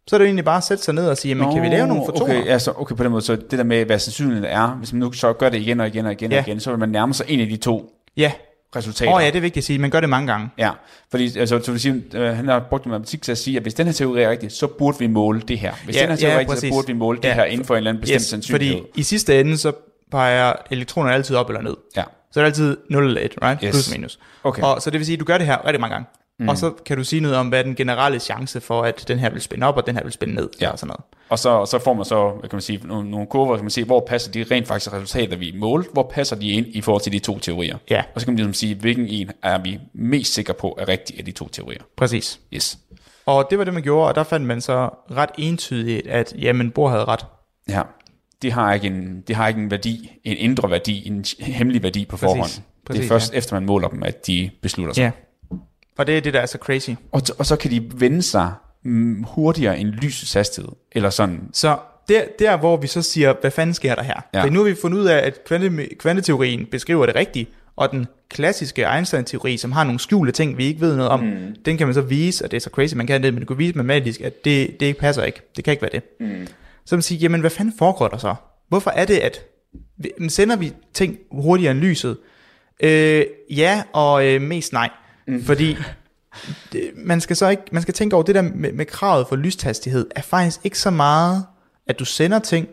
Så 0.07 0.15
er 0.15 0.17
det 0.17 0.25
jo 0.25 0.27
egentlig 0.27 0.45
bare 0.45 0.57
at 0.57 0.63
sætte 0.63 0.83
sig 0.83 0.93
ned 0.93 1.07
og 1.07 1.17
sige, 1.17 1.35
jamen, 1.35 1.53
kan 1.53 1.61
vi 1.61 1.67
lave 1.67 1.87
nogle 1.87 2.03
fotoner? 2.05 2.39
Okay, 2.39 2.49
altså, 2.49 2.73
okay, 2.77 2.95
på 2.95 3.03
den 3.03 3.11
måde, 3.11 3.21
så 3.21 3.35
det 3.35 3.51
der 3.51 3.63
med, 3.63 3.85
hvad 3.85 3.99
sandsynligheden 3.99 4.51
er, 4.51 4.67
hvis 4.67 4.93
man 4.93 4.99
nu 4.99 5.11
så 5.11 5.33
gør 5.33 5.49
det 5.49 5.57
igen 5.57 5.79
og 5.79 5.87
igen 5.87 6.05
og 6.05 6.11
igen 6.11 6.31
ja. 6.31 6.37
og 6.37 6.47
igen, 6.47 6.59
så 6.59 6.69
vil 6.69 6.79
man 6.79 6.89
nærme 6.89 7.13
sig 7.13 7.25
en 7.29 7.39
af 7.39 7.47
de 7.47 7.57
to 7.57 7.89
Ja, 8.17 8.31
resultater. 8.75 9.11
Åh 9.11 9.17
oh, 9.17 9.23
ja, 9.23 9.27
det 9.27 9.35
er 9.35 9.41
vigtigt 9.41 9.63
at 9.63 9.65
sige. 9.67 9.79
Man 9.79 9.89
gør 9.89 9.99
det 9.99 10.09
mange 10.09 10.27
gange. 10.31 10.49
Ja, 10.57 10.71
fordi 11.11 11.39
altså, 11.39 11.59
så 11.63 11.71
vil 11.71 11.79
sige, 11.81 12.03
øh, 12.13 12.35
han 12.35 12.47
har 12.47 12.59
brugt 12.69 12.85
matematik 12.85 13.21
til 13.21 13.31
at 13.31 13.37
sige, 13.37 13.57
at 13.57 13.63
hvis 13.63 13.73
den 13.73 13.85
her 13.85 13.93
teori 13.93 14.21
er 14.21 14.29
rigtig, 14.29 14.51
så 14.51 14.67
burde 14.67 14.99
vi 14.99 15.07
måle 15.07 15.41
det 15.47 15.59
her. 15.59 15.73
Hvis 15.85 15.95
Ja, 15.95 16.01
den 16.01 16.09
her 16.09 16.15
teori 16.15 16.29
ja, 16.31 16.35
er 16.35 16.39
rigtig, 16.39 16.57
så 16.57 16.69
burde 16.69 16.87
vi 16.87 16.93
måle 16.93 17.17
det 17.17 17.25
Ja, 17.27 17.33
her 17.33 17.43
inden 17.43 17.65
for 17.65 17.73
en 17.73 17.77
eller 17.77 17.89
anden 17.91 18.01
bestemt 18.01 18.15
Yes, 18.21 18.27
sandsynlighed. 18.27 18.77
fordi 18.77 18.91
i 18.95 19.03
sidste 19.03 19.39
ende, 19.39 19.57
så 19.57 19.71
peger 20.11 20.53
elektronerne 20.71 21.15
altid 21.15 21.35
op 21.35 21.49
eller 21.49 21.61
ned. 21.61 21.75
Ja, 21.97 22.03
Så 22.31 22.39
er 22.39 22.43
det 22.43 22.51
altid 22.51 22.77
0 22.89 23.05
eller 23.05 23.21
1, 23.21 23.31
right? 23.43 23.61
Yes. 23.63 23.71
Plus 23.71 23.91
minus. 23.97 24.19
Okay. 24.43 24.61
Og 24.61 24.81
så 24.81 24.89
det 24.89 24.99
vil 24.99 25.05
sige, 25.05 25.13
at 25.15 25.19
du 25.19 25.25
gør 25.25 25.37
det 25.37 25.47
her 25.47 25.65
rigtig 25.67 25.81
mange 25.81 25.93
gange. 25.93 26.07
Mm. 26.43 26.49
Og 26.49 26.57
så 26.57 26.71
kan 26.85 26.97
du 26.97 27.03
sige 27.03 27.19
noget 27.19 27.37
om, 27.37 27.47
hvad 27.47 27.59
er 27.59 27.63
den 27.63 27.75
generelle 27.75 28.19
chance 28.19 28.61
for, 28.61 28.81
at 28.81 29.07
den 29.07 29.19
her 29.19 29.29
vil 29.29 29.41
spænde 29.41 29.67
op, 29.67 29.77
og 29.77 29.87
den 29.87 29.95
her 29.95 30.03
vil 30.03 30.11
spænde 30.11 30.35
ned. 30.35 30.49
Ja. 30.61 30.69
Og 30.69 30.79
sådan 30.79 30.87
noget. 30.87 31.03
og 31.29 31.39
så, 31.39 31.49
og 31.49 31.67
så 31.67 31.79
får 31.79 31.93
man 31.93 32.05
så, 32.05 32.31
kan 32.41 32.49
man 32.51 32.61
sige, 32.61 32.79
nogle, 32.87 33.11
nogle 33.11 33.27
kurver, 33.27 33.55
kan 33.55 33.63
man 33.63 33.71
se, 33.71 33.83
hvor 33.83 34.05
passer 34.07 34.31
de 34.31 34.45
rent 34.51 34.67
faktisk 34.67 34.93
resultater, 34.93 35.37
vi 35.37 35.53
målte, 35.55 35.89
hvor 35.93 36.11
passer 36.13 36.35
de 36.35 36.49
ind 36.49 36.65
i 36.69 36.81
forhold 36.81 37.01
til 37.01 37.11
de 37.11 37.19
to 37.19 37.39
teorier. 37.39 37.77
Ja. 37.89 38.03
Og 38.15 38.21
så 38.21 38.27
kan 38.27 38.33
man 38.33 38.37
ligesom 38.37 38.53
sige, 38.53 38.75
hvilken 38.75 39.07
en 39.07 39.31
er 39.43 39.57
vi 39.57 39.79
mest 39.93 40.33
sikre 40.33 40.53
på 40.53 40.77
er 40.79 40.87
rigtig 40.87 41.19
af 41.19 41.25
de 41.25 41.31
to 41.31 41.47
teorier. 41.47 41.81
Præcis. 41.97 42.39
Yes. 42.53 42.77
Og 43.25 43.47
det 43.49 43.57
var 43.57 43.63
det, 43.63 43.73
man 43.73 43.83
gjorde, 43.83 44.07
og 44.07 44.15
der 44.15 44.23
fandt 44.23 44.47
man 44.47 44.61
så 44.61 44.89
ret 45.11 45.29
entydigt, 45.37 46.07
at 46.07 46.33
jamen, 46.39 46.71
Bohr 46.71 46.89
havde 46.89 47.05
ret. 47.05 47.25
Ja. 47.69 47.81
Det 48.41 48.51
har 48.51 48.73
ikke 48.73 48.87
en, 48.87 49.23
det 49.27 49.35
har 49.35 49.47
ikke 49.47 49.61
en 49.61 49.71
værdi, 49.71 50.11
en 50.23 50.37
indre 50.37 50.71
værdi, 50.71 51.07
en 51.07 51.25
hemmelig 51.39 51.83
værdi 51.83 52.05
på 52.05 52.17
forhånd. 52.17 52.49
det 52.49 52.63
Præcis, 52.85 53.05
er 53.05 53.07
først 53.07 53.33
efter 53.33 53.55
man 53.55 53.65
måler 53.65 53.87
dem, 53.87 54.03
at 54.03 54.27
de 54.27 54.49
beslutter 54.61 54.93
sig. 54.93 55.01
Ja. 55.01 55.11
Og 55.97 56.07
det 56.07 56.17
er 56.17 56.21
det, 56.21 56.33
der 56.33 56.39
er 56.39 56.45
så 56.45 56.57
crazy. 56.57 56.89
Og, 57.11 57.21
og 57.39 57.45
så 57.45 57.55
kan 57.55 57.71
de 57.71 57.91
vende 57.95 58.21
sig 58.21 58.53
mm, 58.83 59.23
hurtigere 59.23 59.79
end 59.79 59.89
lysets 59.89 60.33
hastighed. 60.33 60.71
Eller 60.91 61.09
sådan. 61.09 61.49
Så 61.53 61.77
der, 62.07 62.21
der, 62.39 62.57
hvor 62.57 62.77
vi 62.77 62.87
så 62.87 63.01
siger, 63.01 63.33
hvad 63.41 63.51
fanden 63.51 63.73
sker 63.73 63.95
der 63.95 64.03
her? 64.03 64.21
Ja. 64.33 64.43
For 64.43 64.49
nu 64.49 64.59
har 64.59 64.69
vi 64.69 64.75
fundet 64.81 64.99
ud 64.99 65.05
af, 65.05 65.17
at 65.17 65.43
kvante, 65.45 65.95
kvanteteorien 65.99 66.65
beskriver 66.65 67.05
det 67.05 67.15
rigtigt, 67.15 67.49
og 67.75 67.91
den 67.91 68.07
klassiske 68.29 68.85
Einstein-teori, 68.95 69.57
som 69.57 69.71
har 69.71 69.83
nogle 69.83 69.99
skjulte 69.99 70.31
ting, 70.31 70.57
vi 70.57 70.65
ikke 70.65 70.81
ved 70.81 70.95
noget 70.95 71.11
om, 71.11 71.19
mm. 71.19 71.55
den 71.65 71.77
kan 71.77 71.87
man 71.87 71.93
så 71.93 72.01
vise, 72.01 72.45
og 72.45 72.51
det 72.51 72.57
er 72.57 72.61
så 72.61 72.69
crazy, 72.69 72.93
man 72.93 73.07
kan 73.07 73.23
det, 73.23 73.33
men 73.33 73.41
du 73.41 73.47
kan 73.47 73.57
vise 73.57 73.77
matematisk, 73.77 74.21
at 74.21 74.45
det, 74.45 74.79
det 74.79 74.85
ikke 74.85 74.99
passer 74.99 75.23
ikke. 75.23 75.41
Det 75.55 75.63
kan 75.63 75.71
ikke 75.71 75.81
være 75.81 75.91
det. 75.91 76.03
Mm. 76.19 76.47
Så 76.85 76.95
man 76.95 77.01
siger, 77.01 77.19
jamen 77.19 77.41
hvad 77.41 77.49
fanden 77.49 77.73
foregår 77.77 78.07
der 78.07 78.17
så? 78.17 78.35
Hvorfor 78.69 78.91
er 78.91 79.05
det, 79.05 79.17
at 79.17 79.45
sender 80.27 80.55
vi 80.55 80.73
ting 80.93 81.17
hurtigere 81.31 81.71
end 81.71 81.79
lyset? 81.79 82.17
Øh, 82.79 83.25
ja, 83.49 83.83
og 83.93 84.27
øh, 84.27 84.41
mest 84.41 84.73
nej. 84.73 84.89
Mm. 85.27 85.43
Fordi 85.43 85.77
det, 86.71 86.91
man 86.95 87.21
skal 87.21 87.35
så 87.35 87.49
ikke, 87.49 87.63
man 87.71 87.81
skal 87.81 87.93
tænke 87.93 88.15
over 88.15 88.23
det 88.23 88.35
der 88.35 88.41
med, 88.41 88.71
med 88.73 88.85
kravet 88.85 89.27
for 89.27 89.35
lysthastighed, 89.35 90.07
er 90.15 90.21
faktisk 90.21 90.59
ikke 90.63 90.79
så 90.79 90.89
meget, 90.89 91.45
at 91.87 91.99
du 91.99 92.05
sender 92.05 92.39
ting, 92.39 92.67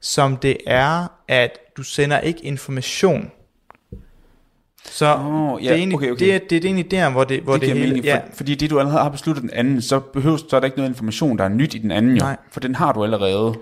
som 0.00 0.36
det 0.36 0.56
er, 0.66 1.06
at 1.28 1.58
du 1.76 1.82
sender 1.82 2.18
ikke 2.20 2.44
information. 2.44 3.30
Så 4.84 5.16
Åh, 5.16 5.64
ja, 5.64 5.68
det, 5.68 5.72
er 5.74 5.78
egentlig, 5.78 5.96
okay, 5.96 6.10
okay. 6.10 6.24
Det, 6.24 6.34
er, 6.34 6.38
det 6.38 6.56
er 6.56 6.64
egentlig 6.64 6.90
der, 6.90 7.10
hvor 7.10 7.24
det, 7.24 7.40
hvor 7.42 7.52
det 7.52 7.60
det, 7.62 7.68
hele... 7.70 7.86
mening, 7.86 8.04
for, 8.04 8.08
ja, 8.08 8.20
fordi 8.34 8.54
det 8.54 8.70
du 8.70 8.78
allerede 8.78 9.02
har 9.02 9.08
besluttet 9.08 9.42
den 9.42 9.50
anden, 9.52 9.82
så 9.82 10.00
behøver 10.00 10.36
så 10.36 10.56
er 10.56 10.60
der 10.60 10.64
ikke 10.64 10.76
noget 10.78 10.90
information, 10.90 11.38
der 11.38 11.44
er 11.44 11.48
nyt 11.48 11.74
i 11.74 11.78
den 11.78 11.90
anden 11.90 12.16
jo. 12.16 12.18
Nej. 12.24 12.36
For 12.52 12.60
den 12.60 12.74
har 12.74 12.92
du 12.92 13.04
allerede. 13.04 13.54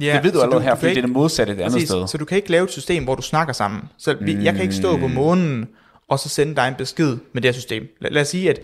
ja, 0.00 0.14
det 0.16 0.24
ved 0.24 0.32
du 0.32 0.40
allerede 0.40 0.62
her, 0.62 0.70
kan 0.70 0.78
fordi 0.78 0.88
det 0.90 0.92
er 0.92 0.96
ikke- 0.96 1.06
det 1.06 1.12
modsatte 1.16 1.52
et 1.52 1.56
andet 1.60 1.72
Præcis, 1.72 1.88
sted. 1.88 2.06
Så 2.08 2.18
du 2.18 2.24
kan 2.24 2.36
ikke 2.36 2.50
lave 2.50 2.64
et 2.64 2.70
system, 2.70 3.04
hvor 3.04 3.14
du 3.14 3.22
snakker 3.22 3.52
sammen. 3.52 3.80
Så 3.98 4.16
vi, 4.20 4.36
jeg 4.44 4.54
kan 4.54 4.62
ikke 4.62 4.74
stå 4.74 4.94
Mm. 4.96 5.00
på 5.00 5.08
månen, 5.08 5.68
og 6.08 6.18
så 6.18 6.28
sende 6.28 6.56
dig 6.56 6.68
en 6.68 6.74
besked 6.74 7.16
med 7.32 7.42
det 7.42 7.48
her 7.48 7.52
system. 7.52 7.88
Lad, 8.00 8.10
lad 8.10 8.22
os 8.22 8.28
sige, 8.28 8.50
at 8.50 8.60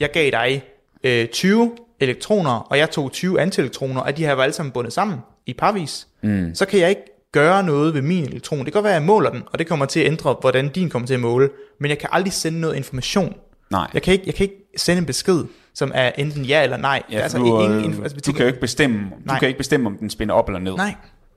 jeg 0.00 0.10
gav 0.12 0.30
dig 0.30 0.62
øh, 1.04 1.28
20 1.28 1.76
elektroner, 2.00 2.50
og 2.50 2.78
jeg 2.78 2.90
tog 2.90 3.12
20 3.12 3.40
antielektroner, 3.40 4.00
og 4.00 4.16
de 4.16 4.24
her 4.24 4.32
var 4.32 4.42
alle 4.42 4.52
sammen 4.52 4.72
bundet 4.72 4.92
sammen 4.92 5.18
i 5.46 5.52
parvis. 5.52 6.06
Mm. 6.22 6.54
Så 6.54 6.66
kan 6.66 6.80
jeg 6.80 6.88
ikke 6.88 7.02
gøre 7.32 7.62
noget 7.62 7.94
ved 7.94 8.02
min 8.02 8.24
elektron. 8.24 8.58
Det 8.58 8.66
kan 8.66 8.72
godt 8.72 8.84
være, 8.84 8.92
at 8.92 9.00
jeg 9.00 9.06
måler 9.06 9.30
den, 9.30 9.42
og 9.52 9.58
det 9.58 9.66
kommer 9.66 9.86
til 9.86 10.00
at 10.00 10.06
ændre, 10.06 10.36
hvordan 10.40 10.68
din 10.68 10.90
kommer 10.90 11.06
til 11.06 11.14
at 11.14 11.20
måle. 11.20 11.50
Men 11.80 11.88
jeg 11.88 11.98
kan 11.98 12.08
aldrig 12.12 12.32
sende 12.32 12.60
noget 12.60 12.76
information. 12.76 13.34
Nej. 13.70 13.90
Jeg 13.94 14.02
kan 14.02 14.12
ikke, 14.12 14.24
jeg 14.26 14.34
kan 14.34 14.44
ikke 14.44 14.56
sende 14.76 14.98
en 14.98 15.06
besked, 15.06 15.44
som 15.74 15.92
er 15.94 16.10
enten 16.18 16.44
ja 16.44 16.62
eller 16.62 16.76
nej. 16.76 17.02
Ja, 17.10 17.18
er 17.18 17.22
altså, 17.22 17.38
du, 17.38 17.60
ingen, 17.60 17.94
øh, 17.94 18.02
altså, 18.02 18.18
du 18.26 18.32
kan 18.32 18.40
jo 18.40 18.46
ikke 18.46 18.60
bestemme, 18.60 18.98
du 18.98 19.14
Nej. 19.24 19.38
kan 19.38 19.48
ikke 19.48 19.58
bestemme, 19.58 19.86
om 19.86 19.96
den 19.96 20.10
spænder 20.10 20.34
op 20.34 20.48
eller 20.48 20.60
ned. 20.60 20.76
Nej, 20.76 20.94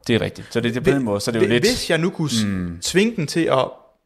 Det 0.07 0.15
er 0.15 0.21
rigtigt. 0.21 0.47
Så 0.53 0.61
det, 0.61 0.75
det 0.75 0.83
på 0.83 0.89
den 0.89 1.03
måde, 1.03 1.19
så 1.19 1.31
er 1.31 1.33
det 1.33 1.41
jo 1.41 1.47
lidt... 1.47 1.63
Hvis 1.63 1.89
jeg 1.89 1.97
nu 1.97 2.09
kunne 2.09 2.29
mm. 2.45 2.77
tvinge 2.81 3.15
den 3.15 3.27
til 3.27 3.43
at, 3.43 3.65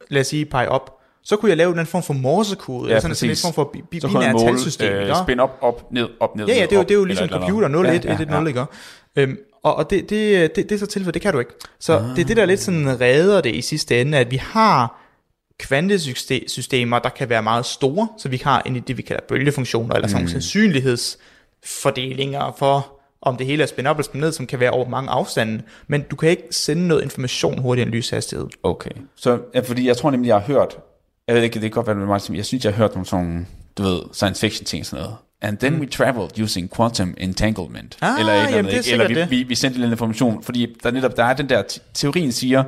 lad 0.10 0.22
os 0.22 0.28
sige, 0.28 0.46
pege 0.46 0.70
op, 0.70 1.00
så 1.26 1.36
kunne 1.36 1.50
jeg 1.50 1.58
lave 1.58 1.76
den 1.76 1.86
form 1.86 2.04
for 2.04 2.14
morsekode, 2.14 2.92
ja, 2.92 3.00
sådan, 3.00 3.16
sådan 3.16 3.30
en 3.30 3.36
form 3.38 3.54
for 3.54 3.76
bi- 3.92 4.00
så 4.00 4.08
binært 4.08 4.36
talsystem. 4.40 4.94
øh, 4.94 5.16
spænd 5.24 5.40
op, 5.40 5.58
op, 5.62 5.92
ned, 5.92 6.08
op, 6.20 6.36
ned, 6.36 6.48
Ja, 6.48 6.54
ja, 6.56 6.62
det 6.62 6.72
er 6.72 6.76
jo, 6.76 6.82
det 6.84 6.92
er 6.92 6.96
jo 6.96 7.02
eller 7.02 7.08
ligesom 7.08 7.24
eller 7.26 7.40
computer, 7.40 7.68
0, 7.68 7.86
1, 7.86 7.90
andet. 7.90 8.12
1, 8.12 8.22
1, 8.22 8.30
0, 8.30 8.48
ikke? 8.48 8.66
Øhm, 9.16 9.38
og 9.64 9.76
og 9.76 9.90
det, 9.90 10.10
det, 10.10 10.56
det, 10.56 10.70
det 10.70 10.76
er 10.76 10.80
så 10.80 10.86
tilfældet, 10.86 11.14
det 11.14 11.22
kan 11.22 11.34
du 11.34 11.40
ikke. 11.40 11.52
Så 11.80 11.98
ah. 11.98 12.04
det 12.16 12.20
er 12.22 12.26
det, 12.26 12.38
der 12.38 12.46
lidt 12.46 12.60
sådan 12.62 13.02
redder 13.02 13.42
det 13.42 13.56
i 13.56 13.62
sidste 13.62 14.02
ende, 14.02 14.18
at 14.18 14.32
vi 14.32 14.36
har 14.36 15.02
kvantesystemer, 15.60 17.00
der 17.00 17.10
kan 17.10 17.30
være 17.30 17.44
meget 17.44 17.66
store, 17.66 18.08
så 18.18 18.30
vi 18.30 18.42
har 18.44 18.62
en, 18.66 18.80
det, 18.88 18.98
vi 18.98 19.02
kalder 19.02 19.22
bølgefunktioner, 19.30 19.96
eller 19.96 20.08
sådan 20.08 20.24
Mm. 20.24 20.28
sandsynlighedsfordelinger 20.28 22.56
for, 22.60 22.92
om 23.22 23.38
det 23.38 23.46
hele 23.48 23.64
er 23.64 23.68
spændt 23.68 23.88
op 23.88 23.96
eller 23.96 24.04
spændt 24.04 24.22
ned, 24.24 24.32
som 24.32 24.48
kan 24.48 24.60
være 24.60 24.72
over 24.72 24.90
mange 24.90 25.10
afstande, 25.10 25.62
men 25.88 26.02
du 26.02 26.16
kan 26.16 26.30
ikke 26.30 26.44
sende 26.52 26.88
noget 26.88 27.04
information 27.04 27.60
hurtigere 27.60 27.88
end 27.88 27.96
lyshastighed. 27.96 28.48
Okay. 28.64 28.90
Så, 29.16 29.40
ja, 29.54 29.60
fordi 29.60 29.88
jeg 29.88 29.98
tror 29.98 30.12
nemlig, 30.12 30.28
jeg 30.28 30.36
har 30.36 30.44
hørt, 30.46 30.78
jeg 31.28 31.36
ved 31.36 31.44
ikke, 31.44 31.54
det 31.54 31.62
kan 31.62 31.72
godt 31.72 31.88
være 31.88 31.96
med 31.96 32.06
Martin, 32.06 32.36
jeg 32.36 32.46
synes, 32.46 32.66
jeg 32.66 32.74
har 32.74 32.78
hørt 32.78 32.92
nogle 32.92 33.06
sådan, 33.06 33.48
du 33.78 33.84
ved, 33.84 34.02
science 34.14 34.42
fiction 34.42 34.66
ting 34.66 34.82
og 34.82 34.86
sådan 34.86 35.04
noget. 35.04 35.18
And 35.42 35.58
then 35.58 35.74
mm. 35.74 35.80
we 35.80 35.86
traveled 35.86 36.40
using 36.44 36.76
quantum 36.76 37.14
entanglement. 37.18 37.98
Ah, 38.02 38.20
eller, 38.20 38.34
eller, 38.34 38.50
jamen, 38.56 38.72
det 38.72 38.78
ikke? 38.78 38.92
eller 38.92 39.08
vi, 39.08 39.14
det. 39.14 39.32
vi, 39.32 39.44
vi 39.44 39.56
sendte 39.56 39.80
lidt 39.80 39.92
information, 39.92 40.44
fordi 40.44 40.76
der 40.84 40.92
netop, 40.92 41.18
der 41.18 41.24
er 41.24 41.34
den 41.34 41.50
der, 41.50 41.62
te- 41.62 41.80
teorien 41.94 42.32
siger, 42.32 42.64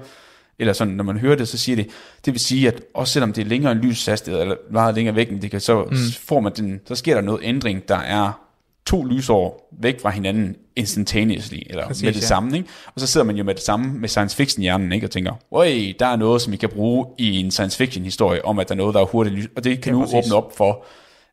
eller 0.60 0.74
sådan, 0.74 0.94
når 0.94 1.04
man 1.04 1.18
hører 1.18 1.36
det, 1.36 1.48
så 1.48 1.58
siger 1.58 1.76
det, 1.76 1.88
det 2.26 2.34
vil 2.34 2.40
sige, 2.40 2.68
at 2.68 2.82
også 2.94 3.14
selvom 3.14 3.34
det 3.34 3.42
er 3.42 3.46
længere 3.46 3.72
end 3.72 3.82
lyshastighed, 3.82 4.42
eller 4.42 4.56
meget 4.72 4.96
længere 4.96 5.16
væk, 5.16 5.30
det 5.42 5.52
kan, 5.52 5.62
så 5.62 5.84
mm. 5.84 5.98
får 6.28 6.40
man 6.40 6.52
den, 6.56 6.82
så 6.88 6.96
sker 6.96 7.16
der 7.16 7.22
noget 7.22 7.40
ændring, 7.44 7.88
der 7.88 7.98
er 7.98 8.47
to 8.88 9.04
lysår 9.04 9.70
væk 9.82 10.02
fra 10.02 10.10
hinanden 10.10 10.56
instantaneously, 10.76 11.58
eller 11.70 11.88
Præcis, 11.88 12.04
med 12.04 12.14
det 12.14 12.22
ja. 12.22 12.26
samme, 12.26 12.58
ikke? 12.58 12.70
Og 12.96 13.02
så 13.02 13.08
sidder 13.08 13.26
man 13.26 13.36
jo 13.36 13.44
med 13.44 13.56
det 13.56 13.64
samme 13.64 13.94
med 14.00 14.10
science 14.10 14.36
fiction 14.36 14.62
hjernen, 14.62 14.92
ikke? 14.92 15.08
Og 15.08 15.12
tænker, 15.12 15.32
øj, 15.52 15.68
der 16.00 16.06
er 16.08 16.16
noget, 16.16 16.42
som 16.42 16.52
vi 16.52 16.58
kan 16.58 16.70
bruge 16.70 17.06
i 17.18 17.38
en 17.40 17.52
science 17.52 17.78
fiction 17.78 18.04
historie, 18.04 18.46
om 18.46 18.60
at 18.60 18.70
der 18.70 18.76
er 18.76 18.78
noget, 18.78 18.94
der 18.94 19.02
er 19.02 19.06
hurtigt 19.06 19.36
lys, 19.36 19.48
og 19.56 19.64
det 19.64 19.82
kan 19.82 19.94
Ja, 19.94 20.00
nu 20.00 20.06
præcis. 20.06 20.16
åbne 20.32 20.36
op 20.36 20.58
for, 20.58 20.86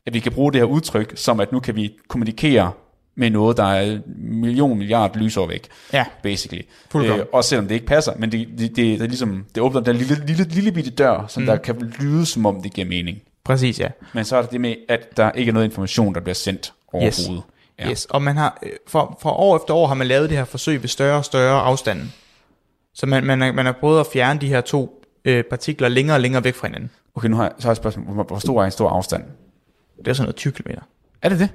at 0.06 0.14
vi 0.14 0.20
kan 0.20 0.32
bruge 0.32 0.52
det 0.52 0.60
her 0.60 0.66
udtryk, 0.66 1.12
som 1.16 1.40
at 1.40 1.52
nu 1.52 1.60
kan 1.60 1.76
vi 1.76 1.92
kommunikere 2.08 2.72
med 3.16 3.30
noget, 3.30 3.56
der 3.56 3.64
er 3.64 3.98
million 4.18 4.78
milliard 4.78 5.16
lysår 5.16 5.46
væk, 5.46 5.68
Ja. 5.92 6.04
basically. 6.22 6.62
Øh, 6.96 7.18
også 7.32 7.50
selvom 7.50 7.68
det 7.68 7.74
ikke 7.74 7.86
passer, 7.86 8.12
men 8.18 8.32
det, 8.32 8.48
det, 8.48 8.58
det, 8.58 8.76
det, 8.76 9.00
er 9.02 9.06
ligesom, 9.06 9.44
det 9.54 9.62
åbner 9.62 9.80
den 9.80 9.96
lille, 9.96 10.26
lille, 10.26 10.44
lille 10.44 10.72
bitte 10.72 10.90
dør, 10.90 11.24
som 11.28 11.42
mm. 11.42 11.46
der 11.46 11.56
kan 11.56 11.92
lyde, 12.00 12.26
som 12.26 12.46
om 12.46 12.62
det 12.62 12.72
giver 12.72 12.86
mening. 12.86 13.18
Præcis, 13.44 13.80
ja. 13.80 13.88
Men 14.14 14.24
så 14.24 14.36
er 14.36 14.42
der 14.42 14.48
det 14.48 14.60
med, 14.60 14.74
at 14.88 15.16
der 15.16 15.32
ikke 15.32 15.48
er 15.48 15.52
noget 15.52 15.66
information, 15.66 16.14
der 16.14 16.20
bliver 16.20 16.34
sendt 16.34 16.72
overhovedet. 16.94 17.42
Ja. 17.78 17.90
Yes, 17.90 18.04
og 18.04 18.22
man 18.22 18.36
har, 18.36 18.58
øh, 18.62 18.70
for, 18.86 19.18
for 19.22 19.30
år 19.30 19.56
efter 19.56 19.74
år 19.74 19.86
har 19.86 19.94
man 19.94 20.06
lavet 20.06 20.30
det 20.30 20.38
her 20.38 20.44
forsøg 20.44 20.82
ved 20.82 20.88
større 20.88 21.18
og 21.18 21.24
større 21.24 21.60
afstande. 21.60 22.06
Så 22.94 23.06
man, 23.06 23.24
man, 23.24 23.40
har, 23.40 23.52
man 23.52 23.66
har 23.66 23.72
prøvet 23.72 24.00
at 24.00 24.06
fjerne 24.12 24.40
de 24.40 24.48
her 24.48 24.60
to 24.60 25.04
øh, 25.24 25.44
partikler 25.44 25.88
længere 25.88 26.16
og 26.16 26.20
længere 26.20 26.44
væk 26.44 26.54
fra 26.54 26.66
hinanden. 26.66 26.90
Okay, 27.14 27.28
nu 27.28 27.36
har 27.36 27.42
jeg, 27.42 27.52
så 27.58 27.62
har 27.62 27.70
jeg 27.70 27.72
et 27.72 27.76
spørgsmål. 27.76 28.14
Hvor, 28.14 28.22
hvor 28.22 28.38
stor 28.38 28.60
er 28.60 28.64
en 28.64 28.70
stor 28.70 28.88
afstand? 28.88 29.24
Det 29.98 30.08
er 30.08 30.12
sådan 30.12 30.26
noget 30.26 30.36
20 30.36 30.52
km. 30.52 30.70
Er 31.22 31.28
det 31.28 31.38
det? 31.38 31.48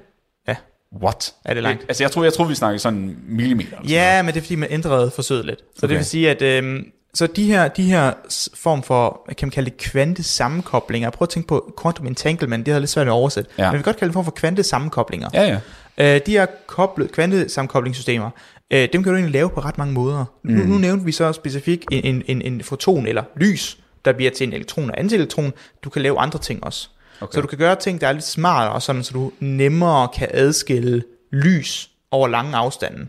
Ja. 0.48 0.56
What? 1.02 1.36
Er 1.46 1.54
det 1.54 1.64
langt? 1.64 1.86
Altså, 1.88 2.04
jeg 2.04 2.12
tror, 2.12 2.24
jeg 2.24 2.34
tror 2.34 2.46
vi 2.46 2.56
snakker 2.56 2.80
sådan 2.80 3.18
millimeter. 3.28 3.70
eller 3.70 3.78
sådan 3.78 3.90
Ja, 3.90 4.22
men 4.22 4.34
det 4.34 4.40
er 4.40 4.42
fordi, 4.42 4.56
man 4.56 4.72
ændrede 4.72 5.12
forsøget 5.12 5.46
lidt. 5.46 5.60
Så 5.60 5.66
okay. 5.80 5.88
det 5.88 5.98
vil 5.98 6.06
sige, 6.06 6.30
at 6.30 6.42
øh, 6.42 6.84
så 7.14 7.28
de 7.28 7.43
her, 7.43 7.68
de 7.68 7.84
her 7.84 8.14
form 8.53 8.84
for, 8.84 9.22
hvad 9.26 9.36
kan 9.36 9.45
man 9.45 9.51
kalde 9.51 9.70
det, 9.70 9.78
kvantesammenkoblinger. 9.78 11.10
Prøv 11.10 11.26
at 11.26 11.30
tænke 11.30 11.47
på 11.47 11.74
quantum 11.82 12.07
entanglement, 12.07 12.66
det 12.66 12.74
er 12.74 12.80
lidt 12.80 12.89
svært 12.89 13.07
at 13.07 13.12
oversætte. 13.12 13.51
Ja. 13.57 13.66
Men 13.66 13.74
vi 13.74 13.78
kan 13.78 13.84
godt 13.84 13.97
kalde 13.97 14.10
det 14.10 14.14
form 14.14 14.26
for 14.26 14.32
kvantesammenkoblinger. 14.32 15.30
Ja, 15.34 15.60
ja. 15.97 16.16
Øh, 16.16 16.22
de 16.26 16.32
her 16.32 16.45
koblet, 16.68 17.12
kvantesammenkoblingssystemer, 17.12 18.30
øh, 18.72 18.89
dem 18.93 19.03
kan 19.03 19.12
du 19.12 19.18
egentlig 19.18 19.34
lave 19.34 19.49
på 19.49 19.60
ret 19.60 19.78
mange 19.78 19.93
måder. 19.93 20.26
Mm. 20.43 20.51
Nu, 20.51 20.64
nu 20.64 20.78
nævnte 20.78 21.05
vi 21.05 21.12
så 21.12 21.34
specifikt 21.34 21.86
en, 21.91 22.05
en, 22.05 22.24
en, 22.28 22.41
en 22.41 22.64
foton 22.64 23.07
eller 23.07 23.24
lys, 23.38 23.78
der 24.05 24.14
bliver 24.14 24.32
til 24.32 24.47
en 24.47 24.53
elektron 24.53 24.91
og 24.91 24.99
antielektron. 24.99 25.53
Du 25.84 25.89
kan 25.89 26.01
lave 26.01 26.20
andre 26.20 26.39
ting 26.39 26.64
også. 26.64 26.89
Okay. 27.22 27.36
Så 27.36 27.41
du 27.41 27.47
kan 27.47 27.57
gøre 27.57 27.76
ting, 27.76 28.01
der 28.01 28.07
er 28.07 28.12
lidt 28.12 28.26
smartere, 28.26 28.82
sådan, 28.82 29.03
så 29.03 29.14
du 29.14 29.32
nemmere 29.39 30.07
kan 30.07 30.28
adskille 30.32 31.03
lys 31.32 31.89
over 32.12 32.28
lange 32.28 32.55
afstande. 32.55 33.07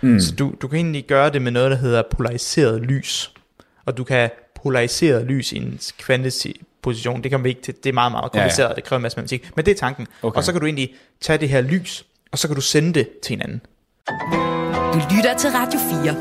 Mm. 0.00 0.20
Så 0.20 0.34
du, 0.34 0.54
du 0.62 0.68
kan 0.68 0.76
egentlig 0.76 1.04
gøre 1.06 1.30
det 1.30 1.42
med 1.42 1.52
noget, 1.52 1.70
der 1.70 1.76
hedder 1.76 2.02
polariseret 2.10 2.80
lys. 2.80 3.32
Og 3.86 3.96
du 3.96 4.04
kan 4.04 4.30
polariseret 4.62 5.26
lys 5.26 5.52
i 5.52 5.56
en 5.56 5.80
kvanteposition. 5.98 7.22
Det 7.22 7.30
kan 7.30 7.46
ikke 7.46 7.62
til. 7.62 7.74
Det 7.74 7.86
er 7.86 7.92
meget, 7.92 8.12
meget 8.12 8.32
kompliceret, 8.32 8.66
ja, 8.66 8.70
ja. 8.70 8.74
det 8.74 8.84
kræver 8.84 8.98
en 8.98 9.02
masse 9.02 9.16
matematik. 9.16 9.50
Men 9.56 9.64
det 9.64 9.70
er 9.72 9.76
tanken. 9.76 10.06
Okay. 10.22 10.36
Og 10.36 10.44
så 10.44 10.52
kan 10.52 10.60
du 10.60 10.66
egentlig 10.66 10.94
tage 11.20 11.38
det 11.38 11.48
her 11.48 11.60
lys, 11.60 12.04
og 12.32 12.38
så 12.38 12.48
kan 12.48 12.54
du 12.54 12.60
sende 12.60 12.92
det 12.94 13.08
til 13.22 13.30
hinanden. 13.30 13.60
Du 14.92 15.00
lytter 15.16 15.36
til 15.38 15.50
Radio 15.50 15.80
4. 16.04 16.16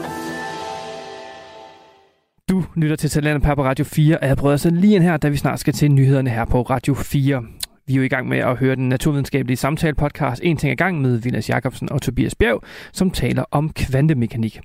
Du 2.50 2.66
lytter 2.76 2.96
til 2.96 3.10
Talentet 3.10 3.56
på 3.56 3.64
Radio 3.64 3.86
4, 3.86 4.18
og 4.18 4.28
jeg 4.28 4.38
prøver 4.38 4.58
så 4.58 4.70
lige 4.70 4.96
ind 4.96 5.04
her, 5.04 5.18
da 5.18 5.30
vi 5.30 5.38
snart 5.38 5.60
skal 5.60 5.74
til 5.74 5.92
nyhederne 5.92 6.30
her 6.30 6.46
på 6.46 6.62
Radio 6.62 6.94
4. 6.94 7.44
Vi 7.88 7.94
er 7.94 7.98
jo 7.98 8.04
i 8.04 8.08
gang 8.08 8.28
med 8.28 8.38
at 8.38 8.58
høre 8.58 8.76
den 8.76 8.90
naturvidenskabelige 8.90 9.58
samtale-podcast 9.58 10.40
En 10.44 10.58
ting 10.58 10.72
ad 10.72 10.76
gang 10.76 11.02
med 11.02 11.18
Vilas 11.18 11.50
Jacobsen 11.50 11.92
og 11.92 12.02
Tobias 12.02 12.36
Bjerg, 12.36 12.64
som 12.94 13.12
taler 13.12 13.44
om 13.52 13.74
kvantemekanik. 13.74 14.60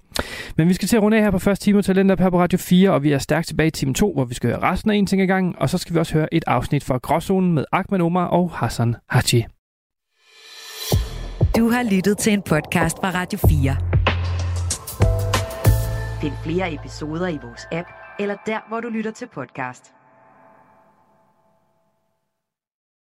Men 0.56 0.68
vi 0.68 0.74
skal 0.74 0.88
til 0.88 0.96
at 0.96 1.02
runde 1.02 1.16
af 1.16 1.22
her 1.22 1.30
på 1.30 1.38
første 1.38 1.64
time 1.64 1.82
Talenter 1.82 2.30
på 2.30 2.40
Radio 2.40 2.58
4, 2.58 2.90
og 2.90 3.02
vi 3.02 3.12
er 3.12 3.18
stærkt 3.18 3.46
tilbage 3.46 3.66
i 3.66 3.70
time 3.70 3.94
2, 3.94 4.12
hvor 4.12 4.24
vi 4.24 4.34
skal 4.34 4.50
høre 4.50 4.62
resten 4.62 4.90
af 4.90 4.94
En 4.94 5.06
ting 5.06 5.22
ad 5.22 5.26
gang, 5.26 5.58
og 5.58 5.70
så 5.70 5.78
skal 5.78 5.94
vi 5.94 5.98
også 5.98 6.14
høre 6.14 6.34
et 6.34 6.44
afsnit 6.46 6.84
fra 6.84 6.98
Gråzonen 6.98 7.52
med 7.52 7.64
Ahmed 7.72 8.00
Omar 8.00 8.26
og 8.26 8.50
Hassan 8.50 8.96
Haji. 9.08 9.44
Du 11.56 11.70
har 11.70 11.94
lyttet 11.94 12.18
til 12.18 12.32
en 12.32 12.42
podcast 12.42 12.96
fra 12.96 13.10
Radio 13.10 13.38
4. 13.48 13.76
Find 16.20 16.32
flere 16.44 16.74
episoder 16.74 17.28
i 17.28 17.38
vores 17.42 17.66
app, 17.72 17.88
eller 18.18 18.36
der, 18.46 18.68
hvor 18.68 18.80
du 18.80 18.88
lytter 18.88 19.10
til 19.10 19.28
podcast. 19.34 19.95